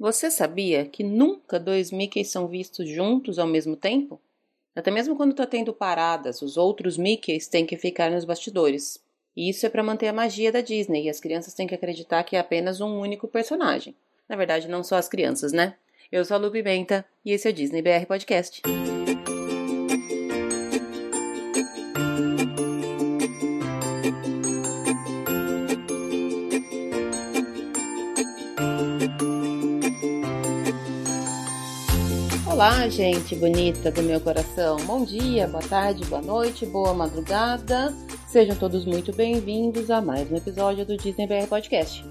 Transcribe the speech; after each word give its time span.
Você 0.00 0.30
sabia 0.30 0.86
que 0.86 1.04
nunca 1.04 1.60
dois 1.60 1.92
Mickeys 1.92 2.30
são 2.30 2.48
vistos 2.48 2.88
juntos 2.88 3.38
ao 3.38 3.46
mesmo 3.46 3.76
tempo? 3.76 4.18
Até 4.74 4.90
mesmo 4.90 5.14
quando 5.14 5.32
está 5.32 5.46
tendo 5.46 5.74
paradas, 5.74 6.40
os 6.40 6.56
outros 6.56 6.96
Mickeys 6.96 7.46
têm 7.46 7.66
que 7.66 7.76
ficar 7.76 8.10
nos 8.10 8.24
bastidores. 8.24 8.98
E 9.36 9.50
isso 9.50 9.66
é 9.66 9.68
para 9.68 9.82
manter 9.82 10.08
a 10.08 10.12
magia 10.14 10.50
da 10.50 10.62
Disney 10.62 11.04
e 11.04 11.10
as 11.10 11.20
crianças 11.20 11.52
têm 11.52 11.66
que 11.66 11.74
acreditar 11.74 12.24
que 12.24 12.34
é 12.34 12.38
apenas 12.38 12.80
um 12.80 12.98
único 12.98 13.28
personagem. 13.28 13.94
Na 14.26 14.36
verdade, 14.36 14.68
não 14.68 14.82
só 14.82 14.96
as 14.96 15.06
crianças, 15.06 15.52
né? 15.52 15.74
Eu 16.10 16.24
sou 16.24 16.36
a 16.36 16.40
Lu 16.40 16.50
Pimenta 16.50 17.04
e 17.22 17.32
esse 17.32 17.46
é 17.46 17.50
o 17.50 17.54
Disney 17.54 17.82
BR 17.82 18.06
Podcast. 18.08 18.62
Olá, 32.60 32.86
gente 32.90 33.34
bonita 33.36 33.90
do 33.90 34.02
meu 34.02 34.20
coração. 34.20 34.76
Bom 34.84 35.02
dia, 35.02 35.48
boa 35.48 35.66
tarde, 35.66 36.04
boa 36.04 36.20
noite, 36.20 36.66
boa 36.66 36.92
madrugada. 36.92 37.90
Sejam 38.28 38.54
todos 38.54 38.84
muito 38.84 39.14
bem-vindos 39.16 39.90
a 39.90 40.02
mais 40.02 40.30
um 40.30 40.36
episódio 40.36 40.84
do 40.84 40.94
Disney 40.94 41.26
BR 41.26 41.48
Podcast. 41.48 42.04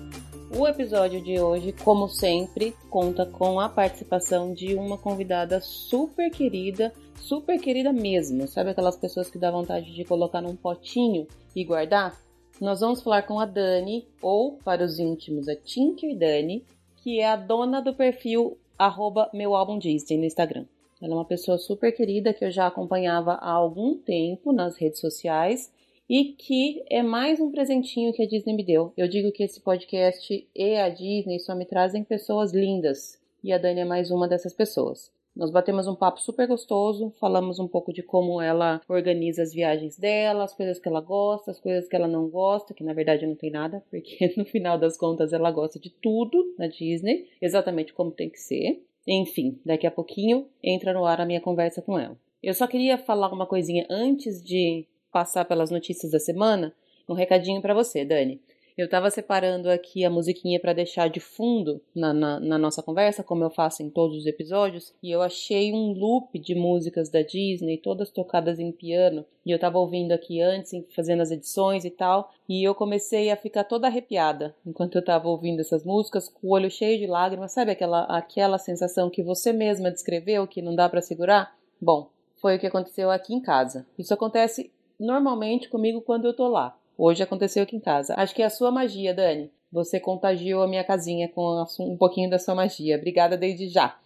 O 0.58 0.68
episódio 0.68 1.22
de 1.22 1.40
hoje, 1.40 1.72
como 1.72 2.10
sempre, 2.10 2.76
conta 2.90 3.28
com 3.28 3.60
a 3.60 3.70
participação 3.70 4.52
de 4.52 4.74
uma 4.74 4.98
convidada 4.98 5.62
super 5.62 6.32
querida, 6.32 6.92
super 7.20 7.60
querida 7.60 7.94
mesmo. 7.94 8.48
Sabe 8.48 8.72
aquelas 8.72 8.98
pessoas 8.98 9.30
que 9.30 9.38
dá 9.38 9.52
vontade 9.52 9.94
de 9.94 10.04
colocar 10.04 10.42
num 10.42 10.56
potinho 10.56 11.28
e 11.56 11.64
guardar? 11.64 12.20
Nós 12.60 12.80
vamos 12.80 13.04
falar 13.04 13.22
com 13.22 13.40
a 13.40 13.46
Dani, 13.46 14.08
ou 14.20 14.58
para 14.66 14.84
os 14.84 14.98
íntimos, 14.98 15.48
a 15.48 15.56
Tinker 15.56 16.18
Dani, 16.18 16.66
que 17.04 17.20
é 17.20 17.30
a 17.30 17.36
dona 17.36 17.84
do 17.84 17.94
perfil 17.94 18.58
arroba 18.80 19.30
meu 19.34 19.54
álbum 19.54 19.78
Disney 19.78 20.18
no 20.18 20.26
Instagram. 20.26 20.66
Ela 21.02 21.14
é 21.14 21.16
uma 21.16 21.26
pessoa 21.26 21.58
super 21.58 21.92
querida 21.92 22.34
que 22.34 22.44
eu 22.44 22.52
já 22.52 22.66
acompanhava 22.66 23.34
há 23.34 23.52
algum 23.52 23.96
tempo 23.98 24.52
nas 24.52 24.78
redes 24.78 25.00
sociais 25.00 25.72
e 26.10 26.34
que 26.34 26.84
é 26.90 27.04
mais 27.04 27.40
um 27.40 27.52
presentinho 27.52 28.14
que 28.14 28.24
a 28.24 28.28
Disney 28.28 28.56
me 28.56 28.64
deu. 28.64 28.92
Eu 28.98 29.08
digo 29.08 29.32
que 29.32 29.44
esse 29.44 29.62
podcast 29.62 30.48
e 30.56 30.76
a 30.76 30.90
Disney 30.90 31.40
só 31.40 31.54
me 31.54 31.66
trazem 31.66 32.04
pessoas 32.04 32.54
lindas 32.54 33.20
e 33.44 33.54
a 33.54 33.58
Dani 33.58 33.82
é 33.82 33.86
mais 33.86 34.10
uma 34.12 34.28
dessas 34.28 34.54
pessoas. 34.54 35.12
Nós 35.40 35.52
batemos 35.52 35.88
um 35.88 35.96
papo 35.96 36.20
super 36.20 36.46
gostoso, 36.50 37.14
falamos 37.18 37.60
um 37.60 37.68
pouco 37.68 37.94
de 37.94 38.04
como 38.04 38.42
ela 38.42 38.82
organiza 38.90 39.42
as 39.42 39.54
viagens 39.54 39.98
dela, 39.98 40.44
as 40.44 40.54
coisas 40.54 40.78
que 40.80 40.90
ela 40.90 41.00
gosta, 41.00 41.50
as 41.50 41.62
coisas 41.62 41.88
que 41.88 41.96
ela 41.96 42.10
não 42.10 42.28
gosta, 42.28 42.74
que 42.74 42.84
na 42.84 42.92
verdade 42.92 43.26
não 43.26 43.36
tem 43.36 43.50
nada, 43.50 43.82
porque 43.90 44.34
no 44.36 44.44
final 44.44 44.78
das 44.78 44.98
contas 44.98 45.32
ela 45.32 45.50
gosta 45.50 45.80
de 45.80 45.92
tudo 45.92 46.54
na 46.60 46.68
Disney, 46.68 47.30
exatamente 47.42 47.94
como 47.94 48.12
tem 48.12 48.30
que 48.30 48.38
ser. 48.38 48.84
Enfim, 49.08 49.58
daqui 49.66 49.88
a 49.88 49.92
pouquinho 49.92 50.46
entra 50.62 50.92
no 50.92 51.06
ar 51.06 51.22
a 51.22 51.26
minha 51.26 51.40
conversa 51.40 51.82
com 51.82 51.98
ela. 51.98 52.18
Eu 52.44 52.54
só 52.54 52.68
queria 52.68 52.98
falar 52.98 53.32
uma 53.32 53.48
coisinha 53.48 53.88
antes 53.90 54.44
de 54.44 54.86
passar 55.10 55.46
pelas 55.46 55.72
notícias 55.72 56.12
da 56.12 56.20
semana, 56.20 56.76
um 57.08 57.14
recadinho 57.14 57.62
para 57.62 57.74
você, 57.74 58.04
Dani. 58.04 58.42
Eu 58.80 58.86
estava 58.86 59.12
separando 59.12 59.70
aqui 59.70 60.06
a 60.06 60.10
musiquinha 60.10 60.58
para 60.58 60.72
deixar 60.72 61.10
de 61.10 61.20
fundo 61.20 61.82
na, 61.94 62.14
na, 62.14 62.40
na, 62.40 62.58
nossa 62.58 62.82
conversa, 62.82 63.22
como 63.22 63.44
eu 63.44 63.50
faço 63.50 63.84
em 63.84 63.90
todos 63.90 64.20
os 64.20 64.26
episódios, 64.26 64.94
e 65.04 65.12
eu 65.12 65.22
achei 65.22 65.74
um 65.74 65.92
loop 65.92 66.40
de 66.40 66.56
músicas 66.56 67.10
da 67.10 67.22
Disney, 67.22 67.78
todas 67.78 68.10
tocadas 68.10 68.58
em 68.58 68.72
piano, 68.72 69.26
e 69.46 69.52
eu 69.52 69.56
estava 69.56 69.78
ouvindo 69.78 70.14
aqui 70.14 70.40
antes, 70.40 70.72
fazendo 70.96 71.20
as 71.20 71.30
edições 71.30 71.84
e 71.84 71.90
tal, 71.90 72.32
e 72.48 72.66
eu 72.66 72.74
comecei 72.74 73.30
a 73.30 73.36
ficar 73.36 73.66
toda 73.66 73.88
arrepiada 73.88 74.56
enquanto 74.66 74.96
eu 74.96 75.02
estava 75.02 75.28
ouvindo 75.28 75.60
essas 75.60 75.84
músicas, 75.84 76.30
com 76.30 76.48
o 76.48 76.54
olho 76.54 76.72
cheio 76.72 76.98
de 76.98 77.06
lágrimas, 77.06 77.52
sabe 77.52 77.72
aquela, 77.72 78.04
aquela 78.04 78.58
sensação 78.58 79.10
que 79.10 79.22
você 79.22 79.52
mesma 79.52 79.92
descreveu, 79.92 80.48
que 80.48 80.62
não 80.62 80.74
dá 80.74 80.88
para 80.88 81.02
segurar? 81.02 81.54
Bom, 81.82 82.10
foi 82.38 82.56
o 82.56 82.60
que 82.60 82.68
aconteceu 82.68 83.12
aqui 83.12 83.34
em 83.34 83.42
casa. 83.42 83.86
Isso 83.98 84.14
acontece 84.14 84.72
normalmente 84.98 85.68
comigo 85.68 86.00
quando 86.00 86.28
eu 86.28 86.34
tô 86.34 86.48
lá. 86.48 86.80
Hoje 87.02 87.24
aconteceu 87.24 87.64
aqui 87.64 87.78
em 87.78 87.80
casa. 87.80 88.14
Acho 88.18 88.36
que 88.36 88.42
é 88.42 88.46
a 88.46 88.50
sua 88.50 88.72
magia, 88.72 89.14
Dani. 89.14 89.50
Você 89.72 90.02
contagiou 90.02 90.62
a 90.62 90.68
minha 90.68 90.84
casinha 90.84 91.30
com 91.30 91.66
um 91.80 91.96
pouquinho 91.96 92.30
da 92.30 92.38
sua 92.38 92.54
magia. 92.54 92.98
Obrigada 92.98 93.38
desde 93.38 93.70
já. 93.70 93.98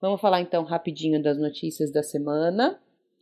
Vamos 0.00 0.20
falar 0.20 0.40
então 0.40 0.62
rapidinho 0.62 1.20
das 1.20 1.36
notícias 1.36 1.90
da 1.90 2.00
semana. 2.00 2.78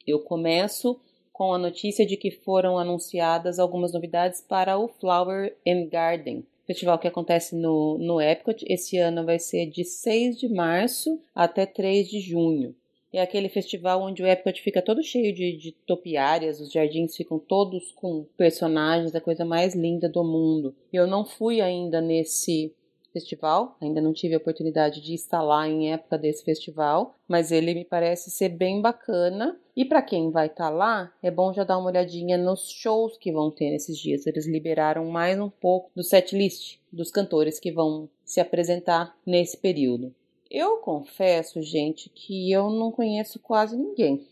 Eu 0.06 0.20
começo 0.20 1.00
com 1.32 1.54
a 1.54 1.56
notícia 1.56 2.04
de 2.04 2.14
que 2.18 2.30
foram 2.30 2.76
anunciadas 2.76 3.58
algumas 3.58 3.94
novidades 3.94 4.42
para 4.42 4.76
o 4.76 4.86
Flower 4.86 5.56
and 5.66 5.86
Garden, 5.86 6.44
festival 6.66 6.98
que 6.98 7.08
acontece 7.08 7.56
no, 7.56 7.96
no 7.96 8.20
Epcot. 8.20 8.66
Esse 8.68 8.98
ano 8.98 9.24
vai 9.24 9.38
ser 9.38 9.64
de 9.64 9.82
6 9.82 10.38
de 10.38 10.46
março 10.50 11.18
até 11.34 11.64
3 11.64 12.06
de 12.06 12.20
junho. 12.20 12.74
É 13.16 13.22
aquele 13.22 13.48
festival 13.48 14.02
onde 14.02 14.22
o 14.22 14.26
Epcot 14.26 14.60
fica 14.60 14.82
todo 14.82 15.02
cheio 15.02 15.34
de, 15.34 15.56
de 15.56 15.72
topiárias, 15.72 16.60
os 16.60 16.70
jardins 16.70 17.16
ficam 17.16 17.38
todos 17.38 17.90
com 17.92 18.26
personagens, 18.36 19.14
a 19.14 19.22
coisa 19.22 19.42
mais 19.42 19.74
linda 19.74 20.06
do 20.06 20.22
mundo. 20.22 20.74
Eu 20.92 21.06
não 21.06 21.24
fui 21.24 21.62
ainda 21.62 21.98
nesse 21.98 22.74
festival, 23.14 23.74
ainda 23.80 24.02
não 24.02 24.12
tive 24.12 24.34
a 24.34 24.36
oportunidade 24.36 25.00
de 25.00 25.16
lá 25.32 25.66
em 25.66 25.94
época 25.94 26.18
desse 26.18 26.44
festival, 26.44 27.14
mas 27.26 27.50
ele 27.50 27.72
me 27.72 27.86
parece 27.86 28.30
ser 28.30 28.50
bem 28.50 28.82
bacana. 28.82 29.58
E 29.74 29.82
para 29.82 30.02
quem 30.02 30.30
vai 30.30 30.48
estar 30.48 30.68
lá, 30.68 31.10
é 31.22 31.30
bom 31.30 31.54
já 31.54 31.64
dar 31.64 31.78
uma 31.78 31.88
olhadinha 31.88 32.36
nos 32.36 32.70
shows 32.70 33.16
que 33.16 33.32
vão 33.32 33.50
ter 33.50 33.70
nesses 33.70 33.96
dias. 33.96 34.26
Eles 34.26 34.46
liberaram 34.46 35.06
mais 35.06 35.40
um 35.40 35.48
pouco 35.48 35.90
do 35.96 36.02
setlist 36.02 36.76
dos 36.92 37.10
cantores 37.10 37.58
que 37.58 37.72
vão 37.72 38.10
se 38.26 38.40
apresentar 38.40 39.16
nesse 39.24 39.56
período. 39.56 40.14
Eu 40.50 40.78
confesso, 40.78 41.60
gente, 41.60 42.08
que 42.08 42.50
eu 42.50 42.70
não 42.70 42.92
conheço 42.92 43.38
quase 43.40 43.76
ninguém. 43.76 44.26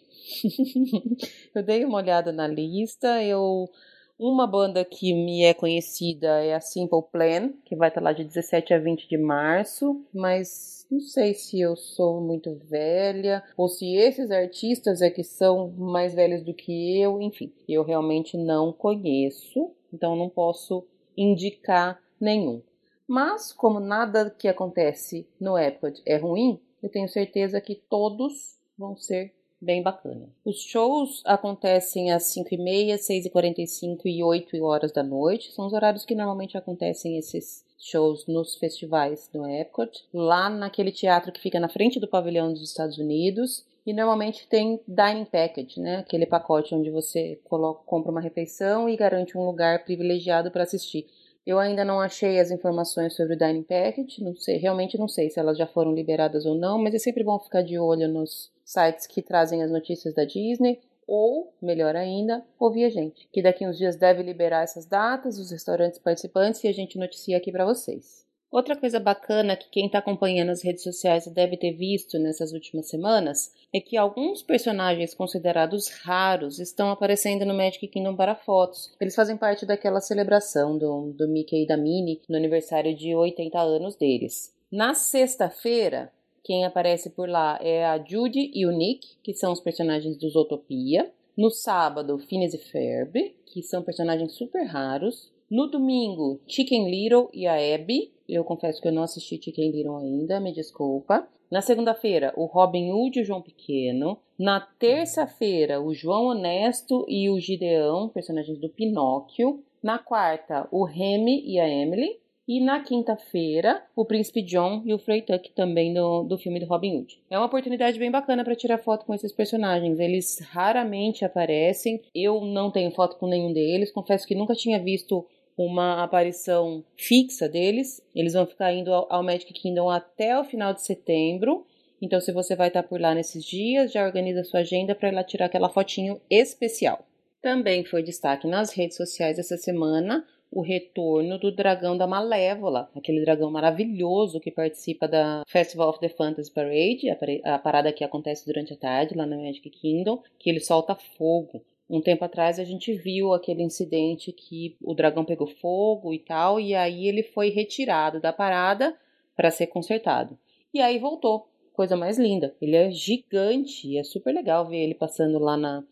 eu 1.55 1.63
dei 1.63 1.85
uma 1.85 1.99
olhada 1.99 2.33
na 2.33 2.47
lista, 2.47 3.23
eu 3.23 3.69
uma 4.17 4.47
banda 4.47 4.85
que 4.85 5.13
me 5.13 5.43
é 5.43 5.53
conhecida 5.53 6.45
é 6.45 6.55
a 6.55 6.61
Simple 6.61 7.03
Plan, 7.11 7.53
que 7.65 7.75
vai 7.75 7.89
estar 7.89 8.01
lá 8.01 8.13
de 8.13 8.23
17 8.23 8.73
a 8.73 8.79
20 8.79 9.09
de 9.09 9.19
março, 9.19 10.01
mas 10.15 10.87
não 10.89 11.01
sei 11.01 11.35
se 11.35 11.61
eu 11.61 11.75
sou 11.75 12.21
muito 12.21 12.55
velha 12.55 13.43
ou 13.57 13.69
se 13.69 13.97
esses 13.97 14.31
artistas 14.31 15.03
é 15.03 15.11
que 15.11 15.25
são 15.25 15.69
mais 15.73 16.15
velhos 16.15 16.45
do 16.45 16.55
que 16.55 17.01
eu, 17.01 17.21
enfim, 17.21 17.53
eu 17.69 17.83
realmente 17.83 18.37
não 18.37 18.73
conheço, 18.73 19.73
então 19.93 20.15
não 20.15 20.29
posso 20.29 20.87
indicar 21.17 22.01
nenhum. 22.21 22.63
Mas, 23.07 23.53
como 23.53 23.81
nada 23.81 24.31
que 24.31 24.49
acontece 24.49 25.27
no 25.41 25.59
Epcot 25.59 26.03
é 26.07 26.17
ruim, 26.17 26.61
eu 26.83 26.89
tenho 26.89 27.09
certeza 27.09 27.61
que 27.61 27.75
todos 27.75 28.59
vão 28.77 28.97
ser 28.97 29.33
bem 29.61 29.83
bacana. 29.83 30.29
Os 30.45 30.61
shows 30.61 31.23
acontecem 31.25 32.13
às 32.13 32.25
5h30, 32.25 32.99
6h45 32.99 34.01
e 34.05 34.23
8 34.23 34.63
horas 34.63 34.93
da 34.93 35.03
noite. 35.03 35.53
São 35.53 35.67
os 35.67 35.73
horários 35.73 36.05
que 36.05 36.15
normalmente 36.15 36.57
acontecem 36.57 37.17
esses 37.17 37.65
shows 37.79 38.27
nos 38.27 38.57
festivais 38.57 39.29
do 39.33 39.47
Epcot. 39.47 40.07
Lá 40.13 40.51
naquele 40.51 40.93
teatro 40.93 41.33
que 41.33 41.41
fica 41.41 41.59
na 41.59 41.69
frente 41.69 41.99
do 41.99 42.09
pavilhão 42.09 42.53
dos 42.53 42.63
Estados 42.63 42.99
Unidos. 42.99 43.65
E 43.87 43.93
normalmente 43.93 44.49
tem 44.49 44.81
dining 44.89 45.27
package, 45.27 45.79
né? 45.79 45.97
Aquele 45.99 46.25
pacote 46.25 46.75
onde 46.75 46.91
você 46.91 47.39
coloca, 47.45 47.83
compra 47.85 48.11
uma 48.11 48.21
refeição 48.21 48.89
e 48.89 48.97
garante 48.97 49.37
um 49.37 49.45
lugar 49.45 49.85
privilegiado 49.85 50.51
para 50.51 50.63
assistir. 50.63 51.07
Eu 51.47 51.59
ainda 51.59 51.85
não 51.85 52.01
achei 52.01 52.41
as 52.41 52.51
informações 52.51 53.15
sobre 53.15 53.35
o 53.35 53.39
Dining 53.39 53.65
Package, 53.65 54.25
não 54.25 54.35
sei, 54.35 54.57
realmente 54.57 54.97
não 54.97 55.07
sei 55.07 55.29
se 55.29 55.39
elas 55.39 55.59
já 55.59 55.67
foram 55.67 55.95
liberadas 55.95 56.47
ou 56.47 56.55
não, 56.55 56.79
mas 56.79 56.95
é 56.95 56.99
sempre 56.99 57.23
bom 57.23 57.39
ficar 57.39 57.63
de 57.63 57.79
olho 57.79 58.09
nos 58.09 58.51
sites 58.65 59.07
que 59.07 59.21
trazem 59.21 59.63
as 59.63 59.71
notícias 59.71 60.15
da 60.15 60.25
Disney, 60.25 60.81
ou, 61.07 61.53
melhor 61.61 61.95
ainda, 61.97 62.43
ouvir 62.59 62.85
a 62.85 62.89
gente, 62.89 63.29
que 63.31 63.43
daqui 63.43 63.67
uns 63.67 63.77
dias 63.77 63.95
deve 63.95 64.23
liberar 64.23 64.63
essas 64.63 64.87
datas, 64.87 65.39
os 65.39 65.51
restaurantes 65.51 65.99
participantes 65.99 66.65
e 66.65 66.69
a 66.69 66.73
gente 66.73 66.99
noticia 66.99 67.37
aqui 67.37 67.53
para 67.53 67.67
vocês. 67.67 68.24
Outra 68.55 68.77
coisa 68.77 69.01
bacana 69.01 69.57
que 69.57 69.69
quem 69.69 69.87
está 69.87 69.99
acompanhando 69.99 70.51
as 70.51 70.63
redes 70.63 70.85
sociais 70.85 71.27
deve 71.27 71.57
ter 71.57 71.73
visto 71.73 72.21
nessas 72.21 72.53
últimas 72.53 72.89
semanas 72.89 73.53
é 73.73 73.81
que 73.81 73.97
alguns 73.97 74.45
personagens 74.45 75.13
considerados 75.13 75.89
raros 76.05 76.61
estão 76.61 76.89
aparecendo 76.89 77.45
no 77.45 77.53
Magic 77.53 77.89
Kingdom 77.89 78.15
para 78.15 78.37
fotos. 78.37 78.95
Eles 79.01 79.17
fazem 79.17 79.37
parte 79.37 79.67
daquela 79.67 80.01
celebração 80.01 80.79
do, 80.79 81.13
do 81.15 81.27
Mickey 81.27 81.65
e 81.65 81.67
da 81.67 81.77
Minnie 81.77 82.21
no 82.29 82.37
aniversário 82.37 82.95
de 82.95 83.13
80 83.13 83.59
anos 83.59 83.97
deles. 83.97 84.55
Na 84.71 84.95
sexta-feira, 84.95 86.13
quem 86.45 86.65
aparece 86.65 87.11
por 87.11 87.29
lá 87.29 87.59
é 87.61 87.85
a 87.85 87.99
Judy 87.99 88.53
e 88.55 88.65
o 88.67 88.71
Nick, 88.71 89.17
que 89.25 89.35
são 89.35 89.53
os 89.53 89.61
personagens 89.61 90.17
do 90.17 90.31
Zootopia. 90.31 91.11
No 91.37 91.51
sábado, 91.51 92.21
Phineas 92.21 92.55
e 92.55 92.59
Ferb, 92.59 93.35
que 93.47 93.65
são 93.65 93.83
personagens 93.83 94.33
super 94.35 94.65
raros. 94.65 95.33
No 95.51 95.67
domingo, 95.67 96.41
Chicken 96.47 96.89
Little 96.89 97.29
e 97.33 97.49
a 97.49 97.55
Abby, 97.75 98.14
eu 98.29 98.45
confesso 98.45 98.81
que 98.81 98.89
eu 98.89 98.93
não 98.93 99.03
assisti 99.03 99.41
Chicken 99.43 99.71
Little 99.71 99.97
ainda, 99.97 100.41
me 100.41 100.53
desculpa. 100.53 101.27
Na 101.51 101.61
segunda-feira, 101.61 102.33
o 102.37 102.47
Robin 102.47 102.91
Hood 102.91 103.19
e 103.19 103.23
o 103.23 103.25
João 103.25 103.43
Pequeno. 103.43 104.19
Na 104.39 104.61
terça-feira, 104.61 105.81
o 105.81 105.95
João 105.95 106.27
Honesto 106.27 107.05
e 107.09 107.31
o 107.31 107.39
Gideão, 107.39 108.09
personagens 108.09 108.59
do 108.59 108.69
Pinóquio. 108.69 109.63
Na 109.83 109.99
quarta, 109.99 110.67
o 110.73 110.85
Remy 110.85 111.45
e 111.47 111.61
a 111.61 111.69
Emily. 111.69 112.19
E 112.47 112.61
na 112.61 112.81
quinta-feira, 112.81 113.83
o 113.97 114.05
Príncipe 114.05 114.43
John 114.43 114.83
e 114.85 114.93
o 114.93 114.99
Frey 114.99 115.23
Tuck 115.23 115.51
também 115.53 115.95
do, 115.95 116.25
do 116.25 116.37
filme 116.37 116.61
do 116.61 116.67
Robin 116.67 116.99
Hood. 116.99 117.19
É 117.31 117.39
uma 117.39 117.47
oportunidade 117.47 117.99
bem 117.99 118.11
bacana 118.11 118.45
para 118.45 118.55
tirar 118.55 118.79
foto 118.79 119.07
com 119.07 119.15
esses 119.15 119.33
personagens. 119.33 119.99
Eles 119.99 120.41
raramente 120.51 121.25
aparecem. 121.25 122.03
Eu 122.15 122.43
não 122.43 122.71
tenho 122.71 122.91
foto 122.91 123.17
com 123.17 123.27
nenhum 123.27 123.53
deles. 123.53 123.93
Confesso 123.93 124.27
que 124.27 124.35
nunca 124.35 124.55
tinha 124.55 124.79
visto 124.79 125.25
uma 125.57 126.03
aparição 126.03 126.85
fixa 126.97 127.49
deles. 127.49 128.03
Eles 128.15 128.35
vão 128.35 128.47
ficar 128.47 128.73
indo 128.73 128.93
ao, 128.93 129.23
Magic 129.23 129.53
Kingdom 129.53 129.89
até 129.89 130.39
o 130.39 130.45
final 130.45 130.75
de 130.75 130.83
setembro. 130.83 131.67
Então, 132.01 132.21
se 132.21 132.33
você 132.33 132.55
vai 132.55 132.69
estar 132.69 132.83
por 132.83 133.01
lá 133.01 133.15
nesses 133.15 133.45
dias, 133.45 133.93
já 133.93 134.05
organiza 134.05 134.45
sua 134.45 134.61
agenda 134.61 134.95
para 134.95 135.09
ir 135.09 135.15
lá 135.15 135.25
tirar 135.25 135.47
aquela 135.47 135.69
fotinho 135.69 136.21
especial. 136.29 137.07
Também 137.41 137.85
foi 137.85 138.03
destaque 138.03 138.47
nas 138.47 138.73
redes 138.73 138.97
sociais 138.97 139.39
essa 139.39 139.57
semana 139.57 140.25
o 140.55 140.63
retorno 140.63 141.37
do 141.37 141.51
dragão 141.51 141.97
da 141.97 142.07
Malévola, 142.07 142.89
aquele 142.95 143.21
dragão 143.23 143.51
maravilhoso 143.51 144.39
que 144.39 144.53
participa 144.53 145.09
da 145.09 145.43
Festival 145.49 145.91
of 145.91 145.99
the 145.99 146.09
Fantasy 146.09 146.51
Parade, 146.53 147.11
a 147.43 147.59
parada 147.59 147.93
que 147.93 148.05
acontece 148.05 148.47
durante 148.47 148.73
a 148.73 148.77
tarde 148.77 149.17
lá 149.17 149.27
no 149.27 149.43
Magic 149.43 149.69
Kingdom, 149.69 150.23
que 150.39 150.49
ele 150.49 150.61
solta 150.61 150.95
fogo. 150.95 151.61
Um 151.89 152.01
tempo 152.01 152.25
atrás 152.25 152.59
a 152.59 152.65
gente 152.65 152.93
viu 152.95 153.33
aquele 153.33 153.63
incidente 153.63 154.33
que 154.33 154.77
o 154.83 154.95
dragão 154.95 155.25
pegou 155.25 155.47
fogo 155.47 156.13
e 156.13 156.19
tal, 156.19 156.59
e 156.59 156.75
aí 156.75 157.07
ele 157.07 157.23
foi 157.23 157.51
retirado 157.51 158.21
da 158.21 158.33
parada 158.33 158.97
para 159.37 159.51
ser 159.51 159.67
consertado. 159.67 160.39
E 160.73 160.81
aí 160.81 160.99
voltou, 160.99 161.49
coisa 161.73 161.97
mais 161.97 162.19
linda. 162.19 162.55
Ele 162.61 162.77
é 162.77 162.91
gigante, 162.91 163.97
é 163.99 164.03
super 164.03 164.33
legal 164.33 164.67
ver 164.67 164.79
ele 164.79 164.95
passando 164.95 165.39
lá 165.39 165.57
na, 165.57 165.85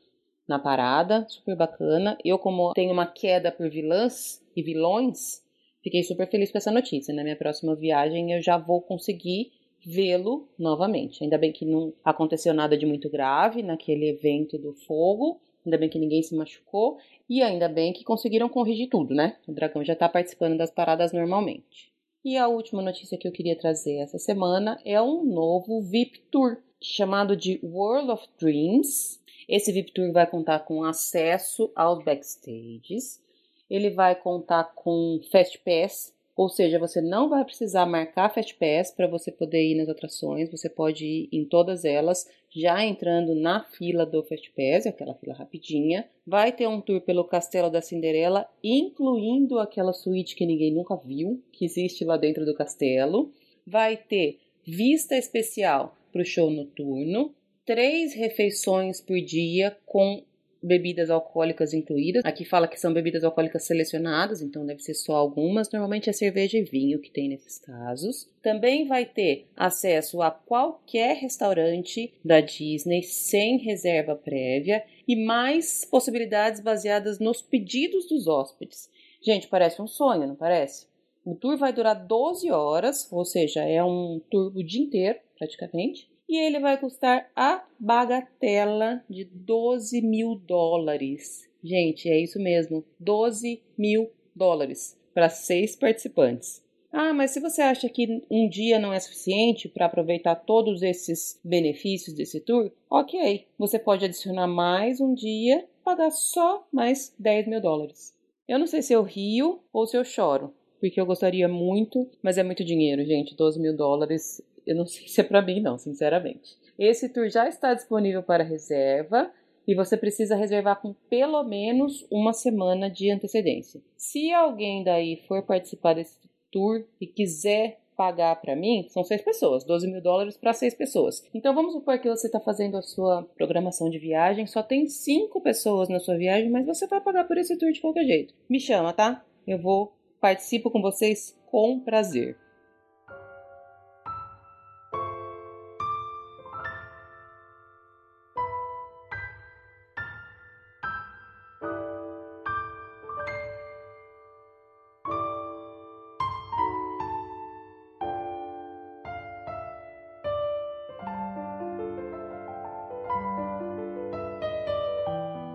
na 0.49 0.59
parada, 0.59 1.27
super 1.29 1.57
bacana. 1.57 2.17
Eu, 2.25 2.39
como 2.39 2.73
tenho 2.73 2.93
uma 2.93 3.07
queda 3.07 3.53
por 3.53 3.69
vilãs, 3.69 4.43
e 4.57 4.63
vilões, 4.63 5.43
fiquei 5.83 6.03
super 6.03 6.29
feliz 6.29 6.51
com 6.51 6.59
essa 6.59 6.71
notícia. 6.71 7.15
Na 7.15 7.23
minha 7.23 7.37
próxima 7.37 7.75
viagem 7.75 8.33
eu 8.33 8.43
já 8.43 8.59
vou 8.59 8.81
conseguir 8.81 9.53
vê-lo 9.85 10.49
novamente. 10.59 11.25
Ainda 11.25 11.39
bem 11.39 11.53
que 11.53 11.65
não 11.65 11.93
aconteceu 12.05 12.55
nada 12.55 12.77
de 12.77 12.87
muito 12.87 13.11
grave 13.11 13.63
naquele 13.63 14.09
evento 14.09 14.59
do 14.59 14.75
fogo. 14.75 15.41
Ainda 15.65 15.79
bem 15.79 15.89
que 15.89 15.99
ninguém 15.99 16.23
se 16.23 16.35
machucou. 16.35 16.99
E 17.29 17.43
ainda 17.43 17.69
bem 17.69 17.93
que 17.93 18.05
conseguiram 18.05 18.49
corrigir 18.49 18.89
tudo, 18.89 19.15
né? 19.15 19.37
O 19.47 19.53
dragão 19.53 19.85
já 19.85 19.95
tá 19.95 20.09
participando 20.09 20.57
das 20.57 20.71
paradas 20.71 21.13
normalmente. 21.13 21.93
E 22.25 22.37
a 22.37 22.47
última 22.47 22.81
notícia 22.81 23.19
que 23.19 23.27
eu 23.27 23.33
queria 23.33 23.59
trazer 23.59 23.97
essa 23.97 24.19
semana 24.19 24.79
é 24.85 25.01
um 25.03 25.25
novo 25.25 25.81
VIP 25.83 26.21
Tour, 26.31 26.59
chamado 26.81 27.37
de 27.37 27.59
World 27.65 28.13
of 28.13 28.29
Dreams. 28.39 29.21
Esse 29.49 29.73
VIP 29.73 29.93
Tour 29.93 30.13
vai 30.13 30.27
contar 30.29 30.61
com 30.61 30.85
acesso 30.85 31.73
aos 31.75 32.05
backstages, 32.05 33.21
ele 33.69 33.91
vai 33.91 34.15
contar 34.15 34.73
com 34.75 35.21
Fast 35.33 35.59
Pass, 35.65 36.15
ou 36.37 36.49
seja, 36.49 36.79
você 36.79 37.01
não 37.01 37.29
vai 37.29 37.45
precisar 37.45 37.87
marcar 37.87 38.33
Fast 38.33 38.55
Pass 38.55 38.91
para 38.91 39.09
você 39.09 39.33
poder 39.33 39.63
ir 39.63 39.75
nas 39.75 39.89
atrações, 39.89 40.51
você 40.51 40.69
pode 40.69 41.05
ir 41.05 41.29
em 41.33 41.45
todas 41.45 41.85
elas, 41.85 42.27
já 42.55 42.85
entrando 42.85 43.35
na 43.35 43.65
fila 43.65 44.05
do 44.05 44.23
Fast 44.23 44.53
Pass, 44.53 44.87
aquela 44.87 45.15
fila 45.15 45.35
rapidinha. 45.35 46.09
Vai 46.27 46.53
ter 46.53 46.67
um 46.69 46.81
tour 46.81 47.01
pelo 47.01 47.25
Castelo 47.25 47.71
da 47.71 47.81
Cinderela, 47.81 48.47
incluindo 48.63 49.59
aquela 49.59 49.93
suíte 49.93 50.37
que 50.37 50.47
ninguém 50.47 50.73
nunca 50.73 50.97
viu, 50.97 51.43
que 51.51 51.65
existe 51.65 52.05
lá 52.05 52.17
dentro 52.17 52.45
do 52.45 52.55
castelo. 52.55 53.33
Vai 53.67 53.97
ter 53.97 54.39
vista 54.65 55.17
especial 55.17 55.97
para 56.13 56.23
o 56.23 56.27
show 56.27 56.51
noturno, 56.51 57.35
três 57.65 58.15
refeições 58.15 59.01
por 59.01 59.19
dia 59.21 59.77
com 59.87 60.23
bebidas 60.63 61.11
alcoólicas 61.11 61.75
incluídas. 61.75 62.25
Aqui 62.25 62.45
fala 62.45 62.69
que 62.69 62.79
são 62.79 62.93
bebidas 62.93 63.25
alcoólicas 63.25 63.65
selecionadas, 63.65 64.41
então 64.41 64.65
deve 64.65 64.83
ser 64.83 64.95
só 64.95 65.17
algumas. 65.17 65.71
Normalmente 65.71 66.09
é 66.09 66.13
cerveja 66.13 66.59
e 66.59 66.63
vinho 66.63 67.01
que 67.01 67.11
tem 67.11 67.29
nesses 67.29 67.59
casos. 67.59 68.31
Também 68.43 68.87
vai 68.87 69.05
ter 69.05 69.49
acesso 69.57 70.23
a 70.23 70.31
qualquer 70.31 71.17
restaurante 71.17 72.13
da 72.25 72.41
Disney 72.41 73.03
sem 73.03 73.59
reserva 73.59 74.15
prévia 74.15 74.85
e 75.07 75.17
mais 75.17 75.85
possibilidades 75.85 76.61
baseadas 76.61 77.19
nos 77.19 77.43
pedidos 77.43 78.07
dos 78.09 78.29
hóspedes. 78.29 78.89
Gente, 79.21 79.49
parece 79.49 79.81
um 79.83 79.87
sonho, 79.87 80.27
não 80.27 80.37
parece? 80.37 80.87
O 81.25 81.35
tour 81.35 81.57
vai 81.57 81.73
durar 81.73 81.95
12 81.95 82.51
horas, 82.51 83.11
ou 83.13 83.25
seja, 83.25 83.63
é 83.63 83.83
um 83.83 84.21
tour 84.29 84.53
o 84.57 84.63
dia 84.63 84.83
inteiro, 84.83 85.19
praticamente 85.39 86.12
e 86.29 86.39
ele 86.39 86.61
vai 86.61 86.79
custar 86.79 87.31
a 87.35 87.65
bagatela 87.79 89.05
de 89.09 89.25
12 89.25 90.01
mil 90.03 90.35
dólares. 90.35 91.49
Gente, 91.63 92.09
é 92.09 92.21
isso 92.21 92.39
mesmo, 92.39 92.85
12 92.99 93.63
mil 93.77 94.11
dólares 94.35 94.99
para 95.15 95.29
seis 95.29 95.77
participantes. 95.77 96.63
Ah, 96.93 97.15
mas 97.15 97.31
se 97.31 97.41
você 97.41 97.63
acha 97.63 97.89
que 97.89 98.23
um 98.31 98.49
dia 98.49 98.79
não 98.79 98.93
é 98.93 99.01
suficiente 99.01 99.67
para 99.67 99.87
aproveitar 99.87 100.35
todos 100.35 100.83
esses 100.83 101.41
benefícios 101.43 102.15
desse 102.15 102.39
tour, 102.41 102.71
ok, 102.91 103.47
você 103.59 103.79
pode 103.79 104.05
adicionar 104.05 104.47
mais 104.47 105.01
um 105.01 105.15
dia, 105.15 105.67
pagar 105.83 106.11
só 106.11 106.67
mais 106.71 107.15
10 107.19 107.49
mil 107.49 107.63
dólares. 107.63 108.15
Eu 108.47 108.59
não 108.59 108.67
sei 108.67 108.83
se 108.83 108.93
eu 108.93 109.03
rio 109.03 109.61
ou 109.73 109.87
se 109.87 109.97
eu 109.97 110.05
choro, 110.05 110.53
porque 110.81 111.01
eu 111.01 111.07
gostaria 111.07 111.49
muito, 111.49 112.07
mas 112.23 112.37
é 112.37 112.43
muito 112.43 112.63
dinheiro, 112.63 113.03
gente. 113.07 113.35
12 113.35 113.59
mil 113.59 113.75
dólares 113.75 114.43
eu 114.67 114.77
não 114.77 114.87
sei 114.87 115.07
se 115.07 115.21
é 115.21 115.25
para 115.25 115.43
mim, 115.43 115.61
não, 115.61 115.79
sinceramente. 115.79 116.57
Esse 116.79 117.09
tour 117.09 117.29
já 117.29 117.49
está 117.49 117.75
disponível 117.75 118.23
para 118.23 118.45
reserva 118.45 119.31
e 119.67 119.75
você 119.75 119.97
precisa 119.97 120.37
reservar 120.37 120.81
com 120.81 120.95
pelo 121.09 121.43
menos 121.45 122.07
uma 122.11 122.33
semana 122.33 122.91
de 122.91 123.11
antecedência. 123.11 123.81
Se 123.97 124.33
alguém 124.33 124.83
daí 124.83 125.23
for 125.29 125.43
participar 125.45 125.95
desse 125.95 126.19
tour 126.51 126.85
e 127.01 127.07
quiser 127.07 127.81
pagar 127.97 128.37
para 128.41 128.57
mim, 128.57 128.87
são 128.89 129.05
seis 129.05 129.23
pessoas, 129.23 129.65
12 129.65 129.87
mil 129.87 130.01
dólares 130.01 130.37
para 130.37 130.53
seis 130.53 130.75
pessoas. 130.75 131.23
Então 131.33 131.55
vamos 131.55 131.75
supor 131.75 131.99
que 131.99 132.09
você 132.09 132.27
está 132.27 132.41
fazendo 132.41 132.77
a 132.77 132.83
sua 132.83 133.23
programação 133.37 133.89
de 133.89 133.99
viagem, 133.99 134.47
só 134.47 134.63
tem 134.63 134.89
cinco 134.89 135.41
pessoas 135.41 135.89
na 135.89 136.01
sua 136.01 136.17
viagem, 136.17 136.51
mas 136.51 136.67
você 136.67 136.87
vai 136.87 137.01
pagar 137.01 137.25
por 137.25 137.39
esse 137.39 137.57
tour 137.57 137.71
de 137.71 137.81
qualquer 137.81 138.05
jeito. 138.05 138.35
Me 138.49 138.59
chama, 138.59 138.93
tá? 138.93 139.25
Eu 139.47 139.59
vou 139.59 139.93
participo 140.21 140.71
com 140.71 140.81
vocês 140.81 141.37
com 141.47 141.81
prazer. 141.81 142.37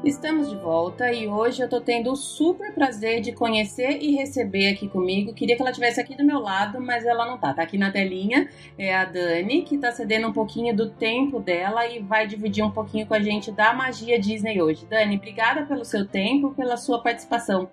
Estamos 0.07 0.49
de 0.49 0.55
volta 0.55 1.11
e 1.11 1.27
hoje 1.27 1.61
eu 1.61 1.67
tô 1.67 1.81
tendo 1.81 2.09
o 2.13 2.15
super 2.15 2.73
prazer 2.73 3.19
de 3.19 3.33
conhecer 3.33 4.01
e 4.01 4.15
receber 4.15 4.69
aqui 4.69 4.87
comigo. 4.87 5.33
Queria 5.33 5.53
que 5.53 5.61
ela 5.61 5.71
estivesse 5.71 5.99
aqui 5.99 6.15
do 6.15 6.23
meu 6.23 6.39
lado, 6.39 6.79
mas 6.79 7.05
ela 7.05 7.25
não 7.25 7.37
tá. 7.37 7.53
Tá 7.53 7.63
aqui 7.63 7.77
na 7.77 7.91
telinha. 7.91 8.49
É 8.77 8.95
a 8.95 9.03
Dani, 9.03 9.63
que 9.63 9.77
tá 9.77 9.91
cedendo 9.91 10.29
um 10.29 10.31
pouquinho 10.31 10.73
do 10.73 10.89
tempo 10.89 11.41
dela 11.41 11.85
e 11.85 11.99
vai 11.99 12.25
dividir 12.25 12.63
um 12.63 12.71
pouquinho 12.71 13.05
com 13.05 13.15
a 13.15 13.19
gente 13.19 13.51
da 13.51 13.73
magia 13.73 14.17
Disney 14.17 14.61
hoje. 14.61 14.85
Dani, 14.85 15.17
obrigada 15.17 15.65
pelo 15.65 15.83
seu 15.83 16.07
tempo, 16.07 16.55
pela 16.55 16.77
sua 16.77 17.03
participação. 17.03 17.69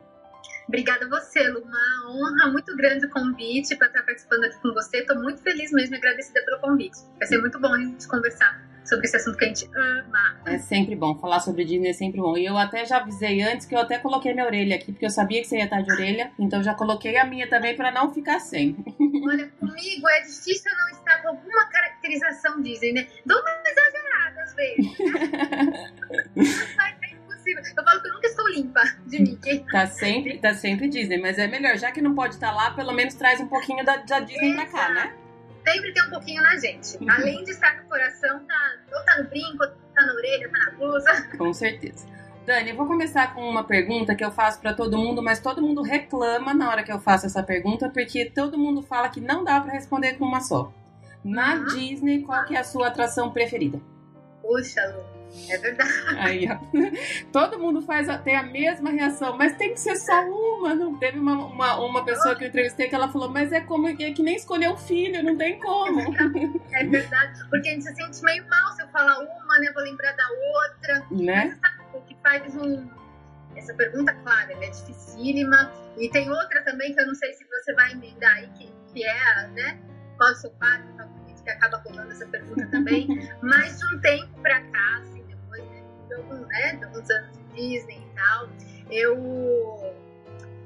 Obrigada 0.67 1.07
a 1.07 1.09
você, 1.09 1.41
Lu. 1.49 1.61
Uma 1.61 2.11
honra 2.11 2.51
muito 2.51 2.77
grande 2.77 3.07
o 3.07 3.11
convite 3.11 3.77
para 3.77 3.87
estar 3.87 4.03
participando 4.03 4.43
aqui 4.43 4.61
com 4.61 4.75
você. 4.75 4.99
Estou 4.99 5.23
muito 5.23 5.41
feliz 5.41 5.71
mesmo 5.71 5.95
e 5.95 5.99
agradecida 5.99 6.43
pelo 6.45 6.61
convite. 6.61 6.97
Vai 7.17 7.29
ser 7.29 7.39
muito 7.39 7.61
bom 7.61 7.73
a 7.73 7.79
gente 7.79 8.09
conversar 8.09 8.64
sobre 8.85 9.07
esse 9.07 9.17
assunto 9.17 9.37
que 9.39 9.45
a 9.45 9.49
gente 9.49 9.69
ama. 9.75 10.41
É 10.47 10.59
sempre 10.59 10.95
bom, 10.95 11.15
falar 11.17 11.41
sobre 11.41 11.65
Disney 11.65 11.91
é 11.91 11.93
sempre 11.93 12.21
bom. 12.21 12.37
E 12.37 12.45
eu 12.45 12.57
até 12.57 12.85
já 12.85 12.99
avisei 12.99 13.43
antes 13.43 13.67
que 13.67 13.75
eu 13.75 13.81
até 13.81 13.99
coloquei 13.99 14.33
minha 14.33 14.47
orelha 14.47 14.77
aqui, 14.77 14.93
porque 14.93 15.07
eu 15.07 15.11
sabia 15.11 15.41
que 15.41 15.49
você 15.49 15.59
ia 15.59 15.65
estar 15.65 15.81
de 15.83 15.93
orelha, 15.93 16.33
então 16.39 16.63
já 16.63 16.75
coloquei 16.75 17.17
a 17.17 17.25
minha 17.25 17.49
também 17.49 17.77
para 17.77 17.91
não 17.91 18.13
ficar 18.13 18.39
sem. 18.39 18.77
Olha, 19.27 19.49
comigo 19.59 20.09
é 20.09 20.21
difícil 20.21 20.71
não 20.77 20.99
estar 20.99 21.23
com 21.23 21.29
alguma 21.29 21.67
caracterização 21.67 22.61
Disney, 22.63 22.93
né? 22.93 23.07
Dou 23.25 23.41
uma 23.41 23.51
exagerada 23.67 24.43
às 24.43 24.55
vezes. 24.55 24.99
Mas 26.77 26.97
é 27.03 27.15
impossível. 27.15 27.63
Eu 27.77 27.85
falo 27.85 28.01
que 28.01 28.09
eu 28.09 28.13
nunca 28.13 28.27
estou 28.27 28.49
limpa 28.49 28.83
de 29.07 29.19
Mickey. 29.21 29.65
Tá 29.71 29.87
sempre, 29.87 30.39
tá 30.39 30.55
sempre 30.55 30.89
Disney, 30.89 31.19
mas 31.19 31.39
é 31.39 31.47
melhor, 31.47 31.77
já 31.77 31.91
que 31.91 32.01
não 32.01 32.15
pode 32.15 32.35
estar 32.35 32.53
lá, 32.53 32.71
pelo 32.73 32.93
menos 32.93 33.15
traz 33.15 33.41
um 33.41 33.47
pouquinho 33.47 33.85
da, 33.85 33.97
da 33.97 34.21
Disney 34.21 34.53
Exato. 34.53 34.71
pra 34.71 34.81
cá, 34.81 34.89
né? 34.95 35.24
Sempre 35.67 35.93
tem 35.93 36.05
um 36.05 36.11
pouquinho 36.11 36.43
na 36.43 36.57
gente. 36.57 36.97
Uhum. 36.99 37.11
Além 37.11 37.45
de 37.45 37.51
estar 37.51 37.77
no 37.83 37.89
coração, 37.89 38.41
tá, 38.47 38.73
ou 38.93 39.05
tá 39.05 39.23
no 39.23 39.29
brinco, 39.29 39.65
ou 39.65 39.69
tá 39.69 40.07
na 40.07 40.15
orelha, 40.15 40.51
tá 40.51 40.59
na 40.59 40.79
blusa. 40.79 41.29
Com 41.37 41.53
certeza. 41.53 42.07
Dani, 42.47 42.71
eu 42.71 42.77
vou 42.77 42.87
começar 42.87 43.35
com 43.35 43.41
uma 43.41 43.65
pergunta 43.65 44.15
que 44.15 44.23
eu 44.23 44.31
faço 44.31 44.61
para 44.61 44.75
todo 44.75 44.99
mundo, 44.99 45.23
mas 45.23 45.41
todo 45.41 45.63
mundo 45.63 45.81
reclama 45.81 46.53
na 46.53 46.69
hora 46.69 46.83
que 46.83 46.93
eu 46.93 47.01
faço 47.01 47.25
essa 47.25 47.43
pergunta, 47.43 47.89
porque 47.89 48.27
todo 48.27 48.59
mundo 48.59 48.83
fala 48.83 49.09
que 49.09 49.21
não 49.21 49.43
dá 49.43 49.59
para 49.61 49.73
responder 49.73 50.19
com 50.19 50.27
uma 50.27 50.43
só. 50.43 50.71
Na 51.25 51.55
uhum. 51.55 51.65
Disney, 51.67 52.23
qual 52.23 52.45
que 52.45 52.55
é 52.55 52.59
a 52.61 52.65
sua 52.65 52.89
atração 52.89 53.31
preferida? 53.31 53.81
Puxa, 54.43 54.83
Lu. 54.95 55.14
É 55.49 55.59
verdade. 55.59 55.91
Aí, 56.19 56.49
ó. 56.51 56.59
Todo 57.33 57.59
mundo 57.59 57.83
faz 57.83 58.09
tem 58.23 58.37
a 58.37 58.43
mesma 58.43 58.91
reação, 58.91 59.37
mas 59.37 59.57
tem 59.57 59.73
que 59.73 59.81
ser 59.81 59.97
só 59.97 60.23
uma. 60.25 60.75
Não 60.75 60.97
teve 60.99 61.19
uma, 61.19 61.47
uma, 61.47 61.77
uma 61.77 62.05
pessoa 62.05 62.35
que 62.35 62.45
eu 62.45 62.49
entrevistei 62.49 62.89
que 62.89 62.95
ela 62.95 63.09
falou, 63.09 63.29
mas 63.29 63.53
é 63.53 63.61
como 63.61 63.89
é 63.89 63.95
que 63.95 64.23
nem 64.23 64.37
escolher 64.37 64.71
um 64.71 64.77
filho, 64.77 65.23
não 65.23 65.37
tem 65.37 65.59
como. 65.59 66.01
É 66.73 66.85
verdade, 66.85 67.41
porque 67.51 67.69
a 67.69 67.73
gente 67.73 67.85
se 67.85 67.95
sente 67.95 68.23
meio 68.23 68.49
mal 68.49 68.73
se 68.73 68.83
eu 68.83 68.89
falar 68.89 69.19
uma, 69.19 69.59
né? 69.59 69.71
Vou 69.75 69.83
lembrar 69.83 70.13
da 70.13 70.29
outra. 70.29 71.07
Né? 71.11 71.45
Mas 71.47 71.59
sabe 71.59 71.99
o 71.99 72.01
que 72.03 72.17
faz 72.23 72.57
um. 72.57 72.89
Essa 73.57 73.75
pergunta, 73.75 74.13
claro, 74.15 74.53
ela 74.53 74.65
é 74.65 74.71
dificílima. 74.71 75.73
E 75.97 76.09
tem 76.11 76.29
outra 76.29 76.63
também 76.63 76.93
que 76.93 77.01
eu 77.01 77.07
não 77.07 77.15
sei 77.15 77.33
se 77.35 77.45
você 77.45 77.73
vai 77.75 77.93
emendar 77.93 78.35
aí, 78.37 78.49
que, 78.59 78.73
que 78.93 79.05
é, 79.05 79.47
né? 79.49 79.79
Qual 80.17 80.33
o 80.33 80.35
seu 80.35 80.51
favorito? 80.59 81.15
Que 81.45 81.51
acaba 81.51 81.77
rolando 81.87 82.11
essa 82.11 82.27
pergunta 82.27 82.67
também. 82.69 83.07
Mas 83.43 83.79
de 83.79 83.95
um 83.95 84.01
tempo 84.01 84.41
pra 84.41 84.61
cá, 84.63 85.03
algum, 86.15 86.47
né, 86.47 86.77
de 86.77 86.85
alguns 86.85 87.11
anos 87.11 87.31
de 87.33 87.45
Disney 87.55 87.99
e 87.99 88.15
tal, 88.15 88.49
eu 88.91 89.95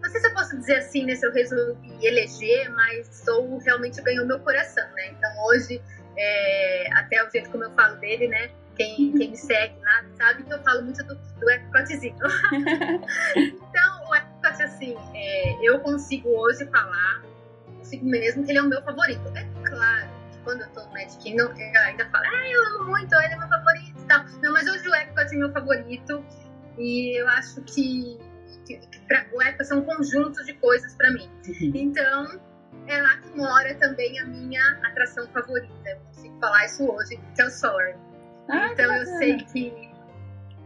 não 0.03 0.11
sei 0.11 0.21
se 0.21 0.29
eu 0.29 0.35
posso 0.35 0.57
dizer 0.57 0.77
assim, 0.77 1.05
né, 1.05 1.15
se 1.15 1.27
eu 1.27 1.33
resolvi 1.33 2.07
eleger, 2.07 2.71
mas 2.71 3.07
Soul 3.25 3.59
realmente 3.59 4.01
ganhou 4.03 4.27
meu 4.27 4.39
coração, 4.41 4.87
né? 4.95 5.09
Então 5.09 5.31
hoje, 5.47 5.83
é, 6.17 6.93
até 6.95 7.25
o 7.25 7.31
jeito 7.31 7.51
como 7.51 7.65
eu 7.65 7.71
falo 7.73 7.97
dele, 7.97 8.29
né? 8.29 8.51
Quem, 8.77 9.13
quem 9.13 9.31
me 9.31 9.37
segue 9.37 9.75
lá 9.83 10.05
sabe 10.17 10.45
que 10.45 10.53
eu 10.53 10.63
falo 10.63 10.83
muito 10.83 11.03
do, 11.05 11.15
do 11.17 11.51
então, 13.37 14.09
o 14.09 14.15
Epcot, 14.15 14.63
assim, 14.63 14.97
é, 15.15 15.69
eu 15.69 15.81
consigo 15.81 16.29
hoje 16.29 16.65
falar, 16.67 17.23
consigo 17.79 18.07
mesmo 18.07 18.45
que 18.45 18.53
ele 18.53 18.59
é 18.59 18.63
o 18.63 18.69
meu 18.69 18.81
favorito. 18.83 19.21
É 19.35 19.45
claro 19.69 19.98
quando 20.49 20.63
eu 20.63 20.71
tô 20.71 20.81
no 20.81 20.93
Magic 20.93 21.19
Kingdom, 21.19 21.53
eu 21.59 21.81
ainda 21.83 22.09
falo, 22.09 22.25
ah, 22.25 22.49
eu 22.49 22.67
amo 22.69 22.85
muito, 22.89 23.15
ele 23.15 23.35
é 23.35 23.37
meu 23.37 23.49
favorito 23.49 24.01
e 24.01 24.07
tal. 24.07 24.25
Não, 24.43 24.53
mas 24.55 24.67
hoje 24.67 24.89
o 24.89 24.95
Epcot 24.95 25.35
é 25.35 25.37
meu 25.37 25.53
favorito 25.53 26.25
e 26.79 27.21
eu 27.21 27.29
acho 27.29 27.61
que 27.65 28.19
pra, 29.07 29.27
o 29.35 29.43
Epcot 29.43 29.71
é 29.71 29.75
um 29.75 29.85
conjunto 29.85 30.43
de 30.47 30.55
coisas 30.55 30.95
para 30.95 31.11
mim. 31.11 31.31
Uhum. 31.47 31.73
Então, 31.75 32.41
é 32.87 33.03
lá 33.03 33.19
que 33.19 33.37
mora 33.37 33.75
também 33.75 34.19
a 34.21 34.25
minha 34.25 34.81
atração 34.85 35.29
favorita. 35.35 35.87
Eu 35.87 36.01
consigo 36.01 36.41
falar 36.41 36.65
isso 36.65 36.91
hoje, 36.91 37.21
que 37.35 37.43
é 37.43 37.45
o. 37.51 37.95
Ah, 38.49 38.69
então 38.73 38.97
eu 38.97 39.05
sei 39.19 39.37
que, 39.37 39.91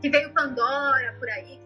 que 0.00 0.10
veio 0.10 0.32
Pandora 0.32 1.12
por 1.18 1.28
aí, 1.28 1.58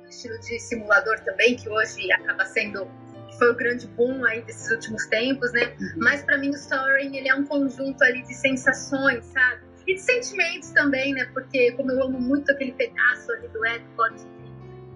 um 0.00 0.06
estilo 0.06 0.38
de 0.38 0.60
simulador 0.60 1.18
também, 1.24 1.56
que 1.56 1.68
hoje 1.68 2.12
acaba 2.12 2.46
sendo 2.46 2.86
que 2.86 3.03
foi 3.38 3.50
o 3.50 3.54
grande 3.54 3.86
boom 3.88 4.24
aí 4.24 4.42
desses 4.42 4.70
últimos 4.70 5.06
tempos, 5.06 5.52
né? 5.52 5.74
Uhum. 5.80 5.98
Mas 5.98 6.22
para 6.22 6.38
mim 6.38 6.50
o 6.50 6.56
Soaring 6.56 7.16
ele 7.16 7.28
é 7.28 7.34
um 7.34 7.44
conjunto 7.44 8.02
ali 8.02 8.22
de 8.22 8.34
sensações, 8.34 9.24
sabe? 9.26 9.62
E 9.86 9.94
de 9.94 10.00
sentimentos 10.00 10.70
também, 10.70 11.12
né? 11.12 11.26
Porque 11.32 11.72
como 11.72 11.92
eu 11.92 12.02
amo 12.02 12.20
muito 12.20 12.50
aquele 12.50 12.72
pedaço 12.72 13.32
ali 13.32 13.48
do 13.48 13.64
Epcot, 13.64 14.14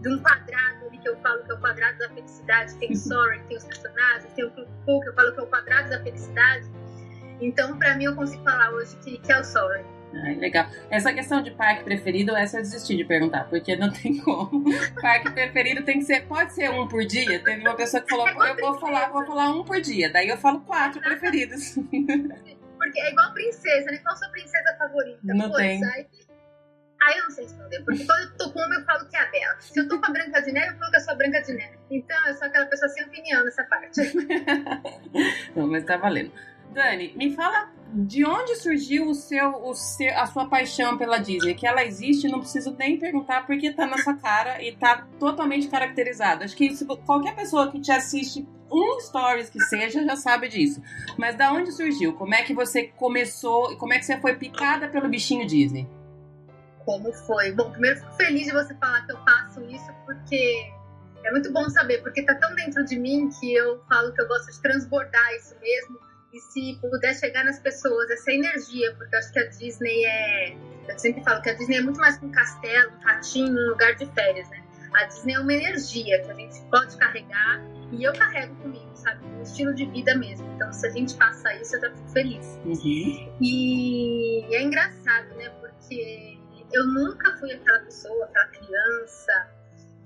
de 0.01 0.09
um 0.09 0.19
quadrado 0.23 0.87
ali 0.87 0.99
que 0.99 1.09
eu 1.09 1.17
falo 1.19 1.43
que 1.45 1.51
é 1.51 1.55
o 1.55 1.61
quadrado 1.61 1.99
da 1.99 2.09
felicidade, 2.09 2.75
tem 2.77 2.93
o 2.93 2.97
Soaring, 2.97 3.43
tem 3.49 3.57
os 3.57 3.65
personagens, 3.65 4.33
tem 4.35 4.45
o 4.45 4.51
Clube 4.51 4.71
que 4.85 5.09
eu 5.09 5.15
falo 5.15 5.33
que 5.33 5.41
é 5.41 5.43
o 5.43 5.47
quadrado 5.47 5.91
da 5.91 6.03
felicidade. 6.03 6.67
Então, 7.41 7.79
para 7.79 7.97
mim, 7.97 8.05
eu 8.05 8.17
consigo 8.17 8.43
falar 8.43 8.71
hoje 8.73 8.97
que, 8.97 9.19
que 9.19 9.33
é 9.33 9.41
o 9.41 9.45
Soaring. 9.45 9.98
Ai, 10.15 10.35
legal. 10.37 10.67
Essa 10.91 11.13
questão 11.13 11.43
de 11.43 11.51
parque 11.51 11.85
preferido, 11.85 12.37
essa 12.37 12.59
eu 12.59 12.63
desisti 12.63 12.97
de 12.97 13.05
perguntar, 13.05 13.45
porque 13.45 13.77
não 13.77 13.91
tem 13.93 14.19
como. 14.19 14.65
Parque 15.01 15.31
preferido 15.31 15.85
tem 15.85 15.99
que 15.99 16.05
ser, 16.05 16.27
pode 16.27 16.53
ser 16.53 16.71
um 16.71 16.89
por 16.89 17.05
dia. 17.05 17.43
Teve 17.43 17.61
uma 17.61 17.77
pessoa 17.77 18.03
que 18.03 18.09
falou, 18.09 18.29
eu 18.47 18.57
vou 18.57 18.79
falar, 18.79 19.11
vou 19.11 19.27
falar 19.27 19.51
um 19.51 19.65
por 19.65 19.81
dia. 19.81 20.11
Daí 20.11 20.29
eu 20.29 20.37
falo 20.37 20.61
quatro 20.61 21.01
preferidos. 21.01 21.75
Porque 22.79 23.01
é 23.01 23.11
igual 23.11 23.33
princesa, 23.33 23.91
né? 23.91 23.99
Qual 23.99 24.17
sua 24.17 24.29
princesa 24.29 24.77
favorita? 24.79 25.19
Não 25.25 25.53
tem. 25.53 25.85
Aí, 25.85 26.07
aí 27.03 27.19
eu 27.19 27.25
não 27.25 27.31
sei 27.31 27.45
responder, 27.45 27.81
porque 27.85 28.05
quando 28.05 28.21
eu 28.21 28.37
tô 28.37 28.53
com 28.53 28.61
uma, 28.61 28.75
eu 28.77 28.85
falo 28.85 29.09
que 29.09 29.17
é 29.17 29.21
a 29.21 29.25
dela. 29.27 29.61
Se 29.61 29.81
eu 29.81 29.89
tô 29.89 30.01
com 30.01 30.07
a 30.07 30.11
Branca 30.11 30.41
de 30.41 30.53
Neve, 30.53 30.75
eu 30.75 30.79
falo 30.79 30.91
que 30.93 30.97
eu 30.97 31.01
sou 31.01 31.13
a 31.13 31.17
Branca 31.17 31.43
de 31.43 31.53
Neve. 31.55 31.79
Então, 31.91 32.27
eu 32.29 32.35
sou 32.35 32.47
aquela 32.47 32.67
pessoa 32.67 32.89
sem 32.89 33.05
opinião 33.05 33.45
nessa 33.45 33.65
parte. 33.65 34.01
não, 35.57 35.67
mas 35.67 35.85
tá 35.85 35.97
valendo. 35.97 36.33
Dani, 36.73 37.13
me 37.17 37.35
fala 37.35 37.71
de 37.93 38.25
onde 38.25 38.57
surgiu 38.57 39.09
o 39.09 39.15
seu, 39.15 39.51
o 39.65 39.75
seu, 39.75 40.15
a 40.17 40.27
sua 40.27 40.47
paixão 40.47 40.99
pela 40.99 41.19
Disney? 41.19 41.55
Que 41.55 41.67
ela 41.67 41.85
existe, 41.85 42.29
não 42.29 42.41
preciso 42.41 42.75
nem 42.79 42.99
perguntar 42.99 43.47
porque 43.47 43.73
tá 43.73 43.87
na 43.87 43.99
sua 43.99 44.15
cara 44.15 44.63
e 44.63 44.77
tá 44.77 45.07
totalmente 45.19 45.69
caracterizada. 45.69 46.45
Acho 46.45 46.55
que 46.55 46.71
qualquer 47.07 47.35
pessoa 47.35 47.71
que 47.71 47.81
te 47.81 47.91
assiste 47.91 48.47
um 48.71 49.01
stories 49.01 49.49
que 49.49 49.61
seja 49.61 50.05
já 50.05 50.17
sabe 50.17 50.49
disso. 50.49 50.83
Mas 51.17 51.37
da 51.37 51.53
onde 51.53 51.73
surgiu? 51.73 52.13
Como 52.13 52.35
é 52.35 52.43
que 52.43 52.53
você 52.53 52.85
começou 52.85 53.73
e 53.73 53.77
como 53.77 53.95
é 53.95 53.99
que 53.99 54.05
você 54.05 54.21
foi 54.21 54.37
picada 54.37 54.89
pelo 54.89 55.09
bichinho 55.09 55.47
Disney? 55.47 55.89
Como 56.85 57.13
foi? 57.13 57.53
Bom, 57.53 57.71
primeiro 57.71 58.01
fico 58.01 58.13
feliz 58.13 58.47
de 58.47 58.53
você 58.53 58.75
falar 58.75 59.07
que 59.07 59.13
eu 59.13 59.19
faço 59.25 59.63
isso 59.65 59.91
porque 60.05 60.71
é 61.25 61.31
muito 61.31 61.53
bom 61.53 61.69
saber, 61.71 62.03
porque 62.03 62.23
tá 62.23 62.35
tão 62.35 62.55
dentro 62.55 62.85
de 62.85 62.99
mim 62.99 63.29
que 63.41 63.55
eu 63.55 63.83
falo 63.89 64.13
que 64.13 64.21
eu 64.21 64.29
gosto 64.29 64.53
de 64.53 64.61
transbordar 64.61 65.35
isso 65.37 65.55
mesmo 65.61 66.08
e 66.33 66.41
se 66.41 66.79
puder 66.81 67.15
chegar 67.15 67.45
nas 67.45 67.59
pessoas 67.59 68.11
essa 68.11 68.33
energia, 68.33 68.95
porque 68.97 69.15
eu 69.15 69.19
acho 69.19 69.33
que 69.33 69.39
a 69.39 69.47
Disney 69.47 70.05
é. 70.05 70.57
Eu 70.89 70.99
sempre 70.99 71.23
falo 71.23 71.43
que 71.43 71.51
a 71.51 71.55
Disney 71.55 71.77
é 71.77 71.83
muito 71.83 72.01
mais 72.01 72.19
que 72.19 72.25
um 72.25 72.31
castelo, 72.31 72.93
um 72.93 73.01
ratinho, 73.01 73.53
um 73.53 73.69
lugar 73.71 73.95
de 73.95 74.07
férias, 74.13 74.49
né? 74.51 74.63
A 74.95 75.05
Disney 75.05 75.35
é 75.35 75.41
uma 75.41 75.53
energia 75.53 76.23
que 76.23 76.31
a 76.31 76.35
gente 76.35 76.63
pode 76.71 76.97
carregar 76.97 77.61
e 77.93 78.05
eu 78.05 78.13
carrego 78.15 78.55
comigo, 78.57 78.91
sabe? 78.95 79.25
Um 79.27 79.43
estilo 79.43 79.75
de 79.75 79.85
vida 79.87 80.17
mesmo. 80.17 80.47
Então, 80.55 80.73
se 80.73 80.87
a 80.87 80.91
gente 80.91 81.15
passa 81.17 81.55
isso, 81.55 81.77
eu 81.77 81.81
já 81.81 81.91
fico 81.95 82.09
feliz. 82.09 82.59
Uhum. 82.65 83.37
E 83.41 84.55
é 84.55 84.63
engraçado, 84.63 85.35
né? 85.37 85.51
Porque 85.61 86.39
eu 86.73 86.87
nunca 86.87 87.37
fui 87.37 87.53
aquela 87.53 87.81
pessoa, 87.81 88.25
aquela 88.25 88.49
criança 88.49 89.49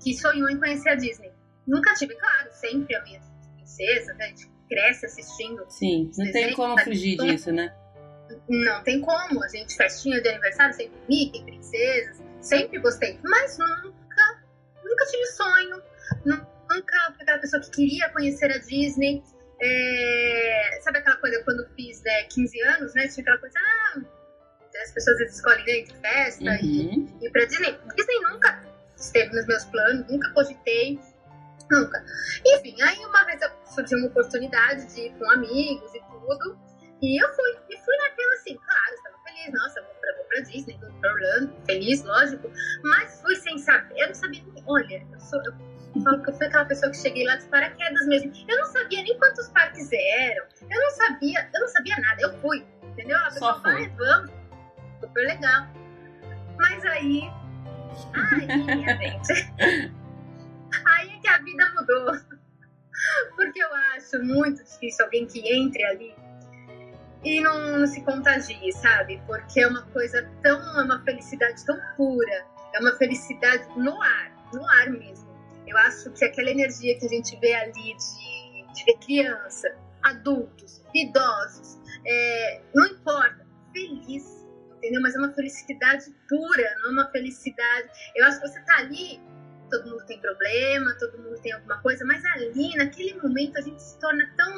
que 0.01 0.13
sonhou 0.13 0.49
em 0.49 0.57
conhecer 0.57 0.89
a 0.89 0.95
Disney. 0.95 1.31
Nunca 1.65 1.93
tive, 1.93 2.15
claro, 2.15 2.49
sempre 2.51 2.95
a 2.95 3.03
minha 3.03 3.21
princesa, 3.55 4.13
né? 4.15 4.33
Cresce 4.67 5.05
assistindo. 5.05 5.65
Sim, 5.69 6.11
não 6.17 6.31
tem 6.31 6.53
como 6.53 6.79
fugir 6.79 7.17
disso, 7.17 7.51
né? 7.51 7.73
Não 8.47 8.83
tem 8.83 9.01
como. 9.01 9.43
A 9.43 9.47
gente, 9.47 9.75
festinha 9.75 10.21
de 10.21 10.29
aniversário, 10.29 10.73
sempre 10.73 10.99
Mickey, 11.07 11.43
princesas, 11.43 12.21
sempre 12.41 12.79
gostei. 12.79 13.19
Mas 13.23 13.57
nunca, 13.57 14.43
nunca 14.83 15.05
tive 15.05 15.25
sonho, 15.27 15.81
nunca 16.25 17.13
fui 17.13 17.21
aquela 17.21 17.39
pessoa 17.39 17.61
que 17.61 17.71
queria 17.71 18.09
conhecer 18.09 18.51
a 18.51 18.57
Disney. 18.57 19.23
É, 19.61 20.79
sabe 20.81 20.97
aquela 20.97 21.15
coisa 21.17 21.41
quando 21.43 21.65
fiz 21.75 22.01
né, 22.03 22.23
15 22.23 22.61
anos, 22.63 22.93
né? 22.95 23.07
Tinha 23.07 23.21
aquela 23.21 23.37
coisa, 23.37 23.59
ah, 23.59 24.01
as 24.81 24.91
pessoas 24.91 25.19
escolhem 25.21 25.63
dentro 25.65 25.95
festa 26.01 26.43
uhum. 26.43 27.07
e 27.21 27.25
ir 27.25 27.31
pra 27.31 27.45
Disney. 27.45 27.77
Disney 27.95 28.19
nunca 28.31 28.63
esteve 28.97 29.35
nos 29.35 29.45
meus 29.45 29.63
planos, 29.65 30.07
nunca 30.09 30.31
cogitei. 30.31 30.99
Nunca. 31.71 32.03
Enfim, 32.45 32.81
aí 32.81 33.05
uma 33.05 33.23
vez 33.25 33.39
surgiu 33.65 33.97
uma 33.99 34.07
oportunidade 34.07 34.85
de 34.93 35.01
ir 35.01 35.13
com 35.17 35.29
amigos 35.31 35.93
e 35.93 36.01
tudo. 36.01 36.57
E 37.01 37.21
eu 37.21 37.33
fui. 37.33 37.51
E 37.69 37.77
fui 37.77 37.97
naquela 37.97 38.33
assim, 38.33 38.55
claro, 38.55 38.93
estava 38.93 39.17
feliz. 39.23 39.53
Nossa, 39.53 39.81
vou 39.81 39.93
pra, 39.95 40.15
vou 40.15 40.25
pra 40.25 40.39
Disney, 40.41 40.77
vou 40.79 40.91
pra 40.99 41.11
Orlando. 41.11 41.55
Feliz, 41.65 42.03
lógico. 42.03 42.51
Mas 42.83 43.21
fui 43.21 43.35
sem 43.35 43.57
saber. 43.57 43.93
Eu 43.97 44.07
não 44.07 44.15
sabia. 44.15 44.43
Olha, 44.67 45.07
eu 45.11 45.19
sou. 45.19 45.41
Eu 45.95 46.01
falo 46.01 46.23
que 46.23 46.29
eu 46.29 46.33
fui 46.33 46.47
aquela 46.47 46.65
pessoa 46.65 46.91
que 46.91 46.97
cheguei 46.97 47.25
lá 47.25 47.35
de 47.35 47.45
paraquedas 47.47 48.07
mesmo. 48.07 48.31
Eu 48.47 48.57
não 48.57 48.65
sabia 48.65 49.03
nem 49.03 49.17
quantos 49.19 49.49
parques 49.49 49.89
eram. 49.91 50.45
Eu 50.69 50.81
não 50.81 50.89
sabia. 50.91 51.49
Eu 51.53 51.61
não 51.61 51.67
sabia 51.67 51.95
nada. 51.97 52.21
Eu 52.21 52.37
fui. 52.39 52.65
Entendeu? 52.83 53.17
A 53.17 53.25
pessoa 53.25 53.59
vai, 53.59 53.87
vamos. 53.89 54.31
Super 55.01 55.27
legal. 55.27 55.67
Mas 56.57 56.85
aí. 56.85 57.31
Ai, 58.13 58.45
minha 58.75 58.97
gente. 58.97 60.02
Aí 60.85 61.09
é 61.09 61.19
que 61.19 61.27
a 61.27 61.37
vida 61.39 61.73
mudou. 61.75 62.13
Porque 63.35 63.63
eu 63.63 63.73
acho 63.95 64.23
muito 64.23 64.63
difícil 64.63 65.05
alguém 65.05 65.25
que 65.25 65.39
entre 65.51 65.83
ali 65.83 66.15
e 67.23 67.39
não, 67.39 67.79
não, 67.79 67.87
se 67.87 68.01
contagie, 68.01 68.71
sabe? 68.73 69.21
Porque 69.25 69.61
é 69.61 69.67
uma 69.67 69.83
coisa 69.87 70.29
tão. 70.41 70.59
É 70.79 70.83
uma 70.83 71.01
felicidade 71.03 71.65
tão 71.65 71.79
pura. 71.95 72.45
É 72.73 72.79
uma 72.79 72.91
felicidade 72.97 73.65
no 73.77 74.01
ar, 74.01 74.49
no 74.53 74.67
ar 74.67 74.89
mesmo. 74.89 75.31
Eu 75.65 75.77
acho 75.77 76.11
que 76.11 76.25
aquela 76.25 76.49
energia 76.49 76.97
que 76.99 77.05
a 77.05 77.09
gente 77.09 77.39
vê 77.39 77.53
ali 77.53 77.95
de, 77.95 78.85
de 78.85 78.97
criança, 78.97 79.73
adultos, 80.01 80.83
idosos, 80.93 81.79
é, 82.05 82.61
não 82.75 82.85
importa, 82.87 83.45
feliz, 83.71 84.45
entendeu? 84.75 85.01
Mas 85.01 85.15
é 85.15 85.19
uma 85.19 85.31
felicidade 85.31 86.13
pura, 86.27 86.75
não 86.81 86.89
é 86.89 86.93
uma 86.93 87.11
felicidade. 87.11 87.89
Eu 88.15 88.25
acho 88.25 88.41
que 88.41 88.47
você 88.47 88.59
tá 88.61 88.77
ali 88.79 89.21
todo 89.73 89.89
mundo 89.89 90.05
tem 90.05 90.19
problema, 90.19 90.95
todo 90.99 91.17
mundo 91.17 91.41
tem 91.41 91.51
alguma 91.51 91.81
coisa, 91.81 92.05
mas 92.05 92.23
ali, 92.25 92.75
naquele 92.75 93.15
momento, 93.15 93.57
a 93.57 93.61
gente 93.61 93.81
se 93.81 93.99
torna 93.99 94.31
tão 94.37 94.53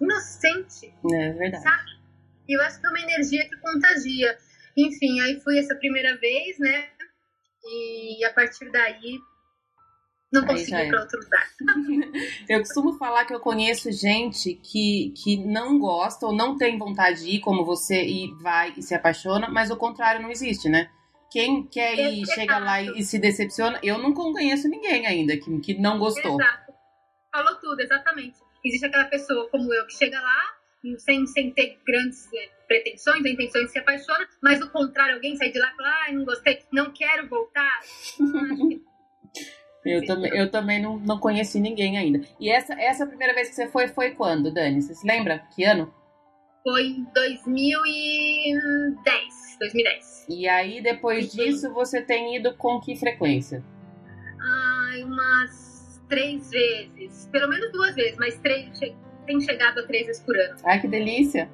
inocente. 0.00 0.92
É 1.12 1.32
verdade. 1.32 1.62
Sabe? 1.62 1.90
E 2.48 2.56
eu 2.56 2.62
acho 2.62 2.80
que 2.80 2.86
é 2.86 2.90
uma 2.90 3.00
energia 3.00 3.48
que 3.48 3.56
contagia. 3.58 4.36
Enfim, 4.76 5.20
aí 5.20 5.40
fui 5.40 5.58
essa 5.58 5.74
primeira 5.76 6.16
vez, 6.16 6.58
né? 6.58 6.88
E 7.64 8.24
a 8.24 8.32
partir 8.32 8.70
daí 8.72 9.18
não 10.32 10.44
consegui 10.44 10.74
ir 10.74 10.88
para 10.88 11.00
outro 11.00 11.20
lugar. 11.20 11.48
eu 12.48 12.58
costumo 12.58 12.98
falar 12.98 13.24
que 13.24 13.34
eu 13.34 13.40
conheço 13.40 13.90
gente 13.92 14.54
que, 14.54 15.14
que 15.16 15.36
não 15.36 15.78
gosta 15.78 16.26
ou 16.26 16.32
não 16.32 16.56
tem 16.56 16.76
vontade 16.76 17.24
de 17.24 17.36
ir 17.36 17.40
como 17.40 17.64
você 17.64 18.04
e 18.04 18.32
vai 18.42 18.74
e 18.76 18.82
se 18.82 18.94
apaixona, 18.94 19.48
mas 19.48 19.70
o 19.70 19.76
contrário 19.76 20.20
não 20.20 20.30
existe, 20.30 20.68
né? 20.68 20.90
Quem 21.36 21.66
quer 21.66 21.98
ir, 21.98 22.22
Exato. 22.22 22.40
chega 22.40 22.58
lá 22.58 22.82
e, 22.82 22.98
e 22.98 23.02
se 23.02 23.18
decepciona. 23.18 23.78
Eu 23.82 23.98
não 23.98 24.14
conheço 24.14 24.68
ninguém 24.68 25.06
ainda 25.06 25.36
que, 25.36 25.60
que 25.60 25.74
não 25.74 25.98
gostou. 25.98 26.40
Exato. 26.40 26.72
Falou 27.30 27.54
tudo, 27.56 27.78
exatamente. 27.80 28.38
Existe 28.64 28.86
aquela 28.86 29.04
pessoa 29.04 29.46
como 29.50 29.72
eu 29.74 29.86
que 29.86 29.94
chega 29.94 30.18
lá, 30.18 30.42
sem, 30.96 31.26
sem 31.26 31.50
ter 31.50 31.78
grandes 31.86 32.32
eh, 32.32 32.48
pretensões 32.66 33.20
ou 33.20 33.30
intenções, 33.30 33.70
se 33.70 33.78
apaixona, 33.78 34.26
mas 34.42 34.58
do 34.58 34.70
contrário, 34.70 35.16
alguém 35.16 35.36
sai 35.36 35.50
de 35.50 35.58
lá 35.58 35.70
e 35.70 35.76
fala, 35.76 35.88
ai, 36.04 36.12
não 36.12 36.24
gostei, 36.24 36.58
não 36.72 36.90
quero 36.92 37.28
voltar. 37.28 37.80
Eu 39.84 40.04
também, 40.04 40.36
eu 40.36 40.50
também 40.50 40.82
não, 40.82 40.98
não 40.98 41.20
conheci 41.20 41.60
ninguém 41.60 41.96
ainda. 41.96 42.26
E 42.40 42.50
essa, 42.50 42.72
essa 42.74 43.06
primeira 43.06 43.34
vez 43.34 43.50
que 43.50 43.54
você 43.54 43.68
foi, 43.68 43.86
foi 43.88 44.12
quando, 44.12 44.52
Dani? 44.52 44.82
Você 44.82 44.94
se 44.94 45.06
lembra? 45.06 45.46
Que 45.54 45.64
ano? 45.64 45.94
Foi 46.66 46.82
em 46.82 47.06
2010. 47.14 49.56
2010. 49.60 50.26
E 50.28 50.48
aí, 50.48 50.82
depois 50.82 51.30
Sim. 51.30 51.44
disso, 51.44 51.72
você 51.72 52.02
tem 52.02 52.34
ido 52.34 52.56
com 52.56 52.80
que 52.80 52.96
frequência? 52.96 53.62
Ai, 54.40 55.04
umas 55.04 56.02
três 56.08 56.50
vezes. 56.50 57.28
Pelo 57.30 57.48
menos 57.48 57.70
duas 57.70 57.94
vezes, 57.94 58.16
mas 58.18 58.36
três, 58.40 58.80
tem 59.24 59.40
chegado 59.40 59.78
a 59.78 59.86
três 59.86 60.06
vezes 60.06 60.20
por 60.24 60.36
ano. 60.36 60.56
Ai, 60.64 60.80
que 60.80 60.88
delícia! 60.88 61.48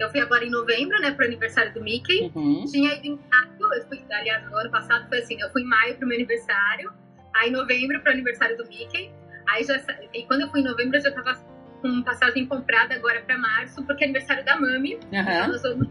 Eu 0.00 0.08
fui 0.08 0.20
agora 0.20 0.42
em 0.42 0.50
novembro, 0.50 0.98
né, 0.98 1.10
pro 1.10 1.26
aniversário 1.26 1.74
do 1.74 1.82
Mickey. 1.82 2.32
Uhum. 2.34 2.64
Tinha 2.64 2.94
ido 2.94 3.06
em 3.06 3.20
maio, 3.30 3.74
eu 3.74 3.86
fui, 3.86 4.02
aliás, 4.10 4.50
no 4.50 4.56
ano 4.56 4.70
passado 4.70 5.06
foi 5.10 5.18
assim, 5.18 5.38
eu 5.42 5.50
fui 5.50 5.60
em 5.60 5.66
maio 5.66 5.94
pro 5.98 6.08
meu 6.08 6.16
aniversário, 6.16 6.90
aí 7.34 7.50
em 7.50 7.52
novembro 7.52 8.00
pro 8.00 8.12
aniversário 8.12 8.56
do 8.56 8.66
Mickey, 8.66 9.12
aí 9.46 9.62
já, 9.62 9.76
e 10.14 10.24
quando 10.24 10.40
eu 10.40 10.48
fui 10.48 10.60
em 10.60 10.64
novembro 10.64 10.96
eu 10.96 11.02
já 11.02 11.12
tava 11.12 11.34
com 11.84 12.02
passagem 12.02 12.46
comprada 12.46 12.94
agora 12.94 13.20
pra 13.20 13.36
março, 13.36 13.84
porque 13.84 14.04
é 14.04 14.06
aniversário 14.06 14.42
da 14.42 14.58
Mami, 14.58 14.98
então 15.12 15.20
Aham. 15.20 15.48
nós 15.48 15.60
vamos, 15.60 15.88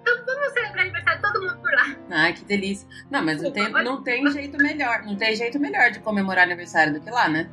então 0.00 0.24
vamos 0.24 0.52
celebrar 0.54 0.84
aniversário 0.84 1.20
todo 1.20 1.42
mundo 1.42 1.58
por 1.58 1.70
lá. 1.70 1.96
Ai, 2.10 2.32
que 2.32 2.44
delícia. 2.46 2.88
Não, 3.10 3.22
mas 3.22 3.42
não 3.42 3.50
tem, 3.50 3.70
não 3.70 4.02
tem 4.02 4.30
jeito 4.30 4.56
melhor. 4.56 5.02
Não 5.04 5.16
tem 5.16 5.36
jeito 5.36 5.60
melhor 5.60 5.90
de 5.90 5.98
comemorar 6.00 6.44
aniversário 6.44 6.94
do 6.94 7.00
que 7.00 7.10
lá, 7.10 7.28
né? 7.28 7.50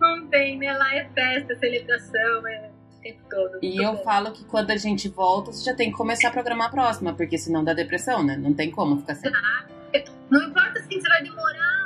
Não 0.00 0.26
tem, 0.28 0.56
né, 0.56 0.72
lá 0.72 0.94
é 0.94 1.04
festa, 1.10 1.54
celebração, 1.58 2.48
é 2.48 2.70
o 2.70 3.02
tempo 3.02 3.20
todo. 3.28 3.58
E 3.60 3.76
eu 3.76 3.92
bom. 3.92 4.02
falo 4.02 4.32
que 4.32 4.42
quando 4.44 4.70
a 4.70 4.76
gente 4.78 5.06
volta, 5.10 5.52
você 5.52 5.62
já 5.62 5.76
tem 5.76 5.90
que 5.90 5.96
começar 5.98 6.28
a 6.28 6.30
programar 6.30 6.68
a 6.68 6.70
próxima, 6.70 7.12
porque 7.12 7.36
senão 7.36 7.62
dá 7.62 7.74
depressão, 7.74 8.22
né? 8.22 8.34
Não 8.34 8.54
tem 8.54 8.70
como 8.70 8.96
ficar 8.96 9.14
sem. 9.16 9.30
Não 10.30 10.44
importa 10.44 10.78
assim, 10.78 10.98
você 10.98 11.08
vai 11.08 11.22
demorar 11.22 11.79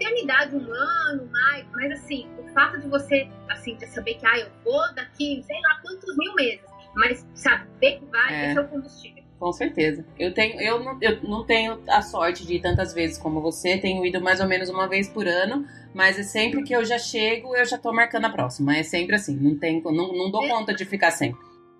eternidade, 0.00 0.54
um 0.54 0.72
ano, 0.72 1.28
mais, 1.30 1.66
mas 1.72 1.92
assim, 1.92 2.28
o 2.38 2.46
fato 2.52 2.80
de 2.80 2.88
você, 2.88 3.28
assim, 3.50 3.76
de 3.76 3.86
saber 3.86 4.14
que, 4.14 4.26
ah, 4.26 4.38
eu 4.38 4.48
vou 4.64 4.94
daqui, 4.94 5.42
sei 5.46 5.60
lá 5.62 5.80
quantos 5.82 6.16
mil 6.16 6.34
meses, 6.34 6.64
mas 6.94 7.26
saber 7.34 7.98
que 7.98 8.04
vai, 8.06 8.34
É. 8.34 8.52
é 8.52 8.60
o 8.60 8.68
combustível. 8.68 9.24
Com 9.38 9.52
certeza. 9.52 10.02
Eu 10.18 10.32
tenho, 10.32 10.58
eu 10.62 10.82
não, 10.82 10.98
eu 11.02 11.22
não 11.22 11.44
tenho 11.44 11.82
a 11.90 12.00
sorte 12.00 12.46
de 12.46 12.54
ir 12.54 12.62
tantas 12.62 12.94
vezes 12.94 13.18
como 13.18 13.38
você. 13.42 13.76
Tenho 13.76 14.02
ido 14.06 14.18
mais 14.18 14.40
ou 14.40 14.46
menos 14.46 14.70
uma 14.70 14.88
vez 14.88 15.10
por 15.10 15.28
ano, 15.28 15.66
mas 15.94 16.18
é 16.18 16.22
sempre 16.22 16.62
que 16.62 16.74
eu 16.74 16.82
já 16.86 16.98
chego, 16.98 17.54
eu 17.54 17.66
já 17.66 17.76
tô 17.76 17.92
marcando 17.92 18.24
a 18.24 18.30
próxima. 18.30 18.74
É 18.78 18.82
sempre 18.82 19.14
assim. 19.14 19.36
Não 19.36 19.58
tem, 19.58 19.82
não, 19.82 19.92
não 20.14 20.30
dou 20.30 20.42
É. 20.42 20.48
conta 20.48 20.72
de 20.72 20.86
ficar 20.86 21.10
sem. 21.10 21.36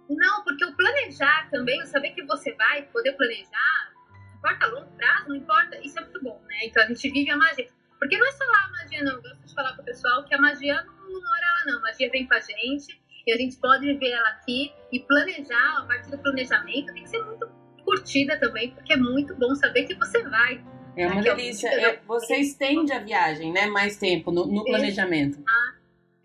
Não, 0.07 0.45
porque 0.45 0.67
o 0.67 0.77
planejar 0.77 1.49
também, 1.51 1.83
o 1.83 1.87
saber 1.87 2.11
que 2.11 2.23
você 2.25 2.53
vai 2.53 2.83
poder 2.83 3.13
planejar, 3.15 3.91
não 4.31 4.37
importa 4.37 4.67
a 4.67 4.69
longo 4.69 4.91
prazo, 4.95 5.29
não 5.31 5.37
importa, 5.37 5.79
isso 5.83 5.99
é 5.99 6.03
muito 6.03 6.23
bom, 6.23 6.39
né? 6.47 6.57
Então 6.65 6.83
a 6.83 6.87
gente 6.89 7.09
vive 7.11 7.31
a 7.31 7.39
magia. 7.39 7.67
Porque 7.99 8.19
não 8.19 8.27
é 8.27 8.33
só 8.33 8.45
lá 8.45 8.65
a 8.65 8.71
magia, 8.71 9.05
não. 9.05 9.13
Eu 9.13 9.23
gosto 9.23 9.47
de 9.47 9.55
falar 9.55 9.73
pro 9.75 9.85
pessoal 9.85 10.25
que 10.25 10.35
a 10.35 10.39
magia 10.39 10.83
não, 10.83 11.09
mora 11.09 11.47
lá, 11.47 11.73
não. 11.73 11.79
A 11.79 11.83
magia 11.83 12.11
vem 12.11 12.27
com 12.27 12.35
a 12.35 12.41
gente 12.41 13.01
e 13.27 13.33
a 13.33 13.37
gente 13.37 13.57
pode 13.57 13.87
viver 13.87 14.11
ela 14.11 14.29
aqui 14.31 14.73
e 14.93 15.01
planejar, 15.01 15.79
a 15.79 15.85
partir 15.87 16.11
do 16.11 16.19
planejamento, 16.19 16.93
tem 16.93 17.03
que 17.03 17.09
ser 17.09 17.25
muito 17.25 17.49
curtida 17.85 18.39
também, 18.39 18.71
porque 18.73 18.93
é 18.93 18.97
muito 18.97 19.35
bom 19.37 19.55
saber 19.55 19.85
que 19.85 19.95
você 19.95 20.23
vai. 20.23 20.65
É 20.97 21.07
uma 21.07 21.23
delícia. 21.23 21.69
É, 21.69 22.01
você 22.07 22.37
estende 22.37 22.93
a 22.93 22.99
viagem, 22.99 23.53
né? 23.53 23.67
Mais 23.67 23.97
tempo 23.97 24.31
no, 24.31 24.47
no 24.47 24.65
planejamento. 24.65 25.39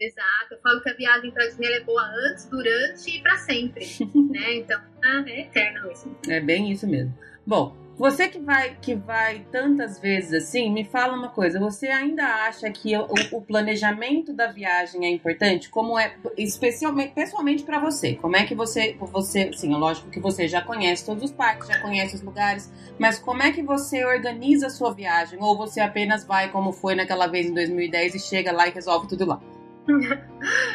Exato, 0.01 0.55
eu 0.55 0.59
falo 0.61 0.81
que 0.81 0.89
a 0.89 0.95
viagem 0.95 1.29
pra 1.29 1.45
Disney 1.45 1.73
é 1.73 1.79
boa 1.81 2.03
antes, 2.03 2.45
durante 2.49 3.17
e 3.17 3.21
pra 3.21 3.37
sempre, 3.37 3.85
né? 4.31 4.55
Então, 4.55 4.81
ah, 5.03 5.23
é 5.27 5.41
eterna 5.41 5.83
mesmo. 5.83 6.17
É 6.27 6.39
bem 6.39 6.71
isso 6.71 6.87
mesmo. 6.87 7.15
Bom, 7.45 7.77
você 7.97 8.27
que 8.27 8.39
vai 8.39 8.75
que 8.81 8.95
vai 8.95 9.45
tantas 9.51 9.99
vezes 9.99 10.33
assim, 10.33 10.71
me 10.71 10.83
fala 10.83 11.15
uma 11.15 11.29
coisa. 11.29 11.59
Você 11.59 11.87
ainda 11.87 12.23
acha 12.23 12.69
que 12.71 12.97
o, 12.97 13.07
o 13.31 13.41
planejamento 13.41 14.33
da 14.33 14.47
viagem 14.47 15.05
é 15.05 15.09
importante? 15.09 15.69
Como 15.69 15.97
é 15.99 16.15
especialmente, 16.37 17.13
pessoalmente 17.13 17.63
para 17.63 17.79
você? 17.79 18.15
Como 18.15 18.35
é 18.35 18.45
que 18.45 18.55
você 18.55 18.95
você, 18.99 19.51
sim, 19.53 19.73
é 19.73 19.77
lógico 19.77 20.09
que 20.09 20.19
você 20.19 20.47
já 20.47 20.61
conhece 20.61 21.05
todos 21.05 21.23
os 21.23 21.31
parques, 21.31 21.67
já 21.67 21.79
conhece 21.79 22.15
os 22.15 22.21
lugares, 22.21 22.71
mas 22.99 23.19
como 23.19 23.43
é 23.43 23.51
que 23.51 23.61
você 23.61 24.03
organiza 24.05 24.67
a 24.67 24.69
sua 24.69 24.93
viagem? 24.93 25.37
Ou 25.41 25.57
você 25.57 25.79
apenas 25.79 26.25
vai 26.25 26.49
como 26.49 26.71
foi 26.71 26.95
naquela 26.95 27.27
vez 27.27 27.47
em 27.47 27.53
2010 27.53 28.15
e 28.15 28.19
chega 28.19 28.51
lá 28.51 28.67
e 28.67 28.71
resolve 28.71 29.07
tudo 29.07 29.25
lá? 29.25 29.41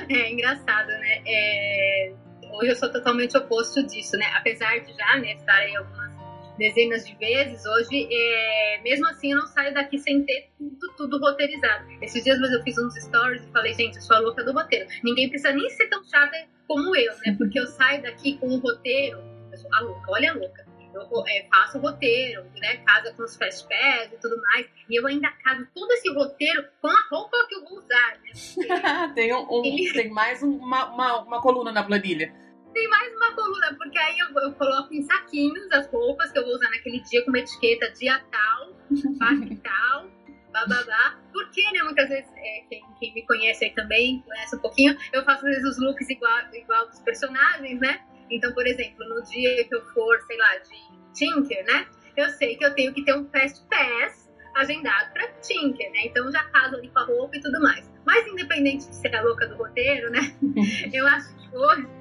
É 0.08 0.32
engraçado, 0.32 0.86
né? 0.86 1.22
É, 1.26 2.12
Hoje 2.56 2.70
eu 2.70 2.76
sou 2.76 2.90
totalmente 2.90 3.36
oposto 3.36 3.86
disso, 3.86 4.16
né? 4.16 4.26
Apesar 4.34 4.78
de 4.78 4.92
já 4.94 5.16
né, 5.18 5.34
estar 5.34 5.54
aí 5.54 5.76
algumas 5.76 6.15
dezenas 6.58 7.06
de 7.06 7.14
vezes, 7.16 7.64
hoje, 7.66 8.08
é... 8.10 8.80
mesmo 8.82 9.06
assim, 9.08 9.32
eu 9.32 9.38
não 9.38 9.46
saio 9.46 9.72
daqui 9.74 9.98
sem 9.98 10.24
ter 10.24 10.48
tudo, 10.58 10.94
tudo 10.96 11.18
roteirizado. 11.18 11.86
Esses 12.02 12.22
dias 12.24 12.38
mesmo 12.40 12.56
eu 12.56 12.62
fiz 12.62 12.76
uns 12.78 12.94
stories 12.94 13.42
e 13.44 13.50
falei, 13.52 13.74
gente, 13.74 13.96
eu 13.96 14.02
sou 14.02 14.16
a 14.16 14.20
louca 14.20 14.44
do 14.44 14.52
roteiro. 14.52 14.86
Ninguém 15.04 15.28
precisa 15.28 15.52
nem 15.52 15.68
ser 15.70 15.88
tão 15.88 16.02
chata 16.04 16.36
como 16.66 16.94
eu, 16.96 17.12
né? 17.24 17.34
Porque 17.38 17.58
eu 17.60 17.66
saio 17.66 18.02
daqui 18.02 18.36
com 18.38 18.48
o 18.48 18.58
roteiro, 18.58 19.18
eu 19.52 19.58
sou 19.58 19.74
a 19.74 19.80
louca, 19.80 20.10
olha 20.10 20.30
a 20.32 20.34
louca. 20.34 20.66
Eu 20.94 21.02
é, 21.28 21.46
faço 21.54 21.76
o 21.76 21.80
roteiro, 21.82 22.42
né? 22.58 22.78
Casa 22.78 23.12
com 23.12 23.22
os 23.22 23.36
fast 23.36 23.68
pass 23.68 24.10
e 24.12 24.16
tudo 24.18 24.40
mais. 24.40 24.66
E 24.88 24.98
eu 24.98 25.06
ainda 25.06 25.30
caso 25.44 25.66
todo 25.74 25.92
esse 25.92 26.10
roteiro 26.10 26.64
com 26.80 26.88
a 26.88 27.06
roupa 27.10 27.36
que 27.48 27.54
eu 27.54 27.64
vou 27.66 27.78
usar, 27.78 28.18
né? 28.22 29.12
tem, 29.14 29.34
um, 29.34 29.42
um- 29.42 29.62
tem 29.92 30.08
mais 30.10 30.42
um- 30.42 30.56
uma, 30.56 30.86
uma, 30.86 31.22
uma 31.22 31.42
coluna 31.42 31.70
na 31.70 31.82
planilha. 31.84 32.32
Tem 32.76 32.86
mais 32.88 33.10
uma 33.16 33.32
coluna, 33.32 33.74
porque 33.78 33.98
aí 33.98 34.18
eu, 34.18 34.28
eu 34.38 34.52
coloco 34.52 34.92
em 34.92 35.00
saquinhos 35.00 35.72
as 35.72 35.86
roupas 35.86 36.30
que 36.30 36.38
eu 36.38 36.44
vou 36.44 36.56
usar 36.56 36.68
naquele 36.68 37.00
dia 37.00 37.24
com 37.24 37.30
uma 37.30 37.38
etiqueta 37.38 37.90
dia 37.92 38.22
tal, 38.30 38.76
parque 39.18 39.56
tal, 39.64 40.10
bababá. 40.52 41.18
Porque, 41.32 41.62
né, 41.72 41.82
muitas 41.84 42.06
vezes, 42.06 42.30
é, 42.36 42.64
quem, 42.68 42.84
quem 43.00 43.14
me 43.14 43.26
conhece 43.26 43.64
aí 43.64 43.70
também, 43.74 44.20
conhece 44.26 44.56
um 44.56 44.58
pouquinho, 44.58 44.94
eu 45.10 45.24
faço 45.24 45.46
às 45.46 45.54
vezes 45.54 45.64
os 45.70 45.82
looks 45.82 46.06
igual, 46.10 46.38
igual 46.52 46.86
dos 46.86 47.00
personagens, 47.00 47.80
né? 47.80 48.04
Então, 48.30 48.52
por 48.52 48.66
exemplo, 48.66 49.08
no 49.08 49.22
dia 49.22 49.66
que 49.66 49.74
eu 49.74 49.82
for, 49.94 50.20
sei 50.26 50.36
lá, 50.36 50.58
de 50.58 51.14
Tinker, 51.14 51.64
né? 51.64 51.86
Eu 52.14 52.28
sei 52.28 52.56
que 52.56 52.64
eu 52.66 52.74
tenho 52.74 52.92
que 52.92 53.02
ter 53.06 53.16
um 53.16 53.26
Fast 53.30 53.66
Pass 53.70 54.30
agendado 54.54 55.14
pra 55.14 55.28
Tinker, 55.40 55.90
né? 55.92 56.00
Então 56.04 56.30
já 56.30 56.44
caso 56.50 56.76
ali 56.76 56.90
com 56.90 56.98
a 56.98 57.04
roupa 57.04 57.38
e 57.38 57.40
tudo 57.40 57.58
mais. 57.58 57.90
Mas 58.04 58.26
independente 58.26 58.86
de 58.86 58.96
ser 58.96 59.16
a 59.16 59.22
louca 59.22 59.46
do 59.46 59.56
roteiro, 59.56 60.10
né? 60.10 60.20
eu 60.92 61.06
acho 61.06 61.34
que 61.36 61.56
hoje, 61.56 61.95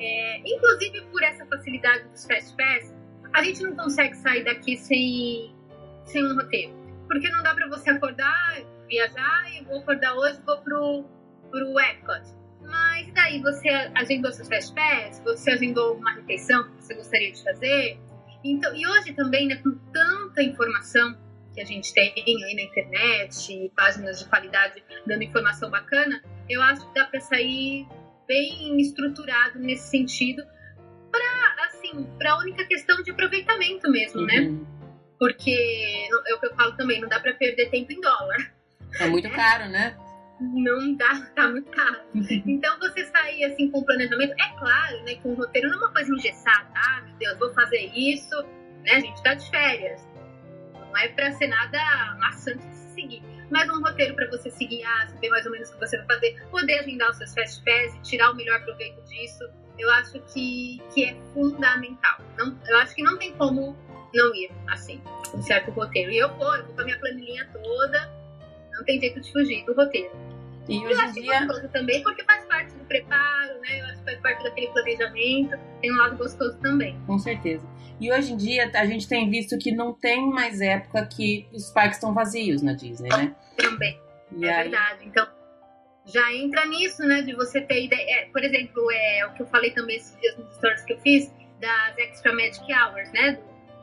é, 0.00 0.38
inclusive 0.38 1.02
por 1.12 1.22
essa 1.22 1.44
facilidade 1.46 2.08
dos 2.08 2.24
Fast 2.24 2.56
Pass, 2.56 2.94
a 3.34 3.42
gente 3.42 3.62
não 3.62 3.76
consegue 3.76 4.16
sair 4.16 4.42
daqui 4.44 4.76
sem, 4.76 5.54
sem 6.04 6.24
um 6.24 6.34
roteiro. 6.34 6.72
Porque 7.06 7.28
não 7.28 7.42
dá 7.42 7.54
pra 7.54 7.68
você 7.68 7.90
acordar, 7.90 8.62
viajar 8.88 9.52
e 9.52 9.64
vou 9.64 9.80
acordar 9.80 10.14
hoje 10.14 10.40
vou 10.46 10.58
pro, 10.58 11.04
pro 11.50 11.80
Epcot. 11.80 12.22
Mas 12.62 13.08
e 13.08 13.12
daí? 13.12 13.42
Você 13.42 13.68
agendou 13.94 14.32
seus 14.32 14.48
Fast 14.48 14.74
Pass? 14.74 15.20
Você 15.24 15.50
agendou 15.50 15.96
uma 15.96 16.12
refeição 16.14 16.64
que 16.64 16.82
você 16.82 16.94
gostaria 16.94 17.32
de 17.32 17.42
fazer? 17.42 17.98
Então, 18.42 18.74
e 18.74 18.86
hoje 18.86 19.12
também, 19.12 19.48
né, 19.48 19.56
com 19.56 19.76
tanta 19.92 20.42
informação 20.42 21.16
que 21.52 21.60
a 21.60 21.64
gente 21.64 21.92
tem 21.92 22.12
aí 22.16 22.54
na 22.54 22.62
internet, 22.62 23.72
páginas 23.76 24.20
de 24.20 24.24
qualidade 24.26 24.82
dando 25.06 25.22
informação 25.22 25.68
bacana, 25.68 26.22
eu 26.48 26.62
acho 26.62 26.86
que 26.88 26.94
dá 26.94 27.06
para 27.06 27.20
sair 27.20 27.86
bem 28.30 28.80
estruturado 28.80 29.58
nesse 29.58 29.88
sentido 29.88 30.40
para 31.10 31.66
assim, 31.66 32.06
para 32.16 32.34
a 32.34 32.38
única 32.38 32.64
questão 32.64 33.02
de 33.02 33.10
aproveitamento 33.10 33.90
mesmo, 33.90 34.22
né? 34.22 34.38
Uhum. 34.42 34.64
Porque 35.18 35.50
é 35.50 36.34
o 36.34 36.38
que 36.38 36.46
eu 36.46 36.54
falo 36.54 36.76
também, 36.76 37.00
não 37.00 37.08
dá 37.08 37.18
para 37.18 37.34
perder 37.34 37.68
tempo 37.70 37.92
em 37.92 38.00
dólar. 38.00 38.52
É 39.00 39.08
muito 39.08 39.28
caro, 39.30 39.68
né? 39.68 39.96
Não 40.40 40.94
dá, 40.94 41.26
tá 41.34 41.48
muito 41.48 41.68
caro. 41.72 42.00
Então 42.46 42.78
você 42.78 43.04
sair 43.06 43.44
assim 43.46 43.68
com 43.68 43.80
o 43.80 43.84
planejamento, 43.84 44.32
é 44.40 44.56
claro, 44.56 45.02
né, 45.02 45.16
que 45.16 45.26
um 45.26 45.34
roteiro 45.34 45.68
não 45.68 45.74
é 45.74 45.78
uma 45.80 45.92
coisa 45.92 46.14
engessada, 46.14 46.70
ah, 46.72 47.02
meu 47.02 47.16
Deus, 47.16 47.36
vou 47.36 47.52
fazer 47.52 47.90
isso, 47.96 48.40
né? 48.84 48.92
A 48.92 49.00
gente 49.00 49.20
tá 49.24 49.34
de 49.34 49.50
férias. 49.50 50.08
Não 50.72 50.96
é 50.98 51.08
pra 51.08 51.32
ser 51.32 51.48
nada 51.48 52.16
maçante 52.20 52.64
de 52.64 52.74
se 52.76 52.94
seguir. 52.94 53.39
Mas 53.50 53.68
um 53.68 53.80
roteiro 53.80 54.14
pra 54.14 54.28
você 54.28 54.50
se 54.50 54.64
guiar, 54.64 55.10
saber 55.10 55.28
mais 55.28 55.44
ou 55.44 55.52
menos 55.52 55.68
o 55.70 55.72
que 55.74 55.80
você 55.80 55.96
vai 55.98 56.06
fazer, 56.06 56.40
poder 56.50 56.78
agendar 56.80 57.10
os 57.10 57.16
seus 57.16 57.34
fast 57.34 57.64
pass 57.64 57.94
e 57.94 58.02
tirar 58.02 58.30
o 58.30 58.36
melhor 58.36 58.62
proveito 58.64 59.02
disso, 59.02 59.44
eu 59.78 59.90
acho 59.92 60.20
que, 60.32 60.80
que 60.94 61.04
é 61.04 61.14
fundamental. 61.34 62.18
Não, 62.38 62.56
eu 62.68 62.76
acho 62.78 62.94
que 62.94 63.02
não 63.02 63.18
tem 63.18 63.32
como 63.34 63.76
não 64.14 64.34
ir 64.34 64.50
assim, 64.68 65.00
um 65.34 65.42
certo 65.42 65.70
roteiro. 65.72 66.12
E 66.12 66.18
eu 66.18 66.28
vou, 66.36 66.54
eu 66.54 66.64
vou 66.66 66.74
com 66.74 66.80
a 66.82 66.84
minha 66.84 66.98
planilhinha 66.98 67.48
toda, 67.52 68.12
não 68.72 68.84
tem 68.84 69.00
jeito 69.00 69.20
de 69.20 69.32
fugir 69.32 69.64
do 69.64 69.74
roteiro. 69.74 70.10
E 70.68 70.76
Eu 70.76 70.82
hoje 70.90 71.00
em 71.00 71.04
acho 71.04 71.14
dia. 71.14 71.46
gostoso 71.46 71.68
também, 71.72 72.02
porque 72.02 72.22
faz 72.24 72.44
parte 72.44 72.72
do 72.74 72.84
preparo, 72.84 73.60
né? 73.60 73.80
Eu 73.80 73.84
acho 73.86 73.98
que 73.98 74.04
faz 74.04 74.20
parte 74.20 74.44
daquele 74.44 74.68
planejamento, 74.68 75.58
tem 75.80 75.92
um 75.92 75.96
lado 75.96 76.16
gostoso 76.16 76.58
também. 76.60 76.98
Com 77.06 77.18
certeza. 77.18 77.66
E 78.00 78.10
hoje 78.12 78.32
em 78.32 78.36
dia 78.36 78.70
a 78.74 78.86
gente 78.86 79.08
tem 79.08 79.28
visto 79.28 79.58
que 79.58 79.72
não 79.72 79.92
tem 79.92 80.30
mais 80.30 80.60
época 80.60 81.04
que 81.06 81.46
os 81.52 81.70
parques 81.70 81.96
estão 81.96 82.14
vazios 82.14 82.62
na 82.62 82.72
Disney, 82.72 83.08
né? 83.10 83.34
Também. 83.56 84.00
E 84.36 84.44
é 84.44 84.54
aí... 84.54 84.68
verdade. 84.68 85.06
Então, 85.06 85.26
já 86.06 86.32
entra 86.32 86.64
nisso, 86.66 87.02
né? 87.02 87.22
De 87.22 87.34
você 87.34 87.60
ter 87.60 87.84
ideia. 87.84 88.20
É, 88.20 88.24
por 88.26 88.42
exemplo, 88.42 88.90
é 88.92 89.26
o 89.26 89.34
que 89.34 89.42
eu 89.42 89.46
falei 89.46 89.70
também 89.72 89.96
esses 89.96 90.18
dias 90.20 90.36
nos 90.38 90.54
stories 90.56 90.82
que 90.84 90.92
eu 90.94 90.98
fiz, 91.00 91.32
das 91.60 91.98
Extra 91.98 92.32
Magic 92.32 92.64
Hours, 92.72 93.12
né? 93.12 93.38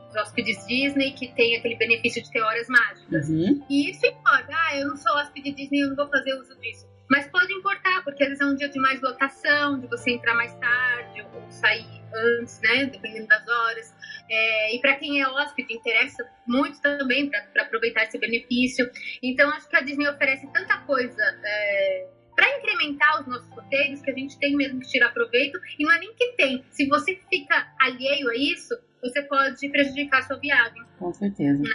Dos 0.08 0.16
hóspedes 0.16 0.66
Disney 0.66 1.12
que 1.12 1.28
tem 1.34 1.56
aquele 1.56 1.76
benefício 1.76 2.22
de 2.22 2.30
ter 2.30 2.40
horas 2.40 2.66
mágicas. 2.68 3.28
Uhum. 3.28 3.64
E 3.68 3.90
isso 3.90 4.06
importa. 4.06 4.48
Ah, 4.50 4.76
eu 4.76 4.88
não 4.88 4.96
sou 4.96 5.12
hóspede 5.16 5.52
Disney, 5.52 5.82
eu 5.82 5.88
não 5.88 5.96
vou 5.96 6.08
fazer 6.08 6.34
uso 6.34 6.58
disso. 6.60 6.86
Mas 7.10 7.26
pode 7.28 7.52
importar, 7.52 8.04
porque 8.04 8.22
às 8.22 8.30
vezes 8.30 8.42
é 8.42 8.46
um 8.46 8.54
dia 8.54 8.68
de 8.68 8.78
mais 8.78 9.00
lotação, 9.00 9.80
de 9.80 9.86
você 9.86 10.10
entrar 10.10 10.34
mais 10.34 10.54
tarde 10.54 11.26
ou 11.34 11.50
sair 11.50 12.02
antes, 12.40 12.60
né? 12.60 12.84
Dependendo 12.86 13.26
das 13.28 13.48
horas. 13.48 13.94
É, 14.30 14.76
e 14.76 14.80
para 14.80 14.96
quem 14.96 15.20
é 15.20 15.26
hóspede, 15.26 15.72
interessa 15.72 16.22
muito 16.46 16.80
também 16.82 17.30
para 17.30 17.62
aproveitar 17.62 18.04
esse 18.04 18.18
benefício. 18.18 18.90
Então, 19.22 19.48
acho 19.50 19.68
que 19.68 19.76
a 19.76 19.80
Disney 19.80 20.08
oferece 20.08 20.46
tanta 20.52 20.78
coisa. 20.80 21.22
É, 21.42 22.08
para 22.38 22.56
incrementar 22.56 23.20
os 23.20 23.26
nossos 23.26 23.50
roteiros, 23.50 24.00
que 24.00 24.12
a 24.12 24.14
gente 24.14 24.38
tem 24.38 24.54
mesmo 24.54 24.78
que 24.78 24.86
tirar 24.86 25.12
proveito, 25.12 25.58
e 25.76 25.82
não 25.82 25.92
é 25.92 25.98
nem 25.98 26.14
que 26.14 26.34
tem. 26.36 26.64
Se 26.70 26.86
você 26.86 27.18
fica 27.28 27.66
alheio 27.80 28.30
a 28.30 28.36
isso, 28.36 28.78
você 29.02 29.22
pode 29.22 29.68
prejudicar 29.68 30.20
a 30.20 30.22
sua 30.22 30.36
viagem. 30.36 30.80
Com 31.00 31.12
certeza. 31.12 31.60
Né? 31.60 31.74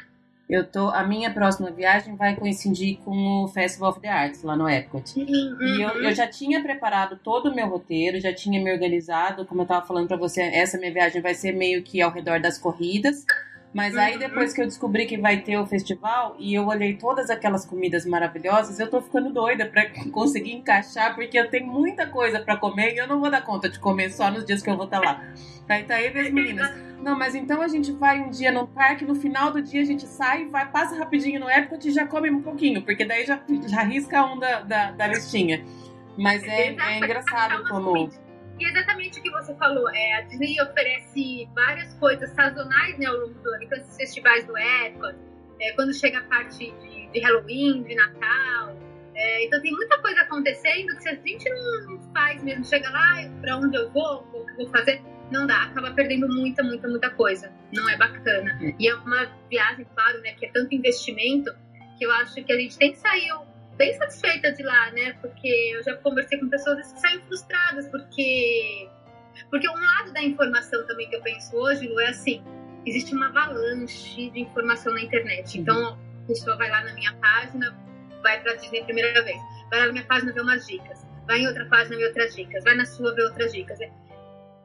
Eu 0.50 0.66
tô, 0.66 0.88
a 0.90 1.04
minha 1.04 1.34
próxima 1.34 1.70
viagem 1.70 2.16
vai 2.16 2.38
coincidir 2.38 2.98
com 3.00 3.44
o 3.44 3.48
Festival 3.50 3.90
of 3.90 4.00
the 4.00 4.08
Arts 4.08 4.42
lá 4.42 4.56
no 4.56 4.70
Epcot. 4.70 5.20
Uhum. 5.20 5.58
E 5.62 5.82
eu, 5.82 5.90
eu, 6.02 6.16
já 6.16 6.28
tinha 6.28 6.62
preparado 6.62 7.20
todo 7.22 7.50
o 7.50 7.56
meu 7.56 7.68
roteiro, 7.68 8.22
já 8.22 8.34
tinha 8.34 8.62
me 8.64 8.72
organizado, 8.72 9.46
como 9.46 9.64
eu 9.64 9.66
tava 9.66 9.86
falando 9.86 10.08
para 10.08 10.16
você, 10.16 10.44
essa 10.44 10.78
minha 10.78 10.94
viagem 10.94 11.22
vai 11.22 11.34
ser 11.34 11.52
meio 11.52 11.84
que 11.84 12.02
ao 12.02 12.12
redor 12.12 12.40
das 12.40 12.58
corridas. 12.58 13.26
Mas 13.74 13.98
aí 13.98 14.20
depois 14.20 14.54
que 14.54 14.62
eu 14.62 14.66
descobri 14.66 15.08
que 15.08 15.18
vai 15.18 15.42
ter 15.42 15.58
o 15.58 15.66
festival 15.66 16.36
e 16.38 16.54
eu 16.54 16.68
olhei 16.68 16.96
todas 16.96 17.30
aquelas 17.32 17.66
comidas 17.66 18.06
maravilhosas, 18.06 18.80
eu 18.80 18.88
tô 18.88 19.02
ficando 19.02 19.34
doida 19.34 19.66
para 19.66 19.90
conseguir 20.12 20.54
encaixar, 20.54 21.16
porque 21.16 21.38
eu 21.38 21.50
tenho 21.50 21.66
muita 21.66 22.06
coisa 22.06 22.40
para 22.40 22.56
comer 22.56 22.94
e 22.94 22.98
eu 22.98 23.08
não 23.08 23.20
vou 23.20 23.32
dar 23.32 23.42
conta 23.42 23.68
de 23.68 23.80
comer 23.80 24.12
só 24.12 24.30
nos 24.30 24.46
dias 24.46 24.62
que 24.62 24.70
eu 24.70 24.76
vou 24.76 24.86
estar 24.86 25.02
tá 25.02 25.06
lá. 25.06 25.34
Aí 25.68 25.84
tá 25.84 25.96
aí 25.96 26.08
as 26.08 26.32
meninas. 26.32 26.72
Não, 27.02 27.18
mas 27.18 27.34
então 27.36 27.62
a 27.62 27.68
gente 27.68 27.92
vai 27.92 28.22
um 28.22 28.30
dia 28.30 28.52
no 28.52 28.68
parque, 28.68 29.04
no 29.04 29.16
final 29.16 29.52
do 29.52 29.62
dia 29.62 29.82
a 29.82 29.86
gente 29.86 30.06
sai, 30.06 30.46
vai, 30.46 30.70
passa 30.70 30.96
rapidinho 30.96 31.40
no 31.40 31.50
Epcot 31.50 31.86
e 31.86 31.92
já 31.92 32.06
come 32.06 32.30
um 32.30 32.42
pouquinho, 32.42 32.82
porque 32.84 33.04
daí 33.04 33.26
já, 33.26 33.42
já 33.68 33.84
risca 33.84 34.24
um 34.24 34.38
da, 34.38 34.62
da, 34.62 34.92
da 34.92 35.08
listinha. 35.08 35.66
Mas 36.18 36.44
é, 36.44 36.76
é 36.76 36.98
engraçado 36.98 37.68
como 37.68 38.10
e 38.64 38.70
exatamente 38.70 39.20
o 39.20 39.24
que 39.24 39.30
você 39.30 39.54
falou, 39.56 39.90
é, 39.90 40.16
a 40.16 40.22
Disney 40.22 40.62
oferece 40.62 41.50
várias 41.54 41.94
coisas 41.96 42.30
sazonais 42.32 42.98
né, 42.98 43.06
ao 43.06 43.18
longo 43.18 43.34
do 43.34 43.50
ano. 43.50 43.64
Então, 43.64 43.78
esses 43.78 43.98
festivais 43.98 44.46
do 44.46 44.58
Epcot, 44.58 45.16
é, 45.60 45.72
quando 45.74 45.94
chega 45.94 46.20
a 46.20 46.24
parte 46.24 46.72
de, 46.72 47.08
de 47.12 47.20
Halloween, 47.20 47.84
de 47.84 47.96
Natal. 47.96 48.78
É, 49.16 49.46
então, 49.46 49.62
tem 49.62 49.72
muita 49.72 50.02
coisa 50.02 50.22
acontecendo 50.22 50.96
que 50.96 51.04
se 51.04 51.10
a 51.10 51.16
gente 51.16 51.50
não 51.50 52.02
faz 52.14 52.42
mesmo, 52.42 52.64
chega 52.64 52.90
lá, 52.90 53.30
para 53.42 53.58
onde 53.58 53.78
eu 53.78 53.92
vou, 53.92 54.26
o 54.34 54.46
que 54.46 54.54
vou 54.56 54.70
fazer, 54.70 55.02
não 55.30 55.46
dá, 55.46 55.64
acaba 55.64 55.92
perdendo 55.92 56.28
muita, 56.28 56.64
muita, 56.64 56.88
muita 56.88 57.10
coisa. 57.10 57.52
Não 57.74 57.90
é 57.90 57.98
bacana. 57.98 58.58
É. 58.62 58.74
E 58.80 58.88
é 58.88 58.96
uma 58.96 59.26
viagem, 59.50 59.86
claro, 59.94 60.22
né, 60.22 60.34
que 60.34 60.46
é 60.46 60.52
tanto 60.52 60.74
investimento 60.74 61.54
que 61.98 62.06
eu 62.06 62.12
acho 62.14 62.36
que 62.36 62.52
a 62.52 62.58
gente 62.58 62.78
tem 62.78 62.92
que 62.92 62.98
sair 62.98 63.30
bem 63.78 63.94
satisfeita 63.94 64.52
de 64.52 64.64
lá, 64.64 64.92
né? 64.92 65.14
Porque 65.22 65.48
eu 65.76 65.84
já 65.84 65.96
conversei 65.98 66.40
com 66.40 66.50
pessoas 66.50 66.92
que 66.92 67.00
saem 67.00 67.22
frustradas, 67.22 67.88
porque. 67.90 68.90
Porque 69.50 69.68
um 69.68 69.80
lado 69.80 70.14
da 70.14 70.22
informação 70.22 70.86
também 70.86 71.10
que 71.10 71.16
eu 71.16 71.22
penso 71.22 71.56
hoje, 71.56 71.88
Lu, 71.88 72.00
é 72.00 72.10
assim: 72.10 72.44
existe 72.86 73.14
uma 73.16 73.28
avalanche 73.28 74.30
de 74.30 74.40
informação 74.40 74.94
na 74.94 75.02
internet. 75.02 75.56
Uhum. 75.56 75.62
Então, 75.62 76.00
a 76.24 76.28
pessoa 76.28 76.56
vai 76.58 76.70
lá 76.70 76.84
na 76.84 76.94
minha 76.94 77.14
página, 77.16 77.76
vai 78.22 78.42
pra 78.42 78.56
Disney 78.56 78.82
a 78.82 78.86
primeira 78.86 79.24
vez, 79.24 79.38
vai 79.70 79.80
lá 79.80 79.88
na 79.88 79.92
minha 79.92 80.06
página 80.06 80.32
ver 80.32 80.42
umas 80.42 80.66
dicas, 80.66 81.06
vai 81.28 81.40
em 81.40 81.48
outra 81.48 81.66
página 81.66 81.98
ver 81.98 82.08
outras 82.08 82.36
dicas, 82.36 82.64
vai 82.64 82.76
na 82.76 82.86
sua 82.86 83.14
ver 83.14 83.24
outras 83.24 83.52
dicas. 83.52 83.80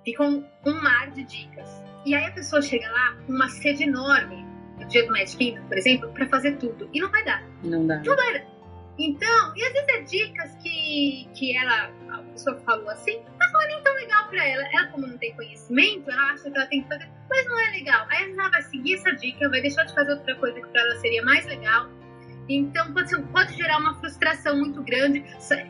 Fica 0.05 0.23
um, 0.23 0.45
um 0.65 0.83
mar 0.83 1.11
de 1.11 1.25
dicas. 1.25 1.83
E 2.07 2.15
aí 2.15 2.25
a 2.25 2.33
pessoa 2.33 2.63
chega 2.63 2.89
lá 2.91 3.17
com 3.27 3.33
uma 3.33 3.49
sede 3.49 3.83
enorme, 3.83 4.47
no 4.79 4.87
dia 4.87 5.05
do 5.05 5.13
Magic 5.13 5.37
Kingdom, 5.37 5.67
por 5.67 5.77
exemplo, 5.77 6.13
para 6.13 6.27
fazer 6.29 6.57
tudo. 6.57 6.89
E 6.93 7.01
não 7.01 7.11
vai 7.11 7.25
dar. 7.25 7.45
Não 7.63 7.87
dá. 7.87 7.97
Não 7.99 8.17
vai 8.17 8.35
dar. 8.35 8.58
Então, 8.99 9.53
e 9.57 9.65
às 9.65 9.73
vezes 9.73 9.89
é 9.89 10.01
dicas 10.03 10.55
que, 10.57 11.29
que 11.33 11.57
ela, 11.57 11.93
a 12.11 12.19
pessoa 12.33 12.57
falou 12.67 12.91
assim, 12.91 13.23
mas 13.39 13.53
não 13.53 13.63
é 13.63 13.67
nem 13.69 13.83
tão 13.83 13.95
legal 13.95 14.29
para 14.29 14.45
ela. 14.45 14.65
Ela, 14.73 14.89
como 14.89 15.07
não 15.07 15.17
tem 15.19 15.35
conhecimento, 15.37 16.11
ela 16.11 16.33
acha 16.33 16.51
que 16.51 16.57
ela 16.57 16.67
tem 16.67 16.83
que 16.83 16.89
fazer, 16.89 17.09
mas 17.31 17.47
não 17.47 17.61
é 17.61 17.71
legal. 17.71 18.07
Aí 18.11 18.33
ela 18.33 18.49
vai 18.49 18.63
seguir 18.63 18.95
essa 18.95 19.13
dica, 19.13 19.49
vai 19.49 19.61
deixar 19.61 19.85
de 19.85 19.95
fazer 19.95 20.13
outra 20.13 20.35
coisa 20.35 20.61
que 20.61 20.67
para 20.67 20.83
ela 20.83 20.97
seria 20.97 21.25
mais 21.25 21.47
legal. 21.47 21.89
Então 22.49 22.93
pode, 22.93 23.23
pode 23.31 23.55
gerar 23.55 23.79
uma 23.79 23.95
frustração 24.01 24.59
muito 24.59 24.83
grande. 24.83 25.25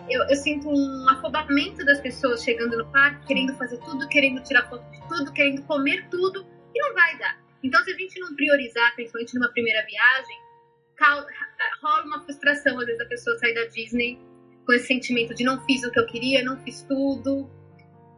Eu, 0.08 0.22
eu, 0.22 0.36
sinto 0.36 0.70
um 0.70 1.08
afobamento 1.10 1.84
das 1.84 2.00
pessoas 2.00 2.42
chegando 2.42 2.78
no 2.78 2.90
parque, 2.92 3.26
querendo 3.26 3.52
fazer 3.58 3.78
tudo, 3.78 4.08
querendo 4.08 4.42
tirar 4.42 4.68
foto 4.70 4.88
de 4.90 5.08
tudo, 5.08 5.32
querendo 5.32 5.62
comer 5.64 6.08
tudo, 6.08 6.46
e 6.74 6.80
não 6.80 6.94
vai 6.94 7.18
dar. 7.18 7.38
Então, 7.62 7.82
se 7.82 7.90
a 7.90 7.96
gente 7.96 8.18
não 8.20 8.34
priorizar, 8.36 8.94
principalmente 8.94 9.34
numa 9.34 9.50
primeira 9.50 9.84
viagem, 9.84 10.38
rola 11.82 12.04
uma 12.04 12.22
frustração, 12.24 12.78
às 12.78 12.86
vezes, 12.86 13.00
a 13.00 13.06
pessoa 13.06 13.38
sair 13.38 13.54
da 13.54 13.64
Disney 13.66 14.18
com 14.66 14.72
esse 14.72 14.86
sentimento 14.86 15.34
de 15.34 15.44
não 15.44 15.60
fiz 15.64 15.82
o 15.84 15.90
que 15.90 15.98
eu 15.98 16.06
queria, 16.06 16.44
não 16.44 16.56
fiz 16.58 16.82
tudo. 16.82 17.50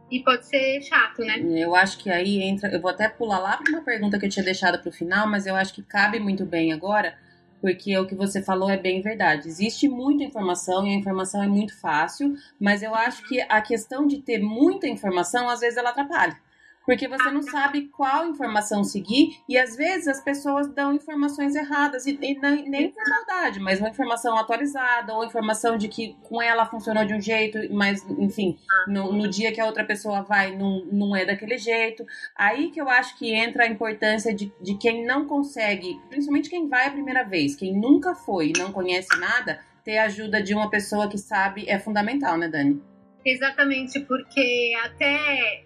E 0.09 0.21
pode 0.21 0.45
ser 0.45 0.81
chato, 0.81 1.23
né? 1.23 1.39
Eu 1.39 1.73
acho 1.73 1.97
que 1.97 2.09
aí 2.09 2.41
entra. 2.41 2.69
Eu 2.69 2.81
vou 2.81 2.91
até 2.91 3.07
pular 3.07 3.39
lá 3.39 3.57
para 3.57 3.71
uma 3.71 3.81
pergunta 3.81 4.19
que 4.19 4.25
eu 4.25 4.29
tinha 4.29 4.43
deixado 4.43 4.77
para 4.79 4.89
o 4.89 4.91
final, 4.91 5.25
mas 5.27 5.45
eu 5.45 5.55
acho 5.55 5.73
que 5.73 5.81
cabe 5.81 6.19
muito 6.19 6.45
bem 6.45 6.73
agora, 6.73 7.17
porque 7.61 7.97
o 7.97 8.05
que 8.05 8.13
você 8.13 8.41
falou 8.41 8.69
é 8.69 8.75
bem 8.75 9.01
verdade. 9.01 9.47
Existe 9.47 9.87
muita 9.87 10.25
informação 10.25 10.85
e 10.85 10.89
a 10.89 10.97
informação 10.97 11.41
é 11.41 11.47
muito 11.47 11.79
fácil, 11.79 12.35
mas 12.59 12.83
eu 12.83 12.93
acho 12.93 13.25
que 13.29 13.39
a 13.47 13.61
questão 13.61 14.05
de 14.05 14.17
ter 14.17 14.39
muita 14.39 14.85
informação, 14.85 15.49
às 15.49 15.61
vezes, 15.61 15.77
ela 15.77 15.91
atrapalha 15.91 16.37
porque 16.85 17.07
você 17.07 17.29
não 17.29 17.41
sabe 17.41 17.87
qual 17.89 18.27
informação 18.27 18.83
seguir 18.83 19.37
e 19.47 19.57
às 19.57 19.75
vezes 19.75 20.07
as 20.07 20.21
pessoas 20.21 20.67
dão 20.67 20.93
informações 20.93 21.55
erradas 21.55 22.05
e, 22.05 22.17
e 22.21 22.39
nem, 22.39 22.69
nem 22.69 22.91
por 22.91 23.03
maldade, 23.07 23.59
mas 23.59 23.79
uma 23.79 23.89
informação 23.89 24.37
atualizada 24.37 25.13
ou 25.13 25.25
informação 25.25 25.77
de 25.77 25.87
que 25.87 26.15
com 26.23 26.41
ela 26.41 26.65
funcionou 26.65 27.05
de 27.05 27.13
um 27.13 27.21
jeito, 27.21 27.57
mas 27.73 28.03
enfim, 28.17 28.57
no, 28.87 29.13
no 29.13 29.29
dia 29.29 29.51
que 29.51 29.61
a 29.61 29.65
outra 29.65 29.83
pessoa 29.83 30.21
vai 30.21 30.55
não, 30.55 30.85
não 30.91 31.15
é 31.15 31.25
daquele 31.25 31.57
jeito. 31.57 32.05
Aí 32.35 32.71
que 32.71 32.81
eu 32.81 32.89
acho 32.89 33.17
que 33.17 33.33
entra 33.33 33.63
a 33.63 33.67
importância 33.67 34.33
de, 34.33 34.51
de 34.61 34.75
quem 34.77 35.05
não 35.05 35.25
consegue, 35.25 35.99
principalmente 36.09 36.49
quem 36.49 36.67
vai 36.67 36.87
a 36.87 36.91
primeira 36.91 37.23
vez, 37.23 37.55
quem 37.55 37.73
nunca 37.73 38.15
foi 38.15 38.49
e 38.49 38.59
não 38.59 38.71
conhece 38.71 39.17
nada, 39.19 39.59
ter 39.83 39.97
a 39.97 40.05
ajuda 40.05 40.41
de 40.41 40.53
uma 40.53 40.69
pessoa 40.69 41.07
que 41.07 41.17
sabe 41.17 41.65
é 41.67 41.79
fundamental, 41.79 42.37
né, 42.37 42.47
Dani? 42.47 42.90
Exatamente, 43.25 43.99
porque 44.01 44.73
até 44.83 45.63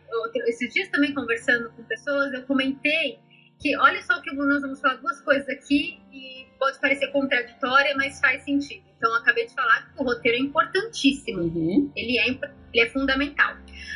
esses 0.48 0.74
dias 0.74 0.89
também 0.89 1.13
conversando 1.13 1.70
com 1.72 1.84
pessoas, 1.84 2.34
eu 2.34 2.44
comentei 2.44 3.20
que 3.60 3.78
olha 3.78 4.02
só 4.02 4.22
que 4.22 4.34
nós 4.34 4.62
vamos 4.62 4.82
falar 4.82 4.96
duas 4.96 5.22
coisas 5.22 5.48
aqui 5.48 6.00
e 6.12 6.46
pode 6.60 6.80
parecer 6.80 7.12
contraditória, 7.12 7.96
mas 7.96 8.20
faz 8.20 8.44
sentido. 8.44 8.84
Então, 8.98 9.10
eu 9.12 9.18
acabei 9.18 9.46
de 9.46 9.54
falar 9.54 9.94
que 9.94 10.02
o 10.02 10.06
roteiro 10.06 10.38
é 10.38 10.41
importantíssimo, 10.41 11.44
uhum. 11.44 11.91
ele, 11.96 12.18
é, 12.20 12.28
ele 12.28 12.86
é 12.86 12.89
fundamental. 12.89 13.56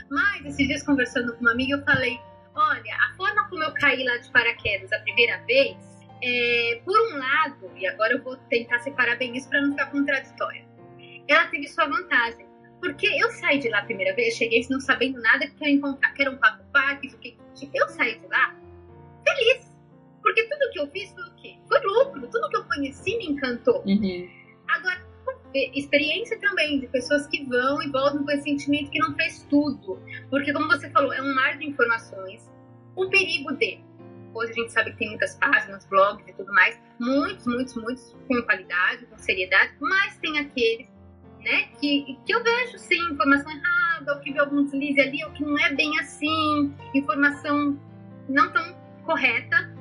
Mas 0.09 0.45
esses 0.45 0.67
dias 0.67 0.83
conversando 0.83 1.33
com 1.33 1.41
uma 1.41 1.51
amiga, 1.51 1.75
eu 1.75 1.83
falei: 1.83 2.17
olha, 2.55 2.95
a 2.95 3.15
forma 3.15 3.47
como 3.49 3.63
eu 3.63 3.73
caí 3.73 4.03
lá 4.03 4.17
de 4.17 4.31
paraquedas 4.31 4.91
a 4.93 4.99
primeira 4.99 5.37
vez, 5.45 5.77
é, 6.23 6.81
por 6.85 6.97
um 7.11 7.17
lado, 7.17 7.71
e 7.75 7.87
agora 7.87 8.13
eu 8.13 8.23
vou 8.23 8.37
tentar 8.49 8.79
separar 8.79 9.17
bem 9.17 9.35
isso 9.35 9.49
para 9.49 9.61
não 9.61 9.71
ficar 9.71 9.87
contraditória, 9.87 10.65
ela 11.27 11.47
teve 11.47 11.67
sua 11.67 11.85
vantagem 11.85 12.48
porque 12.79 13.07
eu 13.07 13.29
saí 13.31 13.59
de 13.59 13.69
lá 13.69 13.79
a 13.79 13.85
primeira 13.85 14.15
vez, 14.15 14.35
cheguei 14.35 14.65
não 14.69 14.79
sabendo 14.79 15.21
nada 15.21 15.47
que 15.47 15.63
eu 15.63 15.69
encontrar, 15.69 16.13
que 16.13 16.21
era 16.21 16.31
um 16.31 16.37
papo 16.37 16.63
parque, 16.71 17.09
que 17.09 17.37
eu 17.73 17.87
saí 17.89 18.19
de 18.19 18.27
lá 18.27 18.55
feliz. 19.23 19.69
Porque 20.21 20.43
tudo 20.43 20.71
que 20.71 20.79
eu 20.79 20.87
fiz 20.87 21.11
foi 21.13 21.23
o 21.23 21.35
quê? 21.35 21.57
Foi 21.67 21.79
lucro. 21.81 22.27
Tudo 22.27 22.49
que 22.49 22.57
eu 22.57 22.63
conheci 22.65 23.17
me 23.17 23.27
encantou. 23.27 23.83
Uhum. 23.85 24.29
Agora, 24.67 25.01
experiência 25.53 26.39
também 26.39 26.79
de 26.79 26.87
pessoas 26.87 27.25
que 27.27 27.43
vão 27.45 27.81
e 27.81 27.89
voltam 27.89 28.23
com 28.23 28.31
esse 28.31 28.43
sentimento 28.43 28.91
que 28.91 28.99
não 28.99 29.15
fez 29.15 29.45
tudo. 29.49 30.01
Porque, 30.29 30.53
como 30.53 30.67
você 30.67 30.89
falou, 30.89 31.13
é 31.13 31.21
um 31.21 31.33
mar 31.33 31.57
de 31.57 31.67
informações. 31.67 32.49
O 32.95 33.09
perigo 33.09 33.53
de. 33.53 33.79
Hoje 34.33 34.51
a 34.51 34.53
gente 34.53 34.71
sabe 34.71 34.91
que 34.91 34.97
tem 34.97 35.09
muitas 35.09 35.35
páginas, 35.37 35.85
blogs 35.87 36.27
e 36.27 36.33
tudo 36.33 36.53
mais, 36.53 36.79
muitos, 36.99 37.47
muitos, 37.47 37.75
muitos 37.75 38.15
com 38.27 38.39
qualidade, 38.43 39.07
com 39.07 39.17
seriedade, 39.17 39.73
mas 39.79 40.17
tem 40.17 40.37
aqueles 40.37 40.87
né? 41.39 41.69
Que, 41.79 42.17
que 42.25 42.33
eu 42.33 42.43
vejo 42.43 42.77
sim 42.77 42.99
informação 43.11 43.51
errada, 43.51 44.13
ou 44.13 44.19
que 44.19 44.31
vê 44.31 44.39
algum 44.39 44.63
deslize 44.63 44.99
ali, 44.99 45.23
ou 45.23 45.31
que 45.31 45.43
não 45.43 45.57
é 45.57 45.73
bem 45.73 45.97
assim, 45.99 46.73
informação 46.93 47.79
não 48.27 48.51
tão 48.51 48.75
correta. 49.05 49.73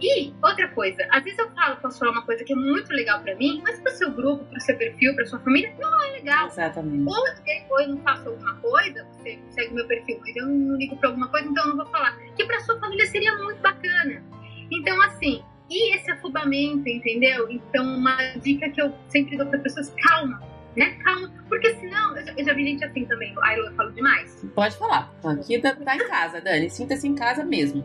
E 0.00 0.34
outra 0.42 0.66
coisa, 0.68 1.06
às 1.12 1.22
vezes 1.22 1.38
eu 1.38 1.48
falo, 1.52 1.76
posso 1.76 2.00
falar 2.00 2.10
uma 2.10 2.26
coisa 2.26 2.42
que 2.42 2.52
é 2.52 2.56
muito 2.56 2.92
legal 2.92 3.20
pra 3.20 3.36
mim, 3.36 3.62
mas 3.62 3.78
pro 3.78 3.92
seu 3.92 4.10
grupo, 4.10 4.44
pro 4.46 4.60
seu 4.60 4.76
perfil, 4.76 5.14
pra 5.14 5.24
sua 5.24 5.38
família, 5.38 5.72
não 5.78 6.02
é 6.02 6.10
legal. 6.10 6.48
Exatamente. 6.48 7.04
Ou, 7.08 7.24
ou 7.70 7.80
eu 7.80 7.88
não 7.88 7.98
faço 7.98 8.28
alguma 8.28 8.54
coisa, 8.56 9.06
você 9.12 9.38
segue 9.50 9.72
meu 9.72 9.86
perfil, 9.86 10.18
mas 10.20 10.34
eu 10.34 10.46
não 10.46 10.76
ligo 10.76 10.96
pra 10.96 11.08
alguma 11.08 11.28
coisa, 11.28 11.48
então 11.48 11.62
eu 11.62 11.70
não 11.70 11.76
vou 11.76 11.86
falar. 11.86 12.18
Que 12.34 12.44
pra 12.44 12.58
sua 12.60 12.80
família 12.80 13.06
seria 13.06 13.36
muito 13.36 13.62
bacana. 13.62 14.24
Então, 14.72 15.00
assim, 15.02 15.44
e 15.70 15.94
esse 15.94 16.10
afobamento, 16.10 16.88
entendeu? 16.88 17.48
Então, 17.48 17.96
uma 17.96 18.16
dica 18.42 18.68
que 18.70 18.82
eu 18.82 18.92
sempre 19.08 19.36
dou 19.36 19.46
para 19.46 19.60
pessoas, 19.60 19.94
calma, 20.02 20.42
né? 20.76 20.90
Calma, 21.02 21.30
porque 21.48 21.74
senão, 21.76 22.16
eu 22.16 22.24
já, 22.24 22.32
eu 22.36 22.44
já 22.44 22.54
vi 22.54 22.64
gente 22.64 22.84
assim 22.84 23.04
também, 23.04 23.34
ai, 23.42 23.58
eu 23.58 23.72
falo 23.74 23.92
demais. 23.92 24.44
Pode 24.54 24.76
falar, 24.76 25.12
aqui 25.24 25.58
tá, 25.58 25.74
tá 25.74 25.96
em 25.96 26.08
casa, 26.08 26.40
Dani, 26.40 26.70
sinta-se 26.70 27.06
em 27.06 27.14
casa 27.14 27.44
mesmo. 27.44 27.84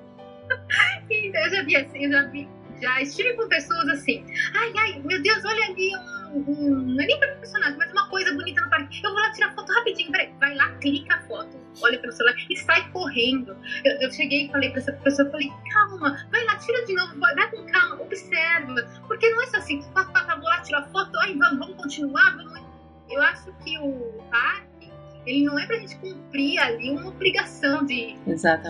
então, 1.09 1.43
eu 1.43 1.49
já 1.49 1.63
vi 1.63 1.75
assim, 1.75 2.05
eu 2.05 2.11
já 2.11 2.23
vi, 2.27 2.47
já 2.81 3.01
estive 3.01 3.33
com 3.33 3.47
pessoas 3.47 3.87
assim, 3.89 4.25
ai, 4.55 4.71
ai, 4.77 5.01
meu 5.03 5.21
Deus, 5.21 5.43
olha 5.43 5.65
ali 5.65 5.91
um, 6.33 6.51
um 6.51 6.79
não 6.93 7.03
é 7.03 7.07
nem 7.07 7.19
pra 7.19 7.27
personagem, 7.35 7.77
mas 7.77 7.91
uma 7.91 8.07
coisa 8.09 8.33
bonita 8.33 8.61
no 8.61 8.69
parque, 8.69 9.01
eu 9.03 9.11
vou 9.11 9.19
lá 9.19 9.31
tirar 9.31 9.53
foto 9.53 9.71
rapidinho, 9.73 10.11
peraí, 10.11 10.31
vai 10.39 10.55
lá, 10.55 10.69
clica 10.77 11.15
a 11.15 11.21
foto, 11.21 11.57
olha 11.81 11.99
pelo 11.99 12.11
celular 12.11 12.35
e 12.49 12.55
sai 12.55 12.89
correndo. 12.91 13.55
Eu, 13.83 14.01
eu 14.01 14.11
cheguei 14.11 14.45
e 14.45 14.51
falei 14.51 14.69
pra 14.69 14.79
essa 14.79 14.93
pessoa, 14.93 15.29
falei, 15.29 15.51
calma, 15.71 16.17
vai 16.31 16.43
lá, 16.45 16.55
tira 16.57 16.85
de 16.85 16.93
novo, 16.93 17.19
vai, 17.19 17.35
vai 17.35 17.51
com 17.51 17.65
calma, 17.65 18.01
observa, 18.01 18.75
porque 19.07 19.29
não 19.29 19.43
é 19.43 19.47
só 19.47 19.57
assim, 19.57 19.81
pá, 19.93 20.05
pá, 20.05 20.23
pá, 20.23 20.35
vou 20.35 20.45
lá 20.45 20.61
tirar 20.61 20.83
foto, 20.89 21.11
ai, 21.19 21.33
vamos, 21.35 21.59
vamos 21.59 21.75
continuar, 21.77 22.35
vamos... 22.35 22.67
Eu 23.09 23.21
acho 23.21 23.51
que 23.63 23.77
o 23.79 24.21
parque, 24.29 24.91
ele 25.25 25.45
não 25.45 25.57
é 25.57 25.65
pra 25.65 25.77
gente 25.77 25.97
cumprir 25.97 26.59
ali 26.59 26.91
uma 26.91 27.09
obrigação 27.09 27.85
de, 27.85 28.15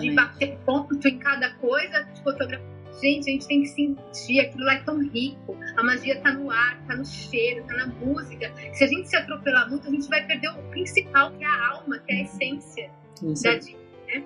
de 0.01 0.11
bater 0.11 0.57
ponto 0.65 1.07
em 1.07 1.19
cada 1.19 1.51
coisa, 1.55 2.03
de 2.03 2.23
fotografar. 2.23 2.77
Gente, 3.01 3.29
a 3.29 3.33
gente 3.33 3.47
tem 3.47 3.61
que 3.61 3.67
sentir, 3.67 4.39
aquilo 4.39 4.63
lá 4.65 4.73
é 4.73 4.79
tão 4.79 4.99
rico. 4.99 5.55
A 5.75 5.83
magia 5.83 6.19
tá 6.19 6.33
no 6.33 6.49
ar, 6.49 6.81
tá 6.87 6.95
no 6.95 7.05
cheiro, 7.05 7.63
tá 7.67 7.75
na 7.75 7.87
música. 7.87 8.51
Se 8.73 8.83
a 8.83 8.87
gente 8.87 9.07
se 9.07 9.15
atropelar 9.15 9.69
muito, 9.69 9.87
a 9.87 9.91
gente 9.91 10.07
vai 10.09 10.25
perder 10.25 10.49
o 10.49 10.63
principal, 10.69 11.31
que 11.33 11.43
é 11.43 11.47
a 11.47 11.67
alma, 11.69 11.99
que 11.99 12.11
é 12.11 12.15
a 12.15 12.21
essência 12.23 12.89
Isso. 13.21 13.43
da 13.43 13.55
dica, 13.55 13.77
né? 14.07 14.23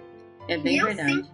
É 0.47 0.57
bem 0.57 0.75
e 0.75 0.79
eu 0.79 0.85
verdade. 0.85 1.11
sinto 1.11 1.31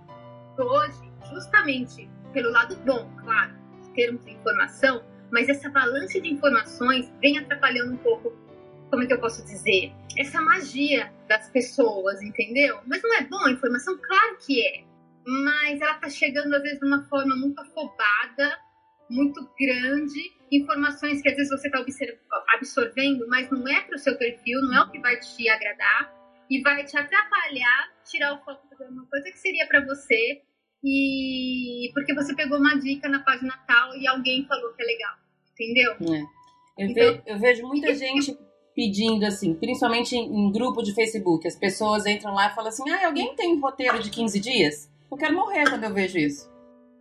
hoje, 0.58 1.12
justamente 1.32 2.10
pelo 2.34 2.52
lado 2.52 2.76
bom, 2.86 3.08
claro, 3.24 3.54
de 3.84 3.90
termos 3.92 4.26
de 4.26 4.32
informação, 4.32 5.04
mas 5.32 5.48
essa 5.48 5.68
avalanche 5.68 6.20
de 6.20 6.30
informações 6.30 7.12
vem 7.22 7.38
atrapalhando 7.38 7.94
um 7.94 7.98
pouco, 7.98 8.34
como 8.90 9.04
é 9.04 9.06
que 9.08 9.14
eu 9.14 9.20
posso 9.20 9.44
dizer? 9.46 9.92
Essa 10.18 10.42
magia 10.42 11.12
das 11.28 11.50
pessoas, 11.50 12.22
entendeu? 12.22 12.80
Mas 12.88 13.02
não 13.04 13.14
é 13.16 13.24
bom 13.24 13.44
a 13.46 13.52
informação? 13.52 13.98
Claro 13.98 14.38
que 14.46 14.66
é. 14.66 14.84
Mas 15.26 15.82
ela 15.82 15.96
tá 15.96 16.10
chegando, 16.10 16.54
às 16.56 16.62
vezes, 16.64 16.80
de 16.80 16.86
uma 16.86 17.04
forma 17.10 17.36
muito 17.36 17.60
afobada, 17.60 18.58
muito 19.10 19.42
grande, 19.60 20.32
informações 20.52 21.22
que 21.22 21.30
às 21.30 21.36
vezes 21.36 21.50
você 21.50 21.68
está 21.68 21.84
absorvendo, 22.56 23.28
mas 23.28 23.50
não 23.52 23.68
é 23.68 23.82
para 23.82 23.96
o 23.96 24.00
seu 24.00 24.18
perfil, 24.18 24.60
não 24.62 24.76
é 24.78 24.82
o 24.86 24.92
que 24.92 25.00
vai 25.00 25.18
te 25.20 25.50
agradar 25.50 26.14
e 26.50 26.62
vai 26.62 26.84
te 26.86 26.98
atrapalhar, 26.98 27.90
tirar 28.10 28.34
o 28.34 28.44
foco 28.46 28.68
de 28.76 28.84
uma 28.86 29.06
coisa 29.08 29.26
que 29.32 29.38
seria 29.38 29.68
para 29.68 29.84
você 29.86 30.42
e 30.84 31.92
porque 31.94 32.14
você 32.14 32.34
pegou 32.36 32.58
uma 32.60 32.76
dica 32.80 33.10
na 33.10 33.20
página 33.20 33.54
tal 33.68 33.96
e 33.98 34.08
alguém 34.08 34.46
falou 34.46 34.74
que 34.74 34.82
é 34.82 34.86
legal, 34.86 35.16
entendeu? 35.54 35.92
É. 35.94 36.22
Eu, 36.84 36.90
Então- 36.90 37.14
ve- 37.14 37.22
eu 37.26 37.40
vejo 37.40 37.68
muita 37.68 37.94
gente 37.94 38.38
pedindo 38.78 39.26
assim, 39.26 39.56
principalmente 39.56 40.16
em, 40.16 40.22
em 40.22 40.52
grupo 40.52 40.84
de 40.84 40.94
Facebook, 40.94 41.48
as 41.48 41.56
pessoas 41.56 42.06
entram 42.06 42.36
lá 42.36 42.52
e 42.52 42.54
falam 42.54 42.70
assim: 42.70 42.88
ah, 42.92 43.08
alguém 43.08 43.36
tem 43.36 43.60
roteiro 43.60 44.00
de 44.00 44.12
15 44.12 44.40
dias? 44.40 44.88
Eu 45.10 45.18
quero 45.18 45.34
morrer 45.34 45.68
quando 45.68 45.84
eu 45.84 45.92
vejo 45.92 46.20
isso. 46.20 46.48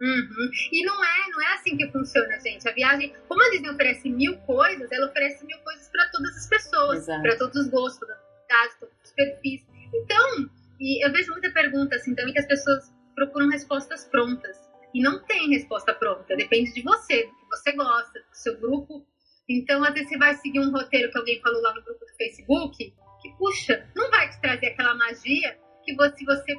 Uhum. 0.00 0.50
E 0.72 0.84
não 0.86 1.04
é, 1.04 1.30
não 1.30 1.42
é 1.42 1.54
assim 1.54 1.76
que 1.76 1.86
funciona, 1.90 2.38
gente. 2.40 2.66
A 2.66 2.72
viagem, 2.72 3.12
como 3.28 3.42
a 3.42 3.50
Disney 3.50 3.70
oferece 3.70 4.08
mil 4.08 4.38
coisas, 4.38 4.90
ela 4.90 5.06
oferece 5.06 5.44
mil 5.44 5.58
coisas 5.58 5.88
para 5.88 6.08
todas 6.12 6.36
as 6.36 6.48
pessoas, 6.48 7.06
para 7.06 7.36
todos 7.36 7.56
os 7.56 7.68
gostos, 7.68 8.00
todas 8.00 8.16
as 8.16 8.78
todos 8.78 8.94
os 9.04 9.12
perfis. 9.12 9.66
Então, 9.94 10.50
e 10.80 11.06
eu 11.06 11.12
vejo 11.12 11.30
muita 11.32 11.50
pergunta 11.50 11.96
assim 11.96 12.14
também 12.14 12.32
que 12.32 12.40
as 12.40 12.46
pessoas 12.46 12.90
procuram 13.14 13.50
respostas 13.50 14.06
prontas. 14.06 14.56
E 14.94 15.02
não 15.02 15.22
tem 15.24 15.50
resposta 15.50 15.92
pronta, 15.92 16.34
depende 16.36 16.72
de 16.72 16.80
você, 16.80 17.24
do 17.24 17.34
que 17.34 17.46
você 17.50 17.72
gosta, 17.72 18.18
do 18.18 18.34
seu 18.34 18.58
grupo. 18.58 19.04
Então, 19.48 19.82
às 19.84 19.94
vezes 19.94 20.08
você 20.08 20.18
vai 20.18 20.34
seguir 20.34 20.60
um 20.60 20.72
roteiro 20.72 21.10
que 21.10 21.18
alguém 21.18 21.40
falou 21.40 21.60
lá 21.62 21.74
no 21.74 21.82
grupo 21.82 22.04
do 22.04 22.16
Facebook, 22.16 22.92
que, 23.22 23.32
puxa, 23.38 23.88
não 23.94 24.10
vai 24.10 24.28
te 24.28 24.40
trazer 24.40 24.66
aquela 24.66 24.94
magia 24.94 25.56
que 25.84 25.94
você, 25.94 26.16
se 26.16 26.24
você 26.24 26.56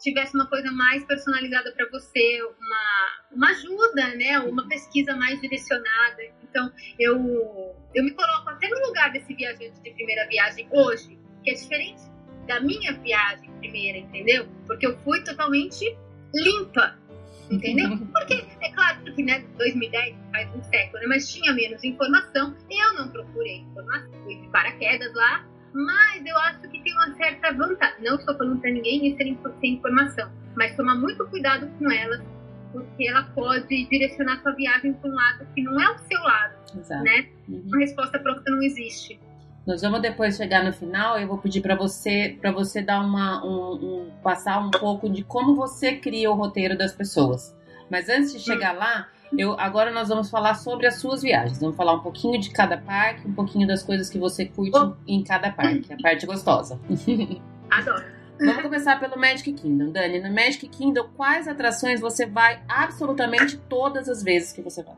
tivesse 0.00 0.34
uma 0.34 0.46
coisa 0.46 0.72
mais 0.72 1.04
personalizada 1.04 1.72
para 1.72 1.88
você, 1.90 2.42
uma, 2.42 3.36
uma 3.36 3.50
ajuda, 3.50 4.14
né? 4.16 4.38
Uma 4.40 4.66
pesquisa 4.66 5.14
mais 5.14 5.40
direcionada. 5.40 6.22
Então, 6.42 6.72
eu, 6.98 7.16
eu 7.94 8.04
me 8.04 8.10
coloco 8.12 8.48
até 8.48 8.68
no 8.68 8.86
lugar 8.86 9.12
desse 9.12 9.32
viajante 9.34 9.80
de 9.80 9.90
primeira 9.92 10.26
viagem 10.26 10.68
hoje, 10.72 11.18
que 11.44 11.50
é 11.50 11.54
diferente 11.54 12.02
da 12.46 12.60
minha 12.60 12.92
viagem 12.94 13.50
primeira, 13.58 13.98
entendeu? 13.98 14.48
Porque 14.66 14.86
eu 14.86 14.98
fui 15.00 15.22
totalmente 15.22 15.84
limpa, 16.34 16.98
entendeu? 17.50 17.98
Porque, 18.12 18.46
é 18.60 18.72
claro 18.72 19.02
que, 19.02 19.22
né, 19.22 19.44
2010 19.58 20.16
faz 20.32 20.54
um 20.54 20.62
século, 20.62 21.00
né? 21.02 21.06
Mas 21.08 21.30
tinha 21.32 21.52
menos 21.52 21.82
informação. 21.84 22.56
Eu 22.70 22.94
não 22.94 23.08
procurei 23.08 23.58
informação, 23.58 24.10
fui 24.24 24.36
de 24.36 24.48
paraquedas 24.48 25.12
lá, 25.14 25.44
mas 25.72 26.24
eu 26.24 26.36
acho 26.38 26.60
que 26.62 26.82
tem 26.82 26.92
uma 26.94 27.14
certa 27.14 27.52
vantagem. 27.52 28.04
Não 28.04 28.16
estou 28.16 28.36
falando 28.36 28.60
para 28.60 28.70
ninguém 28.70 29.08
isso 29.08 29.16
sem 29.60 29.74
informação, 29.74 30.30
mas 30.56 30.76
tomar 30.76 30.96
muito 30.96 31.24
cuidado 31.26 31.68
com 31.78 31.90
elas, 31.90 32.22
porque 32.72 33.08
ela 33.08 33.24
pode 33.34 33.84
direcionar 33.88 34.40
sua 34.42 34.52
viagem 34.52 34.92
para 34.94 35.10
um 35.10 35.14
lado 35.14 35.46
que 35.54 35.62
não 35.62 35.80
é 35.80 35.90
o 35.90 35.98
seu 35.98 36.20
lado, 36.22 36.54
Exato. 36.78 37.02
né? 37.02 37.28
Uhum. 37.48 37.62
Uma 37.66 37.78
resposta 37.78 38.18
pronta 38.18 38.42
não 38.50 38.62
existe. 38.62 39.18
Nós 39.70 39.82
vamos 39.82 40.02
depois 40.02 40.36
chegar 40.36 40.64
no 40.64 40.72
final. 40.72 41.16
Eu 41.18 41.28
vou 41.28 41.38
pedir 41.38 41.60
para 41.60 41.76
você, 41.76 42.36
para 42.40 42.50
você 42.50 42.82
dar 42.82 43.00
uma, 43.00 43.44
um, 43.44 43.74
um- 43.74 44.10
passar 44.22 44.58
um 44.58 44.70
pouco 44.70 45.08
de 45.08 45.22
como 45.22 45.54
você 45.54 45.94
cria 45.94 46.28
o 46.30 46.34
roteiro 46.34 46.76
das 46.76 46.92
pessoas. 46.92 47.54
Mas 47.88 48.08
antes 48.08 48.32
de 48.32 48.40
chegar 48.40 48.72
lá, 48.72 49.06
eu 49.38 49.52
agora 49.60 49.92
nós 49.92 50.08
vamos 50.08 50.28
falar 50.28 50.54
sobre 50.54 50.88
as 50.88 50.96
suas 50.96 51.22
viagens. 51.22 51.60
Vamos 51.60 51.76
falar 51.76 51.92
um 51.94 52.00
pouquinho 52.00 52.40
de 52.40 52.50
cada 52.50 52.76
parque, 52.76 53.28
um 53.28 53.32
pouquinho 53.32 53.66
das 53.66 53.80
coisas 53.82 54.10
que 54.10 54.18
você 54.18 54.44
curte 54.44 54.76
Oh. 54.76 54.92
em 55.06 55.22
cada 55.22 55.50
parque, 55.52 55.92
a 55.92 55.96
parte 55.96 56.26
gostosa. 56.26 56.80
Adoro. 57.70 58.04
Vamos 58.38 58.62
começar 58.62 58.98
pelo 58.98 59.16
Magic 59.18 59.52
Kingdom. 59.52 59.92
Dani, 59.92 60.18
no 60.20 60.30
Magic 60.34 60.66
Kingdom, 60.68 61.08
quais 61.16 61.46
atrações 61.46 62.00
você 62.00 62.24
vai 62.26 62.60
absolutamente 62.68 63.56
todas 63.68 64.08
as 64.08 64.22
vezes 64.22 64.50
que 64.52 64.62
você 64.62 64.82
vai? 64.82 64.94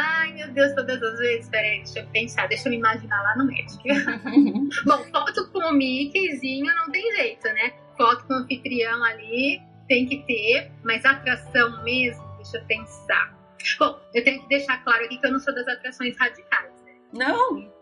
Ai, 0.00 0.32
meu 0.32 0.48
Deus, 0.52 0.72
todas 0.74 1.02
as 1.02 1.18
vezes. 1.18 1.48
Peraí, 1.50 1.78
deixa 1.78 1.98
eu 1.98 2.06
pensar, 2.06 2.46
deixa 2.46 2.68
eu 2.68 2.70
me 2.70 2.78
imaginar 2.78 3.20
lá 3.20 3.36
no 3.36 3.46
Magic. 3.46 3.82
Bom, 4.86 5.04
foto 5.10 5.50
com 5.50 5.58
o 5.58 5.72
Mickeyzinho 5.72 6.72
não 6.72 6.88
tem 6.92 7.02
jeito, 7.16 7.48
né? 7.48 7.72
Foto 7.96 8.24
com 8.26 8.34
o 8.34 8.36
anfitrião 8.36 9.02
ali 9.02 9.60
tem 9.88 10.06
que 10.06 10.18
ter, 10.24 10.70
mas 10.84 11.04
atração 11.04 11.82
mesmo, 11.82 12.22
deixa 12.36 12.58
eu 12.58 12.64
pensar. 12.66 13.36
Bom, 13.80 13.98
eu 14.14 14.22
tenho 14.22 14.40
que 14.42 14.48
deixar 14.48 14.84
claro 14.84 15.04
aqui 15.04 15.18
que 15.18 15.26
eu 15.26 15.32
não 15.32 15.40
sou 15.40 15.52
das 15.52 15.66
atrações 15.66 16.16
radicais, 16.16 16.72
né? 16.84 16.94
Não? 17.12 17.72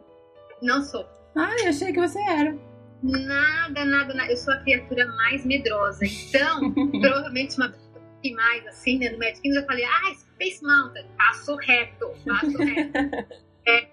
Não 0.63 0.83
sou. 0.83 1.07
Ai, 1.37 1.67
achei 1.67 1.93
que 1.93 2.01
você 2.01 2.19
era. 2.19 2.57
Nada, 3.03 3.85
nada, 3.85 4.15
nada. 4.15 4.33
Eu 4.33 4.39
sou 4.39 4.55
a 4.55 4.57
criatura 4.61 5.07
mais 5.07 5.45
medrosa. 5.45 6.03
Então, 6.03 6.73
provavelmente 6.99 7.59
uma 7.59 7.75
mais 8.35 8.67
assim, 8.67 8.99
né, 8.99 9.11
no 9.11 9.19
Magic 9.19 9.41
Kingdom, 9.41 9.61
eu 9.61 9.67
falei, 9.67 9.85
ah, 9.85 10.15
Space 10.15 10.63
Mountain, 10.65 11.07
passo 11.17 11.57
reto, 11.57 12.13
passo 12.27 12.57
reto. 12.59 13.37
É. 13.69 13.89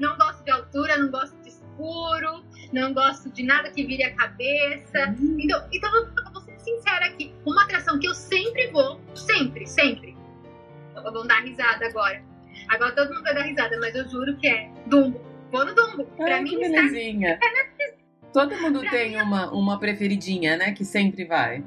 Não 0.00 0.16
gosto 0.16 0.42
de 0.44 0.50
altura, 0.50 0.96
não 0.96 1.10
gosto 1.10 1.36
de 1.42 1.50
escuro, 1.50 2.42
não 2.72 2.94
gosto 2.94 3.30
de 3.30 3.42
nada 3.42 3.70
que 3.70 3.84
vire 3.84 4.02
a 4.02 4.14
cabeça. 4.14 5.14
Então, 5.38 5.68
então 5.70 5.94
eu 5.94 6.32
vou 6.32 6.40
ser 6.40 6.58
sincera 6.58 7.04
aqui. 7.04 7.34
Uma 7.44 7.64
atração 7.64 7.98
que 7.98 8.08
eu 8.08 8.14
sempre 8.14 8.68
vou, 8.68 8.98
sempre, 9.14 9.66
sempre. 9.66 10.16
Vamos 10.94 11.28
dar 11.28 11.42
risada 11.42 11.86
agora. 11.86 12.22
Agora 12.68 12.92
todo 12.92 13.12
mundo 13.12 13.24
vai 13.24 13.34
dar 13.34 13.42
risada, 13.42 13.78
mas 13.78 13.94
eu 13.94 14.08
juro 14.08 14.36
que 14.38 14.48
é 14.48 14.70
Dumbo. 14.86 15.20
Vou 15.52 15.66
no 15.66 15.74
Dumbo. 15.74 16.04
Pra 16.16 16.36
Ai, 16.36 16.42
mim, 16.42 16.58
que 16.58 16.64
está 16.64 16.80
belezinha. 16.80 17.38
Todo 18.32 18.56
mundo 18.56 18.80
Pra 18.80 18.90
tem 18.90 19.20
uma, 19.20 19.52
uma 19.52 19.78
preferidinha, 19.78 20.56
né? 20.56 20.72
Que 20.72 20.84
sempre 20.84 21.24
vai. 21.24 21.62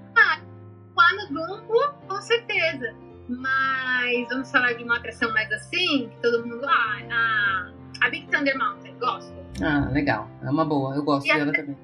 Lá 1.08 1.14
no 1.14 1.28
Dumbo, 1.28 1.94
com 2.08 2.22
certeza. 2.22 2.94
Mas 3.30 4.28
vamos 4.30 4.52
falar 4.52 4.74
de 4.74 4.84
uma 4.84 4.98
atração 4.98 5.32
mais 5.34 5.52
assim, 5.52 6.10
que 6.10 6.22
todo 6.22 6.46
mundo. 6.46 6.66
Ah, 6.66 7.00
a, 7.12 8.06
a 8.06 8.10
Big 8.10 8.28
Thunder 8.28 8.58
Mountain, 8.58 8.98
gosto. 9.00 9.34
Ah, 9.62 9.90
legal. 9.92 10.30
É 10.44 10.50
uma 10.50 10.66
boa. 10.66 10.96
Eu 10.96 11.04
gosto 11.04 11.28
E 11.28 11.34
dela 11.34 11.52
também. 11.52 11.78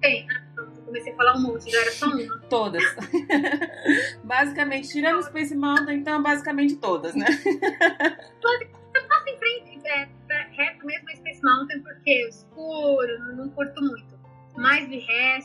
Tem, 0.00 0.26
ah, 0.30 0.42
eu 0.58 0.66
comecei 0.84 1.12
a 1.12 1.16
falar 1.16 1.36
um 1.36 1.40
monte, 1.40 1.70
já 1.70 1.80
era 1.80 1.90
só 1.90 2.06
uma. 2.06 2.38
Todas. 2.48 2.82
basicamente, 4.22 4.88
tirando 4.88 5.18
o 5.18 5.22
Space 5.22 5.54
Mountain, 5.56 5.98
então, 5.98 6.22
basicamente 6.22 6.76
todas, 6.76 7.14
né? 7.14 7.26
Passa 9.08 9.30
em 9.30 9.38
frente, 9.38 9.80
é, 9.86 10.08
reto 10.52 10.86
mesmo 10.86 11.10
a 11.10 11.16
Space 11.16 11.40
Mountain, 11.42 11.80
porque 11.80 12.10
é 12.10 12.28
escuro, 12.28 13.18
não, 13.20 13.36
não 13.36 13.48
curto 13.50 13.82
muito. 13.82 14.14
Mas 14.56 14.88
de 14.88 14.98
resto, 14.98 15.43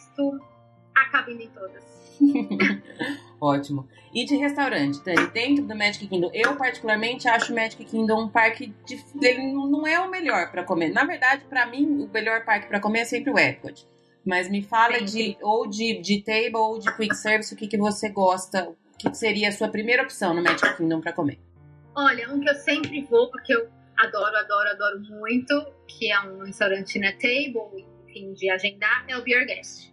Ótimo. 3.50 3.88
E 4.14 4.26
de 4.26 4.36
restaurante, 4.36 5.04
Dani, 5.04 5.28
dentro 5.28 5.66
do 5.66 5.76
Magic 5.76 6.08
Kingdom, 6.08 6.30
eu 6.34 6.56
particularmente 6.56 7.28
acho 7.28 7.52
o 7.52 7.56
Magic 7.56 7.84
Kingdom 7.84 8.24
um 8.24 8.30
parque 8.30 8.74
de, 8.86 9.04
ele 9.22 9.52
não 9.52 9.88
é 9.88 10.00
o 10.00 10.10
melhor 10.10 10.52
para 10.52 10.64
comer. 10.64 10.90
Na 10.90 11.04
verdade, 11.04 11.46
para 11.46 11.66
mim, 11.66 12.04
o 12.04 12.08
melhor 12.08 12.46
parque 12.46 12.68
para 12.68 12.80
comer 12.80 13.00
é 13.00 13.06
sempre 13.06 13.32
o 13.32 13.40
Epcot. 13.40 13.88
Mas 14.26 14.50
me 14.50 14.62
fala 14.62 15.02
de 15.02 15.38
ou 15.42 15.68
de, 15.68 16.00
de 16.00 16.22
table 16.22 16.56
ou 16.58 16.80
de 16.80 16.96
quick 16.96 17.16
service, 17.16 17.54
o 17.54 17.58
que, 17.58 17.68
que 17.68 17.78
você 17.78 18.10
gosta, 18.10 18.70
o 18.70 18.76
que 18.98 19.16
seria 19.16 19.50
a 19.50 19.52
sua 19.52 19.70
primeira 19.70 20.04
opção 20.04 20.34
no 20.34 20.44
Magic 20.44 20.78
Kingdom 20.78 21.02
para 21.02 21.14
comer? 21.14 21.40
Olha, 21.96 22.32
um 22.32 22.40
que 22.40 22.50
eu 22.50 22.56
sempre 22.56 23.02
vou, 23.06 23.30
porque 23.32 23.54
eu 23.54 23.68
adoro, 23.98 24.36
adoro, 24.38 24.70
adoro 24.70 25.02
muito, 25.02 25.66
que 25.88 26.12
é 26.12 26.20
um 26.22 26.44
restaurante 26.44 27.00
na 27.00 27.12
table, 27.14 27.86
enfim, 28.08 28.34
de 28.34 28.50
agendar, 28.50 29.06
é 29.08 29.18
o 29.18 29.24
Beer 29.24 29.46
Guest. 29.46 29.92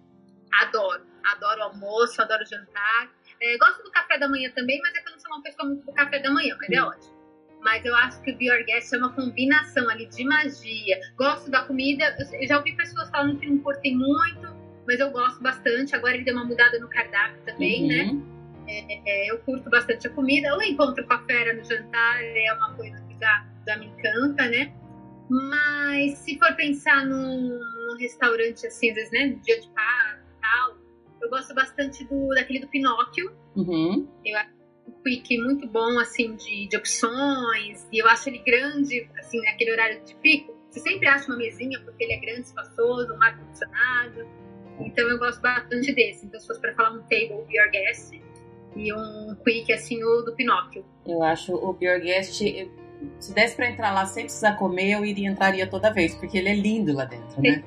Adoro, 0.53 1.03
adoro 1.25 1.63
almoço, 1.63 2.21
adoro 2.21 2.45
jantar. 2.47 3.16
É, 3.41 3.59
gosto 3.59 3.83
do 3.83 3.91
café 3.91 4.19
da 4.19 4.29
manhã 4.29 4.51
também, 4.55 4.81
mas 4.83 4.95
é 4.95 5.01
que 5.01 5.09
eu 5.09 5.13
não 5.13 5.19
sou 5.19 5.31
uma 5.31 5.43
pessoa 5.43 5.69
muito 5.69 5.85
do 5.85 5.93
café 5.93 6.19
da 6.19 6.31
manhã, 6.31 6.57
mas 6.59 6.71
é 6.71 6.83
hum. 6.83 6.87
ótimo. 6.87 7.17
Mas 7.61 7.85
eu 7.85 7.95
acho 7.97 8.23
que 8.23 8.31
o 8.31 8.37
Be 8.37 8.47
Your 8.47 8.65
Guest 8.65 8.93
é 8.93 8.99
uma 8.99 9.13
combinação 9.13 9.89
ali 9.89 10.07
de 10.07 10.25
magia. 10.25 11.01
Gosto 11.17 11.51
da 11.51 11.65
comida. 11.65 12.17
Eu 12.41 12.47
já 12.47 12.59
ouvi 12.59 12.77
pessoas 12.77 13.11
falando 13.11 13.41
que 13.41 13.49
não 13.49 13.59
curtem 13.59 13.97
muito, 13.97 14.55
mas 14.87 15.01
eu 15.01 15.11
gosto 15.11 15.43
bastante. 15.43 15.97
Agora 15.97 16.15
ele 16.15 16.25
deu 16.25 16.35
uma 16.35 16.45
mudada 16.45 16.79
no 16.79 16.89
cardápio 16.89 17.43
também, 17.45 17.89
né? 17.89 18.05
uhum. 18.05 18.21
né? 18.21 18.37
É, 18.69 19.01
é, 19.05 19.31
eu 19.31 19.39
curto 19.41 19.69
bastante 19.69 20.07
a 20.07 20.11
comida. 20.11 20.57
O 20.57 20.63
encontro 20.63 21.05
com 21.07 21.13
a 21.13 21.25
fera 21.25 21.55
no 21.55 21.65
jantar 21.65 22.23
é 22.23 22.53
uma 22.53 22.75
coisa 22.75 23.01
que 23.09 23.19
já, 23.19 23.47
já 23.67 23.77
me 23.79 23.87
encanta, 23.87 24.49
né? 24.49 24.73
Mas 25.29 26.19
se 26.19 26.39
for 26.39 26.55
pensar 26.55 27.05
num, 27.05 27.59
num 27.59 27.97
restaurante 27.99 28.67
assim, 28.67 28.91
às 28.91 28.95
vezes, 28.95 29.11
né? 29.11 29.27
No 29.27 29.41
dia 29.41 29.61
de 29.61 29.69
paz 29.71 30.21
e 30.21 30.41
tal, 30.41 30.77
eu 31.27 31.31
gosto 31.31 31.55
bastante 31.55 32.05
do, 32.05 32.29
daquele 32.29 32.61
do 32.61 32.69
Pinóquio. 32.69 33.33
Uhum. 33.55 34.09
Eu 34.25 34.39
acho 34.39 34.51
um 34.89 35.03
quick 35.03 35.39
muito 35.39 35.69
bom, 35.69 35.99
assim, 35.99 36.35
de, 36.37 36.69
de 36.69 36.77
opções. 36.77 37.87
E 37.93 38.01
eu 38.01 38.09
acho 38.09 38.29
ele 38.29 38.39
grande, 38.39 39.09
assim, 39.19 39.41
naquele 39.43 39.73
horário 39.73 40.03
de 40.05 40.15
pico. 40.17 40.57
Você 40.71 40.81
sempre 40.81 41.09
acha 41.09 41.27
uma 41.27 41.37
mesinha, 41.37 41.81
porque 41.81 42.05
ele 42.05 42.13
é 42.13 42.21
grande, 42.21 42.47
espaçoso, 42.47 43.13
um 43.13 43.23
ar-condicionado. 43.23 44.27
Então 44.81 45.09
eu 45.09 45.19
gosto 45.19 45.41
bastante 45.41 45.93
desse. 45.93 46.27
Então 46.27 46.39
se 46.39 46.47
fosse 46.47 46.61
para 46.61 46.75
falar 46.75 46.93
um 46.93 47.03
table, 47.03 47.45
Be 47.49 47.59
Your 47.59 47.71
Guest. 47.71 48.15
E 48.77 48.93
um 48.93 49.35
quick, 49.45 49.73
assim, 49.73 50.03
o 50.05 50.23
do 50.23 50.35
Pinóquio. 50.35 50.85
Eu 51.07 51.23
acho 51.23 51.55
o 51.55 51.73
Be 51.73 51.87
Your 51.87 52.01
Guest... 52.01 52.43
Se 53.21 53.35
desse 53.35 53.55
para 53.55 53.69
entrar 53.69 53.93
lá 53.93 54.07
sem 54.07 54.25
precisar 54.25 54.57
comer, 54.57 54.93
eu 54.93 55.05
iria 55.05 55.29
entraria 55.29 55.67
toda 55.67 55.93
vez, 55.93 56.15
porque 56.15 56.39
ele 56.39 56.49
é 56.49 56.55
lindo 56.55 56.95
lá 56.95 57.05
dentro, 57.05 57.43
né? 57.43 57.63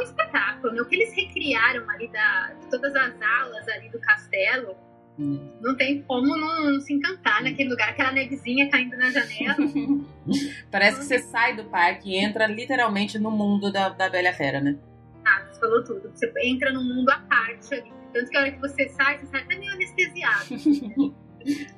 Um 0.00 0.02
espetáculo, 0.02 0.72
né? 0.72 0.82
O 0.82 0.86
que 0.86 0.96
eles 0.96 1.14
recriaram 1.14 1.88
ali 1.90 2.08
da, 2.08 2.54
de 2.60 2.66
todas 2.70 2.94
as 2.94 3.20
alas 3.20 3.68
ali 3.68 3.88
do 3.90 4.00
castelo, 4.00 4.76
hum. 5.18 5.52
não 5.60 5.76
tem 5.76 6.02
como 6.02 6.26
não, 6.26 6.72
não, 6.72 6.80
se 6.80 6.92
encantar 6.92 7.42
naquele 7.42 7.70
lugar, 7.70 7.90
aquela 7.90 8.12
nevezinha 8.12 8.70
caindo 8.70 8.96
na 8.96 9.10
janela. 9.10 9.56
Parece 10.70 11.00
que 11.00 11.04
você 11.04 11.18
sai 11.18 11.54
do 11.54 11.64
parque 11.64 12.10
e 12.10 12.16
entra 12.16 12.46
literalmente 12.46 13.18
no 13.18 13.30
mundo 13.30 13.70
da, 13.70 13.90
da 13.90 14.08
Bela 14.08 14.32
Fera, 14.32 14.60
né? 14.60 14.78
Ah, 15.24 15.44
você 15.50 15.60
falou 15.60 15.84
tudo. 15.84 16.10
Você 16.14 16.32
entra 16.42 16.72
num 16.72 16.82
mundo 16.82 17.10
à 17.10 17.18
parte 17.18 17.74
ali. 17.74 17.92
Tanto 18.12 18.28
que 18.28 18.36
a 18.36 18.40
hora 18.40 18.50
que 18.50 18.60
você 18.60 18.88
sai, 18.88 19.18
você 19.18 19.26
sai 19.26 19.42
até 19.42 19.56
meio 19.56 19.72
anestesiado. 19.72 20.46
Né? 20.50 21.14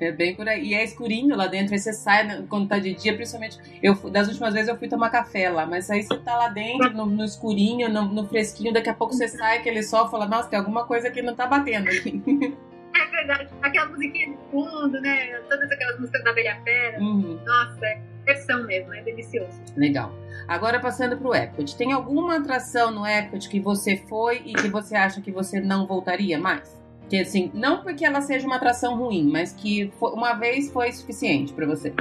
É 0.00 0.12
bem 0.12 0.34
por 0.34 0.48
aí. 0.48 0.68
E 0.68 0.74
é 0.74 0.84
escurinho 0.84 1.36
lá 1.36 1.46
dentro, 1.46 1.72
aí 1.72 1.78
você 1.78 1.92
sai 1.92 2.26
né, 2.26 2.44
quando 2.48 2.68
tá 2.68 2.78
de 2.78 2.94
dia, 2.94 3.14
principalmente. 3.14 3.58
Eu, 3.82 3.94
das 4.10 4.28
últimas 4.28 4.54
vezes 4.54 4.68
eu 4.68 4.76
fui 4.76 4.88
tomar 4.88 5.10
café 5.10 5.50
lá, 5.50 5.66
mas 5.66 5.90
aí 5.90 6.02
você 6.02 6.18
tá 6.18 6.36
lá 6.36 6.48
dentro, 6.48 6.92
no, 6.92 7.06
no 7.06 7.24
escurinho, 7.24 7.88
no, 7.88 8.04
no, 8.04 8.28
fresquinho, 8.28 8.72
daqui 8.72 8.88
a 8.88 8.94
pouco 8.94 9.14
você 9.14 9.28
sai 9.28 9.58
aquele 9.58 9.82
sol 9.82 10.08
fala, 10.10 10.26
nossa, 10.26 10.48
tem 10.48 10.58
alguma 10.58 10.84
coisa 10.86 11.10
que 11.10 11.22
não 11.22 11.34
tá 11.34 11.46
batendo 11.46 11.88
aqui. 11.88 12.22
É 12.94 13.06
verdade. 13.06 13.48
Aquela 13.62 13.86
musiquinha 13.86 14.28
de 14.28 14.38
fundo, 14.50 15.00
né? 15.00 15.40
Todas 15.48 15.70
aquelas 15.72 15.98
músicas 15.98 16.22
da 16.24 16.32
Velha 16.32 16.60
Fera. 16.62 17.00
Uhum. 17.00 17.40
Nossa, 17.42 17.86
é 17.86 18.02
versão 18.24 18.64
mesmo, 18.64 18.92
é 18.94 19.02
delicioso. 19.02 19.60
Legal. 19.76 20.12
Agora 20.46 20.80
passando 20.80 21.16
pro 21.16 21.34
Epcot. 21.34 21.76
Tem 21.76 21.92
alguma 21.92 22.36
atração 22.36 22.90
no 22.90 23.06
Epcot 23.06 23.48
que 23.48 23.60
você 23.60 23.96
foi 24.08 24.42
e 24.44 24.52
que 24.52 24.68
você 24.68 24.94
acha 24.94 25.20
que 25.20 25.30
você 25.30 25.60
não 25.60 25.86
voltaria 25.86 26.38
mais? 26.38 26.81
Que 27.12 27.18
assim, 27.18 27.50
não 27.52 27.82
porque 27.82 28.06
ela 28.06 28.22
seja 28.22 28.46
uma 28.46 28.56
atração 28.56 28.96
ruim, 28.96 29.30
mas 29.30 29.52
que 29.52 29.92
uma 30.00 30.32
vez 30.32 30.72
foi 30.72 30.90
suficiente 30.90 31.52
para 31.52 31.66
você. 31.66 31.92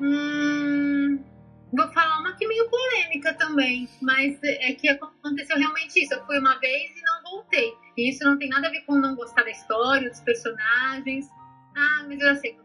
Hum, 0.00 1.22
vou 1.70 1.86
falar 1.92 2.18
uma 2.20 2.34
que 2.34 2.48
meio 2.48 2.70
polêmica 2.70 3.34
também, 3.34 3.86
mas 4.00 4.42
é 4.42 4.72
que 4.72 4.88
aconteceu 4.88 5.58
realmente 5.58 6.02
isso. 6.02 6.14
Eu 6.14 6.24
fui 6.24 6.38
uma 6.38 6.58
vez 6.60 6.90
e 6.96 7.02
não 7.02 7.30
voltei. 7.30 7.74
E 7.94 8.08
isso 8.08 8.24
não 8.24 8.38
tem 8.38 8.48
nada 8.48 8.68
a 8.68 8.70
ver 8.70 8.80
com 8.86 8.94
não 8.94 9.14
gostar 9.14 9.42
da 9.42 9.50
história, 9.50 10.08
dos 10.08 10.20
personagens. 10.20 11.28
Ah, 11.76 12.06
mas 12.08 12.18
eu 12.18 12.28
já 12.28 12.36
sei 12.36 12.56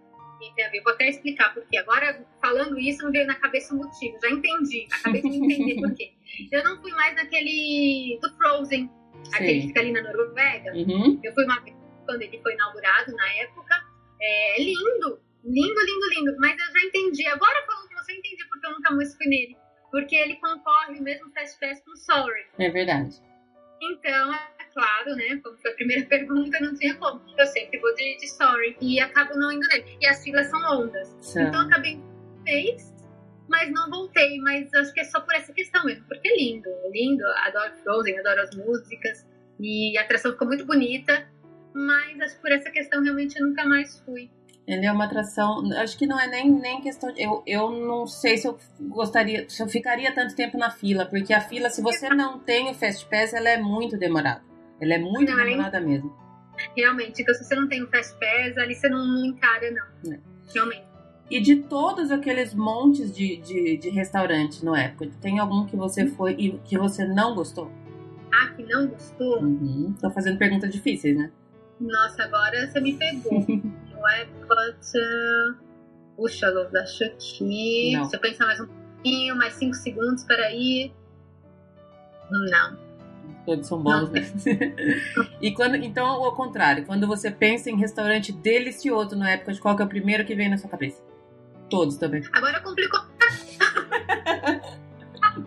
tem 0.55 0.65
a 0.67 0.69
ver. 0.69 0.81
Vou 0.83 0.93
até 0.93 1.09
explicar 1.09 1.53
porque 1.53 1.75
agora 1.75 2.25
falando 2.41 2.79
isso 2.79 3.03
não 3.03 3.11
veio 3.11 3.27
na 3.27 3.35
cabeça 3.35 3.73
o 3.73 3.77
motivo. 3.77 4.17
Já 4.23 4.29
entendi. 4.29 4.87
Acabei 4.89 5.21
de 5.21 5.35
entender 5.35 5.75
por 5.81 5.93
quê. 5.95 6.13
Eu 6.49 6.63
não 6.63 6.81
fui 6.81 6.93
mais 6.93 7.13
naquele 7.13 8.17
do 8.21 8.33
Frozen, 8.37 8.89
Sim. 9.25 9.35
aquele 9.35 9.59
que 9.59 9.67
fica 9.67 9.81
ali 9.81 9.91
na 9.91 10.01
Noruega. 10.01 10.71
Uhum. 10.73 11.19
Eu 11.21 11.33
fui 11.33 11.43
uma 11.43 11.59
vez 11.59 11.78
quando 12.09 12.23
ele 12.23 12.41
foi 12.41 12.53
inaugurado 12.55 13.15
na 13.15 13.33
época. 13.33 13.75
É 14.19 14.61
lindo, 14.61 15.19
lindo, 15.43 15.79
lindo, 15.79 16.09
lindo. 16.09 16.35
Mas 16.39 16.59
eu 16.59 16.73
já 16.73 16.87
entendi. 16.87 17.27
Agora 17.27 17.63
falando 17.67 17.87
que 17.87 17.95
você 17.95 18.13
entendi 18.13 18.43
porque 18.49 18.65
eu 18.65 18.71
nunca 18.71 18.91
mais 18.95 19.15
fui 19.15 19.27
nele. 19.27 19.55
Porque 19.91 20.15
ele 20.15 20.35
concorre 20.37 20.99
o 20.99 21.03
mesmo 21.03 21.31
Fast 21.31 21.59
Pass 21.59 21.81
com 21.85 21.95
Sorry. 21.95 22.45
É 22.57 22.69
verdade. 22.69 23.15
Então, 23.81 24.33
é 24.33 24.63
claro, 24.73 25.15
né? 25.15 25.39
Como 25.43 25.55
foi 25.57 25.71
a 25.71 25.75
primeira 25.75 26.05
pergunta, 26.09 26.59
não 26.59 26.75
tinha 26.75 26.95
como. 26.95 27.21
Eu 27.37 27.45
sempre 27.45 27.79
vou 27.79 27.93
de, 27.93 28.17
de 28.17 28.27
Sorry. 28.27 28.75
E 28.81 28.99
acabo 28.99 29.35
não 29.37 29.51
indo 29.51 29.67
nele. 29.67 29.97
E 30.01 30.07
as 30.07 30.23
filas 30.23 30.47
são 30.47 30.59
longas. 30.59 31.07
Sim. 31.21 31.43
Então, 31.43 31.61
acabei 31.61 32.01
fez, 32.43 32.95
mas 33.47 33.71
não 33.71 33.87
voltei. 33.89 34.39
Mas 34.39 34.73
acho 34.73 34.91
que 34.93 34.99
é 34.99 35.03
só 35.03 35.21
por 35.21 35.35
essa 35.35 35.53
questão 35.53 35.85
mesmo. 35.85 36.05
Porque 36.07 36.27
é 36.27 36.35
lindo, 36.35 36.69
lindo. 36.91 37.23
Adoro 37.45 37.75
Frozen, 37.83 38.17
adoro 38.19 38.41
as 38.41 38.55
músicas. 38.55 39.27
E 39.59 39.97
a 39.97 40.01
atração 40.01 40.31
ficou 40.31 40.47
muito 40.47 40.65
bonita 40.65 41.27
mas 41.73 42.19
acho 42.21 42.35
que 42.35 42.41
por 42.41 42.51
essa 42.51 42.69
questão 42.69 43.03
realmente 43.03 43.39
eu 43.39 43.47
nunca 43.47 43.65
mais 43.65 43.99
fui. 44.01 44.29
Ele 44.67 44.85
é 44.85 44.91
uma 44.91 45.05
atração, 45.05 45.67
acho 45.77 45.97
que 45.97 46.05
não 46.05 46.19
é 46.19 46.27
nem, 46.27 46.51
nem 46.51 46.79
questão 46.79 47.11
de, 47.11 47.23
eu, 47.23 47.41
eu 47.47 47.71
não 47.71 48.05
sei 48.05 48.37
se 48.37 48.47
eu 48.47 48.57
gostaria, 48.81 49.49
se 49.49 49.63
eu 49.63 49.67
ficaria 49.67 50.13
tanto 50.13 50.35
tempo 50.35 50.59
na 50.59 50.69
fila, 50.69 51.07
porque 51.07 51.33
a 51.33 51.41
fila, 51.41 51.71
se 51.71 51.81
você 51.81 52.07
não 52.09 52.39
tem 52.39 52.69
o 52.69 52.75
Fast 52.75 53.07
Pass, 53.07 53.33
ela 53.33 53.49
é 53.49 53.57
muito 53.57 53.97
demorada. 53.97 54.43
Ela 54.79 54.93
é 54.93 54.99
muito 54.99 55.31
não, 55.31 55.43
demorada 55.43 55.79
mesmo. 55.79 56.15
Realmente, 56.77 57.21
então 57.21 57.33
se 57.33 57.43
você 57.43 57.55
não 57.55 57.67
tem 57.67 57.81
o 57.81 57.87
Fast 57.87 58.13
Pass, 58.19 58.57
ali 58.57 58.75
você 58.75 58.87
não, 58.89 59.05
não 59.07 59.25
encara, 59.25 59.71
não. 59.71 60.13
É. 60.13 60.19
Realmente. 60.53 60.89
E 61.31 61.39
de 61.39 61.57
todos 61.57 62.11
aqueles 62.11 62.53
montes 62.53 63.11
de, 63.11 63.37
de, 63.37 63.77
de 63.77 63.89
restaurantes 63.89 64.63
no 64.63 64.75
Epcot, 64.75 65.11
tem 65.21 65.39
algum 65.39 65.65
que 65.65 65.75
você 65.75 66.07
foi 66.07 66.33
e 66.33 66.59
que 66.59 66.77
você 66.77 67.05
não 67.05 67.35
gostou? 67.35 67.71
Ah, 68.31 68.53
que 68.55 68.63
não 68.63 68.87
gostou? 68.87 69.41
Uhum. 69.41 69.95
Tô 69.99 70.09
fazendo 70.11 70.37
perguntas 70.37 70.71
difíceis, 70.71 71.15
né? 71.15 71.31
Nossa, 71.79 72.23
agora 72.23 72.67
você 72.67 72.79
me 72.79 72.93
pegou. 72.97 73.45
no 73.99 74.07
Epcot. 74.07 74.75
Puxa, 76.15 76.49
Luz, 76.49 76.73
acho 76.75 77.09
que. 77.17 77.93
Não. 77.95 78.05
Se 78.05 78.15
eu 78.15 78.19
pensar 78.19 78.45
mais 78.45 78.59
um 78.59 78.67
pouquinho, 78.67 79.35
mais 79.35 79.53
cinco 79.53 79.75
segundos, 79.75 80.23
peraí. 80.23 80.91
Não. 82.29 82.77
Todos 83.45 83.67
são 83.67 83.81
bons, 83.81 84.09
né? 84.11 84.21
e 85.41 85.51
quando, 85.53 85.75
então, 85.75 86.05
ao 86.05 86.35
contrário, 86.35 86.85
quando 86.85 87.07
você 87.07 87.31
pensa 87.31 87.69
em 87.69 87.77
restaurante 87.77 88.31
delicioso 88.31 89.15
no 89.15 89.27
Epcot, 89.27 89.59
qual 89.59 89.75
que 89.75 89.81
é 89.81 89.85
o 89.85 89.89
primeiro 89.89 90.25
que 90.25 90.35
vem 90.35 90.49
na 90.49 90.57
sua 90.57 90.69
cabeça? 90.69 91.01
Todos 91.69 91.97
também. 91.97 92.23
Agora 92.33 92.59
complicou. 92.61 92.99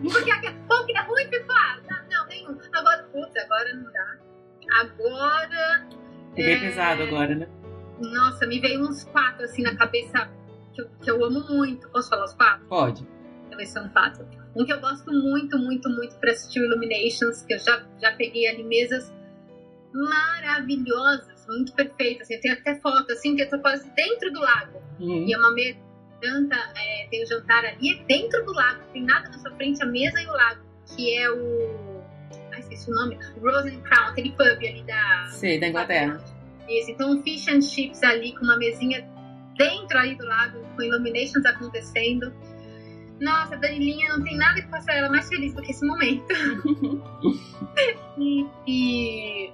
Porque 0.01 0.51
qual 0.67 0.85
que 0.85 0.97
é 0.97 1.01
ruim, 1.01 1.27
ficou? 1.29 1.55
Não, 1.89 1.97
não, 2.09 2.27
nenhum. 2.27 2.57
Agora, 2.73 3.03
putz, 3.03 3.35
agora 3.37 3.73
não 3.73 3.91
dá. 3.91 4.17
Agora. 4.79 6.02
É 6.35 6.43
bem 6.43 6.59
pesado 6.59 7.03
agora, 7.03 7.35
né? 7.35 7.47
Nossa, 7.99 8.45
me 8.47 8.59
veio 8.59 8.81
uns 8.81 9.03
quatro 9.05 9.43
assim 9.43 9.61
na 9.61 9.75
cabeça 9.75 10.29
que 10.73 10.81
eu, 10.81 10.89
que 11.01 11.11
eu 11.11 11.23
amo 11.23 11.41
muito. 11.47 11.87
Posso 11.89 12.09
falar 12.09 12.25
os 12.25 12.33
quatro? 12.33 12.65
Pode. 12.67 13.07
Vai 13.53 13.65
ser 13.65 13.79
um 13.81 13.89
quatro. 13.89 14.27
Um 14.55 14.65
que 14.65 14.73
eu 14.73 14.79
gosto 14.79 15.11
muito, 15.11 15.57
muito, 15.59 15.89
muito 15.89 16.15
para 16.17 16.31
assistir 16.31 16.59
Illuminations, 16.59 17.43
que 17.43 17.53
eu 17.53 17.59
já, 17.59 17.83
já 18.01 18.11
peguei 18.13 18.47
ali 18.47 18.63
mesas 18.63 19.13
maravilhosas, 19.93 21.45
muito 21.47 21.73
perfeitas. 21.73 22.23
Assim, 22.23 22.35
eu 22.35 22.41
tenho 22.41 22.53
até 22.55 22.75
foto, 22.79 23.11
assim, 23.11 23.35
que 23.35 23.43
eu 23.43 23.49
tô 23.49 23.59
quase 23.59 23.87
dentro 23.91 24.31
do 24.31 24.39
lago. 24.39 24.81
Uhum. 24.99 25.27
E 25.27 25.33
é 25.33 25.37
uma 25.37 25.53
mesa, 25.53 25.77
janta, 26.23 26.55
é, 26.55 27.07
tem 27.09 27.23
o 27.23 27.27
jantar 27.27 27.63
ali, 27.63 27.93
é 27.93 28.03
dentro 28.05 28.43
do 28.43 28.53
lago, 28.53 28.81
tem 28.91 29.03
nada 29.03 29.29
na 29.29 29.37
sua 29.37 29.51
frente, 29.51 29.83
a 29.83 29.85
mesa 29.85 30.19
e 30.19 30.25
o 30.25 30.31
lago, 30.31 30.61
que 30.95 31.15
é 31.15 31.29
o 31.29 31.93
Ai, 32.51 32.59
esqueci 32.59 32.91
o 32.91 32.93
nome. 32.93 33.17
Rosen 33.41 33.81
Crown, 33.81 34.09
aquele 34.09 34.31
pub 34.31 34.41
ali 34.41 34.83
da. 34.83 35.27
Sim, 35.31 35.59
da 35.59 35.67
Inglaterra. 35.67 36.23
Isso, 36.67 36.91
então 36.91 37.11
um 37.11 37.23
fish 37.23 37.47
and 37.47 37.61
chips 37.61 38.01
ali 38.03 38.33
com 38.35 38.43
uma 38.43 38.57
mesinha 38.57 39.07
dentro 39.57 39.97
aí 39.97 40.15
do 40.15 40.25
lago, 40.25 40.59
com 40.75 40.81
illuminations 40.81 41.45
acontecendo. 41.45 42.33
Nossa, 43.19 43.55
a 43.55 43.57
Danilinha 43.57 44.09
não 44.17 44.23
tem 44.23 44.37
nada 44.37 44.61
que 44.61 44.69
faça 44.69 44.91
ela 44.91 45.09
mais 45.09 45.27
feliz 45.27 45.53
do 45.53 45.61
que 45.61 45.71
esse 45.71 45.85
momento. 45.85 46.25
e, 48.17 48.45
e, 48.67 49.53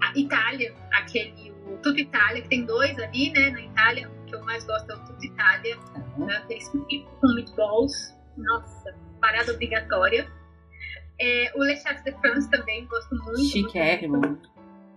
a 0.00 0.18
Itália, 0.18 0.74
aquele 0.92 1.50
o 1.66 1.76
Tudo 1.78 1.98
Itália, 1.98 2.42
que 2.42 2.48
tem 2.48 2.64
dois 2.64 2.98
ali, 2.98 3.30
né, 3.32 3.50
na 3.50 3.60
Itália. 3.60 4.10
O 4.10 4.24
que 4.26 4.34
eu 4.34 4.44
mais 4.44 4.64
gosto 4.64 4.90
é 4.90 4.94
o 4.94 5.04
Tudo 5.04 5.24
Itália. 5.24 5.78
Uhum. 6.16 6.26
Né, 6.26 6.36
aqueles 6.36 6.68
com 6.68 7.34
meatballs. 7.34 8.14
Nossa, 8.36 8.94
parada 9.20 9.52
obrigatória. 9.52 10.30
É, 11.20 11.52
o 11.54 11.62
Le 11.62 11.76
Chef 11.76 12.02
de 12.02 12.12
France 12.12 12.48
também, 12.50 12.86
gosto 12.86 13.14
muito. 13.14 13.44
Chiquérrimo. 13.44 14.20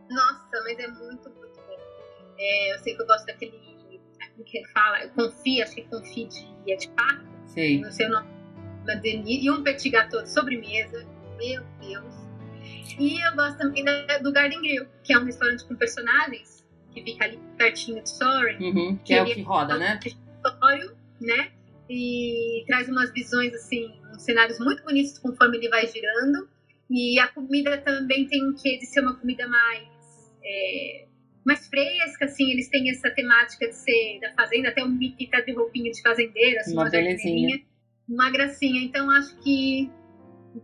Nossa, 0.09 0.63
mas 0.63 0.79
é 0.79 0.87
muito, 0.87 1.29
muito. 1.29 1.42
É, 2.43 2.73
eu 2.73 2.79
sei 2.79 2.95
que 2.95 3.01
eu 3.01 3.07
gosto 3.07 3.25
daquele. 3.25 3.53
Como 4.33 4.43
que 4.45 4.65
fala? 4.67 5.07
Confie, 5.09 5.61
acho 5.61 5.75
que 5.75 5.83
confie 5.83 6.27
de, 6.27 6.71
é 6.71 6.75
de 6.75 6.89
pato. 6.89 7.25
Sim. 7.45 7.81
Não 7.81 7.91
sei 7.91 8.07
o 8.07 8.09
nome. 8.09 8.27
E 9.25 9.49
um 9.49 9.63
petit 9.63 9.89
gâteau 9.89 10.21
de 10.21 10.29
sobremesa. 10.29 11.05
Meu 11.37 11.63
Deus. 11.79 12.23
E 12.99 13.25
eu 13.25 13.35
gosto 13.35 13.57
também 13.57 13.83
da, 13.83 14.17
do 14.19 14.31
Garden 14.31 14.61
Grill, 14.61 14.87
que 15.03 15.13
é 15.13 15.19
um 15.19 15.25
restaurante 15.25 15.65
com 15.65 15.75
personagens, 15.75 16.65
que 16.91 17.01
fica 17.01 17.25
ali 17.25 17.39
pertinho 17.57 18.01
de 18.03 18.09
Soren. 18.09 18.57
Uhum, 18.59 18.97
que, 18.97 19.05
que, 19.05 19.13
é 19.13 19.21
o 19.21 19.25
que 19.25 19.41
roda, 19.41 19.77
né? 19.77 19.99
né? 21.19 21.51
E 21.89 22.63
traz 22.67 22.87
umas 22.89 23.11
visões, 23.11 23.53
assim, 23.53 23.93
uns 24.13 24.23
cenários 24.23 24.59
muito 24.59 24.83
bonitos 24.83 25.17
conforme 25.19 25.57
ele 25.57 25.69
vai 25.69 25.87
girando. 25.87 26.49
E 26.89 27.19
a 27.19 27.27
comida 27.27 27.77
também 27.79 28.27
tem 28.27 28.47
um 28.47 28.55
quê 28.55 28.77
de 28.77 28.85
ser 28.85 29.01
uma 29.01 29.15
comida 29.15 29.47
mais. 29.47 29.87
É, 30.43 31.07
mais 31.45 31.67
fresca, 31.67 32.25
assim, 32.25 32.51
eles 32.51 32.69
têm 32.69 32.89
essa 32.89 33.09
temática 33.11 33.67
de 33.67 33.75
ser 33.75 34.19
da 34.21 34.33
fazenda, 34.33 34.69
até 34.69 34.83
o 34.83 34.89
Mickey 34.89 35.27
tá 35.27 35.41
de 35.41 35.51
roupinha 35.53 35.91
de 35.91 36.01
fazendeira, 36.01 36.61
assim, 36.61 36.73
uma, 36.73 36.83
uma 36.83 36.89
belezinha. 36.89 37.61
Uma 38.07 38.29
gracinha, 38.31 38.81
então 38.81 39.09
acho 39.11 39.35
que 39.37 39.89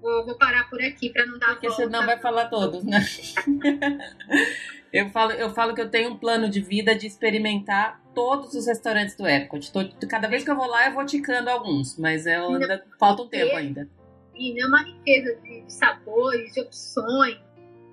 Vou, 0.02 0.26
vou 0.26 0.38
parar 0.38 0.70
por 0.70 0.82
aqui 0.82 1.10
para 1.10 1.26
não 1.26 1.40
dar 1.40 1.48
Porque 1.48 1.68
volta. 1.68 1.84
senão 1.84 2.06
vai 2.06 2.20
falar 2.20 2.48
todos, 2.48 2.84
né? 2.84 3.00
eu, 4.94 5.10
falo, 5.10 5.32
eu 5.32 5.50
falo 5.50 5.74
que 5.74 5.82
eu 5.82 5.90
tenho 5.90 6.12
um 6.12 6.18
plano 6.18 6.48
de 6.48 6.62
vida 6.62 6.96
de 6.96 7.08
experimentar 7.08 8.00
todos 8.14 8.54
os 8.54 8.68
restaurantes 8.68 9.16
do 9.16 9.28
Epcot. 9.28 9.72
Tô, 9.72 9.80
cada 10.08 10.28
vez 10.28 10.44
que 10.44 10.52
eu 10.52 10.56
vou 10.56 10.68
lá, 10.68 10.88
eu 10.88 10.94
vou 10.94 11.06
ticando 11.06 11.50
alguns, 11.50 11.98
mas 11.98 12.28
eu 12.28 12.54
ainda, 12.54 12.86
falta 13.00 13.24
um 13.24 13.28
tempo 13.28 13.56
ainda. 13.56 13.90
E 14.36 14.62
é 14.62 14.66
uma 14.68 14.84
riqueza 14.84 15.36
de 15.42 15.64
sabores, 15.68 16.54
de 16.54 16.62
opções. 16.62 17.38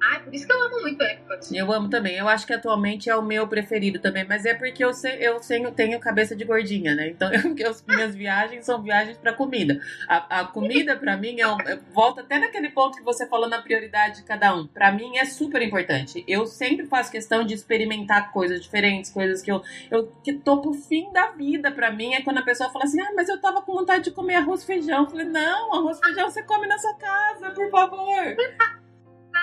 Ai, 0.03 0.23
por 0.23 0.35
isso 0.35 0.47
que 0.47 0.53
eu 0.53 0.63
amo 0.63 0.81
muito 0.83 1.03
Epcot. 1.03 1.57
Eu 1.57 1.73
amo 1.73 1.89
também. 1.89 2.17
Eu 2.17 2.29
acho 2.29 2.47
que 2.47 2.53
atualmente 2.53 3.09
é 3.09 3.17
o 3.17 3.23
meu 3.23 3.49
preferido 3.49 3.99
também, 3.99 4.25
mas 4.25 4.45
é 4.45 4.55
porque 4.55 4.85
eu, 4.85 4.93
sei, 4.93 5.17
eu 5.21 5.41
tenho, 5.41 5.73
tenho 5.73 5.99
cabeça 5.99 6.37
de 6.37 6.45
gordinha, 6.45 6.95
né? 6.95 7.09
Então, 7.09 7.31
eu, 7.59 7.75
minhas 7.89 8.15
viagens 8.15 8.65
são 8.65 8.83
viagens 8.83 9.17
para 9.17 9.33
comida. 9.33 9.81
A, 10.09 10.41
a 10.41 10.45
comida, 10.45 10.97
para 10.97 11.17
mim, 11.17 11.41
é 11.41 11.49
um, 11.49 11.57
volta 11.93 12.21
até 12.21 12.39
naquele 12.39 12.71
ponto 12.71 12.99
que 12.99 13.05
você 13.05 13.27
falou 13.27 13.49
na 13.49 13.61
prioridade 13.63 14.17
de 14.17 14.23
cada 14.25 14.55
um. 14.55 14.67
Para 14.67 14.93
mim, 14.93 15.17
é 15.17 15.25
super 15.25 15.63
importante. 15.63 16.23
Eu 16.29 16.47
sempre 16.47 16.87
faço 16.87 17.11
questão 17.11 17.45
de 17.45 17.55
experimentar 17.55 18.33
coisas 18.33 18.63
diferentes, 18.63 19.11
coisas 19.11 19.41
que 19.43 19.51
eu, 19.51 19.63
eu 19.91 20.13
que 20.23 20.35
tô 20.35 20.61
pro 20.61 20.75
fim 20.75 21.11
da 21.13 21.31
vida. 21.31 21.71
Para 21.71 21.91
mim, 21.91 22.15
é 22.15 22.23
quando 22.23 22.39
a 22.39 22.43
pessoa 22.43 22.71
fala 22.71 22.85
assim: 22.85 23.01
ah, 23.01 23.13
mas 23.15 23.29
eu 23.29 23.41
tava 23.41 23.63
com 23.63 23.73
vontade 23.73 24.05
de 24.05 24.11
comer 24.11 24.37
arroz 24.37 24.63
e 24.63 24.67
feijão. 24.67 25.05
Eu 25.05 25.11
falei: 25.11 25.27
não, 25.27 25.75
arroz 25.75 25.99
e 25.99 26.05
feijão 26.05 26.31
você 26.31 26.43
come 26.43 26.67
na 26.67 26.79
sua 26.79 26.95
casa, 26.95 27.51
por 27.51 27.71
favor. 27.71 28.37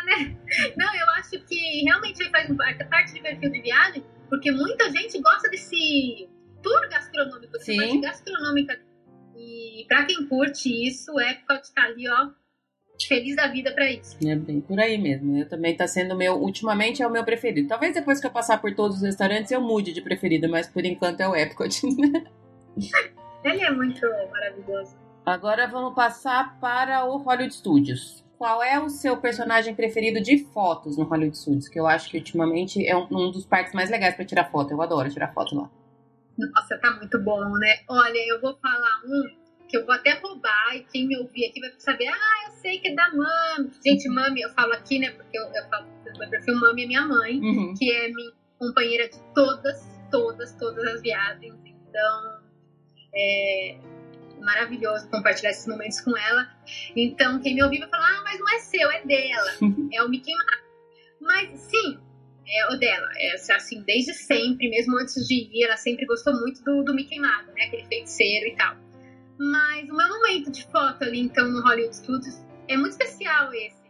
né? 0.05 0.35
Não, 0.77 0.95
eu 0.95 1.09
acho 1.17 1.39
que 1.45 1.83
realmente 1.83 2.29
faz 2.29 2.47
parte 2.89 3.13
de 3.13 3.21
perfil 3.21 3.51
de 3.51 3.61
viagem, 3.61 4.03
porque 4.29 4.51
muita 4.51 4.89
gente 4.91 5.21
gosta 5.21 5.49
desse 5.49 6.29
tour 6.61 6.89
gastronômico, 6.89 7.53
dessa 7.53 7.75
parte 7.75 8.01
gastronômica. 8.01 8.79
E 9.35 9.85
pra 9.87 10.05
quem 10.05 10.27
curte 10.27 10.69
isso, 10.87 11.19
é 11.19 11.31
Epcot 11.31 11.73
tá 11.73 11.83
ali, 11.83 12.07
ó, 12.09 12.29
feliz 13.07 13.35
da 13.35 13.47
vida 13.47 13.73
para 13.73 13.91
isso. 13.91 14.17
É 14.25 14.35
bem 14.35 14.61
por 14.61 14.79
aí 14.79 14.97
mesmo. 14.97 15.37
Eu 15.37 15.47
também 15.47 15.75
tá 15.75 15.87
sendo 15.87 16.15
meu, 16.15 16.35
ultimamente 16.35 17.01
é 17.01 17.07
o 17.07 17.11
meu 17.11 17.23
preferido. 17.23 17.67
Talvez 17.67 17.93
depois 17.93 18.19
que 18.19 18.27
eu 18.27 18.31
passar 18.31 18.61
por 18.61 18.73
todos 18.73 18.97
os 18.97 19.03
restaurantes 19.03 19.51
eu 19.51 19.61
mude 19.61 19.91
de 19.91 20.01
preferido, 20.01 20.47
mas 20.49 20.67
por 20.67 20.85
enquanto 20.85 21.21
é 21.21 21.27
o 21.27 21.35
Epcot. 21.35 21.81
Ele 23.43 23.61
é 23.61 23.71
muito 23.71 24.01
maravilhoso. 24.31 24.95
Agora 25.25 25.67
vamos 25.67 25.93
passar 25.93 26.59
para 26.59 27.05
o 27.05 27.17
Hollywood 27.17 27.53
Studios 27.53 28.22
qual 28.37 28.61
é 28.63 28.79
o 28.79 28.89
seu 28.89 29.17
personagem 29.17 29.73
preferido 29.73 30.21
de 30.21 30.45
fotos 30.45 30.97
no 30.97 31.05
Hollywood 31.05 31.37
Studios? 31.37 31.67
Que 31.67 31.79
eu 31.79 31.87
acho 31.87 32.09
que 32.09 32.17
ultimamente 32.17 32.85
é 32.85 32.95
um, 32.95 33.07
um 33.11 33.31
dos 33.31 33.45
parques 33.45 33.73
mais 33.73 33.89
legais 33.89 34.15
para 34.15 34.25
tirar 34.25 34.51
foto. 34.51 34.71
Eu 34.71 34.81
adoro 34.81 35.09
tirar 35.09 35.33
foto 35.33 35.55
lá. 35.55 35.69
Nossa, 36.37 36.77
tá 36.79 36.91
muito 36.95 37.19
bom, 37.21 37.49
né? 37.57 37.79
Olha, 37.87 38.19
eu 38.27 38.41
vou 38.41 38.55
falar 38.57 39.01
um 39.05 39.43
que 39.67 39.77
eu 39.77 39.85
vou 39.85 39.95
até 39.95 40.13
roubar 40.19 40.75
e 40.75 40.83
quem 40.83 41.07
me 41.07 41.17
ouvir 41.17 41.47
aqui 41.47 41.59
vai 41.59 41.71
saber, 41.79 42.07
ah, 42.07 42.47
eu 42.47 42.51
sei 42.57 42.79
que 42.79 42.89
é 42.89 42.95
da 42.95 43.09
Mami. 43.09 43.71
Gente, 43.83 44.07
Mami, 44.07 44.41
eu 44.41 44.49
falo 44.51 44.73
aqui, 44.73 44.99
né? 44.99 45.09
Porque 45.11 45.35
eu, 45.37 45.43
eu 45.45 45.69
falo, 45.69 45.87
meu 46.19 46.29
perfil 46.29 46.59
Mami 46.59 46.83
é 46.83 46.87
minha 46.87 47.07
mãe, 47.07 47.39
uhum. 47.39 47.73
que 47.75 47.91
é 47.91 48.07
minha 48.09 48.31
companheira 48.59 49.09
de 49.09 49.19
todas, 49.33 49.81
todas, 50.11 50.55
todas 50.57 50.83
as 50.85 51.01
viagens. 51.01 51.55
Então, 51.65 52.39
é, 53.15 53.77
maravilhoso 54.43 55.09
compartilhar 55.09 55.51
esses 55.51 55.67
momentos 55.67 55.99
com 56.01 56.15
ela. 56.15 56.47
Então, 56.95 57.39
quem 57.41 57.55
me 57.55 57.63
ouvir 57.63 57.79
vai 57.79 57.89
falar, 57.89 58.19
ah, 58.19 58.21
mas 58.23 58.39
não 58.39 58.49
é 58.49 58.59
seu, 58.59 58.91
é 58.91 59.03
dela. 59.05 59.51
é 59.91 60.03
o 60.03 60.09
Mickey 60.09 60.33
Mouse. 60.33 60.63
Mas, 61.19 61.59
sim, 61.61 61.99
é 62.47 62.73
o 62.73 62.77
dela. 62.77 63.09
É 63.15 63.35
assim, 63.53 63.81
desde 63.83 64.13
sempre, 64.13 64.69
mesmo 64.69 64.99
antes 64.99 65.27
de 65.27 65.33
ir, 65.33 65.63
ela 65.63 65.77
sempre 65.77 66.05
gostou 66.05 66.33
muito 66.33 66.63
do, 66.63 66.83
do 66.83 66.93
Mickey 66.93 67.19
Mago, 67.19 67.51
né? 67.53 67.65
Aquele 67.65 67.85
feiticeiro 67.85 68.47
e 68.47 68.55
tal. 68.55 68.75
Mas 69.39 69.89
o 69.89 69.95
meu 69.95 70.07
momento 70.09 70.51
de 70.51 70.63
foto 70.67 71.03
ali, 71.03 71.19
então, 71.19 71.47
no 71.49 71.61
Hollywood 71.61 71.95
Studios, 71.95 72.43
é 72.67 72.77
muito 72.77 72.91
especial 72.91 73.53
esse, 73.53 73.81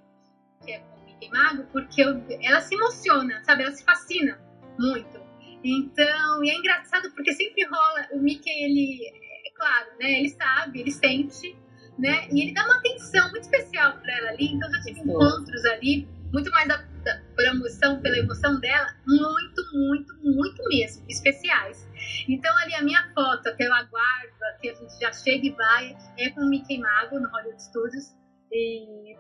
que 0.64 0.72
é 0.72 0.80
com 0.80 1.00
o 1.00 1.06
Mickey 1.06 1.30
Mago, 1.30 1.64
porque 1.72 2.02
eu, 2.02 2.24
ela 2.42 2.62
se 2.62 2.76
emociona, 2.76 3.44
sabe? 3.44 3.64
Ela 3.64 3.72
se 3.72 3.84
fascina 3.84 4.40
muito. 4.80 5.22
Então, 5.64 6.44
e 6.44 6.50
é 6.50 6.56
engraçado 6.56 7.12
porque 7.14 7.32
sempre 7.34 7.64
rola, 7.66 8.08
o 8.12 8.20
Mickey, 8.20 8.50
ele 8.50 9.23
claro, 9.64 9.90
né? 10.00 10.20
Ele 10.20 10.30
sabe, 10.30 10.82
ele 10.82 10.92
sente, 10.92 11.58
né? 11.98 12.28
E 12.32 12.42
ele 12.42 12.54
dá 12.54 12.66
uma 12.66 12.78
atenção 12.78 13.30
muito 13.32 13.44
especial 13.44 13.98
para 14.00 14.18
ela 14.18 14.30
ali. 14.32 14.54
Então 14.54 14.70
já 14.70 14.82
tive 14.82 15.00
encontros 15.00 15.66
ali, 15.66 16.08
muito 16.34 16.52
mais 16.52 16.68
da, 16.68 16.78
da, 16.78 17.22
pela 17.36 17.56
emoção, 17.56 18.02
pela 18.02 18.18
emoção 18.18 18.60
dela, 18.60 18.94
muito, 19.08 19.62
muito, 19.74 20.16
muito 20.22 20.64
mesmo, 20.68 21.06
especiais. 21.10 21.88
Então 22.28 22.56
ali 22.58 22.76
a 22.76 22.82
minha 22.82 23.10
foto, 23.14 23.56
que 23.56 23.64
eu 23.64 23.74
aguardo, 23.74 24.34
que 24.60 24.70
a 24.70 24.74
gente 24.74 25.00
já 25.00 25.14
chega 25.14 25.48
e 25.48 25.52
vai, 25.52 25.98
é 26.18 26.30
com 26.32 26.42
o 26.42 26.50
Mickey 26.50 26.80
Mago 26.80 27.20
no 27.20 27.30
Hollywood 27.30 27.64
Studios. 27.64 28.14
E 28.52 29.16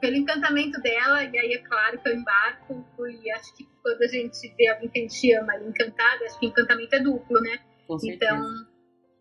pelo 0.00 0.16
encantamento 0.16 0.78
dela, 0.82 1.24
e 1.24 1.38
aí 1.38 1.52
é 1.54 1.58
claro 1.58 1.98
que 1.98 2.08
eu 2.08 2.16
embarco, 2.16 2.84
e 3.08 3.30
acho 3.30 3.56
que 3.56 3.64
quando 3.82 4.02
a 4.02 4.08
gente 4.08 4.54
vê 4.54 4.68
alguém 4.68 4.90
que 4.90 4.98
a 4.98 5.02
gente 5.02 5.34
ama 5.34 5.54
ali 5.54 5.68
encantada, 5.68 6.24
acho 6.26 6.38
que 6.38 6.46
o 6.46 6.48
encantamento 6.50 6.94
é 6.94 7.00
duplo, 7.00 7.40
né? 7.40 7.58
Com 7.86 7.96
então, 8.04 8.42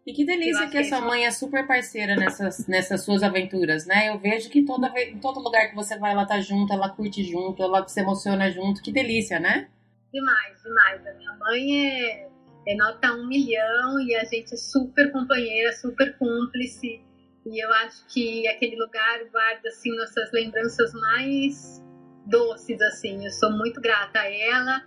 e 0.05 0.13
que 0.13 0.23
delícia 0.23 0.67
que 0.69 0.77
a 0.77 0.83
sua 0.83 1.01
mãe 1.01 1.25
é 1.25 1.31
super 1.31 1.65
parceira 1.65 2.15
nessas, 2.15 2.67
nessas 2.67 3.01
suas 3.03 3.23
aventuras, 3.23 3.87
né? 3.87 4.09
Eu 4.09 4.19
vejo 4.19 4.51
que 4.51 4.63
toda, 4.63 4.87
em 4.99 5.17
todo 5.17 5.39
lugar 5.39 5.69
que 5.69 5.75
você 5.75 5.97
vai, 5.97 6.11
ela 6.11 6.27
tá 6.27 6.39
junto, 6.39 6.71
ela 6.71 6.89
curte 6.89 7.23
junto, 7.23 7.63
ela 7.63 7.87
se 7.87 7.99
emociona 7.99 8.51
junto. 8.51 8.83
Que 8.83 8.91
delícia, 8.91 9.39
né? 9.39 9.67
Demais, 10.13 10.61
demais. 10.61 11.07
A 11.07 11.13
minha 11.15 11.33
mãe 11.33 11.89
é, 11.89 12.29
é 12.67 12.75
nota 12.75 13.13
um 13.13 13.27
milhão 13.27 13.99
e 13.99 14.15
a 14.15 14.23
gente 14.25 14.53
é 14.53 14.57
super 14.57 15.11
companheira, 15.11 15.73
super 15.73 16.15
cúmplice. 16.19 17.01
E 17.43 17.63
eu 17.63 17.73
acho 17.73 18.05
que 18.07 18.47
aquele 18.47 18.75
lugar 18.75 19.23
guarda, 19.31 19.69
assim, 19.69 19.89
nossas 19.97 20.31
lembranças 20.31 20.93
mais 20.93 21.83
doces, 22.27 22.79
assim. 22.83 23.25
Eu 23.25 23.31
sou 23.31 23.51
muito 23.51 23.81
grata 23.81 24.19
a 24.19 24.31
ela, 24.31 24.83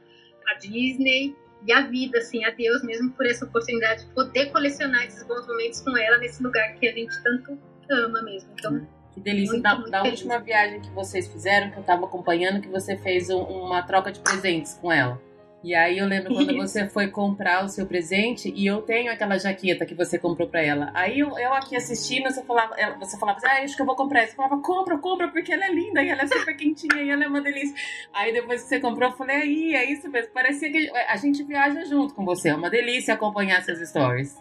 a 0.46 0.54
Disney 0.54 1.34
e 1.66 1.72
a 1.72 1.82
vida, 1.82 2.18
assim, 2.18 2.44
a 2.44 2.50
Deus 2.50 2.82
mesmo 2.82 3.10
por 3.10 3.26
essa 3.26 3.44
oportunidade 3.44 4.04
de 4.04 4.12
poder 4.12 4.50
colecionar 4.52 5.04
esses 5.04 5.22
bons 5.24 5.46
momentos 5.46 5.80
com 5.80 5.96
ela 5.96 6.18
nesse 6.18 6.42
lugar 6.42 6.74
que 6.74 6.88
a 6.88 6.92
gente 6.92 7.14
tanto 7.22 7.58
ama 7.90 8.22
mesmo. 8.22 8.50
Então, 8.58 8.86
que 9.12 9.20
delícia. 9.20 9.52
Muito, 9.52 9.62
da, 9.62 9.74
muito 9.74 9.90
da 9.90 10.02
última 10.02 10.38
viagem 10.38 10.80
que 10.80 10.90
vocês 10.90 11.26
fizeram, 11.26 11.70
que 11.70 11.76
eu 11.76 11.80
estava 11.80 12.04
acompanhando, 12.04 12.60
que 12.60 12.68
você 12.68 12.96
fez 12.96 13.28
um, 13.30 13.40
uma 13.40 13.82
troca 13.82 14.12
de 14.12 14.20
presentes 14.20 14.74
com 14.74 14.92
ela. 14.92 15.20
E 15.62 15.74
aí 15.74 15.98
eu 15.98 16.06
lembro 16.06 16.32
quando 16.34 16.56
você 16.56 16.88
foi 16.88 17.08
comprar 17.08 17.64
o 17.64 17.68
seu 17.68 17.84
presente 17.84 18.52
e 18.54 18.66
eu 18.66 18.80
tenho 18.82 19.10
aquela 19.10 19.36
jaqueta 19.38 19.84
que 19.84 19.94
você 19.94 20.16
comprou 20.16 20.48
para 20.48 20.62
ela. 20.62 20.90
Aí 20.94 21.18
eu, 21.18 21.36
eu, 21.36 21.52
aqui 21.52 21.74
assistindo, 21.74 22.30
você 22.30 22.44
falava, 22.44 22.76
você 23.00 23.18
falava 23.18 23.38
assim, 23.38 23.48
ah, 23.48 23.64
acho 23.64 23.74
que 23.74 23.82
eu 23.82 23.86
vou 23.86 23.96
comprar. 23.96 24.24
Você 24.26 24.36
falava, 24.36 24.60
compra, 24.62 24.96
compra, 24.98 25.28
porque 25.28 25.52
ela 25.52 25.66
é 25.66 25.72
linda 25.72 26.00
e 26.00 26.08
ela 26.08 26.22
é 26.22 26.26
super 26.28 26.56
quentinha 26.56 27.02
e 27.02 27.10
ela 27.10 27.24
é 27.24 27.26
uma 27.26 27.40
delícia. 27.40 27.74
Aí 28.12 28.32
depois 28.32 28.62
que 28.62 28.68
você 28.68 28.78
comprou, 28.78 29.10
eu 29.10 29.16
falei, 29.16 29.36
aí, 29.36 29.74
é 29.74 29.90
isso 29.90 30.08
mesmo. 30.08 30.32
Parecia 30.32 30.70
que 30.70 30.90
a 30.90 31.16
gente 31.16 31.42
viaja 31.42 31.84
junto 31.84 32.14
com 32.14 32.24
você. 32.24 32.50
É 32.50 32.54
uma 32.54 32.70
delícia 32.70 33.14
acompanhar 33.14 33.58
essas 33.58 33.86
stories. 33.88 34.36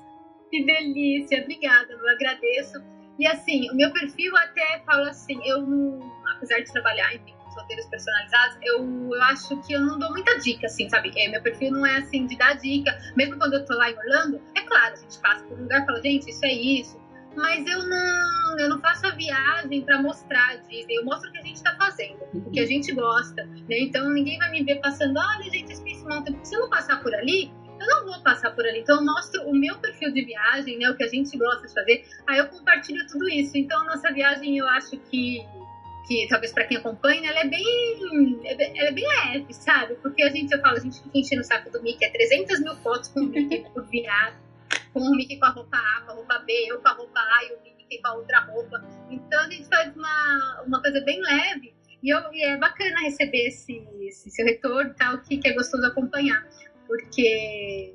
Que 0.51 0.63
delícia, 0.63 1.41
obrigada, 1.41 1.93
eu 1.93 2.09
agradeço. 2.09 2.81
E 3.19 3.25
assim, 3.25 3.69
o 3.71 3.75
meu 3.75 3.91
perfil 3.91 4.35
até 4.37 4.79
fala 4.85 5.09
assim, 5.09 5.39
eu 5.43 5.61
não, 5.61 5.99
apesar 6.35 6.59
de 6.59 6.71
trabalhar, 6.71 7.13
enfim, 7.15 7.33
roteiros 7.57 7.85
personalizados, 7.87 8.57
eu, 8.61 9.13
eu 9.13 9.23
acho 9.23 9.57
que 9.61 9.73
eu 9.73 9.81
não 9.81 9.99
dou 9.99 10.11
muita 10.11 10.37
dica, 10.39 10.67
assim, 10.67 10.89
sabe? 10.89 11.11
É, 11.17 11.29
meu 11.29 11.41
perfil 11.41 11.71
não 11.71 11.85
é 11.85 11.97
assim 11.97 12.25
de 12.25 12.37
dar 12.37 12.53
dica. 12.55 12.97
Mesmo 13.15 13.37
quando 13.37 13.53
eu 13.53 13.65
tô 13.65 13.75
lá 13.75 13.89
em 13.89 13.97
Orlando, 13.97 14.41
é 14.55 14.61
claro, 14.61 14.93
a 14.93 14.97
gente 14.97 15.19
passa 15.19 15.43
por 15.45 15.57
um 15.57 15.63
lugar 15.63 15.81
e 15.81 15.85
fala, 15.85 16.01
gente, 16.01 16.29
isso 16.29 16.45
é 16.45 16.53
isso. 16.53 17.07
Mas 17.35 17.67
eu 17.67 17.87
não, 17.87 18.59
eu 18.59 18.69
não 18.69 18.79
faço 18.79 19.05
a 19.05 19.11
viagem 19.11 19.83
para 19.83 20.01
mostrar 20.01 20.53
a 20.53 20.55
Disney. 20.55 20.95
Eu 20.95 21.05
mostro 21.05 21.29
o 21.29 21.33
que 21.33 21.37
a 21.37 21.43
gente 21.43 21.61
tá 21.61 21.75
fazendo, 21.75 22.17
o 22.33 22.49
que 22.49 22.59
a 22.59 22.65
gente 22.65 22.91
gosta, 22.93 23.43
né? 23.69 23.79
Então 23.79 24.09
ninguém 24.09 24.39
vai 24.39 24.49
me 24.49 24.63
ver 24.63 24.81
passando, 24.81 25.19
olha, 25.19 25.43
gente, 25.51 25.71
um 26.15 26.23
tempo. 26.23 26.39
Se 26.43 26.55
eu 26.55 26.61
não 26.61 26.69
passar 26.69 27.01
por 27.01 27.13
ali, 27.13 27.51
eu 27.79 27.87
não 27.87 28.05
vou 28.05 28.21
passar 28.21 28.51
por 28.51 28.65
ali. 28.65 28.79
Então, 28.79 28.97
eu 28.97 29.05
mostro 29.05 29.41
o 29.43 29.53
meu 29.53 29.77
perfil 29.77 30.11
de 30.11 30.25
viagem, 30.25 30.77
né? 30.79 30.89
O 30.89 30.95
que 30.95 31.03
a 31.03 31.07
gente 31.07 31.37
gosta 31.37 31.67
de 31.67 31.73
fazer. 31.73 32.05
Aí 32.27 32.39
eu 32.39 32.47
compartilho 32.47 33.05
tudo 33.07 33.29
isso. 33.29 33.57
Então, 33.57 33.85
nossa 33.85 34.11
viagem, 34.11 34.57
eu 34.57 34.67
acho 34.67 34.97
que, 34.97 35.45
que 36.07 36.27
talvez 36.29 36.53
para 36.53 36.65
quem 36.65 36.77
acompanha, 36.77 37.29
ela 37.29 37.39
é 37.41 37.47
bem, 37.47 38.39
ela 38.45 38.89
é 38.89 38.91
bem 38.91 39.05
leve, 39.07 39.53
sabe? 39.53 39.95
Porque 39.95 40.23
a 40.23 40.29
gente, 40.29 40.51
eu 40.51 40.61
falo, 40.61 40.77
a 40.77 40.79
gente 40.79 41.01
fica 41.01 41.17
enchendo 41.17 41.41
o 41.41 41.45
saco 41.45 41.69
do 41.69 41.81
Mickey. 41.81 42.05
É 42.05 42.09
300 42.09 42.59
mil 42.61 42.75
fotos 42.77 43.09
com 43.09 43.21
o 43.21 43.25
Mickey 43.25 43.65
por 43.73 43.85
viagem. 43.87 44.39
Com 44.93 45.01
o 45.01 45.11
Mickey 45.11 45.37
com 45.37 45.45
a 45.45 45.49
roupa 45.49 45.77
A, 45.77 46.01
com 46.01 46.11
a 46.11 46.15
roupa 46.15 46.39
B, 46.39 46.53
eu 46.67 46.79
com 46.79 46.87
a 46.87 46.93
roupa 46.93 47.19
A 47.19 47.43
e 47.45 47.55
o 47.55 47.61
Mickey 47.61 48.01
com 48.01 48.07
a 48.07 48.13
outra 48.13 48.39
roupa. 48.41 48.83
Então, 49.09 49.39
a 49.41 49.49
gente 49.49 49.67
faz 49.67 49.95
uma, 49.95 50.63
uma 50.65 50.81
coisa 50.81 51.01
bem 51.01 51.21
leve. 51.21 51.75
E, 52.01 52.09
eu, 52.09 52.19
e 52.31 52.43
é 52.43 52.57
bacana 52.57 53.01
receber 53.01 53.47
esse, 53.47 53.83
esse 54.01 54.29
seu 54.29 54.45
retorno 54.45 54.91
e 54.91 54.93
tal, 54.93 55.17
que, 55.19 55.37
que 55.37 55.47
é 55.49 55.53
gostoso 55.53 55.85
acompanhar 55.85 56.45
porque 56.87 57.93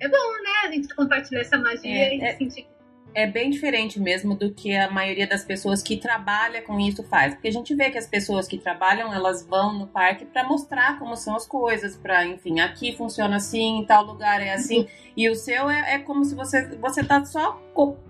é 0.00 0.08
bom, 0.08 0.42
né? 0.42 0.68
A 0.68 0.70
gente 0.70 0.94
compartilhar 0.94 1.40
essa 1.40 1.58
magia 1.58 1.90
é, 1.90 2.16
e 2.16 2.22
é, 2.22 2.36
sentir. 2.36 2.66
É 3.14 3.26
bem 3.26 3.50
diferente 3.50 4.00
mesmo 4.00 4.34
do 4.34 4.52
que 4.52 4.74
a 4.74 4.90
maioria 4.90 5.26
das 5.26 5.44
pessoas 5.44 5.82
que 5.82 5.96
trabalha 5.96 6.62
com 6.62 6.80
isso 6.80 7.02
faz. 7.02 7.34
Porque 7.34 7.48
a 7.48 7.52
gente 7.52 7.74
vê 7.74 7.90
que 7.90 7.98
as 7.98 8.06
pessoas 8.06 8.48
que 8.48 8.56
trabalham, 8.58 9.12
elas 9.12 9.46
vão 9.46 9.78
no 9.78 9.86
parque 9.86 10.24
para 10.24 10.44
mostrar 10.44 10.98
como 10.98 11.14
são 11.16 11.36
as 11.36 11.46
coisas, 11.46 11.96
para, 11.96 12.24
enfim, 12.26 12.60
aqui 12.60 12.96
funciona 12.96 13.36
assim, 13.36 13.80
em 13.80 13.84
tal 13.84 14.04
lugar 14.04 14.40
é 14.40 14.54
assim. 14.54 14.80
Uhum. 14.80 14.86
E 15.16 15.28
o 15.28 15.34
seu 15.34 15.68
é, 15.68 15.94
é, 15.94 15.98
como 15.98 16.24
se 16.24 16.34
você 16.34 16.66
você 16.76 17.04
tá 17.04 17.22
só 17.24 17.60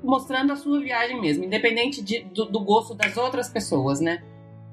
mostrando 0.02 0.52
a 0.52 0.56
sua 0.56 0.80
viagem 0.80 1.20
mesmo, 1.20 1.44
independente 1.44 2.02
de, 2.02 2.22
do, 2.24 2.44
do 2.44 2.60
gosto 2.60 2.94
das 2.94 3.16
outras 3.16 3.48
pessoas, 3.48 4.00
né? 4.00 4.22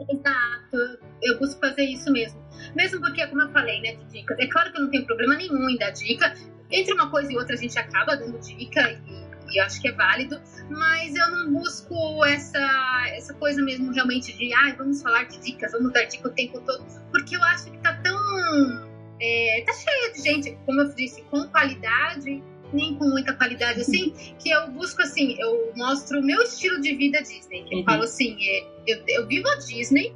Exato. 0.08 1.00
Eu 1.22 1.40
busco 1.40 1.60
fazer 1.60 1.84
isso 1.84 2.12
mesmo. 2.12 2.40
Mesmo 2.76 3.00
porque, 3.02 3.26
como 3.28 3.42
eu 3.42 3.52
falei, 3.52 3.82
né, 3.82 3.96
de 3.96 4.06
dicas, 4.06 4.38
é 4.40 4.48
claro 4.48 4.72
que 4.72 4.78
eu 4.78 4.84
não 4.84 4.90
tenho 4.90 5.06
problema 5.06 5.36
nenhum 5.36 5.70
em 5.70 5.78
dar 5.78 5.92
dica. 5.92 6.34
Entre 6.72 6.94
uma 6.94 7.10
coisa 7.10 7.32
e 7.32 7.36
outra 7.36 7.56
a 7.56 7.58
gente 7.58 7.78
acaba 7.80 8.16
dando 8.16 8.38
dica 8.40 8.82
e, 8.92 9.29
e 9.52 9.60
acho 9.60 9.82
que 9.82 9.88
é 9.88 9.92
válido, 9.92 10.42
mas 10.70 11.16
eu 11.16 11.32
não 11.32 11.54
busco 11.54 12.26
essa, 12.26 13.06
essa 13.16 13.34
coisa 13.34 13.62
mesmo 13.62 13.92
realmente 13.92 14.36
de, 14.38 14.54
ah, 14.54 14.74
vamos 14.78 15.02
falar 15.02 15.24
de 15.26 15.40
dicas, 15.40 15.72
vamos 15.72 15.92
dar 15.94 16.06
dica 16.06 16.28
o 16.28 16.32
tempo 16.32 16.60
todo, 16.62 16.86
porque 17.12 17.36
eu 17.36 17.44
acho 17.44 17.72
que 17.72 17.78
tá 17.80 17.94
tão. 18.04 18.90
É, 19.22 19.64
tá 19.66 19.74
cheio 19.74 20.14
de 20.14 20.22
gente, 20.22 20.58
como 20.66 20.82
eu 20.82 20.96
disse, 20.96 21.22
com 21.24 21.46
qualidade 21.50 22.42
nem 22.72 22.96
com 22.96 23.06
muita 23.06 23.34
qualidade 23.34 23.82
assim, 23.82 24.14
que 24.38 24.50
eu 24.50 24.70
busco 24.72 25.02
assim, 25.02 25.36
eu 25.40 25.74
mostro 25.76 26.20
o 26.20 26.24
meu 26.24 26.42
estilo 26.42 26.80
de 26.82 26.96
vida 26.96 27.20
Disney. 27.22 27.64
Que 27.64 27.74
uhum. 27.74 27.80
Eu 27.80 27.86
falo 27.86 28.04
assim, 28.04 28.38
é, 28.40 28.68
eu, 28.88 29.04
eu 29.08 29.28
vivo 29.28 29.48
a 29.50 29.56
Disney 29.56 30.14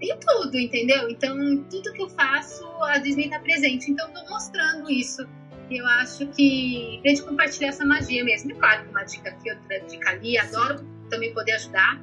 em 0.00 0.18
tudo, 0.18 0.58
entendeu? 0.58 1.08
Então, 1.08 1.36
tudo 1.70 1.92
que 1.92 2.02
eu 2.02 2.08
faço, 2.10 2.64
a 2.82 2.98
Disney 2.98 3.30
tá 3.30 3.38
presente. 3.38 3.90
Então, 3.90 4.08
eu 4.08 4.14
tô 4.14 4.30
mostrando 4.30 4.90
isso. 4.90 5.26
Eu 5.70 5.86
acho 5.86 6.26
que 6.28 7.00
pra 7.02 7.10
gente 7.10 7.22
compartilhar 7.22 7.68
essa 7.68 7.84
magia 7.84 8.24
mesmo. 8.24 8.52
É 8.52 8.54
claro, 8.54 8.88
uma 8.90 9.02
dica 9.02 9.30
aqui, 9.30 9.50
outra 9.50 9.80
dica 9.80 10.10
ali, 10.10 10.38
adoro 10.38 10.84
também 11.10 11.32
poder 11.32 11.52
ajudar, 11.52 12.00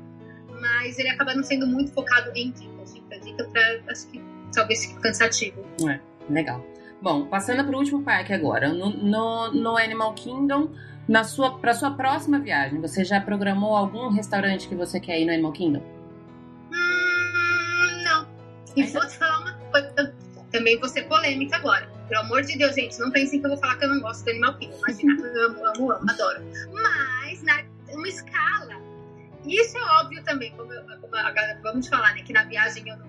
mas 0.60 0.98
ele 1.00 1.10
acaba 1.10 1.34
não 1.34 1.44
sendo 1.44 1.68
muito 1.68 1.92
focado 1.92 2.32
em 2.36 2.52
dicas, 2.52 2.94
dica, 2.94 3.20
dica 3.20 3.44
pra, 3.46 3.62
acho 3.90 4.08
que 4.08 4.22
talvez 4.54 4.86
fique 4.86 5.00
cansativo. 5.00 5.66
É, 5.88 6.00
legal. 6.30 6.66
Bom, 7.02 7.26
passando 7.26 7.66
para 7.66 7.76
o 7.76 7.80
último 7.80 8.02
parque 8.02 8.32
agora, 8.34 8.70
no, 8.70 8.90
no, 8.90 9.52
no 9.52 9.78
Animal 9.78 10.14
Kingdom, 10.14 10.70
na 11.08 11.24
sua, 11.24 11.58
para 11.58 11.74
sua 11.74 11.92
próxima 11.92 12.40
viagem, 12.40 12.80
você 12.80 13.04
já 13.04 13.20
programou 13.20 13.76
algum 13.76 14.10
restaurante 14.10 14.70
que 14.70 14.76
você 14.76 15.00
quer 15.00 15.20
ir 15.20 15.26
no 15.26 15.34
Animal 15.34 15.52
Kingdom? 15.52 15.84
Hum, 16.72 18.04
não. 18.06 18.28
E 18.76 18.84
vou 18.84 19.06
te 19.06 19.18
falar 19.18 19.40
uma 19.40 19.54
coisa, 19.72 20.16
também 20.52 20.80
vou 20.80 20.88
ser 20.88 21.04
polêmica 21.04 21.58
agora. 21.58 21.93
Pelo 22.08 22.22
amor 22.22 22.42
de 22.42 22.58
Deus, 22.58 22.76
gente, 22.76 23.00
não 23.00 23.12
pensem 23.12 23.40
que 23.40 23.46
eu 23.46 23.52
vou 23.52 23.60
falar 23.60 23.78
que 23.78 23.86
eu 23.86 23.90
não 23.90 24.02
gosto 24.02 24.24
do 24.26 24.32
Animal 24.32 24.58
Kingdom. 24.58 24.78
Imagina, 24.78 25.28
eu 25.28 25.46
amo, 25.46 25.66
amo, 25.66 25.92
amo, 25.92 26.12
adoro. 26.12 26.42
Mas, 26.74 27.42
na 27.44 27.64
uma 27.90 28.08
escala, 28.08 28.82
isso 29.46 29.78
é 29.78 29.82
óbvio 30.00 30.24
também, 30.24 30.52
como, 30.56 30.74
eu, 30.74 30.84
como 31.00 31.16
a, 31.16 31.34
vamos 31.62 31.88
falar, 31.88 32.16
né, 32.16 32.24
que 32.24 32.34
na 32.34 32.44
viagem 32.46 32.88
eu 32.88 32.98
não 32.98 33.08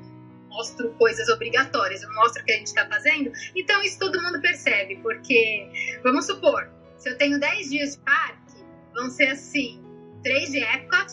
mostro 0.49 0.91
coisas 0.95 1.29
obrigatórias, 1.29 2.03
eu 2.03 2.13
mostro 2.15 2.43
o 2.43 2.45
que 2.45 2.53
a 2.53 2.57
gente 2.57 2.69
está 2.69 2.87
fazendo. 2.87 3.33
Então, 3.57 3.83
isso 3.83 3.99
todo 3.99 4.21
mundo 4.23 4.41
percebe, 4.41 4.97
porque, 5.03 5.69
vamos 6.03 6.27
supor, 6.27 6.69
se 6.97 7.11
eu 7.11 7.19
tenho 7.19 7.41
10 7.41 7.71
dias 7.71 7.93
de 7.93 7.99
parque, 7.99 8.65
vão 8.95 9.11
ser 9.11 9.29
assim: 9.29 9.83
3 10.23 10.53
de 10.53 10.59
Epcot, 10.59 11.13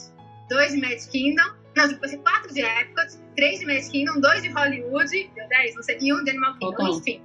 2 0.49 0.73
de 0.73 0.81
Magic 0.81 1.09
Kingdom, 1.09 1.61
não, 1.75 1.87
depois 1.87 2.11
ser 2.11 2.17
4 2.17 2.53
de 2.53 2.61
Epcot, 2.61 3.07
3 3.35 3.59
de 3.59 3.65
Magic 3.65 3.89
Kingdom, 3.89 4.19
2 4.19 4.43
de 4.43 4.49
Hollywood, 4.49 5.31
deu 5.35 5.47
10, 5.47 5.75
não 5.75 5.83
sei, 5.83 5.97
e 6.01 6.13
1 6.13 6.23
de 6.23 6.29
Animal 6.31 6.57
Kingdom, 6.57 6.97
enfim. 6.97 7.21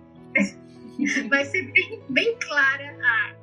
Vai 1.28 1.44
ser 1.44 1.70
bem, 1.72 2.02
bem 2.08 2.36
clara 2.38 2.96
a, 3.02 3.36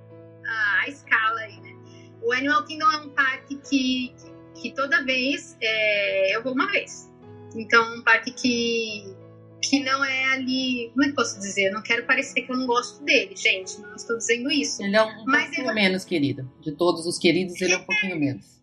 a, 0.47 0.81
a, 0.81 0.89
escala 0.89 1.39
aí, 1.41 1.59
né? 1.61 1.73
O 2.21 2.31
Animal 2.31 2.65
Kingdom 2.65 2.91
é 2.91 2.97
um 2.97 3.09
parque 3.09 3.55
que, 3.57 4.15
que 4.59 4.71
toda 4.73 5.03
vez 5.03 5.57
é, 5.61 6.35
eu 6.35 6.43
vou 6.43 6.53
uma 6.53 6.71
vez. 6.71 7.11
Então, 7.55 7.97
um 7.97 8.01
parque 8.01 8.31
que, 8.31 9.15
que 9.61 9.79
não 9.81 10.03
é 10.03 10.25
ali. 10.33 10.89
Como 10.93 11.03
é 11.03 11.09
que 11.09 11.15
posso 11.15 11.39
dizer? 11.39 11.67
Eu 11.67 11.73
não 11.73 11.83
quero 11.83 12.05
parecer 12.05 12.41
que 12.41 12.51
eu 12.51 12.57
não 12.57 12.65
gosto 12.65 13.03
dele, 13.03 13.35
gente. 13.35 13.79
Não 13.81 13.95
estou 13.95 14.17
dizendo 14.17 14.49
isso. 14.51 14.81
Ele 14.83 14.95
é 14.95 15.03
um, 15.03 15.25
Mas 15.25 15.45
pouquinho 15.45 15.67
ele... 15.67 15.73
menos 15.73 16.05
querido. 16.05 16.51
De 16.61 16.71
todos 16.71 17.05
os 17.05 17.17
queridos, 17.17 17.61
ele 17.61 17.73
é 17.73 17.77
um 17.77 17.85
pouquinho 17.85 18.19
menos. 18.19 18.61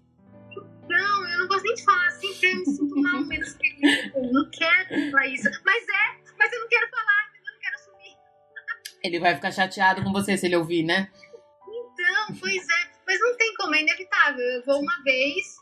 Não, 0.88 1.28
eu 1.28 1.38
não 1.38 1.48
gosto 1.48 1.62
nem 1.62 1.74
de 1.74 1.84
falar 1.84 2.06
assim, 2.08 2.28
porque 2.32 2.46
eu 2.46 2.56
me 2.56 2.64
sinto 2.66 2.96
mal 2.96 3.24
menos 3.24 3.52
querido. 3.52 4.16
Eu 4.16 4.32
não 4.32 4.50
quero 4.50 5.10
falar 5.10 5.26
isso. 5.28 5.48
Mas 5.64 5.82
é, 5.84 6.34
mas 6.38 6.52
eu 6.52 6.60
não 6.60 6.68
quero 6.68 6.90
falar, 6.90 7.19
Ele 9.02 9.18
vai 9.18 9.34
ficar 9.34 9.50
chateado 9.52 10.02
com 10.02 10.12
você 10.12 10.36
se 10.36 10.46
ele 10.46 10.56
ouvir, 10.56 10.82
né? 10.82 11.10
Então, 11.66 12.36
pois 12.38 12.62
é. 12.62 12.90
Mas 13.06 13.20
não 13.20 13.36
tem 13.36 13.54
como, 13.56 13.74
é 13.74 13.82
inevitável. 13.82 14.44
Eu 14.44 14.64
vou 14.64 14.80
uma 14.80 15.02
vez, 15.02 15.56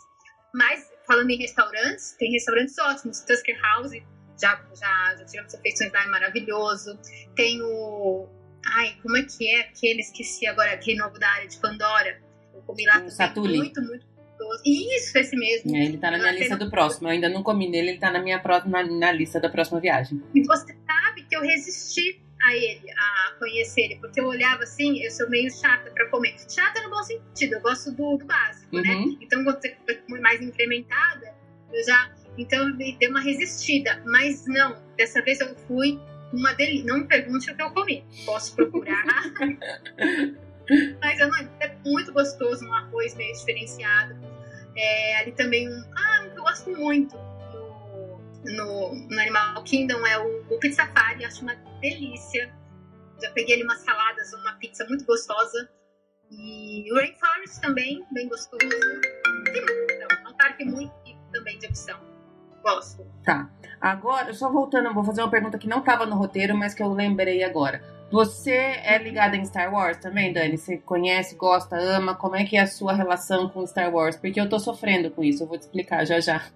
mas 0.55 0.87
falando 1.07 1.31
em 1.31 1.39
restaurantes, 1.39 2.15
tem 2.19 2.31
restaurantes 2.33 2.77
ótimos. 2.79 3.21
Tusker 3.21 3.59
House, 3.61 3.93
já, 4.41 4.63
já, 4.75 5.17
já 5.17 5.25
tivemos 5.25 5.55
refeições 5.55 5.93
lá, 5.93 6.05
é 6.05 6.07
maravilhoso. 6.09 6.99
Tem 7.35 7.61
o. 7.63 8.29
Ai, 8.67 8.97
como 9.03 9.17
é 9.17 9.23
que 9.23 9.49
é 9.49 9.61
aquele? 9.61 10.01
Esqueci 10.01 10.47
agora, 10.47 10.73
aquele 10.73 10.99
novo 10.99 11.19
da 11.19 11.29
área 11.29 11.49
de 11.49 11.57
Pandora. 11.59 12.21
Eu 12.53 12.61
comi 12.63 12.85
lá 12.85 13.03
o 13.03 13.11
Satuli. 13.11 13.57
muito, 13.57 13.81
muito 13.81 14.07
gostoso. 14.15 14.63
Isso, 14.67 15.17
esse 15.17 15.37
mesmo. 15.37 15.75
É, 15.75 15.85
ele 15.85 15.99
tá 15.99 16.11
na 16.11 16.19
minha 16.19 16.33
lista 16.33 16.57
do 16.57 16.71
próximo. 16.71 17.09
Eu 17.09 17.13
ainda 17.13 17.29
não 17.29 17.43
comi 17.43 17.69
nele, 17.69 17.91
ele 17.91 17.99
tá 17.99 18.11
na 18.11 18.21
minha 18.21 18.39
próxima, 18.41 18.83
na, 18.83 18.91
na 18.91 19.13
lista 19.13 19.41
da 19.41 19.49
próxima 19.49 19.81
viagem. 19.81 20.23
E 20.35 20.43
você 20.43 20.77
sabe 20.87 21.23
que 21.23 21.35
eu 21.35 21.41
resisti 21.41 22.21
a 22.43 22.55
ele, 22.55 22.91
a 22.91 23.35
conhecer 23.39 23.83
ele, 23.83 23.97
porque 23.97 24.21
eu 24.21 24.27
olhava 24.27 24.63
assim, 24.63 25.03
eu 25.03 25.11
sou 25.11 25.29
meio 25.29 25.51
chata 25.51 25.91
para 25.91 26.09
comer. 26.09 26.37
Chata 26.49 26.81
no 26.83 26.91
bom 26.91 27.03
sentido, 27.03 27.55
eu 27.55 27.61
gosto 27.61 27.91
do, 27.93 28.17
do 28.17 28.25
básico, 28.25 28.77
né? 28.77 28.95
uhum. 28.95 29.11
né? 29.11 29.17
Então, 29.21 29.45
quando 29.45 29.61
você 29.61 29.77
foi 30.09 30.21
mais 30.21 30.41
incrementada, 30.41 31.35
eu 31.73 31.85
já. 31.85 32.13
Então, 32.37 32.69
eu 32.69 32.77
dei 32.77 33.09
uma 33.09 33.21
resistida, 33.21 34.03
mas 34.07 34.47
não, 34.47 34.81
dessa 34.97 35.21
vez 35.23 35.41
eu 35.41 35.55
fui 35.67 35.99
uma 36.33 36.53
delícia. 36.55 36.87
Não 36.87 37.01
me 37.01 37.07
pergunte 37.07 37.51
o 37.51 37.57
que 37.57 37.63
eu 37.63 37.71
comi, 37.71 38.05
posso 38.25 38.55
procurar. 38.55 39.05
mas 41.01 41.21
eu 41.21 41.29
não, 41.29 41.39
é 41.61 41.77
muito 41.85 42.13
gostoso, 42.13 42.65
um 42.65 42.73
arroz 42.73 43.15
meio 43.15 43.33
diferenciado. 43.35 44.17
É, 44.77 45.17
ali 45.17 45.33
também 45.33 45.69
um. 45.69 45.85
Ah, 45.97 46.27
eu 46.37 46.43
gosto 46.43 46.71
muito 46.71 47.28
no, 48.45 48.95
no 48.95 49.21
Animal 49.21 49.63
Kingdom 49.65 50.07
é 50.07 50.19
o, 50.19 50.55
o 50.55 50.59
Pizza 50.59 50.85
Safari, 50.85 51.25
acho 51.25 51.43
uma 51.43 51.55
delícia. 51.81 52.53
Já 53.21 53.31
peguei 53.33 53.57
ali 53.57 53.65
umas 53.65 53.81
saladas, 53.81 54.33
uma 54.33 54.53
pizza 54.55 54.87
muito 54.89 55.05
gostosa. 55.05 55.69
E 56.31 56.93
o 56.93 56.97
Rainforest 56.97 57.61
também, 57.61 58.05
bem 58.13 58.29
gostoso. 58.29 58.65
Muito, 58.65 59.59
é 59.59 60.29
um 60.29 60.37
parque 60.37 60.65
muito 60.65 60.93
também 61.33 61.59
de 61.59 61.67
opção. 61.67 61.99
Gosto. 62.63 63.07
Tá. 63.25 63.51
Agora, 63.81 64.33
só 64.35 64.51
voltando, 64.51 64.93
vou 64.93 65.05
fazer 65.05 65.23
uma 65.23 65.31
pergunta 65.31 65.59
que 65.59 65.69
não 65.69 65.79
estava 65.79 66.05
no 66.05 66.17
roteiro, 66.17 66.57
mas 66.57 66.75
que 66.75 66.83
eu 66.83 66.93
lembrei 66.93 67.43
agora. 67.43 67.83
Você 68.11 68.53
é 68.53 68.99
ligada 68.99 69.37
em 69.37 69.45
Star 69.45 69.73
Wars 69.73 69.99
também, 69.99 70.33
Dani? 70.33 70.57
Você 70.57 70.79
conhece, 70.79 71.35
gosta, 71.35 71.77
ama? 71.77 72.15
Como 72.15 72.37
é 72.37 72.45
que 72.45 72.57
é 72.57 72.61
a 72.61 72.67
sua 72.67 72.95
relação 72.95 73.49
com 73.49 73.67
Star 73.67 73.93
Wars? 73.93 74.17
Porque 74.17 74.41
eu 74.41 74.49
tô 74.49 74.59
sofrendo 74.59 75.11
com 75.11 75.23
isso, 75.23 75.43
eu 75.43 75.47
vou 75.47 75.59
te 75.59 75.63
explicar 75.63 76.05
já 76.05 76.19
já. 76.19 76.51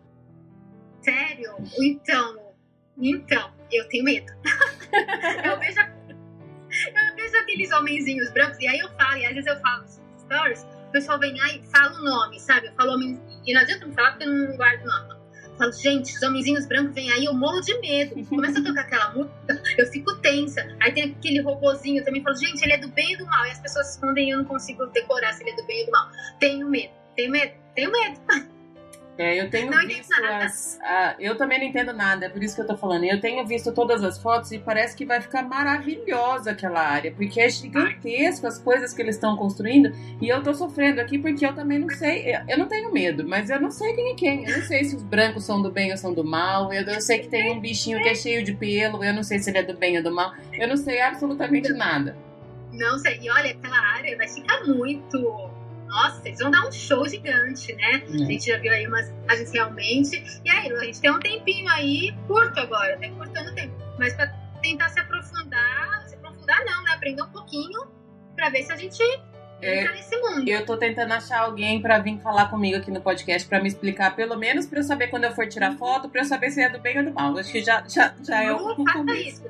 Sério? 1.03 1.57
Então, 1.81 2.55
então, 2.97 3.53
eu 3.71 3.89
tenho 3.89 4.05
medo. 4.05 4.33
eu, 5.45 5.59
vejo, 5.59 5.81
eu 5.81 7.17
vejo 7.17 7.37
aqueles 7.39 7.73
homenzinhos 7.73 8.31
brancos, 8.33 8.59
e 8.61 8.69
aí 8.69 8.79
eu 8.79 8.89
falo, 8.91 9.17
e 9.17 9.27
às 9.27 9.35
vezes 9.35 9.51
eu 9.51 9.61
falo 9.61 9.85
stories, 10.19 10.63
o 10.89 10.93
pessoal 10.93 11.19
vem 11.19 11.41
aí 11.41 11.61
e 11.61 11.67
fala 11.67 11.99
o 11.99 12.05
nome, 12.05 12.39
sabe? 12.39 12.69
Eu 12.69 12.75
falo 12.75 12.93
homem, 12.93 13.21
e 13.47 13.53
não 13.53 13.61
adianta 13.61 13.87
me 13.87 13.95
falar 13.95 14.13
porque 14.13 14.25
eu 14.25 14.33
não 14.33 14.57
guardo 14.57 14.85
nome. 14.85 15.23
Eu 15.43 15.57
falo, 15.59 15.73
gente, 15.73 16.15
os 16.15 16.23
homenzinhos 16.23 16.67
brancos 16.67 16.95
vêm 16.95 17.11
aí, 17.11 17.25
eu 17.25 17.35
morro 17.35 17.61
de 17.61 17.79
medo. 17.81 18.25
Começa 18.27 18.61
a 18.61 18.65
tocar 18.65 18.83
aquela 18.83 19.13
música, 19.13 19.63
eu 19.77 19.87
fico 19.87 20.15
tensa. 20.21 20.67
Aí 20.81 20.93
tem 20.93 21.05
aquele 21.05 21.41
robozinho 21.41 22.05
também, 22.05 22.23
falo, 22.23 22.37
gente, 22.37 22.63
ele 22.63 22.75
é 22.75 22.79
do 22.79 22.89
bem 22.89 23.13
e 23.13 23.17
do 23.17 23.27
mal. 23.27 23.45
E 23.47 23.51
as 23.51 23.59
pessoas 23.59 23.87
respondem 23.89 24.29
e 24.29 24.31
eu 24.31 24.39
não 24.39 24.45
consigo 24.45 24.87
decorar 24.87 25.33
se 25.33 25.43
ele 25.43 25.51
é 25.51 25.57
do 25.57 25.67
bem 25.67 25.83
e 25.83 25.87
do 25.87 25.93
mal. 25.93 26.11
Tenho 26.39 26.69
medo, 26.69 26.93
tenho 27.17 27.31
medo, 27.31 27.53
tenho 27.75 27.91
medo. 27.91 28.21
É, 29.19 29.39
eu 29.39 29.51
tenho 29.51 29.71
Não 29.71 29.87
visto 29.87 30.11
as. 30.25 30.81
a- 30.83 31.15
eu 31.21 31.37
também 31.37 31.59
não 31.59 31.67
entendo 31.67 31.93
nada, 31.93 32.25
é 32.27 32.29
por 32.31 32.43
isso 32.43 32.55
que 32.55 32.63
eu 32.63 32.67
tô 32.67 32.77
falando. 32.79 33.05
Eu 33.05 33.21
tenho 33.21 33.47
visto 33.47 33.71
todas 33.73 34.03
as 34.03 34.19
fotos 34.21 34.51
e 34.53 34.59
parece 34.59 34.97
que 34.97 35.05
vai 35.05 35.21
ficar 35.21 35.43
maravilhosa 35.43 36.53
aquela 36.53 36.81
área, 36.81 37.13
porque 37.13 37.39
é 37.39 37.49
gigantesco 37.51 38.47
as 38.47 38.59
coisas 38.59 38.95
que 38.95 39.03
eles 39.03 39.17
estão 39.17 39.37
construindo. 39.37 39.93
E 40.21 40.29
eu 40.29 40.43
tô 40.43 40.55
sofrendo 40.55 40.99
aqui 41.01 41.19
porque 41.19 41.45
eu 41.45 41.55
também 41.55 41.79
não 41.79 41.91
sei. 41.91 42.35
Eu 42.49 42.57
não 42.57 42.67
tenho 42.67 42.91
medo, 42.91 43.29
mas 43.29 43.51
eu 43.51 43.61
não 43.61 43.71
sei 43.71 43.93
quem 43.95 44.13
é 44.13 44.15
quem. 44.15 44.45
Eu 44.49 44.59
não 44.59 44.65
sei 44.67 44.83
se 44.85 44.97
os 44.97 45.03
brancos 45.03 45.45
são 45.45 45.61
do 45.61 45.71
bem 45.71 45.91
ou 45.91 45.97
são 45.99 46.15
do 46.15 46.25
mal. 46.25 46.73
Eu, 46.73 46.83
eu 46.83 47.01
sei 47.03 47.19
que 47.19 47.29
tem 47.29 47.53
um 47.53 47.61
bichinho 47.61 48.03
que 48.03 48.09
é 48.09 48.15
cheio 48.15 48.43
de 48.43 48.55
pelo. 48.55 49.05
Eu 49.05 49.13
não 49.13 49.23
sei 49.23 49.39
se 49.39 49.51
ele 49.51 49.59
é 49.59 49.63
do 49.63 49.77
bem 49.77 49.99
ou 49.99 50.03
do 50.03 50.11
mal. 50.15 50.33
Eu 50.55 50.67
não 50.67 50.77
sei 50.77 51.03
absolutamente 51.03 51.71
nada. 51.75 52.17
Não 52.73 52.99
sei. 52.99 53.19
E 53.21 53.31
olha, 53.31 53.51
aquela 53.51 53.79
área 53.95 54.17
vai 54.17 54.27
ficar 54.27 54.65
muito. 54.65 55.51
Nossa, 55.93 56.27
eles 56.27 56.39
vão 56.39 56.51
dar 56.51 56.67
um 56.67 56.73
show 56.73 57.07
gigante, 57.07 57.75
né? 57.75 58.03
A 58.07 58.17
gente 58.25 58.47
já 58.47 58.57
viu 58.57 58.73
aí 58.73 58.87
umas 58.87 59.09
imagens 59.11 59.53
realmente. 59.53 60.41
E 60.43 60.51
aí, 60.51 60.73
a 60.73 60.85
gente 60.85 61.01
tem 61.03 61.11
um 61.11 61.21
tempinho 61.21 61.69
aí, 61.69 62.15
curto 62.27 62.59
agora, 62.59 62.97
tá 62.99 63.07
encurtando 63.07 63.51
o 63.51 63.55
tempo. 63.55 63.75
Mas 63.99 64.15
pra 64.15 64.27
tentar 64.63 64.89
se 64.89 64.99
aprofundar, 65.01 66.03
se 66.09 66.15
aprofundar 66.15 66.65
não, 66.65 66.83
né? 66.85 66.93
Aprender 66.95 67.23
um 67.23 67.29
pouquinho 67.31 67.87
pra 68.35 68.49
ver 68.49 68.63
se 68.63 68.73
a 68.73 68.77
gente 68.77 69.03
É, 69.61 69.81
entra 69.83 69.93
nesse 69.93 70.17
mundo. 70.19 70.49
Eu 70.49 70.65
tô 70.65 70.79
tentando 70.79 71.13
achar 71.13 71.41
alguém 71.41 71.83
pra 71.83 71.99
vir 71.99 72.19
falar 72.21 72.49
comigo 72.49 72.79
aqui 72.79 72.91
no 72.91 73.03
podcast 73.03 73.47
pra 73.47 73.61
me 73.61 73.69
explicar, 73.69 74.17
pelo 74.17 74.37
menos 74.37 74.67
pra 74.67 74.79
eu 74.79 74.83
saber 74.85 75.09
quando 75.09 75.25
eu 75.25 75.33
for 75.33 75.47
tirar 75.47 75.77
foto, 75.77 76.09
pra 76.09 76.23
eu 76.23 76.25
saber 76.25 76.51
se 76.51 76.63
é 76.63 76.71
do 76.71 76.81
bem 76.81 76.99
ou 77.01 77.05
do 77.05 77.13
mal. 77.13 77.37
Acho 77.37 77.53
que 77.53 77.63
já, 77.63 77.85
já, 77.87 78.15
já 78.27 78.43
é 78.43 78.47
Não 78.47 78.73
o 78.81 78.85
faça 78.85 78.99
começo. 78.99 79.29
isso. 79.29 79.45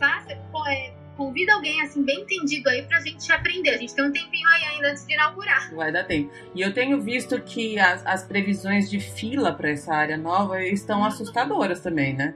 Faça, 0.00 0.34
pô, 0.50 0.66
é, 0.66 0.92
convida 1.18 1.52
alguém 1.52 1.82
assim, 1.82 2.04
bem 2.04 2.20
entendido 2.20 2.70
aí 2.70 2.82
pra 2.82 3.00
gente 3.00 3.30
aprender. 3.32 3.70
A 3.70 3.76
gente 3.76 3.92
tem 3.92 4.04
um 4.04 4.12
tempinho 4.12 4.48
aí 4.50 4.64
ainda 4.64 4.90
antes 4.90 5.04
de 5.04 5.12
inaugurar. 5.12 5.74
Vai 5.74 5.90
dar 5.90 6.04
tempo. 6.04 6.32
E 6.54 6.62
eu 6.62 6.72
tenho 6.72 7.02
visto 7.02 7.38
que 7.42 7.76
as, 7.78 8.06
as 8.06 8.22
previsões 8.22 8.88
de 8.88 9.00
fila 9.00 9.52
pra 9.52 9.70
essa 9.70 9.92
área 9.92 10.16
nova 10.16 10.62
estão 10.62 11.04
assustadoras 11.04 11.80
também, 11.80 12.14
né? 12.14 12.34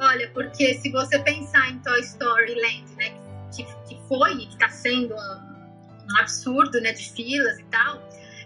Olha, 0.00 0.28
porque 0.30 0.74
se 0.74 0.90
você 0.90 1.18
pensar 1.18 1.70
em 1.70 1.78
Toy 1.80 2.00
Story 2.00 2.54
Land, 2.54 2.96
né, 2.96 3.14
que, 3.54 3.64
que 3.86 4.00
foi 4.08 4.32
e 4.32 4.46
que 4.46 4.58
tá 4.58 4.68
sendo 4.70 5.14
um, 5.14 6.12
um 6.12 6.18
absurdo, 6.18 6.80
né, 6.80 6.92
de 6.92 7.12
filas 7.12 7.58
e 7.58 7.64
tal, 7.64 8.02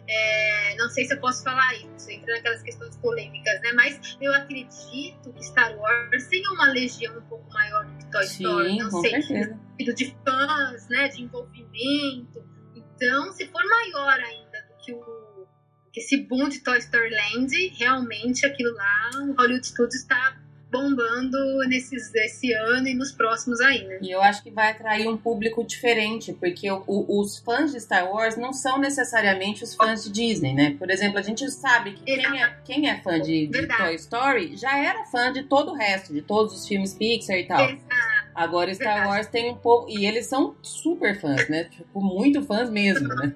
é, 0.09 0.75
não 0.77 0.89
sei 0.91 1.05
se 1.05 1.15
eu 1.15 1.21
posso 1.21 1.43
falar 1.43 1.75
isso, 1.75 2.11
entra 2.11 2.35
naquelas 2.35 2.63
questões 2.63 2.97
polêmicas, 2.97 3.61
né, 3.63 3.73
mas 3.73 4.19
eu 4.21 4.35
acredito 4.35 5.33
que 5.33 5.45
Star 5.45 5.75
Wars 5.77 6.27
tenha 6.29 6.51
uma 6.53 6.67
legião 6.73 7.17
um 7.17 7.23
pouco 7.23 7.51
maior 7.53 7.87
do 7.87 7.98
Toy 8.19 8.27
Story, 8.27 8.69
Sim, 8.71 8.79
não 8.79 8.91
com 8.91 9.01
sei, 9.01 9.23
certeza. 9.23 9.59
de 9.95 10.17
fãs, 10.25 10.89
né, 10.89 11.09
de 11.09 11.23
envolvimento. 11.23 12.45
Então, 12.75 13.33
se 13.33 13.47
for 13.47 13.63
maior 13.65 14.19
ainda 14.21 14.59
do 14.69 14.77
que 14.85 14.93
o 14.93 15.47
que 15.93 16.01
esse 16.01 16.19
boom 16.19 16.49
de 16.49 16.61
Toy 16.61 16.79
Story 16.79 17.11
Land, 17.11 17.55
realmente 17.79 18.45
aquilo 18.45 18.75
lá, 18.75 19.11
o 19.23 19.33
Hollywood 19.33 19.67
Studios 19.67 19.95
está 19.95 20.37
bombando 20.71 21.39
nesses 21.67 22.15
esse 22.15 22.53
ano 22.53 22.87
e 22.89 22.95
nos 22.95 23.11
próximos 23.11 23.59
aí, 23.59 23.85
né? 23.87 23.99
E 24.03 24.11
eu 24.11 24.21
acho 24.21 24.43
que 24.43 24.51
vai 24.51 24.71
atrair 24.71 25.09
um 25.09 25.17
público 25.17 25.65
diferente, 25.65 26.35
porque 26.35 26.71
o- 26.71 26.85
o- 26.87 27.21
os 27.23 27.39
fãs 27.39 27.73
de 27.73 27.81
Star 27.81 28.07
Wars 28.13 28.37
não 28.37 28.53
são 28.53 28.79
necessariamente 28.79 29.65
os 29.65 29.75
fãs 29.75 30.05
de 30.05 30.11
Disney, 30.11 30.53
né? 30.53 30.77
Por 30.79 30.91
exemplo, 30.91 31.19
a 31.19 31.23
gente 31.23 31.51
sabe 31.51 31.93
que 31.95 32.03
quem 32.05 32.43
é, 32.43 32.57
quem 32.67 32.91
é 32.91 33.01
fã 33.01 33.19
de, 33.19 33.47
de. 33.47 33.67
Toy 33.67 33.95
Story 33.95 34.57
já 34.59 34.77
era 34.77 35.07
fã 35.07 35.33
de 35.33 35.45
todo 35.45 35.71
o 35.73 35.75
resto, 35.75 36.13
de 36.13 36.21
todos 36.21 36.53
os 36.55 36.69
filmes 36.69 36.93
Pixar 36.93 37.37
e 37.39 37.47
tal. 37.47 37.61
Exato. 37.61 37.98
Agora 38.39 38.73
Star. 38.73 39.09
Wars 39.09 39.27
tem 39.27 39.51
um 39.51 39.57
pouco. 39.57 39.91
E 39.91 40.07
eles 40.07 40.27
são 40.27 40.57
super 40.63 41.21
fãs, 41.21 41.49
né? 41.49 41.65
Tipo, 41.65 42.01
muito 42.01 42.43
fãs 42.43 42.71
mesmo, 42.71 43.09
né? 43.09 43.35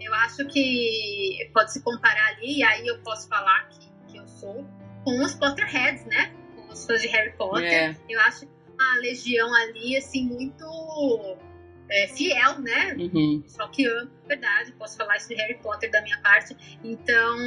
Eu 0.00 0.14
acho 0.14 0.46
que 0.46 1.50
pode 1.52 1.72
se 1.72 1.82
comparar 1.82 2.28
ali, 2.28 2.58
e 2.58 2.62
aí 2.62 2.86
eu 2.86 2.98
posso 3.00 3.28
falar 3.28 3.68
que, 3.68 3.90
que 4.12 4.18
eu 4.18 4.26
sou 4.26 4.64
com 5.04 5.22
os 5.22 5.34
Potterheads, 5.34 6.06
né? 6.06 6.32
Com 6.56 6.72
os 6.72 6.86
fãs 6.86 7.02
de 7.02 7.08
Harry 7.08 7.32
Potter. 7.32 7.64
É. 7.64 7.96
Eu 8.08 8.20
acho 8.20 8.46
uma 8.72 8.96
legião 9.00 9.52
ali, 9.54 9.96
assim, 9.96 10.24
muito 10.24 11.36
é, 11.90 12.06
fiel, 12.08 12.60
né? 12.60 12.94
Uhum. 12.98 13.40
pessoal 13.42 13.70
que 13.70 13.86
ama, 13.86 14.10
verdade, 14.26 14.72
posso 14.72 14.96
falar 14.96 15.16
isso 15.16 15.28
de 15.28 15.34
Harry 15.34 15.58
Potter 15.62 15.90
da 15.90 16.00
minha 16.02 16.20
parte. 16.22 16.56
Então, 16.84 17.38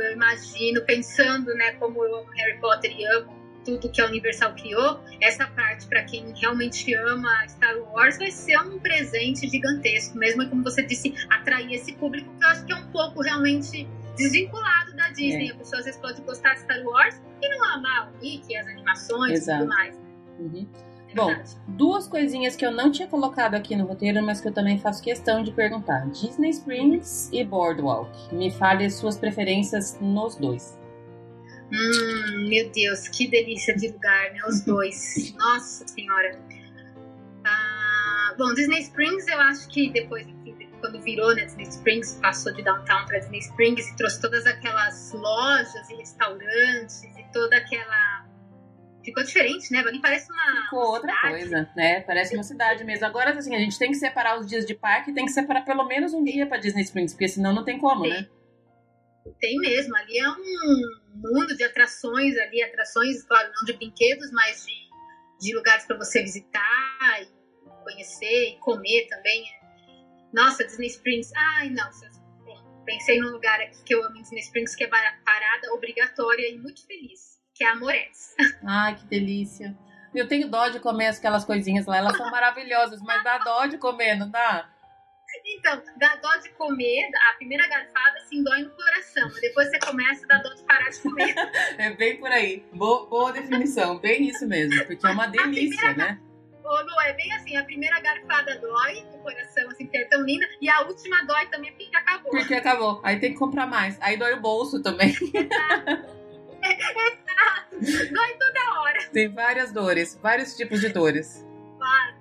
eu 0.00 0.12
imagino, 0.12 0.82
pensando, 0.82 1.54
né, 1.54 1.72
como 1.72 2.04
eu 2.04 2.18
amo 2.18 2.30
Harry 2.32 2.60
Potter 2.60 2.94
e 2.96 3.04
amo 3.06 3.45
tudo 3.66 3.90
que 3.90 4.00
a 4.00 4.06
Universal 4.06 4.54
criou, 4.54 5.00
essa 5.20 5.46
parte, 5.48 5.86
para 5.86 6.04
quem 6.04 6.32
realmente 6.40 6.94
ama 6.94 7.28
Star 7.48 7.76
Wars, 7.78 8.16
vai 8.16 8.30
ser 8.30 8.56
um 8.60 8.78
presente 8.78 9.48
gigantesco, 9.48 10.16
mesmo 10.16 10.48
como 10.48 10.62
você 10.62 10.84
disse, 10.84 11.12
atrair 11.28 11.72
esse 11.72 11.92
público 11.94 12.32
que 12.38 12.44
eu 12.44 12.48
acho 12.48 12.64
que 12.64 12.72
é 12.72 12.76
um 12.76 12.86
pouco 12.92 13.20
realmente 13.22 13.88
desvinculado 14.16 14.94
da 14.94 15.08
Disney. 15.08 15.48
É. 15.48 15.52
A 15.52 15.56
pessoa 15.56 15.80
às 15.80 15.84
vezes 15.84 16.00
pode 16.00 16.22
gostar 16.22 16.54
de 16.54 16.60
Star 16.60 16.80
Wars 16.84 17.20
e 17.42 17.48
não 17.48 17.64
amar 17.64 18.12
o 18.12 18.18
Mickey, 18.20 18.56
as 18.56 18.68
animações 18.68 19.30
e 19.30 19.34
Exato. 19.34 19.64
tudo 19.64 19.68
mais. 19.68 19.96
Uhum. 20.38 20.66
É 21.08 21.14
Bom. 21.14 21.34
Duas 21.68 22.06
coisinhas 22.06 22.56
que 22.56 22.64
eu 22.64 22.70
não 22.70 22.90
tinha 22.90 23.08
colocado 23.08 23.54
aqui 23.54 23.74
no 23.74 23.84
roteiro, 23.84 24.22
mas 24.22 24.40
que 24.40 24.48
eu 24.48 24.52
também 24.52 24.78
faço 24.78 25.02
questão 25.02 25.42
de 25.42 25.50
perguntar: 25.50 26.06
Disney 26.10 26.50
Springs 26.50 27.30
e 27.32 27.44
Boardwalk. 27.44 28.10
Me 28.34 28.50
fale 28.50 28.84
as 28.84 28.94
suas 28.94 29.16
preferências 29.16 29.98
nos 30.00 30.36
dois. 30.36 30.78
Hum, 31.72 32.48
meu 32.48 32.70
Deus, 32.70 33.08
que 33.08 33.26
delícia 33.26 33.74
de 33.74 33.88
lugar, 33.88 34.32
né? 34.32 34.40
Os 34.46 34.62
dois. 34.62 35.34
Nossa 35.36 35.86
Senhora. 35.88 36.38
Ah, 37.44 38.34
bom, 38.38 38.54
Disney 38.54 38.80
Springs, 38.80 39.26
eu 39.26 39.40
acho 39.40 39.68
que 39.68 39.90
depois, 39.90 40.26
quando 40.80 41.00
virou, 41.02 41.34
né, 41.34 41.44
Disney 41.44 41.68
Springs, 41.68 42.18
passou 42.22 42.52
de 42.52 42.62
downtown 42.62 43.06
para 43.06 43.18
Disney 43.18 43.38
Springs 43.40 43.88
e 43.88 43.96
trouxe 43.96 44.20
todas 44.20 44.46
aquelas 44.46 45.12
lojas 45.12 45.90
e 45.90 45.96
restaurantes 45.96 47.02
e 47.02 47.32
toda 47.32 47.56
aquela. 47.56 48.26
Ficou 49.04 49.22
diferente, 49.22 49.72
né? 49.72 49.80
Ali 49.80 50.00
parece 50.00 50.30
uma. 50.32 50.62
Ficou 50.64 50.80
uma 50.80 50.88
outra 50.90 51.14
cidade. 51.14 51.38
coisa, 51.38 51.70
né? 51.76 52.00
Parece 52.00 52.34
uma 52.34 52.42
cidade 52.42 52.84
mesmo. 52.84 53.06
Agora, 53.06 53.30
assim, 53.30 53.54
a 53.54 53.58
gente 53.58 53.78
tem 53.78 53.90
que 53.90 53.96
separar 53.96 54.38
os 54.38 54.46
dias 54.46 54.64
de 54.66 54.74
parque, 54.74 55.12
tem 55.12 55.24
que 55.24 55.32
separar 55.32 55.64
pelo 55.64 55.84
menos 55.84 56.12
um 56.12 56.24
dia 56.24 56.46
pra 56.46 56.58
Disney 56.58 56.82
Springs, 56.82 57.12
porque 57.12 57.28
senão 57.28 57.52
não 57.52 57.64
tem 57.64 57.78
como, 57.78 58.06
né? 58.06 58.28
Tem 59.40 59.58
mesmo, 59.58 59.96
ali 59.96 60.18
é 60.18 60.28
um 60.28 61.05
mundo 61.16 61.56
de 61.56 61.64
atrações 61.64 62.36
ali, 62.38 62.62
atrações, 62.62 63.22
claro, 63.24 63.50
não 63.56 63.64
de 63.64 63.72
brinquedos, 63.74 64.30
mas 64.32 64.64
de, 64.66 64.72
de 65.40 65.54
lugares 65.54 65.84
para 65.86 65.96
você 65.96 66.22
visitar 66.22 67.22
e 67.22 67.28
conhecer 67.84 68.50
e 68.50 68.58
comer 68.58 69.06
também. 69.08 69.44
Nossa, 70.32 70.64
Disney 70.64 70.88
Springs, 70.88 71.32
ai 71.34 71.70
não, 71.70 71.90
pensei 72.86 73.20
num 73.20 73.30
lugar 73.30 73.60
aqui 73.60 73.82
que 73.84 73.94
eu 73.94 74.04
amo 74.04 74.16
em 74.16 74.22
Disney 74.22 74.40
Springs, 74.40 74.74
que 74.74 74.84
é 74.84 74.86
parada 74.86 75.72
obrigatória 75.74 76.48
e 76.48 76.58
muito 76.58 76.86
feliz, 76.86 77.38
que 77.54 77.64
é 77.64 77.68
Amores. 77.68 78.34
Ai, 78.64 78.94
que 78.94 79.04
delícia. 79.06 79.76
Eu 80.14 80.26
tenho 80.26 80.48
dó 80.48 80.68
de 80.68 80.80
comer 80.80 81.08
aquelas 81.08 81.44
coisinhas 81.44 81.84
lá, 81.84 81.98
elas 81.98 82.16
são 82.16 82.30
maravilhosas, 82.30 83.02
mas 83.02 83.22
dá 83.22 83.38
dó 83.38 83.66
de 83.66 83.76
comer, 83.76 84.14
não 84.14 84.30
dá? 84.30 84.70
Então, 85.56 85.82
dá 85.96 86.16
dó 86.16 86.36
de 86.36 86.50
comer, 86.50 87.08
a 87.30 87.34
primeira 87.34 87.66
garfada 87.68 88.18
assim 88.18 88.42
dói 88.42 88.62
no 88.62 88.70
coração, 88.70 89.28
depois 89.40 89.68
você 89.70 89.78
começa, 89.78 90.26
dá 90.26 90.38
dó 90.38 90.52
de 90.54 90.62
parar 90.64 90.90
de 90.90 91.00
comer. 91.00 91.34
É 91.78 91.90
bem 91.90 92.18
por 92.18 92.30
aí. 92.30 92.64
Boa, 92.72 93.06
boa 93.06 93.32
definição, 93.32 93.98
bem 93.98 94.28
isso 94.28 94.46
mesmo, 94.46 94.84
porque 94.86 95.06
é 95.06 95.10
uma 95.10 95.26
delícia, 95.26 95.92
né? 95.94 96.18
Ô, 96.64 96.80
Lu, 96.82 97.00
é 97.04 97.12
bem 97.12 97.32
assim, 97.32 97.56
a 97.56 97.64
primeira 97.64 98.00
garfada 98.00 98.58
dói 98.58 99.02
no 99.12 99.18
coração, 99.18 99.68
assim, 99.70 99.84
porque 99.86 99.98
é 99.98 100.04
tão 100.06 100.22
linda, 100.22 100.46
e 100.60 100.68
a 100.68 100.80
última 100.82 101.24
dói 101.24 101.46
também 101.46 101.72
porque 101.72 101.96
acabou. 101.96 102.30
Porque 102.30 102.54
acabou. 102.54 103.00
Aí 103.04 103.18
tem 103.20 103.32
que 103.32 103.38
comprar 103.38 103.66
mais. 103.66 103.96
Aí 104.00 104.16
dói 104.16 104.34
o 104.34 104.40
bolso 104.40 104.82
também. 104.82 105.14
Dói 107.78 108.34
toda 108.38 108.80
hora, 108.80 108.98
Tem 109.12 109.28
várias 109.28 109.70
dores, 109.70 110.18
vários 110.20 110.56
tipos 110.56 110.80
de 110.80 110.88
dores. 110.88 111.46
vários. 111.78 112.15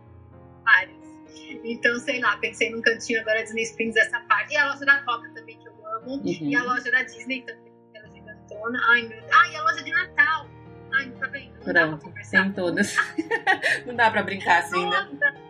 Então, 1.64 1.98
sei 2.00 2.20
lá, 2.20 2.38
pensei 2.38 2.70
num 2.70 2.82
cantinho 2.82 3.22
agora 3.22 3.44
Disney 3.44 3.64
Springs, 3.64 3.96
essa 3.98 4.20
parte. 4.22 4.54
E 4.54 4.58
a 4.58 4.72
loja 4.72 4.86
da 4.86 5.02
Coca 5.04 5.30
também, 5.34 5.58
que 5.58 5.68
eu 5.68 5.74
amo. 5.96 6.16
Uhum. 6.16 6.24
E 6.26 6.56
a 6.56 6.64
loja 6.64 6.92
da 6.92 7.04
Disney 7.04 7.42
também, 7.42 7.74
aquela 7.90 8.10
gigantona. 8.14 8.80
Ai, 8.90 9.02
meu 9.04 9.22
Deus. 9.22 9.32
Ah, 9.32 9.48
e 9.50 9.56
a 9.56 9.64
loja 9.64 9.84
de 9.84 9.92
Natal. 9.92 10.50
Ai, 10.94 11.06
não 11.08 11.18
tá 11.18 11.28
vendo? 11.28 11.54
Não 11.66 11.74
dá 11.74 11.74
pra 11.74 11.88
Pronto, 11.88 12.04
conversar. 12.04 12.44
tem 12.44 12.54
todas. 12.54 12.96
não 13.86 13.96
dá 13.96 14.12
pra 14.12 14.24
brincar 14.24 14.60
assim, 14.60 14.90
né? 14.90 15.10
Nossa, 15.12 15.46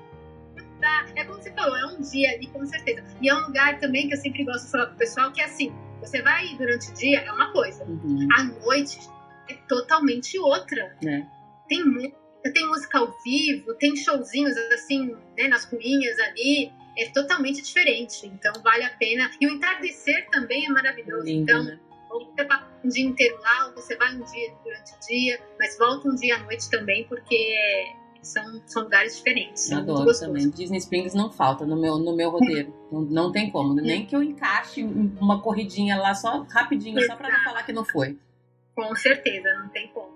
Tá, 0.82 1.06
é 1.16 1.24
como 1.24 1.41
você 1.41 1.52
falou, 1.54 1.76
é 1.78 1.86
um 1.86 2.02
dia 2.02 2.32
ali, 2.32 2.48
com 2.48 2.66
certeza. 2.66 3.04
E 3.22 3.30
é 3.30 3.34
um 3.34 3.48
lugar 3.48 3.80
também 3.80 4.08
que 4.08 4.14
eu 4.14 4.18
sempre 4.18 4.43
gosto 4.43 4.66
de 4.66 4.72
falar 4.72 4.88
pro 4.88 4.98
pessoal 4.98 5.32
que 5.32 5.41
é 5.41 5.46
assim, 5.46 5.74
você 6.00 6.22
vai 6.22 6.48
durante 6.58 6.91
o 6.91 6.93
dia, 6.93 7.22
é 7.22 7.32
uma 7.32 7.52
coisa. 7.52 7.84
Uhum. 7.86 8.28
À 8.38 8.43
noite 8.43 9.00
é 9.50 9.54
totalmente 9.68 10.38
outra. 10.38 10.96
É. 11.06 11.24
Tem 11.68 11.84
música, 12.46 12.54
tem 12.54 12.68
música 12.68 13.00
ao 13.00 13.18
vivo, 13.24 13.74
tem 13.76 13.96
showzinhos 13.96 14.56
assim, 14.74 15.16
né, 15.38 15.48
nas 15.48 15.66
ruínas 15.66 16.20
ali. 16.20 16.72
É 16.98 17.10
totalmente 17.10 17.62
diferente. 17.62 18.26
Então 18.28 18.54
vale 18.64 18.84
a 18.84 18.89
pena. 18.89 19.30
E 19.41 19.48
o 19.48 19.52
entardecer 19.52 20.30
também 20.32 20.66
é 20.66 20.70
maravilhoso. 20.70 21.26
Lindo, 21.26 21.43
então, 21.43 21.64
né? 21.64 21.80
ou 22.10 22.26
você 22.32 22.46
passa 22.46 22.66
um 22.84 22.88
dia 22.88 23.06
inteiro 23.06 23.38
lá, 23.41 23.68
ou 23.68 23.74
você 23.74 23.98
vai 23.98 24.16
um 24.16 24.24
dia 24.24 24.54
durante 24.64 24.93
o 24.93 25.00
dia, 25.06 25.39
mas 25.60 25.78
volta 25.78 26.08
um 26.08 26.16
dia 26.16 26.36
à 26.36 26.39
noite 26.39 26.70
também, 26.70 27.04
porque 27.06 27.56
São, 28.22 28.62
são 28.66 28.84
lugares 28.84 29.18
diferentes. 29.18 29.64
São 29.64 29.80
Adoro 29.80 30.18
também. 30.18 30.50
Disney 30.50 30.78
Springs 30.78 31.14
não 31.14 31.30
falta 31.32 31.66
no 31.66 31.80
meu, 31.80 32.00
no 32.00 32.16
meu 32.16 32.30
roteiro. 32.30 32.74
não, 32.91 33.02
não 33.02 33.32
tem 33.32 33.52
como. 33.52 33.74
Nem 33.74 34.06
que 34.06 34.16
eu 34.16 34.24
encaixe 34.24 34.82
uma 34.84 35.41
corridinha 35.41 35.98
lá 35.98 36.16
só 36.16 36.43
rapidinho, 36.50 36.98
Exato. 36.98 37.12
só 37.12 37.18
pra 37.18 37.38
não 37.38 37.43
falar 37.43 37.64
que 37.64 37.74
não 37.74 37.84
foi. 37.84 38.18
Com 38.74 38.96
certeza, 38.96 39.54
não 39.60 39.70
tem 39.70 39.89
como. 39.89 40.14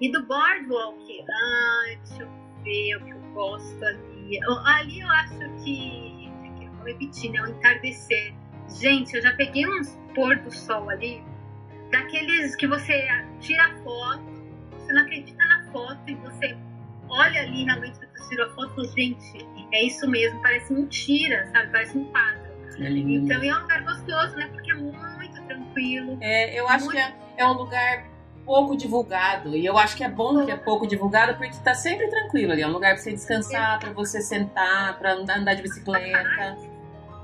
E 0.00 0.12
do 0.12 0.24
Boardwalk, 0.26 1.24
ah, 1.28 1.96
deixa 2.04 2.22
eu 2.22 2.28
ver 2.62 2.96
o 2.96 3.04
que 3.04 3.10
eu 3.10 3.20
gosto 3.34 3.84
ali. 3.84 4.38
Ali 4.64 5.00
eu 5.00 5.08
acho 5.08 5.38
que, 5.64 6.30
vou 6.76 6.86
repetir, 6.86 7.32
né? 7.32 7.42
O 7.42 7.48
entardecer. 7.48 8.34
Gente, 8.80 9.14
eu 9.16 9.22
já 9.22 9.32
peguei 9.34 9.66
uns 9.66 9.98
pôr 10.14 10.36
do 10.36 10.50
sol 10.50 10.88
ali, 10.90 11.22
daqueles 11.90 12.54
que 12.56 12.66
você 12.66 13.06
tira 13.40 13.74
foto, 13.82 14.24
você 14.72 14.92
não 14.92 15.02
acredita 15.02 15.44
na 15.46 15.70
foto 15.72 16.00
e 16.06 16.14
você 16.16 16.56
olha 17.08 17.40
ali 17.40 17.64
realmente 17.64 17.98
que 17.98 18.06
você 18.06 18.28
tirou 18.28 18.46
a 18.46 18.50
foto, 18.50 18.84
gente, 18.94 19.46
é 19.72 19.84
isso 19.84 20.08
mesmo, 20.08 20.40
parece 20.42 20.72
mentira, 20.72 21.48
sabe? 21.52 21.72
Parece 21.72 21.98
um 21.98 22.04
quadro. 22.06 22.48
É 22.78 22.88
lindo, 22.88 23.24
então 23.24 23.42
é 23.42 23.56
um 23.56 23.62
lugar 23.62 23.82
gostoso, 23.82 24.36
né? 24.36 24.48
Porque 24.52 24.70
é 24.70 24.74
muito 24.74 25.42
tranquilo. 25.46 26.18
É, 26.20 26.58
eu 26.58 26.68
acho 26.68 26.84
muito... 26.84 26.96
que 26.96 27.02
é, 27.02 27.14
é 27.38 27.46
um 27.46 27.54
lugar 27.54 28.06
pouco 28.48 28.74
divulgado. 28.74 29.54
E 29.54 29.66
eu 29.66 29.76
acho 29.76 29.94
que 29.94 30.02
é 30.02 30.08
bom 30.08 30.46
que 30.46 30.50
é 30.50 30.56
pouco 30.56 30.86
divulgado 30.86 31.36
porque 31.36 31.54
tá 31.62 31.74
sempre 31.74 32.08
tranquilo 32.08 32.52
ali. 32.52 32.62
É 32.62 32.66
um 32.66 32.72
lugar 32.72 32.94
pra 32.94 33.02
você 33.02 33.12
descansar, 33.12 33.78
para 33.78 33.92
você 33.92 34.22
sentar, 34.22 34.98
para 34.98 35.12
andar 35.12 35.52
de 35.54 35.60
bicicleta. 35.60 36.56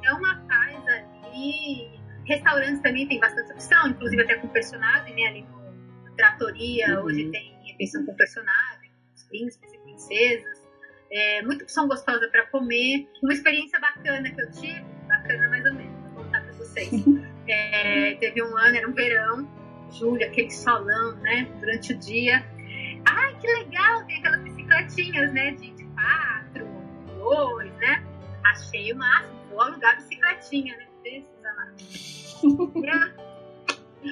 É 0.05 0.13
uma 0.13 0.37
paz 0.47 0.87
ali. 0.87 1.99
Restaurantes 2.27 2.81
também 2.83 3.09
tem 3.09 3.19
bastante 3.19 3.53
opção, 3.53 3.89
inclusive 3.89 4.23
até 4.23 4.35
com 4.35 4.49
personagem, 4.49 5.17
né? 5.17 5.27
Ali 5.29 5.43
no 5.43 6.15
Tratoria, 6.15 7.01
uhum. 7.01 7.07
hoje 7.07 7.31
tem 7.31 7.59
refeição 7.67 8.05
com 8.05 8.15
personagem, 8.15 8.91
os 9.17 9.23
príncipes 9.25 9.73
e 9.73 9.79
princesas. 9.79 10.63
É, 11.11 11.43
muita 11.43 11.65
opção 11.65 11.89
gostosa 11.89 12.29
para 12.29 12.47
comer. 12.49 13.09
Uma 13.23 13.33
experiência 13.33 13.81
bacana 13.81 14.31
que 14.31 14.41
eu 14.41 14.51
tive, 14.51 14.85
bacana 15.09 15.49
mais 15.49 15.65
ou 15.65 15.73
menos, 15.73 16.03
vou 16.13 16.25
contar 16.25 16.43
para 16.43 16.53
vocês. 16.53 16.91
É, 17.47 18.15
teve 18.15 18.43
um 18.43 18.57
ano, 18.57 18.75
era 18.75 18.89
um 18.89 18.95
verão, 18.95 19.47
julho, 19.95 20.25
aquele 20.27 20.51
solão, 20.51 21.17
né? 21.17 21.49
Durante 21.61 21.93
o 21.93 21.99
dia. 21.99 22.45
Ai, 23.07 23.35
que 23.41 23.47
legal! 23.47 24.05
Tem 24.07 24.19
aquelas 24.19 24.43
bicicletinhas, 24.43 25.33
né? 25.33 25.53
De, 25.53 25.71
de 25.73 25.85
quatro, 25.85 26.67
dois, 27.19 27.73
né? 27.75 28.05
Achei 28.45 28.93
o 28.93 28.97
máximo. 28.97 29.35
Vou 29.51 29.63
alugar 29.63 29.97
bicicletinha, 29.97 30.77
né? 30.77 30.87
Amados. 31.45 32.37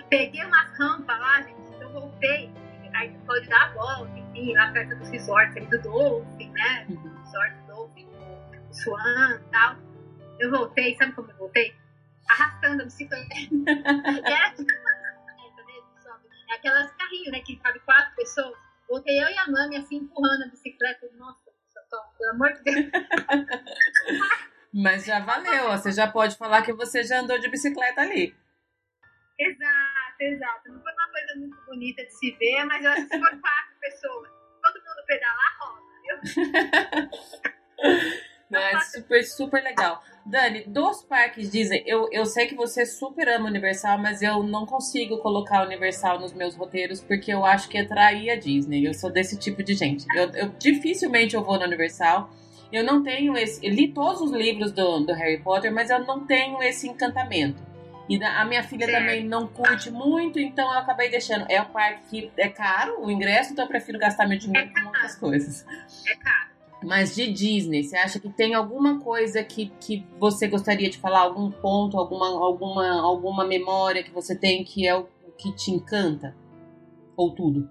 Peguei 0.08 0.44
umas 0.44 0.78
rampas 0.78 1.18
lá, 1.18 1.42
gente. 1.42 1.74
Então 1.74 1.92
voltei. 1.92 2.50
Aí 2.94 3.10
pode 3.26 3.48
dar 3.48 3.70
a 3.70 3.72
volta, 3.72 4.18
enfim, 4.18 4.54
lá 4.54 4.70
perto 4.70 4.96
dos 4.96 5.08
resorts 5.08 5.56
ali 5.56 5.66
do 5.66 5.80
Dolphin, 5.80 6.50
né? 6.50 6.86
Uhum. 6.90 7.18
Resort 7.24 7.56
do 7.56 7.66
Dolphin, 7.66 8.06
do 8.68 8.74
Swan 8.74 9.40
e 9.40 9.50
tal. 9.50 9.76
Eu 10.38 10.50
voltei, 10.50 10.94
sabe 10.96 11.12
como 11.12 11.30
eu 11.30 11.36
voltei? 11.36 11.74
Arrastando 12.28 12.82
a 12.82 12.84
bicicleta. 12.84 13.34
aquelas 16.54 16.92
carrinhos, 16.92 17.32
né? 17.32 17.40
Que 17.40 17.56
cabe 17.56 17.80
quatro 17.80 18.14
pessoas. 18.14 18.56
Voltei 18.88 19.22
eu 19.22 19.28
e 19.28 19.38
a 19.38 19.46
mãe 19.48 19.76
assim 19.76 19.96
empurrando 19.96 20.44
a 20.44 20.48
bicicleta. 20.48 21.08
Nossa, 21.14 21.50
pelo 22.18 22.30
amor 22.30 22.52
de 22.52 22.62
Deus. 22.62 22.90
Mas 24.74 25.04
já 25.04 25.20
valeu, 25.20 25.70
você 25.72 25.92
já 25.92 26.10
pode 26.10 26.36
falar 26.36 26.62
que 26.62 26.72
você 26.72 27.04
já 27.04 27.20
andou 27.20 27.38
de 27.38 27.50
bicicleta 27.50 28.00
ali. 28.00 28.34
Exato, 29.38 30.20
exato. 30.20 30.72
Não 30.72 30.80
foi 30.82 30.92
uma 30.92 31.08
coisa 31.10 31.34
muito 31.36 31.56
bonita 31.66 32.02
de 32.04 32.10
se 32.12 32.30
ver, 32.32 32.64
mas 32.64 32.84
eu 32.84 32.90
acho 32.90 33.02
que 33.06 33.14
se 33.14 33.20
for 33.20 33.40
quatro 33.40 33.78
pessoas, 33.80 34.30
todo 34.62 34.74
mundo 34.74 35.04
pedalar, 35.06 35.58
rola, 35.60 35.80
viu? 36.02 36.16
É 38.58 38.80
super, 38.80 39.24
super 39.24 39.62
legal. 39.62 40.02
Dani, 40.24 40.62
dos 40.66 41.02
parques 41.02 41.50
Disney, 41.50 41.82
eu, 41.84 42.08
eu 42.12 42.24
sei 42.24 42.46
que 42.46 42.54
você 42.54 42.86
super 42.86 43.28
ama 43.28 43.48
Universal, 43.48 43.98
mas 43.98 44.22
eu 44.22 44.42
não 44.42 44.64
consigo 44.64 45.18
colocar 45.18 45.66
Universal 45.66 46.20
nos 46.20 46.32
meus 46.32 46.54
roteiros 46.54 47.00
porque 47.00 47.32
eu 47.32 47.44
acho 47.44 47.68
que 47.68 47.76
atraía 47.76 48.34
a 48.34 48.36
Disney. 48.36 48.86
Eu 48.86 48.94
sou 48.94 49.10
desse 49.10 49.36
tipo 49.36 49.62
de 49.62 49.74
gente. 49.74 50.06
Eu, 50.14 50.30
eu 50.30 50.48
dificilmente 50.58 51.34
eu 51.34 51.42
vou 51.42 51.58
no 51.58 51.64
Universal. 51.64 52.30
Eu 52.72 52.84
não 52.84 53.02
tenho 53.02 53.36
esse. 53.36 53.64
Eu 53.66 53.72
li 53.72 53.88
todos 53.88 54.20
os 54.22 54.30
livros 54.30 54.72
do, 54.72 55.00
do 55.00 55.12
Harry 55.12 55.42
Potter, 55.42 55.72
mas 55.72 55.90
eu 55.90 55.98
não 56.06 56.24
tenho 56.24 56.62
esse 56.62 56.88
encantamento. 56.88 57.72
E 58.08 58.22
a 58.22 58.44
minha 58.44 58.62
filha 58.62 58.86
também 58.86 59.24
não 59.24 59.46
curte 59.46 59.90
muito, 59.90 60.38
então 60.38 60.72
eu 60.72 60.78
acabei 60.78 61.10
deixando. 61.10 61.46
É 61.48 61.60
o 61.60 61.66
parque 61.66 62.02
que 62.10 62.32
é 62.36 62.48
caro 62.48 63.04
o 63.04 63.10
ingresso, 63.10 63.52
então 63.52 63.64
eu 63.64 63.68
prefiro 63.68 63.98
gastar 63.98 64.26
meu 64.26 64.38
dinheiro 64.38 64.70
é 64.70 64.80
com 64.80 64.86
outras 64.86 65.16
coisas. 65.16 65.64
É 66.06 66.16
caro. 66.16 66.51
Mas 66.84 67.14
de 67.14 67.32
Disney, 67.32 67.84
você 67.84 67.96
acha 67.96 68.18
que 68.18 68.28
tem 68.28 68.54
alguma 68.54 69.00
coisa 69.00 69.42
que, 69.44 69.70
que 69.80 70.04
você 70.18 70.48
gostaria 70.48 70.90
de 70.90 70.98
falar, 70.98 71.20
algum 71.20 71.50
ponto, 71.50 71.96
alguma, 71.96 72.26
alguma, 72.26 73.00
alguma 73.00 73.46
memória 73.46 74.02
que 74.02 74.10
você 74.10 74.34
tem 74.36 74.64
que 74.64 74.86
é 74.86 74.94
o 74.94 75.06
que 75.38 75.54
te 75.54 75.70
encanta? 75.70 76.36
Ou 77.16 77.34
tudo? 77.34 77.70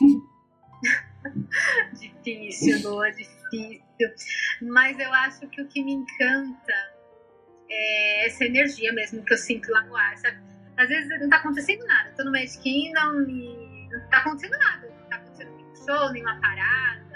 difícil, 1.98 2.80
Noah, 2.82 3.10
difícil. 3.10 3.80
Mas 4.62 4.98
eu 4.98 5.12
acho 5.12 5.46
que 5.48 5.62
o 5.62 5.68
que 5.68 5.84
me 5.84 5.92
encanta 5.92 6.72
é 7.70 8.26
essa 8.26 8.44
energia 8.44 8.92
mesmo 8.92 9.22
que 9.24 9.32
eu 9.32 9.38
sinto 9.38 9.70
lá 9.70 9.82
no 9.84 9.94
ar, 9.94 10.16
sabe? 10.18 10.38
Às 10.76 10.88
vezes 10.88 11.20
não 11.20 11.28
tá 11.28 11.36
acontecendo 11.36 11.84
nada. 11.84 12.12
tô 12.16 12.24
no 12.24 12.32
Magic 12.32 12.58
Kingdom 12.58 13.22
e 13.28 13.88
não 13.92 14.08
tá 14.08 14.18
acontecendo 14.18 14.58
nada. 14.58 14.88
Não 14.88 15.08
tá 15.08 15.16
acontecendo 15.16 15.56
nenhum 15.56 15.76
show, 15.76 16.12
nenhuma 16.12 16.40
parada 16.40 17.09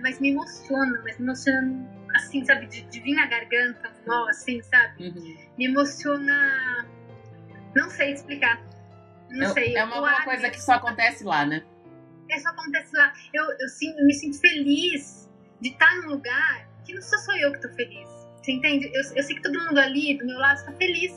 mas 0.00 0.20
me 0.20 0.30
emociona, 0.30 1.00
mas 1.04 1.18
me 1.18 1.24
emociona 1.24 2.02
assim, 2.14 2.44
sabe, 2.44 2.66
de, 2.66 2.82
de 2.82 3.00
vir 3.00 3.14
na 3.14 3.26
garganta, 3.26 3.90
mal, 4.06 4.28
assim, 4.28 4.60
sabe? 4.62 5.08
Uhum. 5.08 5.36
Me 5.56 5.66
emociona. 5.66 6.86
Não 7.74 7.88
sei 7.88 8.12
explicar. 8.12 8.62
Não 9.30 9.46
é, 9.46 9.52
sei. 9.52 9.76
É 9.76 9.84
uma, 9.84 9.98
uma 9.98 10.24
coisa 10.24 10.50
que 10.50 10.60
só 10.60 10.72
acontece 10.72 11.24
lá, 11.24 11.46
né? 11.46 11.64
É, 12.30 12.38
só 12.38 12.50
acontece 12.50 12.94
lá. 12.94 13.12
Eu, 13.32 13.44
eu, 13.44 13.66
eu 13.98 14.06
me 14.06 14.14
sinto 14.14 14.38
feliz 14.40 15.30
de 15.60 15.70
estar 15.70 15.94
num 15.96 16.10
lugar 16.10 16.68
que 16.84 16.94
não 16.94 17.02
sou 17.02 17.18
só 17.18 17.36
eu 17.36 17.52
que 17.52 17.60
tô 17.60 17.68
feliz. 17.70 18.08
Você 18.42 18.52
entende? 18.52 18.90
Eu, 18.92 19.02
eu 19.16 19.22
sei 19.22 19.36
que 19.36 19.42
todo 19.42 19.58
mundo 19.58 19.78
ali 19.78 20.18
do 20.18 20.26
meu 20.26 20.38
lado 20.38 20.58
está 20.58 20.72
feliz 20.72 21.12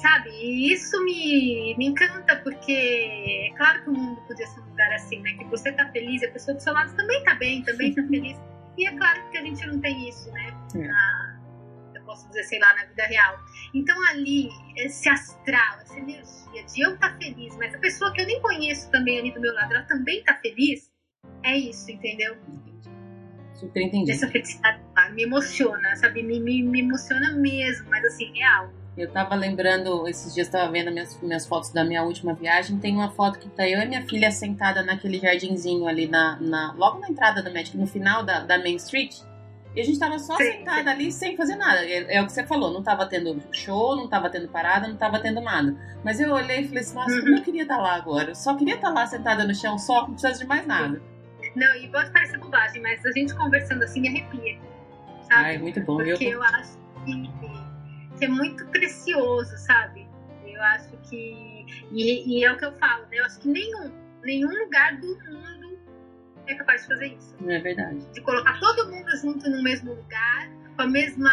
sabe? 0.00 0.30
E 0.30 0.72
isso 0.72 1.02
me, 1.04 1.74
me 1.76 1.86
encanta, 1.86 2.36
porque 2.36 2.72
é 2.72 3.56
claro 3.56 3.82
que 3.82 3.90
o 3.90 3.92
mundo 3.92 4.20
podia 4.22 4.46
ser 4.46 4.60
um 4.60 4.64
lugar 4.64 4.92
assim, 4.92 5.20
né? 5.20 5.32
Que 5.34 5.44
você 5.44 5.72
tá 5.72 5.90
feliz 5.90 6.22
a 6.22 6.28
pessoa 6.28 6.56
do 6.56 6.60
seu 6.60 6.72
lado 6.72 6.94
também 6.96 7.22
tá 7.24 7.34
bem, 7.34 7.62
também 7.62 7.94
tá 7.94 8.02
feliz. 8.08 8.38
E 8.76 8.86
é 8.86 8.96
claro 8.96 9.30
que 9.30 9.38
a 9.38 9.42
gente 9.42 9.66
não 9.66 9.80
tem 9.80 10.08
isso, 10.08 10.30
né? 10.32 10.54
É. 10.74 10.78
Na, 10.78 11.40
eu 11.94 12.02
posso 12.02 12.28
dizer, 12.28 12.44
sei 12.44 12.58
lá, 12.60 12.74
na 12.74 12.84
vida 12.84 13.04
real. 13.04 13.38
Então 13.74 13.96
ali, 14.08 14.48
esse 14.76 15.08
astral, 15.08 15.80
essa 15.82 15.98
energia 15.98 16.64
de 16.64 16.80
eu 16.80 16.94
estar 16.94 17.10
tá 17.10 17.18
feliz, 17.18 17.56
mas 17.56 17.74
a 17.74 17.78
pessoa 17.78 18.12
que 18.12 18.20
eu 18.20 18.26
nem 18.26 18.40
conheço 18.40 18.90
também 18.90 19.18
ali 19.18 19.32
do 19.32 19.40
meu 19.40 19.52
lado, 19.52 19.74
ela 19.74 19.84
também 19.84 20.22
tá 20.22 20.34
feliz, 20.34 20.90
é 21.42 21.56
isso, 21.56 21.90
entendeu? 21.90 22.36
Super 23.54 23.82
entendi. 23.82 24.12
Essa 24.12 24.28
felicidade 24.28 24.80
me 25.14 25.24
emociona, 25.24 25.96
sabe? 25.96 26.22
Me, 26.22 26.38
me, 26.38 26.62
me 26.62 26.80
emociona 26.80 27.32
mesmo, 27.32 27.90
mas 27.90 28.04
assim, 28.04 28.32
real. 28.32 28.72
Eu 28.98 29.08
tava 29.12 29.36
lembrando, 29.36 30.08
esses 30.08 30.34
dias 30.34 30.48
tava 30.48 30.70
vendo 30.72 30.90
minhas, 30.90 31.20
minhas 31.22 31.46
fotos 31.46 31.72
da 31.72 31.84
minha 31.84 32.02
última 32.02 32.34
viagem. 32.34 32.78
Tem 32.78 32.92
uma 32.92 33.10
foto 33.10 33.38
que 33.38 33.48
tá 33.48 33.66
eu 33.66 33.80
e 33.80 33.86
minha 33.86 34.02
filha 34.02 34.28
sentada 34.32 34.82
naquele 34.82 35.20
jardinzinho 35.20 35.86
ali 35.86 36.08
na, 36.08 36.36
na 36.40 36.72
logo 36.72 36.98
na 36.98 37.08
entrada 37.08 37.40
do 37.40 37.52
Magic, 37.52 37.76
no 37.76 37.86
final 37.86 38.24
da, 38.24 38.40
da 38.40 38.58
Main 38.58 38.74
Street. 38.74 39.20
E 39.76 39.80
a 39.80 39.84
gente 39.84 40.00
tava 40.00 40.18
só 40.18 40.36
sim, 40.36 40.44
sentada 40.44 40.82
sim. 40.82 40.88
ali 40.88 41.12
sem 41.12 41.36
fazer 41.36 41.54
nada. 41.54 41.84
É, 41.84 42.16
é, 42.16 42.22
o 42.22 42.26
que 42.26 42.32
você 42.32 42.44
falou, 42.44 42.72
não 42.72 42.82
tava 42.82 43.06
tendo 43.06 43.40
show, 43.52 43.94
não 43.94 44.08
tava 44.08 44.28
tendo 44.28 44.48
parada, 44.48 44.88
não 44.88 44.96
tava 44.96 45.20
tendo 45.20 45.40
nada. 45.40 45.76
Mas 46.02 46.18
eu 46.18 46.32
olhei 46.32 46.62
e 46.62 46.66
falei 46.66 46.82
assim, 46.82 46.94
nossa, 46.96 47.14
uhum. 47.20 47.36
eu 47.36 47.42
queria 47.42 47.62
estar 47.62 47.76
tá 47.76 47.82
lá 47.82 47.94
agora. 47.94 48.30
Eu 48.30 48.34
só 48.34 48.56
queria 48.56 48.74
estar 48.74 48.88
tá 48.88 48.94
lá 48.94 49.06
sentada 49.06 49.44
no 49.44 49.54
chão, 49.54 49.78
só, 49.78 50.08
não 50.08 50.14
precisa 50.14 50.36
de 50.40 50.44
mais 50.44 50.66
nada. 50.66 51.00
Não, 51.54 51.76
e 51.76 51.86
pode 51.88 52.10
parecer 52.10 52.38
bobagem, 52.38 52.82
mas 52.82 53.06
a 53.06 53.12
gente 53.12 53.32
conversando 53.36 53.84
assim 53.84 54.08
arrepia. 54.08 54.58
Sabe? 55.28 55.44
Ai, 55.44 55.58
muito 55.58 55.80
bom. 55.82 55.96
Porque 55.96 56.24
eu, 56.24 56.32
eu 56.32 56.42
acho 56.42 56.76
que 57.04 57.37
que 58.18 58.24
é 58.24 58.28
muito 58.28 58.66
precioso, 58.66 59.56
sabe? 59.58 60.06
Eu 60.46 60.62
acho 60.62 60.96
que. 61.08 61.66
E, 61.92 62.38
e, 62.38 62.44
é 62.44 62.52
o 62.52 62.56
que 62.56 62.64
eu 62.64 62.72
falo, 62.72 63.02
né? 63.02 63.18
Eu 63.18 63.24
acho 63.24 63.38
que 63.40 63.48
nenhum, 63.48 63.92
nenhum 64.22 64.50
lugar 64.64 64.96
do 64.98 65.06
mundo 65.06 65.78
é 66.46 66.54
capaz 66.54 66.82
de 66.82 66.88
fazer 66.88 67.06
isso. 67.06 67.34
É 67.46 67.58
verdade. 67.60 68.04
De 68.12 68.20
colocar 68.20 68.58
todo 68.58 68.90
mundo 68.90 69.16
junto 69.16 69.48
no 69.48 69.62
mesmo 69.62 69.94
lugar, 69.94 70.50
com 70.76 70.82
a 70.82 70.86
mesma 70.86 71.30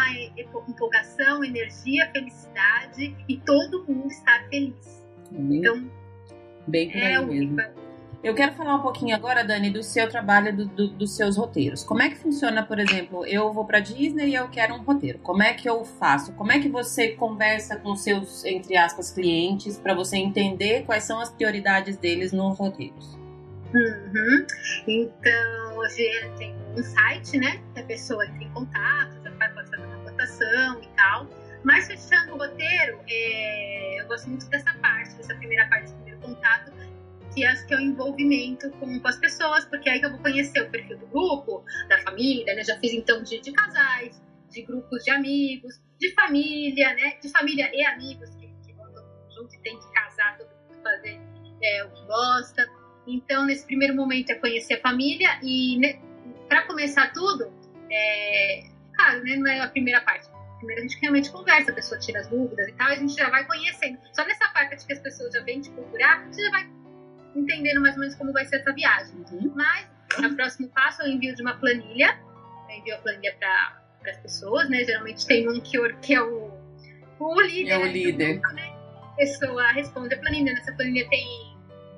empolgação, 0.68 1.44
energia, 1.44 2.10
felicidade 2.12 3.16
e 3.28 3.36
todo 3.38 3.84
mundo 3.84 4.08
estar 4.08 4.46
feliz. 4.48 5.04
Bem, 5.30 5.58
então, 5.58 5.90
bem 6.66 6.90
por 6.90 6.98
é 6.98 7.20
mesmo. 7.20 7.56
Eu 8.26 8.34
quero 8.34 8.54
falar 8.54 8.74
um 8.74 8.82
pouquinho 8.82 9.14
agora, 9.14 9.44
Dani, 9.44 9.70
do 9.70 9.84
seu 9.84 10.08
trabalho, 10.08 10.52
do, 10.52 10.66
do, 10.66 10.88
dos 10.88 11.14
seus 11.14 11.36
roteiros. 11.36 11.84
Como 11.84 12.02
é 12.02 12.08
que 12.08 12.16
funciona, 12.16 12.60
por 12.60 12.80
exemplo, 12.80 13.24
eu 13.24 13.52
vou 13.52 13.64
para 13.64 13.78
Disney 13.78 14.30
e 14.30 14.34
eu 14.34 14.48
quero 14.48 14.74
um 14.74 14.82
roteiro. 14.82 15.20
Como 15.20 15.44
é 15.44 15.54
que 15.54 15.70
eu 15.70 15.84
faço? 15.84 16.32
Como 16.32 16.50
é 16.50 16.58
que 16.58 16.68
você 16.68 17.12
conversa 17.12 17.76
com 17.76 17.94
seus, 17.94 18.44
entre 18.44 18.76
aspas, 18.76 19.12
clientes 19.12 19.78
para 19.78 19.94
você 19.94 20.16
entender 20.16 20.82
quais 20.84 21.04
são 21.04 21.20
as 21.20 21.30
prioridades 21.30 21.98
deles 21.98 22.32
nos 22.32 22.58
roteiros? 22.58 23.16
Uhum. 23.72 24.44
Então, 24.88 25.76
hoje 25.76 26.10
tem 26.36 26.52
um 26.76 26.82
site, 26.82 27.38
né? 27.38 27.62
Que 27.74 27.80
a 27.80 27.84
pessoa 27.84 28.26
entra 28.26 28.42
em 28.42 28.50
contato, 28.50 29.22
já 29.22 29.30
pode 29.30 29.54
fazer 29.54 29.76
uma 29.76 29.98
votação 29.98 30.82
e 30.82 30.88
tal. 30.96 31.28
Mas 31.62 31.86
fechando 31.86 32.34
o 32.34 32.38
roteiro, 32.38 32.98
é, 33.08 34.00
eu 34.00 34.08
gosto 34.08 34.28
muito 34.28 34.48
dessa 34.48 34.74
parte, 34.82 35.14
dessa 35.14 35.34
primeira 35.36 35.68
parte, 35.68 35.92
do 35.92 35.94
primeiro 35.98 36.20
contato, 36.20 36.72
que 37.36 37.74
é 37.74 37.76
o 37.76 37.80
envolvimento 37.80 38.70
com, 38.72 38.98
com, 38.98 39.08
as 39.08 39.18
pessoas, 39.18 39.64
porque 39.66 39.88
é 39.88 39.92
aí 39.92 40.00
que 40.00 40.06
eu 40.06 40.10
vou 40.10 40.20
conhecer 40.20 40.62
o 40.62 40.70
perfil 40.70 40.98
do 40.98 41.06
grupo, 41.06 41.62
da 41.88 41.98
família, 42.02 42.54
né? 42.54 42.64
Já 42.64 42.78
fiz 42.78 42.92
então 42.92 43.22
de, 43.22 43.40
de 43.40 43.52
casais, 43.52 44.22
de 44.50 44.62
grupos 44.62 45.04
de 45.04 45.10
amigos, 45.10 45.80
de 45.98 46.12
família, 46.14 46.94
né? 46.94 47.18
De 47.22 47.28
família 47.28 47.70
e 47.74 47.84
amigos 47.84 48.30
que, 48.36 48.48
que 48.64 48.72
vão 48.72 48.86
junto 49.34 49.54
e 49.54 49.58
tem 49.58 49.78
que 49.78 49.92
casar, 49.92 50.38
todo 50.38 50.48
mundo 50.48 50.82
fazer 50.82 51.20
é, 51.62 51.84
o 51.84 51.90
que 51.90 52.06
gosta. 52.06 52.66
Então, 53.06 53.46
nesse 53.46 53.66
primeiro 53.66 53.94
momento 53.94 54.30
é 54.30 54.34
conhecer 54.36 54.74
a 54.74 54.80
família 54.80 55.38
e 55.42 55.78
né, 55.78 56.00
para 56.48 56.62
começar 56.62 57.12
tudo, 57.12 57.52
é, 57.90 58.64
claro, 58.94 59.22
né, 59.22 59.36
não 59.36 59.46
é 59.46 59.60
a 59.60 59.68
primeira 59.68 60.00
parte. 60.00 60.28
Primeiro 60.58 60.80
a 60.80 60.88
gente 60.88 60.98
realmente 61.00 61.30
conversa, 61.30 61.70
a 61.70 61.74
pessoa 61.74 62.00
tira 62.00 62.20
as 62.20 62.28
dúvidas 62.28 62.66
e 62.66 62.72
tal, 62.72 62.88
a 62.88 62.96
gente 62.96 63.14
já 63.14 63.28
vai 63.28 63.46
conhecendo. 63.46 63.98
Só 64.12 64.24
nessa 64.24 64.48
parte 64.48 64.86
que 64.86 64.92
as 64.92 65.00
pessoas 65.00 65.32
já 65.32 65.42
vêm 65.42 65.60
te 65.60 65.70
procurar, 65.70 66.26
você 66.26 66.42
já 66.42 66.50
vai 66.50 66.75
entendendo 67.36 67.80
mais 67.80 67.94
ou 67.94 68.00
menos 68.00 68.14
como 68.14 68.32
vai 68.32 68.44
ser 68.44 68.56
essa 68.56 68.72
viagem. 68.72 69.14
Uhum. 69.32 69.52
Mas, 69.54 69.86
no 70.18 70.34
próximo 70.34 70.68
passo, 70.68 71.02
eu 71.02 71.08
envio 71.08 71.34
de 71.34 71.42
uma 71.42 71.54
planilha, 71.54 72.18
eu 72.68 72.76
envio 72.76 72.94
a 72.94 72.98
planilha 72.98 73.34
para 73.38 74.10
as 74.10 74.16
pessoas, 74.18 74.68
né? 74.68 74.84
Geralmente 74.84 75.26
tem 75.26 75.48
um 75.48 75.60
que, 75.60 75.78
que 76.02 76.14
é 76.14 76.22
o, 76.22 76.50
o 77.18 77.40
líder. 77.40 77.70
É 77.70 77.78
o 77.78 77.86
líder. 77.86 78.38
Grupo, 78.38 78.54
né? 78.54 78.72
A 79.02 79.16
pessoa 79.16 79.72
responde 79.72 80.14
a 80.14 80.18
planilha, 80.18 80.52
nessa 80.52 80.72
planilha 80.72 81.08
tem, 81.08 81.26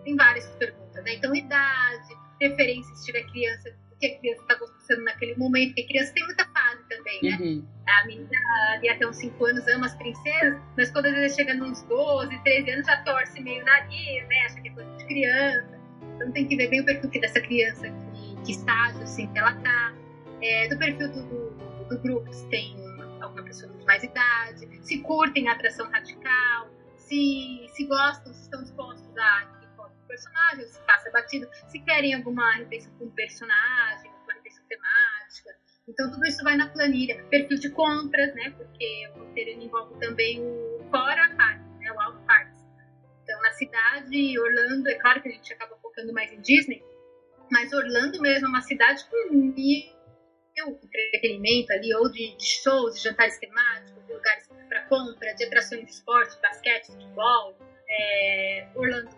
tem 0.04 0.16
várias 0.16 0.46
perguntas, 0.56 1.04
né? 1.04 1.14
Então, 1.14 1.34
idade, 1.34 2.16
preferência 2.38 2.94
se 2.94 3.06
tiver 3.06 3.24
criança, 3.24 3.74
que 3.98 4.06
a 4.06 4.18
criança 4.18 4.42
está 4.42 4.54
gostando 4.54 5.04
naquele 5.04 5.34
momento, 5.36 5.68
porque 5.68 5.82
a 5.82 5.86
criança 5.86 6.12
tem 6.14 6.24
muita 6.24 6.44
fase 6.46 6.88
também, 6.88 7.22
né? 7.22 7.38
Uhum. 7.40 7.66
A 7.86 8.06
menina 8.06 8.38
ali 8.74 8.88
até 8.88 9.06
uns 9.06 9.16
5 9.16 9.44
anos 9.44 9.66
ama 9.68 9.86
as 9.86 9.94
princesas, 9.94 10.60
mas 10.76 10.90
quando 10.90 11.06
às 11.06 11.14
vezes 11.14 11.36
chega 11.36 11.54
nos 11.54 11.82
12, 11.82 12.42
13 12.42 12.70
anos 12.70 12.86
já 12.86 13.02
torce 13.02 13.40
meio 13.40 13.62
o 13.62 13.66
nariz, 13.66 14.28
né? 14.28 14.40
Acha 14.46 14.60
que 14.60 14.68
é 14.68 14.72
coisa 14.72 14.96
de 14.96 15.04
criança. 15.04 15.78
Então 16.14 16.32
tem 16.32 16.46
que 16.46 16.56
ver 16.56 16.68
bem 16.68 16.80
o 16.80 16.84
perfil 16.84 17.20
dessa 17.20 17.40
criança, 17.40 17.88
que, 17.88 18.36
que 18.44 18.52
estágio 18.52 19.02
assim, 19.02 19.26
que 19.32 19.38
ela 19.38 19.54
tá. 19.54 19.94
É, 20.40 20.68
do 20.68 20.78
perfil 20.78 21.10
do, 21.10 21.22
do, 21.24 21.88
do 21.88 21.98
grupo, 21.98 22.32
se 22.32 22.48
tem 22.48 22.76
alguma 23.20 23.42
pessoa 23.42 23.72
de 23.72 23.84
mais 23.84 24.04
idade, 24.04 24.68
se 24.82 25.00
curtem 25.00 25.48
a 25.48 25.52
atração 25.52 25.90
radical, 25.90 26.68
se, 26.96 27.68
se 27.72 27.86
gostam, 27.86 28.32
se 28.32 28.42
estão 28.42 28.62
dispostos 28.62 29.18
a 29.18 29.57
personagem, 30.08 30.66
se 30.66 30.80
passa 30.80 31.10
batido, 31.10 31.48
se 31.68 31.78
querem 31.80 32.14
alguma 32.14 32.56
refeição 32.56 32.92
com 32.98 33.10
personagem, 33.10 34.10
alguma 34.10 34.32
refeição 34.34 34.64
temática. 34.66 35.50
Então 35.86 36.10
tudo 36.10 36.26
isso 36.26 36.42
vai 36.42 36.56
na 36.56 36.68
planilha. 36.68 37.22
Perfil 37.30 37.58
de 37.58 37.70
compras, 37.70 38.34
né? 38.34 38.50
Porque 38.56 39.08
o 39.14 39.20
roteiro 39.20 39.62
envolve 39.62 39.98
também 40.00 40.40
o 40.40 40.88
fora 40.90 41.34
parque, 41.36 41.64
né? 41.78 41.92
O 41.92 42.00
alto 42.00 42.20
parque. 42.26 42.58
Então 43.22 43.40
na 43.42 43.52
cidade, 43.52 44.38
Orlando, 44.40 44.88
é 44.88 44.94
claro 44.94 45.22
que 45.22 45.28
a 45.28 45.32
gente 45.32 45.52
acaba 45.52 45.76
focando 45.76 46.12
mais 46.12 46.32
em 46.32 46.40
Disney, 46.40 46.82
mas 47.50 47.72
Orlando 47.72 48.20
mesmo 48.20 48.46
é 48.46 48.48
uma 48.48 48.62
cidade 48.62 49.04
com 49.08 49.34
nível 49.34 49.98
entretenimento 50.82 51.72
ali, 51.72 51.94
ou 51.94 52.10
de, 52.10 52.36
de 52.36 52.44
shows, 52.44 52.94
de 52.94 53.02
jantares 53.02 53.38
temáticos, 53.38 54.04
de 54.06 54.12
lugares 54.12 54.48
para 54.68 54.86
compra, 54.86 55.34
de 55.34 55.44
atrações 55.44 55.84
de 55.84 55.90
esporte, 55.90 56.40
basquete, 56.40 56.86
futebol. 56.86 57.56
É, 57.90 58.68
Orlando 58.74 59.08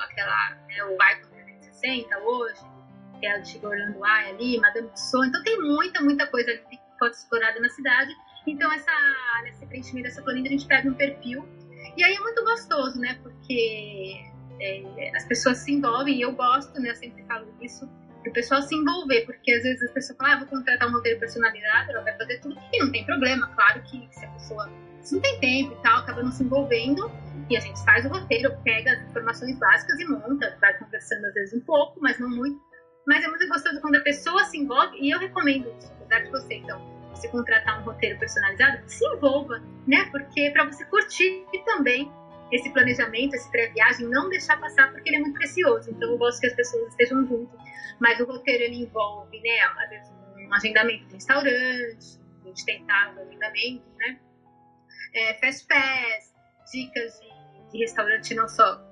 aquela, 0.00 0.50
né, 0.68 0.84
o 0.84 0.94
Icon 0.94 1.28
360 1.30 2.18
hoje, 2.20 2.60
que 3.18 3.26
é 3.26 3.32
a 3.32 3.38
antiga 3.38 3.68
Orlando 3.68 4.04
Eye 4.04 4.30
ali, 4.30 4.60
Madame 4.60 4.88
Tussauds. 4.90 5.28
Então 5.28 5.42
tem 5.42 5.60
muita, 5.60 6.00
muita 6.02 6.26
coisa 6.26 6.52
que 6.56 6.78
pode 6.98 7.16
ser 7.16 7.22
explorada 7.22 7.60
na 7.60 7.68
cidade. 7.68 8.12
Então 8.46 8.72
essa, 8.72 8.92
nesse 9.44 9.66
preenchimento 9.66 10.08
dessa 10.08 10.22
planilha 10.22 10.48
a 10.48 10.52
gente 10.52 10.66
pega 10.66 10.88
um 10.88 10.94
perfil. 10.94 11.46
E 11.96 12.04
aí 12.04 12.14
é 12.14 12.20
muito 12.20 12.44
gostoso, 12.44 13.00
né? 13.00 13.18
Porque 13.22 14.24
é, 14.60 15.16
as 15.16 15.24
pessoas 15.24 15.58
se 15.58 15.72
envolvem, 15.72 16.16
e 16.16 16.22
eu 16.22 16.32
gosto, 16.32 16.78
né? 16.80 16.90
Eu 16.90 16.96
sempre 16.96 17.24
falo 17.24 17.46
isso, 17.60 17.88
o 18.26 18.32
pessoal 18.32 18.62
se 18.62 18.74
envolver, 18.74 19.24
porque 19.26 19.52
às 19.52 19.62
vezes 19.62 19.82
as 19.82 19.92
pessoas 19.92 20.16
falam, 20.18 20.34
ah, 20.34 20.38
vou 20.38 20.48
contratar 20.48 20.88
um 20.88 20.92
roteiro 20.92 21.18
personalizado, 21.18 21.90
ela 21.90 22.02
vai 22.02 22.16
fazer 22.16 22.38
tudo, 22.40 22.56
e 22.72 22.78
não 22.78 22.90
tem 22.90 23.04
problema, 23.04 23.48
claro 23.54 23.82
que 23.82 24.08
se 24.10 24.24
a 24.24 24.28
pessoa 24.30 24.70
não 25.10 25.20
tem 25.20 25.40
tempo 25.40 25.72
e 25.72 25.82
tal, 25.82 25.98
acaba 25.98 26.22
não 26.22 26.32
se 26.32 26.42
envolvendo, 26.42 27.10
e 27.48 27.56
a 27.56 27.60
gente 27.60 27.82
faz 27.84 28.04
o 28.04 28.08
roteiro, 28.08 28.56
pega 28.62 28.92
as 28.92 29.00
informações 29.08 29.58
básicas 29.58 29.98
e 30.00 30.06
monta, 30.06 30.56
vai 30.60 30.76
conversando 30.78 31.24
às 31.24 31.34
vezes 31.34 31.54
um 31.54 31.64
pouco, 31.64 31.98
mas 32.00 32.18
não 32.18 32.28
muito. 32.28 32.60
Mas 33.06 33.24
é 33.24 33.28
muito 33.28 33.48
gostoso 33.48 33.80
quando 33.80 33.96
a 33.96 34.00
pessoa 34.00 34.44
se 34.44 34.58
envolve, 34.58 34.98
e 35.00 35.10
eu 35.10 35.18
recomendo 35.18 35.74
isso, 35.78 35.90
apesar 35.92 36.24
de 36.24 36.30
você, 36.30 36.54
então, 36.56 36.78
você 37.10 37.26
contratar 37.28 37.80
um 37.80 37.84
roteiro 37.84 38.18
personalizado, 38.18 38.82
se 38.86 39.04
envolva, 39.06 39.62
né? 39.86 40.04
Porque 40.10 40.50
para 40.50 40.64
você 40.64 40.84
curtir 40.84 41.46
também 41.64 42.12
esse 42.52 42.70
planejamento, 42.70 43.34
esse 43.34 43.50
pré-viagem, 43.50 44.08
não 44.08 44.28
deixar 44.28 44.58
passar, 44.60 44.92
porque 44.92 45.08
ele 45.08 45.16
é 45.16 45.20
muito 45.20 45.34
precioso. 45.34 45.90
Então, 45.90 46.10
eu 46.10 46.18
gosto 46.18 46.40
que 46.40 46.46
as 46.46 46.54
pessoas 46.54 46.88
estejam 46.88 47.26
juntas. 47.26 47.58
Mas 47.98 48.20
o 48.20 48.24
roteiro, 48.24 48.64
ele 48.64 48.82
envolve, 48.82 49.40
né? 49.40 49.58
Às 49.78 49.88
vezes, 49.90 50.10
um 50.36 50.54
agendamento 50.54 51.06
de 51.06 51.14
restaurante, 51.14 52.20
a 52.42 52.46
gente 52.46 52.64
tentar 52.64 53.14
o 53.16 53.20
agendamento, 53.20 53.84
né? 53.96 54.18
É, 55.14 55.34
fast 55.34 55.66
pass, 55.66 56.34
dicas 56.70 57.18
de 57.20 57.37
de 57.70 57.78
restaurante 57.78 58.34
não 58.34 58.48
só 58.48 58.88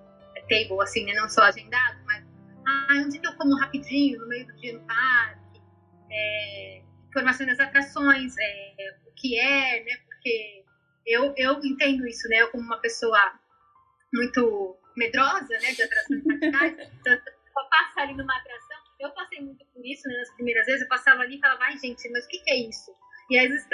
table, 0.48 0.80
assim, 0.80 1.04
né? 1.04 1.14
Não 1.14 1.28
só 1.28 1.42
agendado, 1.42 1.98
mas 2.04 2.24
ah, 2.66 3.02
onde 3.04 3.18
que 3.18 3.26
eu 3.26 3.36
como 3.36 3.58
rapidinho, 3.58 4.20
no 4.20 4.28
meio 4.28 4.46
do 4.46 4.56
dia 4.56 4.78
no 4.78 4.86
parque, 4.86 5.62
é, 6.10 6.82
informações 7.08 7.48
das 7.48 7.60
atrações, 7.60 8.34
é, 8.38 8.96
o 9.06 9.12
que 9.14 9.38
é, 9.38 9.84
né? 9.84 9.96
Porque 10.06 10.64
eu, 11.06 11.32
eu 11.36 11.60
entendo 11.64 12.06
isso, 12.06 12.28
né? 12.28 12.42
Eu 12.42 12.50
como 12.50 12.64
uma 12.64 12.78
pessoa 12.78 13.38
muito 14.12 14.76
medrosa, 14.96 15.58
né? 15.60 15.72
De 15.72 15.82
atrações 15.82 16.22
radicais, 16.26 16.74
então, 17.00 17.18
passo 17.70 18.00
ali 18.00 18.14
numa 18.14 18.36
atração, 18.36 18.78
eu 19.00 19.10
passei 19.10 19.40
muito 19.40 19.64
por 19.66 19.84
isso, 19.84 20.06
né? 20.08 20.16
Nas 20.18 20.34
primeiras 20.34 20.66
vezes, 20.66 20.82
eu 20.82 20.88
passava 20.88 21.22
ali 21.22 21.36
e 21.36 21.40
falava, 21.40 21.64
ai 21.64 21.78
gente, 21.78 22.08
mas 22.10 22.24
o 22.24 22.28
que, 22.28 22.38
que 22.38 22.50
é 22.50 22.56
isso? 22.56 22.94
E 23.30 23.38
às 23.38 23.48
vezes 23.48 23.66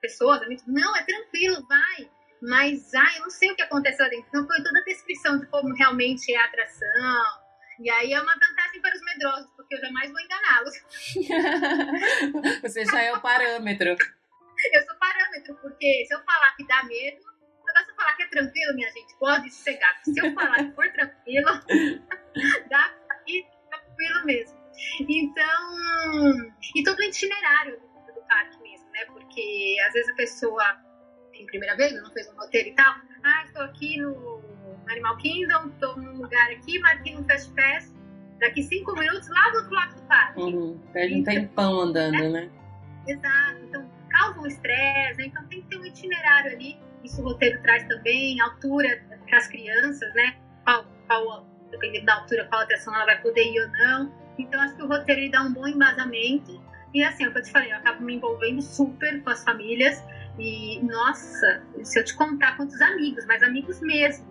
pessoas, 0.00 0.42
amigos, 0.42 0.64
não, 0.66 0.96
é 0.96 1.02
tranquilo, 1.02 1.66
vai 1.66 2.10
mas, 2.42 2.94
ah, 2.94 3.16
eu 3.16 3.22
não 3.22 3.30
sei 3.30 3.50
o 3.50 3.56
que 3.56 3.62
acontece 3.62 4.00
lá 4.02 4.08
dentro. 4.08 4.26
Então, 4.28 4.46
foi 4.46 4.62
toda 4.62 4.78
a 4.78 4.84
descrição 4.84 5.38
de 5.38 5.46
como 5.46 5.74
realmente 5.74 6.32
é 6.32 6.38
a 6.38 6.44
atração. 6.44 7.40
E 7.80 7.90
aí 7.90 8.12
é 8.12 8.20
uma 8.20 8.34
vantagem 8.34 8.80
para 8.82 8.94
os 8.94 9.00
medrosos, 9.02 9.50
porque 9.56 9.74
eu 9.74 9.80
jamais 9.80 10.10
vou 10.10 10.20
enganá-los. 10.20 10.74
Você 12.62 12.84
já 12.84 13.02
é 13.02 13.12
o 13.12 13.20
parâmetro. 13.20 13.88
eu 13.88 14.82
sou 14.82 14.96
parâmetro, 14.98 15.54
porque 15.62 16.04
se 16.06 16.14
eu 16.14 16.22
falar 16.24 16.54
que 16.56 16.66
dá 16.66 16.82
medo, 16.84 17.22
agora 17.68 17.84
se 17.84 17.90
eu 17.90 17.96
falar 17.96 18.16
que 18.16 18.22
é 18.22 18.28
tranquilo, 18.28 18.74
minha 18.74 18.90
gente, 18.92 19.16
pode 19.18 19.50
sossegar. 19.50 19.98
Se 20.04 20.18
eu 20.18 20.34
falar 20.34 20.56
que 20.56 20.74
for 20.74 20.92
tranquilo, 20.92 21.50
dá 22.68 22.94
aqui 23.08 23.46
tranquilo 23.70 24.26
mesmo. 24.26 24.60
Então, 25.08 26.50
e 26.74 26.82
todo 26.84 26.98
o 26.98 27.02
itinerário 27.02 27.80
do 28.14 28.22
parque 28.28 28.60
mesmo, 28.60 28.90
né? 28.90 29.06
Porque 29.06 29.76
às 29.86 29.94
vezes 29.94 30.10
a 30.10 30.16
pessoa 30.16 30.89
em 31.42 31.46
primeira 31.46 31.76
vez, 31.76 31.92
não 31.94 32.10
fez 32.12 32.28
um 32.28 32.36
roteiro 32.36 32.68
e 32.68 32.72
tal. 32.72 32.94
Ah, 33.24 33.44
estou 33.44 33.62
aqui 33.62 34.00
no 34.00 34.42
Animal 34.88 35.16
Kingdom, 35.18 35.68
estou 35.68 35.96
num 35.96 36.22
lugar 36.22 36.50
aqui, 36.50 36.78
marquei 36.78 37.16
um 37.16 37.24
Fast 37.24 37.52
Pass. 37.54 37.94
Daqui 38.38 38.62
cinco 38.62 38.94
minutos, 38.94 39.28
lá 39.28 39.50
do 39.50 39.58
outro 39.58 39.74
lado 39.74 39.94
do 39.96 40.02
parque. 40.02 40.40
Uhum. 40.40 40.80
Perde 40.92 41.14
um 41.14 41.18
então, 41.18 41.34
tempão 41.34 41.80
andando, 41.80 42.12
né? 42.12 42.28
né? 42.28 42.50
Exato. 43.06 43.58
Então, 43.68 43.90
causa 44.08 44.40
um 44.40 44.46
estresse, 44.46 45.18
né? 45.18 45.26
Então 45.26 45.44
tem 45.46 45.60
que 45.62 45.68
ter 45.68 45.78
um 45.78 45.84
itinerário 45.84 46.52
ali. 46.52 46.78
Isso 47.04 47.20
o 47.20 47.24
roteiro 47.24 47.60
traz 47.62 47.86
também, 47.86 48.40
altura 48.40 49.02
para 49.26 49.38
as 49.38 49.46
crianças, 49.46 50.14
né? 50.14 50.36
Qual, 50.64 50.84
qual, 51.06 51.46
dependendo 51.70 52.06
da 52.06 52.14
altura, 52.14 52.46
qual 52.46 52.62
atração 52.62 52.94
ela 52.94 53.04
vai 53.04 53.20
poder 53.20 53.44
ir 53.44 53.60
ou 53.60 53.68
não. 53.68 54.12
Então, 54.38 54.60
acho 54.60 54.74
que 54.74 54.82
o 54.82 54.88
roteiro 54.88 55.20
ele 55.20 55.30
dá 55.30 55.42
um 55.42 55.52
bom 55.52 55.66
embasamento. 55.66 56.62
E 56.92 57.02
assim, 57.04 57.24
é 57.24 57.28
o 57.28 57.32
que 57.32 57.38
eu 57.38 57.42
te 57.42 57.52
falei, 57.52 57.72
eu 57.72 57.76
acabo 57.76 58.02
me 58.02 58.14
envolvendo 58.14 58.60
super 58.60 59.22
com 59.22 59.30
as 59.30 59.44
famílias. 59.44 60.02
E, 60.40 60.80
nossa, 60.82 61.62
se 61.82 62.00
eu 62.00 62.04
te 62.04 62.16
contar 62.16 62.56
quantos 62.56 62.80
amigos, 62.80 63.26
mas 63.26 63.42
amigos 63.42 63.78
mesmo, 63.80 64.26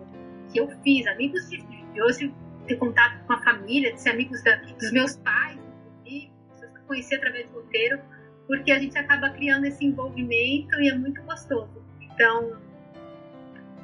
que 0.52 0.58
eu 0.58 0.68
fiz, 0.82 1.06
amigos 1.06 1.48
de, 1.48 1.58
de 1.62 2.02
hoje 2.02 2.34
ter 2.66 2.76
contato 2.76 3.24
com 3.24 3.32
a 3.32 3.42
família, 3.42 3.92
de 3.92 4.00
ser 4.00 4.10
amigos 4.10 4.42
da, 4.42 4.56
dos 4.56 4.90
meus 4.90 5.16
pais, 5.16 5.58
e 6.04 6.28
pessoas 6.48 6.72
que 6.72 6.78
eu 6.78 6.82
conheci 6.82 7.14
através 7.14 7.48
do 7.48 7.60
roteiro, 7.60 8.00
porque 8.48 8.72
a 8.72 8.80
gente 8.80 8.98
acaba 8.98 9.30
criando 9.30 9.66
esse 9.66 9.84
envolvimento 9.84 10.74
e 10.80 10.88
é 10.88 10.98
muito 10.98 11.22
gostoso. 11.22 11.80
Então, 12.00 12.60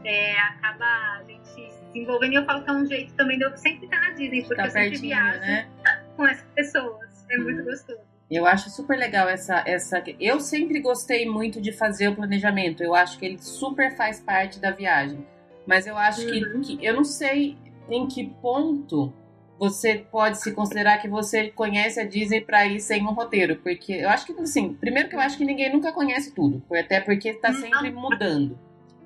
é, 0.04 0.36
acaba 0.40 0.84
a 0.84 1.24
gente 1.28 1.48
se 1.48 1.98
envolvendo 1.98 2.32
e 2.32 2.36
eu 2.36 2.44
falo 2.44 2.64
que 2.64 2.70
é 2.70 2.72
um 2.72 2.86
jeito 2.86 3.14
também 3.14 3.38
de 3.38 3.44
eu 3.44 3.56
sempre 3.56 3.84
estar 3.84 4.00
na 4.00 4.10
Disney, 4.10 4.40
porque 4.40 4.56
tá 4.56 4.64
eu 4.66 4.70
sempre 4.70 4.98
viajo 4.98 5.40
né? 5.40 5.68
com 6.16 6.26
essas 6.26 6.50
pessoas. 6.50 7.24
É 7.30 7.38
muito 7.38 7.62
gostoso. 7.62 8.15
Eu 8.30 8.44
acho 8.44 8.70
super 8.70 8.98
legal 8.98 9.28
essa, 9.28 9.62
essa. 9.66 10.02
Eu 10.18 10.40
sempre 10.40 10.80
gostei 10.80 11.28
muito 11.28 11.60
de 11.60 11.72
fazer 11.72 12.08
o 12.08 12.16
planejamento. 12.16 12.82
Eu 12.82 12.94
acho 12.94 13.18
que 13.18 13.24
ele 13.24 13.38
super 13.38 13.94
faz 13.96 14.20
parte 14.20 14.58
da 14.58 14.72
viagem. 14.72 15.24
Mas 15.66 15.86
eu 15.86 15.96
acho 15.96 16.22
uhum. 16.22 16.60
que, 16.60 16.76
que, 16.76 16.84
Eu 16.84 16.94
não 16.94 17.04
sei 17.04 17.56
em 17.88 18.06
que 18.06 18.24
ponto 18.24 19.12
você 19.58 20.04
pode 20.10 20.40
se 20.40 20.52
considerar 20.52 20.98
que 20.98 21.08
você 21.08 21.48
conhece 21.48 21.98
a 21.98 22.04
Disney 22.04 22.40
para 22.40 22.66
ir 22.66 22.80
sem 22.80 23.02
um 23.02 23.12
roteiro, 23.12 23.56
porque 23.56 23.92
eu 23.94 24.08
acho 24.08 24.26
que 24.26 24.38
assim, 24.40 24.74
primeiro 24.74 25.08
que 25.08 25.16
eu 25.16 25.20
acho 25.20 25.38
que 25.38 25.46
ninguém 25.46 25.72
nunca 25.72 25.92
conhece 25.92 26.34
tudo, 26.34 26.62
até 26.70 27.00
porque 27.00 27.30
está 27.30 27.52
sempre 27.54 27.90
mudando. 27.90 28.58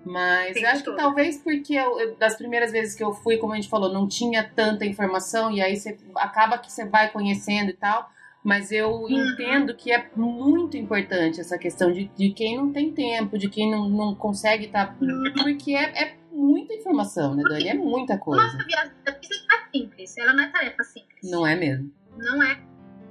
Mas 0.04 0.56
Sim, 0.56 0.64
acho 0.64 0.82
que 0.82 0.96
talvez 0.96 1.38
porque 1.38 1.74
eu, 1.74 2.16
das 2.16 2.34
primeiras 2.34 2.72
vezes 2.72 2.94
que 2.94 3.04
eu 3.04 3.12
fui, 3.12 3.36
como 3.36 3.52
a 3.52 3.56
gente 3.56 3.68
falou, 3.68 3.92
não 3.92 4.08
tinha 4.08 4.42
tanta 4.42 4.84
informação 4.84 5.52
e 5.52 5.60
aí 5.60 5.76
você 5.76 5.96
acaba 6.16 6.58
que 6.58 6.72
você 6.72 6.86
vai 6.86 7.10
conhecendo 7.10 7.70
e 7.70 7.74
tal. 7.74 8.10
Mas 8.42 8.72
eu 8.72 8.90
uhum. 8.90 9.10
entendo 9.10 9.74
que 9.74 9.92
é 9.92 10.10
muito 10.16 10.76
importante 10.76 11.40
essa 11.40 11.58
questão 11.58 11.92
de, 11.92 12.06
de 12.16 12.30
quem 12.30 12.56
não 12.56 12.72
tem 12.72 12.92
tempo, 12.92 13.36
de 13.36 13.48
quem 13.48 13.70
não, 13.70 13.88
não 13.88 14.14
consegue 14.14 14.66
estar. 14.66 14.86
Tá, 14.86 14.96
uhum. 15.00 15.32
Porque 15.42 15.74
é, 15.74 16.04
é, 16.04 16.16
muita 16.32 16.74
informação, 16.74 17.34
né, 17.34 17.42
Dani? 17.42 17.68
É 17.68 17.74
muita 17.74 18.16
coisa. 18.16 18.42
Uma 18.42 18.64
viagem 18.64 18.92
da 19.04 19.12
Disney 19.12 19.46
é 19.52 19.78
simples, 19.78 20.16
ela 20.18 20.32
não 20.32 20.44
é 20.44 20.48
tarefa 20.48 20.82
simples. 20.84 21.30
Não 21.30 21.46
é 21.46 21.54
mesmo. 21.54 21.92
Não 22.16 22.42
é. 22.42 22.58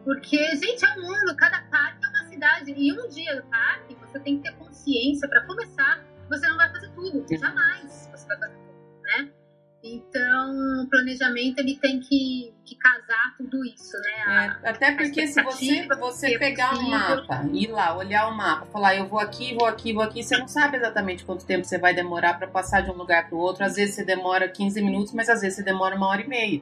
Porque, 0.04 0.38
gente, 0.56 0.84
é 0.84 0.94
um 0.98 1.02
mundo, 1.02 1.36
cada 1.38 1.62
parque 1.64 2.04
é 2.04 2.10
uma 2.10 2.30
cidade. 2.30 2.74
E 2.76 2.92
um 2.92 3.08
dia 3.10 3.36
do 3.36 3.48
parque, 3.50 3.96
você 3.96 4.20
tem 4.20 4.38
que 4.38 4.44
ter 4.44 4.58
consciência 4.58 5.28
para 5.28 5.46
começar 5.46 6.04
você 6.30 6.48
não 6.48 6.58
vai 6.58 6.70
fazer 6.72 6.90
tudo, 6.90 7.26
jamais 7.28 8.10
você 8.12 8.28
vai 8.28 8.38
fazer 8.38 8.56
tudo, 8.56 9.02
né? 9.02 9.32
Então, 9.82 10.84
o 10.84 10.90
planejamento 10.90 11.60
ele 11.60 11.78
tem 11.78 12.02
que, 12.02 12.54
que 12.66 12.76
casar 12.76 13.34
tudo 13.38 13.64
isso, 13.64 13.98
né? 13.98 14.58
É, 14.64 14.70
até 14.70 14.92
porque 14.92 15.26
se 15.26 15.42
você, 15.42 15.88
você 15.88 16.38
pegar 16.38 16.78
um 16.78 16.90
mapa, 16.90 17.46
ir 17.54 17.68
lá, 17.68 17.96
olhar 17.96 18.28
o 18.28 18.36
mapa, 18.36 18.66
falar 18.66 18.96
eu 18.98 19.08
vou 19.08 19.20
aqui, 19.20 19.56
vou 19.56 19.66
aqui, 19.66 19.94
vou 19.94 20.04
aqui, 20.04 20.22
você 20.22 20.38
não 20.38 20.50
sabe 20.50 20.78
exatamente 20.78 21.24
quanto 21.24 21.46
tempo 21.46 21.64
você 21.64 21.78
vai 21.78 21.94
demorar 21.94 22.34
para 22.34 22.48
passar 22.48 22.82
de 22.82 22.92
um 22.92 22.96
lugar 22.96 23.28
para 23.28 23.36
o 23.36 23.40
outro. 23.40 23.64
Às 23.64 23.76
vezes 23.76 23.96
você 23.96 24.04
demora 24.04 24.50
15 24.50 24.82
minutos, 24.82 25.14
mas 25.14 25.30
às 25.30 25.40
vezes 25.40 25.56
você 25.56 25.64
demora 25.64 25.96
uma 25.96 26.08
hora 26.08 26.22
e 26.22 26.28
meia. 26.28 26.62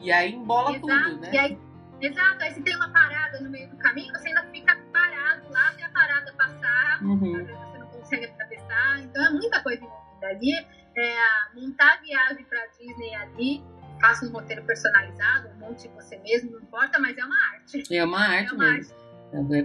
E 0.00 0.10
aí 0.10 0.32
embola 0.32 0.74
exato, 0.74 1.10
tudo, 1.10 1.20
né? 1.20 1.38
Aí, 1.38 1.58
exato, 2.00 2.42
aí 2.44 2.54
se 2.54 2.62
tem 2.62 2.74
uma 2.76 2.88
parada 2.88 3.40
no 3.40 3.50
meio 3.50 3.68
do 3.68 3.76
caminho, 3.76 4.10
você 4.14 4.28
ainda 4.28 4.42
fica 4.44 4.74
parado 4.90 5.42
lá 5.50 5.68
até 5.68 5.84
a 5.84 5.90
parada 5.90 6.32
passar. 6.32 7.02
Uhum 7.02 7.64
consegue 8.04 8.26
atravessar. 8.26 9.00
Então 9.00 9.24
é 9.24 9.30
muita 9.30 9.62
coisa 9.62 9.82
envolvida 9.82 10.26
ali. 10.26 10.66
É, 10.96 11.60
montar 11.60 11.94
a 11.94 11.96
viagem 12.00 12.44
para 12.44 12.66
Disney 12.78 13.14
ali, 13.14 13.62
faça 14.00 14.26
um 14.26 14.30
roteiro 14.30 14.62
personalizado, 14.64 15.48
monte 15.58 15.88
você 15.88 16.18
mesmo, 16.18 16.52
não 16.52 16.60
importa, 16.60 16.98
mas 16.98 17.16
é 17.16 17.24
uma 17.24 17.36
arte. 17.52 17.82
É 17.94 18.04
uma 18.04 18.20
arte 18.20 18.50
é 18.50 18.54
uma 18.54 18.72
mesmo. 18.72 18.94
Arte. 18.94 19.04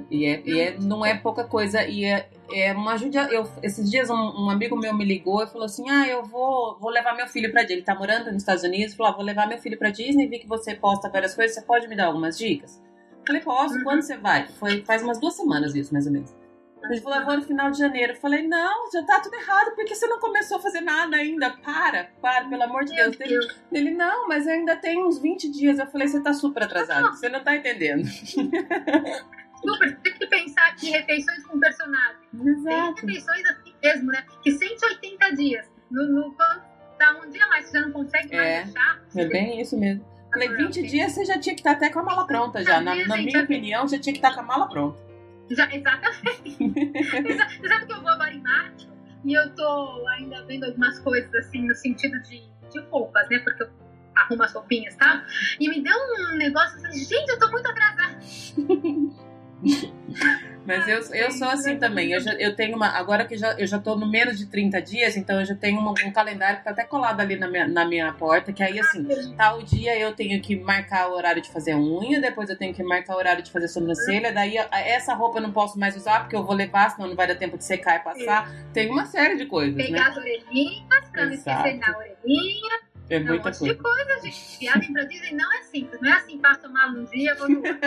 E, 0.09 0.25
é, 0.25 0.41
e 0.45 0.59
é, 0.59 0.77
não 0.79 1.05
é 1.05 1.15
pouca 1.15 1.43
coisa, 1.43 1.85
e 1.85 2.03
é, 2.03 2.27
é 2.51 2.73
uma 2.73 2.93
ajuda. 2.93 3.31
Eu, 3.31 3.47
esses 3.61 3.89
dias 3.89 4.09
um, 4.09 4.15
um, 4.15 4.49
amigo 4.49 4.75
meu 4.75 4.95
me 4.95 5.05
ligou 5.05 5.43
e 5.43 5.47
falou 5.47 5.65
assim: 5.65 5.87
Ah, 5.87 6.07
eu 6.07 6.23
vou, 6.23 6.79
vou 6.79 6.89
levar 6.89 7.15
meu 7.15 7.27
filho 7.27 7.51
pra 7.51 7.61
Disney. 7.61 7.75
Ele 7.75 7.85
tá 7.85 7.93
morando 7.93 8.31
nos 8.31 8.41
Estados 8.41 8.63
Unidos, 8.63 8.95
falou: 8.95 9.11
ah, 9.11 9.15
vou 9.15 9.23
levar 9.23 9.47
meu 9.47 9.59
filho 9.59 9.77
pra 9.77 9.91
Disney, 9.91 10.27
vi 10.27 10.39
que 10.39 10.47
você 10.47 10.73
posta 10.73 11.07
várias 11.07 11.35
coisas, 11.35 11.55
você 11.55 11.61
pode 11.61 11.87
me 11.87 11.95
dar 11.95 12.07
algumas 12.07 12.35
dicas? 12.35 12.81
Eu 13.11 13.25
falei, 13.27 13.41
posso, 13.43 13.75
uhum. 13.75 13.83
quando 13.83 14.01
você 14.01 14.17
vai? 14.17 14.47
Foi 14.47 14.83
faz 14.83 15.03
umas 15.03 15.19
duas 15.19 15.35
semanas 15.35 15.75
isso, 15.75 15.93
mais 15.93 16.07
ou 16.07 16.13
menos. 16.13 16.35
Ele 16.83 17.01
falou, 17.01 17.25
vou 17.25 17.37
no 17.37 17.43
final 17.43 17.69
de 17.69 17.77
janeiro. 17.77 18.13
Eu 18.13 18.17
falei, 18.17 18.47
não, 18.47 18.89
já 18.91 19.03
tá 19.03 19.19
tudo 19.19 19.35
errado, 19.35 19.75
porque 19.75 19.93
você 19.93 20.07
não 20.07 20.19
começou 20.19 20.57
a 20.57 20.61
fazer 20.61 20.81
nada 20.81 21.17
ainda. 21.17 21.51
Para, 21.57 22.05
para, 22.21 22.45
pelo 22.45 22.63
amor 22.63 22.85
de 22.85 22.95
Deus. 22.95 23.19
Ele, 23.19 23.37
ele, 23.71 23.91
não, 23.91 24.27
mas 24.27 24.47
ainda 24.47 24.75
tem 24.75 25.03
uns 25.03 25.19
20 25.19 25.49
dias. 25.51 25.77
Eu 25.77 25.87
falei, 25.87 26.07
você 26.07 26.21
tá 26.21 26.33
super 26.33 26.63
atrasado, 26.63 27.09
você 27.09 27.29
não 27.29 27.43
tá 27.43 27.55
entendendo. 27.55 28.03
Super, 29.59 29.93
tem 29.97 30.13
que 30.13 30.25
pensar 30.27 30.73
que 30.77 30.89
refeições 30.89 31.45
com 31.45 31.59
personagem. 31.59 32.15
Exato. 32.33 32.95
Tem 32.95 33.07
refeições 33.07 33.45
assim 33.49 33.75
mesmo, 33.83 34.07
né? 34.09 34.25
Que 34.41 34.51
180 34.53 35.35
dias. 35.35 35.69
No, 35.91 36.07
no, 36.07 36.33
tá 36.33 37.19
um 37.21 37.29
dia 37.29 37.45
mais, 37.47 37.65
você 37.65 37.77
já 37.77 37.85
não 37.85 37.91
consegue 37.91 38.35
mais 38.35 38.47
é, 38.47 38.63
deixar. 38.63 39.01
É 39.17 39.25
bem 39.25 39.59
isso 39.59 39.77
mesmo. 39.77 40.05
Falei, 40.31 40.47
20 40.47 40.83
dias 40.83 41.11
você 41.11 41.25
já 41.25 41.39
tinha 41.39 41.55
que 41.55 41.61
estar 41.61 41.71
até 41.71 41.89
com 41.89 41.99
a 41.99 42.03
mala 42.03 42.25
pronta 42.27 42.63
já. 42.63 42.79
Na, 42.79 42.95
na 42.95 43.17
minha 43.17 43.43
opinião, 43.43 43.87
já 43.87 43.99
tinha 43.99 44.13
que 44.13 44.19
estar 44.19 44.33
com 44.33 44.41
a 44.41 44.43
mala 44.43 44.69
pronta. 44.69 45.08
Já, 45.51 45.73
exatamente. 45.73 46.57
Você 46.59 47.67
sabe 47.67 47.85
que 47.85 47.93
eu 47.93 48.01
vou 48.01 48.09
agora 48.09 48.33
em 48.33 48.41
março 48.41 48.89
e 49.25 49.33
eu 49.33 49.53
tô 49.55 50.07
ainda 50.09 50.45
vendo 50.45 50.65
algumas 50.65 50.99
coisas 50.99 51.33
assim 51.35 51.67
no 51.67 51.75
sentido 51.75 52.19
de, 52.21 52.41
de 52.71 52.79
roupas, 52.91 53.27
né? 53.29 53.39
Porque 53.39 53.63
eu 53.63 53.69
arrumo 54.15 54.43
as 54.43 54.53
roupinhas, 54.53 54.95
tá? 54.95 55.25
E 55.59 55.69
me 55.69 55.81
deu 55.81 55.95
um 55.95 56.37
negócio 56.37 56.77
assim, 56.77 57.05
gente, 57.05 57.29
eu 57.29 57.39
tô 57.39 57.49
muito 57.51 57.67
atrasada. 57.67 58.19
Mas 60.69 60.87
eu, 60.87 60.99
eu 61.15 61.31
sou 61.31 61.47
assim 61.47 61.79
também. 61.79 62.11
Eu, 62.11 62.21
já, 62.21 62.31
eu 62.33 62.55
tenho 62.55 62.75
uma. 62.75 62.89
Agora 62.89 63.25
que 63.25 63.35
já, 63.35 63.53
eu 63.53 63.65
já 63.65 63.79
tô 63.79 63.95
no 63.95 64.07
menos 64.07 64.37
de 64.37 64.45
30 64.45 64.79
dias, 64.83 65.17
então 65.17 65.39
eu 65.39 65.45
já 65.45 65.55
tenho 65.55 65.79
uma, 65.79 65.89
um 65.89 66.11
calendário 66.11 66.59
que 66.59 66.63
tá 66.63 66.69
até 66.69 66.83
colado 66.83 67.19
ali 67.21 67.35
na 67.35 67.49
minha, 67.49 67.67
na 67.67 67.85
minha 67.87 68.13
porta, 68.13 68.53
que 68.53 68.61
aí 68.61 68.79
assim, 68.79 69.07
tal 69.35 69.63
dia 69.63 69.97
eu 69.97 70.13
tenho 70.13 70.39
que 70.39 70.55
marcar 70.55 71.09
o 71.09 71.15
horário 71.15 71.41
de 71.41 71.49
fazer 71.49 71.73
unha, 71.73 72.21
depois 72.21 72.51
eu 72.51 72.55
tenho 72.55 72.71
que 72.71 72.83
marcar 72.83 73.15
o 73.15 73.17
horário 73.17 73.41
de 73.41 73.49
fazer 73.49 73.67
sobrancelha, 73.67 74.31
daí 74.31 74.57
essa 74.71 75.15
roupa 75.15 75.39
eu 75.39 75.41
não 75.41 75.51
posso 75.51 75.79
mais 75.79 75.95
usar 75.95 76.19
porque 76.19 76.35
eu 76.35 76.43
vou 76.43 76.55
levar, 76.55 76.91
senão 76.91 77.09
não 77.09 77.15
vai 77.15 77.25
dar 77.25 77.35
tempo 77.35 77.57
de 77.57 77.65
secar 77.65 77.95
e 77.95 78.03
passar. 78.03 78.53
Tem 78.71 78.91
uma 78.91 79.07
série 79.07 79.37
de 79.37 79.47
coisas. 79.47 79.75
Pegar 79.75 80.03
né? 80.03 80.09
as 80.09 80.17
orelhinhas 80.17 81.09
pra 81.11 81.25
não 81.25 81.33
esquecer 81.33 81.79
na 81.79 81.97
orelhinha 81.97 82.88
é 83.09 83.19
muita 83.19 83.43
coisa. 83.43 83.65
de 83.65 83.75
coisa, 83.75 84.21
gente. 84.23 84.59
Viagem 84.59 84.93
pra 84.93 85.03
Disney 85.03 85.33
não 85.33 85.53
é 85.53 85.63
simples. 85.63 85.99
Não 86.01 86.09
é 86.09 86.13
assim, 86.13 86.37
passo 86.37 86.71
mal 86.71 86.89
um 86.91 87.03
dia, 87.05 87.35
vou 87.35 87.49
no 87.49 87.57
outro. 87.57 87.79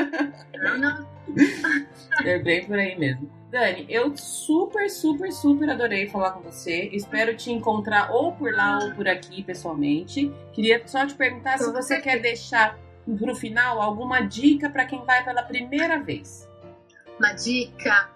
Não, 0.54 0.78
não. 0.78 1.12
É 2.24 2.38
bem 2.38 2.66
por 2.66 2.78
aí 2.78 2.98
mesmo. 2.98 3.30
Dani, 3.50 3.86
eu 3.88 4.16
super, 4.16 4.88
super, 4.90 5.30
super 5.30 5.70
adorei 5.70 6.08
falar 6.08 6.32
com 6.32 6.40
você. 6.40 6.90
Espero 6.92 7.36
te 7.36 7.50
encontrar 7.52 8.10
ou 8.10 8.32
por 8.32 8.52
lá 8.52 8.78
ou 8.78 8.92
por 8.92 9.06
aqui 9.06 9.42
pessoalmente. 9.42 10.32
Queria 10.52 10.82
só 10.86 11.06
te 11.06 11.14
perguntar 11.14 11.58
se 11.58 11.70
você 11.70 12.00
quer 12.00 12.20
deixar 12.20 12.78
pro 13.18 13.34
final 13.34 13.80
alguma 13.80 14.20
dica 14.20 14.70
para 14.70 14.84
quem 14.84 15.04
vai 15.04 15.24
pela 15.24 15.42
primeira 15.42 16.02
vez. 16.02 16.48
Uma 17.18 17.32
dica? 17.32 18.10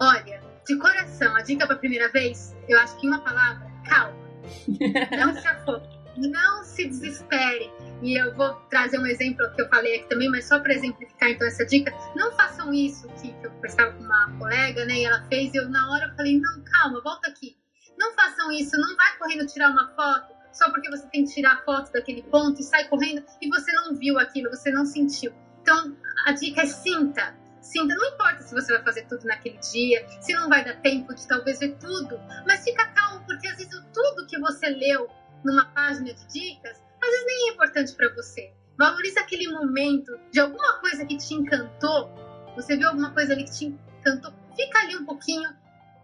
Olha, 0.00 0.42
de 0.66 0.76
coração, 0.76 1.34
a 1.36 1.42
dica 1.42 1.66
pra 1.66 1.76
primeira 1.76 2.08
vez, 2.10 2.56
eu 2.68 2.78
acho 2.80 2.96
que 2.98 3.06
uma 3.06 3.20
palavra, 3.20 3.70
calma. 3.88 4.18
Não 5.16 5.34
se 5.34 5.46
afogue 5.46 5.99
não 6.20 6.64
se 6.64 6.86
desespere. 6.86 7.70
E 8.02 8.18
eu 8.20 8.34
vou 8.34 8.54
trazer 8.70 8.98
um 8.98 9.06
exemplo 9.06 9.50
que 9.54 9.62
eu 9.62 9.68
falei 9.68 9.96
aqui 9.96 10.08
também, 10.08 10.30
mas 10.30 10.46
só 10.46 10.58
para 10.58 10.74
exemplificar 10.74 11.30
então 11.30 11.46
essa 11.46 11.64
dica. 11.66 11.92
Não 12.16 12.32
façam 12.32 12.72
isso 12.72 13.08
que, 13.20 13.34
eu 13.42 13.50
conversava 13.50 13.92
com 13.92 14.02
uma 14.02 14.38
colega, 14.38 14.84
né? 14.86 15.00
E 15.00 15.04
ela 15.04 15.22
fez, 15.28 15.52
e 15.54 15.58
eu 15.58 15.68
na 15.68 15.90
hora 15.92 16.06
eu 16.06 16.16
falei, 16.16 16.40
não, 16.40 16.62
calma, 16.64 17.00
volta 17.02 17.28
aqui. 17.28 17.56
Não 17.98 18.12
façam 18.14 18.50
isso, 18.52 18.78
não 18.78 18.96
vai 18.96 19.18
correndo 19.18 19.46
tirar 19.46 19.70
uma 19.70 19.88
foto 19.94 20.40
só 20.52 20.70
porque 20.70 20.90
você 20.90 21.06
tem 21.08 21.24
que 21.24 21.32
tirar 21.32 21.62
foto 21.64 21.92
daquele 21.92 22.22
ponto 22.22 22.60
e 22.60 22.64
sai 22.64 22.88
correndo 22.88 23.24
e 23.40 23.48
você 23.48 23.72
não 23.72 23.94
viu 23.94 24.18
aquilo, 24.18 24.50
você 24.50 24.70
não 24.70 24.84
sentiu. 24.84 25.32
Então, 25.62 25.96
a 26.26 26.32
dica 26.32 26.62
é 26.62 26.66
sinta. 26.66 27.38
Sinta, 27.60 27.94
não 27.94 28.14
importa 28.14 28.42
se 28.42 28.54
você 28.54 28.72
vai 28.72 28.82
fazer 28.82 29.06
tudo 29.06 29.24
naquele 29.24 29.58
dia, 29.58 30.06
se 30.20 30.32
não 30.32 30.48
vai 30.48 30.64
dar 30.64 30.80
tempo 30.80 31.14
de 31.14 31.26
talvez 31.28 31.58
ver 31.60 31.76
tudo, 31.78 32.18
mas 32.46 32.64
fica 32.64 32.86
calmo, 32.86 33.24
porque 33.26 33.46
às 33.46 33.56
vezes 33.58 33.84
tudo 33.92 34.26
que 34.26 34.38
você 34.38 34.70
leu 34.70 35.08
numa 35.44 35.66
página 35.66 36.12
de 36.12 36.26
dicas, 36.28 36.82
às 37.02 37.10
vezes 37.10 37.26
nem 37.26 37.48
é 37.48 37.52
importante 37.52 37.94
para 37.94 38.14
você. 38.14 38.52
Valorize 38.78 39.18
aquele 39.18 39.48
momento 39.48 40.18
de 40.30 40.40
alguma 40.40 40.80
coisa 40.80 41.04
que 41.04 41.16
te 41.16 41.34
encantou. 41.34 42.08
Você 42.56 42.76
viu 42.76 42.88
alguma 42.88 43.12
coisa 43.12 43.32
ali 43.32 43.44
que 43.44 43.52
te 43.52 43.64
encantou, 43.66 44.32
fica 44.56 44.78
ali 44.80 44.96
um 44.96 45.04
pouquinho, 45.04 45.48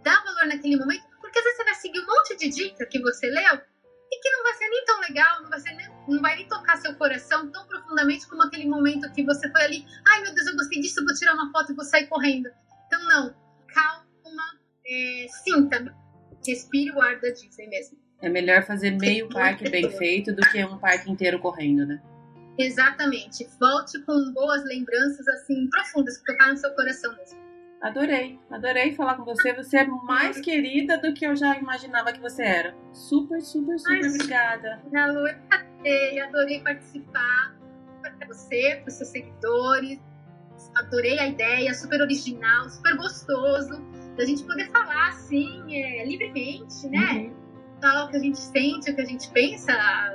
dá 0.03 0.23
valor 0.23 0.47
naquele 0.47 0.77
momento, 0.77 1.05
porque 1.21 1.39
às 1.39 1.45
vezes 1.45 1.57
você 1.57 1.65
vai 1.65 1.75
seguir 1.75 2.01
um 2.01 2.07
monte 2.07 2.37
de 2.37 2.49
dica 2.49 2.87
que 2.87 3.01
você 3.01 3.29
leu 3.29 3.61
e 4.11 4.21
que 4.21 4.31
não 4.31 4.43
vai 4.43 4.55
ser 4.55 4.69
nem 4.69 4.85
tão 4.85 5.01
legal, 5.01 5.43
não 5.43 5.51
vai, 5.51 5.61
ser 5.61 5.75
nem, 5.75 5.89
não 6.09 6.23
vai 6.23 6.37
nem 6.37 6.49
tocar 6.49 6.77
seu 6.77 6.95
coração 6.95 7.51
tão 7.51 7.67
profundamente 7.67 8.29
como 8.29 8.43
aquele 8.43 8.67
momento 8.69 9.11
que 9.13 9.25
você 9.25 9.51
foi 9.51 9.63
ali, 9.63 9.87
ai 10.07 10.23
meu 10.23 10.35
Deus, 10.35 10.47
eu 10.47 10.57
gostei 10.57 10.81
disso, 10.81 11.05
vou 11.05 11.15
tirar 11.15 11.35
uma 11.35 11.51
foto 11.51 11.73
e 11.73 11.75
vou 11.75 11.85
sair 11.85 12.07
correndo. 12.07 12.49
Então 12.87 13.03
não, 13.05 13.35
calma, 13.67 14.61
é, 14.87 15.27
sinta, 15.29 15.95
respire 16.47 16.93
o 16.93 17.01
ar 17.01 17.21
da 17.21 17.31
Disney 17.31 17.69
mesmo. 17.69 18.06
É 18.21 18.29
melhor 18.29 18.65
fazer 18.65 18.93
meio 18.93 19.29
parque 19.29 19.69
bem 19.69 19.91
feito 19.99 20.33
do 20.33 20.43
que 20.43 20.65
um 20.65 20.79
parque 20.79 21.11
inteiro 21.11 21.39
correndo, 21.39 21.87
né? 21.87 22.01
Exatamente. 22.59 23.47
Volte 23.61 24.01
com 24.03 24.33
boas 24.33 24.65
lembranças, 24.65 25.27
assim, 25.29 25.69
profundas, 25.69 26.19
que 26.19 26.25
tocaram 26.25 26.53
no 26.53 26.59
seu 26.59 26.71
coração 26.75 27.15
mesmo. 27.17 27.47
Adorei, 27.83 28.39
adorei 28.51 28.95
falar 28.95 29.17
com 29.17 29.25
você. 29.25 29.53
Você 29.53 29.79
é 29.79 29.85
mais 29.85 30.41
querida 30.41 30.99
do 30.99 31.13
que 31.13 31.27
eu 31.27 31.37
já 31.37 31.57
imaginava 31.59 32.13
que 32.13 32.21
você 32.21 32.43
era. 32.43 32.75
Super, 32.93 33.41
super, 33.43 33.79
super 33.79 34.03
Ai, 34.03 34.09
obrigada. 34.09 34.83
Lu, 34.91 35.27
adorei, 35.51 36.21
adorei 36.21 36.61
participar 36.63 37.55
para 38.01 38.27
você, 38.27 38.81
para 38.83 38.89
os 38.89 38.95
seus 38.95 39.11
seguidores. 39.11 40.01
Adorei 40.75 41.19
a 41.19 41.29
ideia, 41.29 41.75
super 41.75 42.01
original, 42.01 42.69
super 42.71 42.97
gostoso 42.97 43.81
da 44.17 44.25
gente 44.25 44.43
poder 44.45 44.71
falar 44.71 45.11
assim, 45.11 45.63
é, 45.75 46.07
livremente, 46.07 46.89
né? 46.89 47.13
Uhum 47.13 47.46
falar 47.81 48.05
o 48.05 48.09
que 48.09 48.17
a 48.17 48.21
gente 48.21 48.39
sente, 48.39 48.91
o 48.91 48.95
que 48.95 49.01
a 49.01 49.05
gente 49.05 49.31
pensa, 49.31 49.73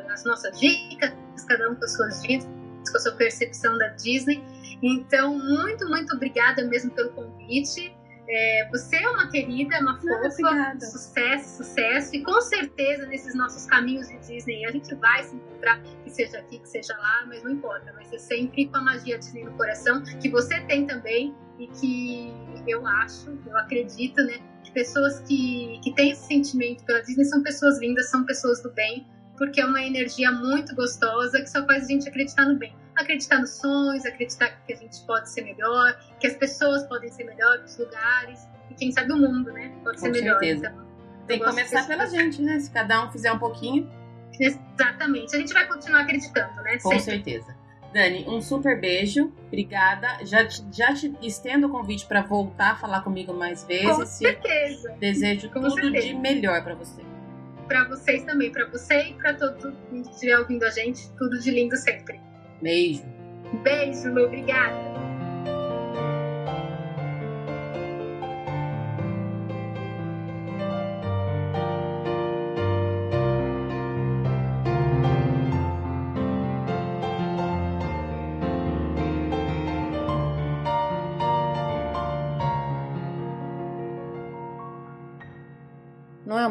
as 0.10 0.24
nossas 0.24 0.60
dicas, 0.60 1.12
cada 1.48 1.70
um 1.70 1.76
com 1.76 1.86
as 1.86 1.94
suas 1.94 2.22
dicas, 2.22 2.48
com 2.90 2.98
a 2.98 3.00
sua 3.00 3.14
percepção 3.14 3.78
da 3.78 3.88
Disney. 3.90 4.44
Então, 4.82 5.38
muito, 5.38 5.88
muito 5.88 6.16
obrigada 6.16 6.64
mesmo 6.66 6.92
pelo 6.92 7.12
convite. 7.12 7.96
É, 8.34 8.70
você 8.70 8.96
é 8.96 9.10
uma 9.10 9.30
querida, 9.30 9.78
uma 9.82 10.00
fofa, 10.00 10.28
obrigada. 10.28 10.80
sucesso, 10.86 11.58
sucesso, 11.58 12.16
e 12.16 12.24
com 12.24 12.40
certeza 12.40 13.06
nesses 13.08 13.36
nossos 13.36 13.66
caminhos 13.66 14.08
de 14.08 14.18
Disney 14.20 14.66
a 14.66 14.72
gente 14.72 14.96
vai 14.96 15.24
se 15.24 15.36
encontrar, 15.36 15.82
que 16.04 16.10
seja 16.10 16.38
aqui, 16.38 16.60
que 16.60 16.70
seja 16.70 16.96
lá, 16.98 17.26
mas 17.28 17.44
não 17.44 17.52
importa, 17.52 17.92
vai 17.92 18.06
ser 18.06 18.20
sempre 18.20 18.68
com 18.68 18.78
a 18.78 18.82
magia 18.84 19.18
Disney 19.18 19.44
no 19.44 19.52
coração, 19.58 20.02
que 20.22 20.30
você 20.30 20.62
tem 20.62 20.88
também, 20.88 21.36
e 21.60 21.68
que 21.68 22.34
eu 22.68 22.88
acho, 22.88 23.38
eu 23.46 23.58
acredito, 23.58 24.24
né, 24.24 24.40
pessoas 24.72 25.20
que, 25.22 25.80
que 25.84 25.94
têm 25.94 26.12
esse 26.12 26.28
sentimento 26.28 26.84
pela 26.86 27.02
Disney 27.02 27.26
são 27.26 27.42
pessoas 27.44 27.80
lindas, 27.80 28.10
são 28.10 28.26
pessoas 28.26 28.62
do 28.62 28.72
bem, 28.72 29.08
porque 29.38 29.62
é 29.62 29.66
uma 29.66 29.82
energia 29.82 30.32
muito 30.32 30.76
gostosa 30.76 31.42
que 31.42 31.50
só 31.50 31.66
faz 31.66 31.86
a 31.86 31.88
gente 31.88 32.08
acreditar 32.08 32.46
no 32.46 32.58
bem. 32.58 32.76
Acreditar 32.96 33.40
nos 33.40 33.52
sonhos, 33.52 34.06
acreditar 34.06 34.50
que 34.66 34.74
a 34.74 34.76
gente 34.76 35.02
pode 35.06 35.30
ser 35.30 35.44
melhor, 35.44 35.98
que 36.20 36.28
as 36.28 36.36
pessoas 36.36 36.84
podem 36.84 37.10
ser 37.10 37.24
melhores, 37.24 37.72
os 37.72 37.78
lugares, 37.78 38.48
e 38.70 38.74
quem 38.74 38.92
sabe 38.92 39.12
o 39.14 39.18
mundo, 39.18 39.52
né? 39.52 39.70
Pode 39.84 39.98
Com 39.98 40.06
ser 40.06 40.12
melhor. 40.12 40.40
certeza. 40.40 40.68
Então, 40.68 41.28
Tem 41.28 41.40
que 41.40 41.46
começar 41.46 41.88
pela 41.88 42.06
gente, 42.06 42.42
né? 42.42 42.60
Se 42.60 42.70
cada 42.70 43.06
um 43.06 43.12
fizer 43.12 43.32
um 43.32 43.40
pouquinho, 43.40 43.90
exatamente. 44.40 45.36
A 45.36 45.40
gente 45.40 45.54
vai 45.54 45.68
continuar 45.68 46.02
acreditando, 46.02 46.62
né? 46.62 46.78
com 46.80 46.90
Sempre. 46.90 47.04
certeza. 47.04 47.61
Dani, 47.94 48.26
um 48.28 48.42
super 48.42 48.80
beijo. 48.80 49.32
Obrigada. 49.48 50.26
Já 50.26 50.46
te, 50.48 50.64
já 50.72 50.94
te 50.94 51.14
estendo 51.22 51.68
o 51.68 51.70
convite 51.70 52.06
para 52.06 52.22
voltar 52.22 52.72
a 52.72 52.76
falar 52.76 53.02
comigo 53.02 53.34
mais 53.34 53.62
Com 53.64 53.68
vezes. 53.68 54.10
Se 54.10 54.26
certeza. 54.26 54.96
desejo 55.00 55.50
Com 55.50 55.62
tudo 55.62 55.74
certeza. 55.74 56.08
de 56.08 56.14
melhor 56.16 56.64
para 56.64 56.76
você. 56.76 57.02
Para 57.68 57.88
vocês 57.88 58.24
também, 58.24 58.52
para 58.52 58.66
você 58.68 59.10
e 59.10 59.14
para 59.14 59.34
todo 59.34 59.74
mundo 59.92 60.08
que 60.08 60.14
estiver 60.16 60.38
ouvindo 60.40 60.64
a 60.64 60.70
gente, 60.70 61.10
tudo 61.18 61.40
de 61.40 61.52
lindo 61.52 61.76
sempre. 61.78 62.20
Beijo. 62.62 63.04
Beijo, 63.64 64.10
Lu, 64.10 64.26
obrigada. 64.26 64.91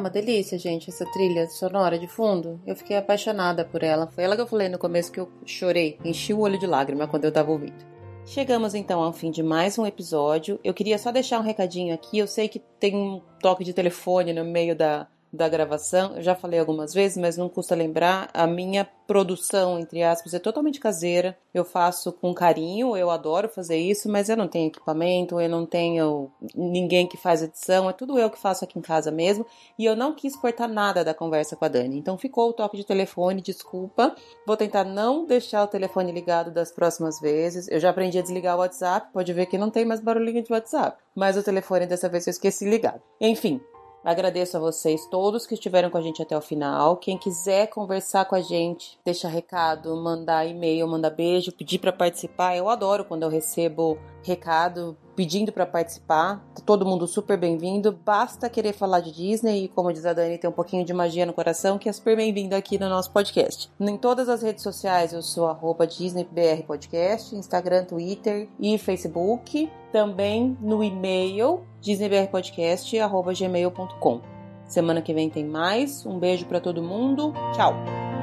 Uma 0.00 0.10
delícia, 0.10 0.58
gente, 0.58 0.90
essa 0.90 1.04
trilha 1.12 1.46
sonora 1.46 1.98
de 1.98 2.08
fundo? 2.08 2.60
Eu 2.66 2.74
fiquei 2.74 2.96
apaixonada 2.96 3.64
por 3.64 3.82
ela. 3.82 4.06
Foi 4.08 4.24
ela 4.24 4.34
que 4.34 4.42
eu 4.42 4.46
falei 4.46 4.68
no 4.68 4.78
começo 4.78 5.12
que 5.12 5.20
eu 5.20 5.30
chorei, 5.44 5.98
enchi 6.04 6.32
o 6.32 6.40
olho 6.40 6.58
de 6.58 6.66
lágrima 6.66 7.06
quando 7.06 7.26
eu 7.26 7.32
tava 7.32 7.52
ouvindo. 7.52 7.84
Chegamos 8.24 8.74
então 8.74 9.02
ao 9.02 9.12
fim 9.12 9.30
de 9.30 9.42
mais 9.42 9.78
um 9.78 9.86
episódio. 9.86 10.58
Eu 10.64 10.74
queria 10.74 10.98
só 10.98 11.12
deixar 11.12 11.38
um 11.38 11.42
recadinho 11.42 11.94
aqui. 11.94 12.18
Eu 12.18 12.26
sei 12.26 12.48
que 12.48 12.58
tem 12.78 12.96
um 12.96 13.20
toque 13.40 13.64
de 13.64 13.72
telefone 13.72 14.32
no 14.32 14.44
meio 14.44 14.74
da, 14.74 15.06
da 15.32 15.48
gravação. 15.48 16.16
Eu 16.16 16.22
já 16.22 16.34
falei 16.34 16.58
algumas 16.58 16.92
vezes, 16.92 17.16
mas 17.16 17.36
não 17.36 17.48
custa 17.48 17.74
lembrar. 17.74 18.28
A 18.34 18.46
minha 18.46 18.88
produção, 19.06 19.78
entre 19.78 20.02
aspas, 20.02 20.34
é 20.34 20.38
totalmente 20.38 20.78
caseira. 20.78 21.36
Eu 21.52 21.64
faço 21.64 22.12
com 22.12 22.32
carinho, 22.32 22.96
eu 22.96 23.10
adoro 23.10 23.48
fazer 23.48 23.76
isso, 23.76 24.08
mas 24.08 24.28
eu 24.28 24.36
não 24.36 24.46
tenho 24.46 24.68
equipamento, 24.68 25.40
eu 25.40 25.48
não 25.48 25.66
tenho 25.66 26.30
ninguém 26.54 27.08
que 27.08 27.16
faz 27.16 27.42
edição, 27.42 27.90
é 27.90 27.92
tudo 27.92 28.18
eu 28.18 28.30
que 28.30 28.38
faço 28.38 28.64
aqui 28.64 28.78
em 28.78 28.82
casa 28.82 29.10
mesmo. 29.10 29.44
E 29.78 29.84
eu 29.84 29.96
não 29.96 30.14
quis 30.14 30.36
cortar 30.36 30.68
nada 30.68 31.04
da 31.04 31.12
conversa 31.12 31.56
com 31.56 31.64
a 31.64 31.68
Dani. 31.68 31.98
Então 31.98 32.16
ficou 32.16 32.50
o 32.50 32.52
toque 32.52 32.76
de 32.76 32.84
telefone, 32.84 33.42
desculpa. 33.42 34.14
Vou 34.46 34.56
tentar 34.56 34.84
não 34.84 35.26
deixar 35.26 35.64
o 35.64 35.68
telefone 35.68 36.12
ligado 36.12 36.52
das 36.52 36.70
próximas 36.70 37.20
vezes. 37.20 37.66
Eu 37.68 37.80
já 37.80 37.90
aprendi 37.90 38.18
a 38.18 38.22
desligar 38.22 38.56
o 38.56 38.60
WhatsApp, 38.60 39.12
pode 39.12 39.32
ver 39.32 39.46
que 39.46 39.58
não 39.58 39.70
tem 39.70 39.84
mais 39.84 40.00
barulhinho 40.00 40.42
de 40.42 40.52
WhatsApp. 40.52 40.96
Mas 41.14 41.36
o 41.36 41.42
telefone 41.42 41.86
dessa 41.86 42.08
vez 42.08 42.26
eu 42.26 42.30
esqueci 42.30 42.68
ligado. 42.68 43.02
Enfim, 43.20 43.60
Agradeço 44.04 44.56
a 44.56 44.60
vocês 44.60 45.06
todos 45.10 45.46
que 45.46 45.54
estiveram 45.54 45.90
com 45.90 45.98
a 45.98 46.02
gente 46.02 46.22
até 46.22 46.36
o 46.36 46.40
final. 46.40 46.96
Quem 46.96 47.18
quiser 47.18 47.66
conversar 47.66 48.24
com 48.24 48.34
a 48.34 48.40
gente, 48.40 48.98
deixar 49.04 49.28
recado, 49.28 49.94
mandar 49.94 50.46
e-mail, 50.46 50.88
mandar 50.88 51.10
beijo, 51.10 51.52
pedir 51.52 51.78
para 51.78 51.92
participar. 51.92 52.56
Eu 52.56 52.70
adoro 52.70 53.04
quando 53.04 53.24
eu 53.24 53.28
recebo 53.28 53.98
recado 54.22 54.96
pedindo 55.14 55.52
para 55.52 55.66
participar. 55.66 56.36
Tá 56.54 56.62
todo 56.64 56.86
mundo 56.86 57.06
super 57.06 57.36
bem-vindo. 57.36 57.92
Basta 57.92 58.48
querer 58.48 58.72
falar 58.72 59.00
de 59.00 59.12
Disney 59.12 59.64
e, 59.64 59.68
como 59.68 59.92
diz 59.92 60.06
a 60.06 60.12
Dani, 60.12 60.38
ter 60.38 60.48
um 60.48 60.52
pouquinho 60.52 60.84
de 60.84 60.92
magia 60.92 61.26
no 61.26 61.32
coração, 61.32 61.78
que 61.78 61.88
é 61.88 61.92
super 61.92 62.16
bem-vindo 62.16 62.54
aqui 62.54 62.78
no 62.78 62.88
nosso 62.88 63.10
podcast. 63.10 63.70
Em 63.78 63.96
todas 63.96 64.28
as 64.28 64.42
redes 64.42 64.62
sociais 64.62 65.12
eu 65.12 65.22
sou 65.22 65.46
arroba 65.46 65.86
DisneyBR 65.86 66.64
Podcast, 66.66 67.34
Instagram, 67.34 67.84
Twitter 67.84 68.48
e 68.58 68.78
Facebook. 68.78 69.70
Também 69.92 70.56
no 70.60 70.84
e-mail 70.84 71.62
disneybrpodcast.gmail.com. 71.80 74.20
Semana 74.66 75.02
que 75.02 75.12
vem 75.12 75.28
tem 75.28 75.44
mais. 75.44 76.06
Um 76.06 76.18
beijo 76.18 76.46
para 76.46 76.60
todo 76.60 76.82
mundo. 76.82 77.34
Tchau! 77.52 78.19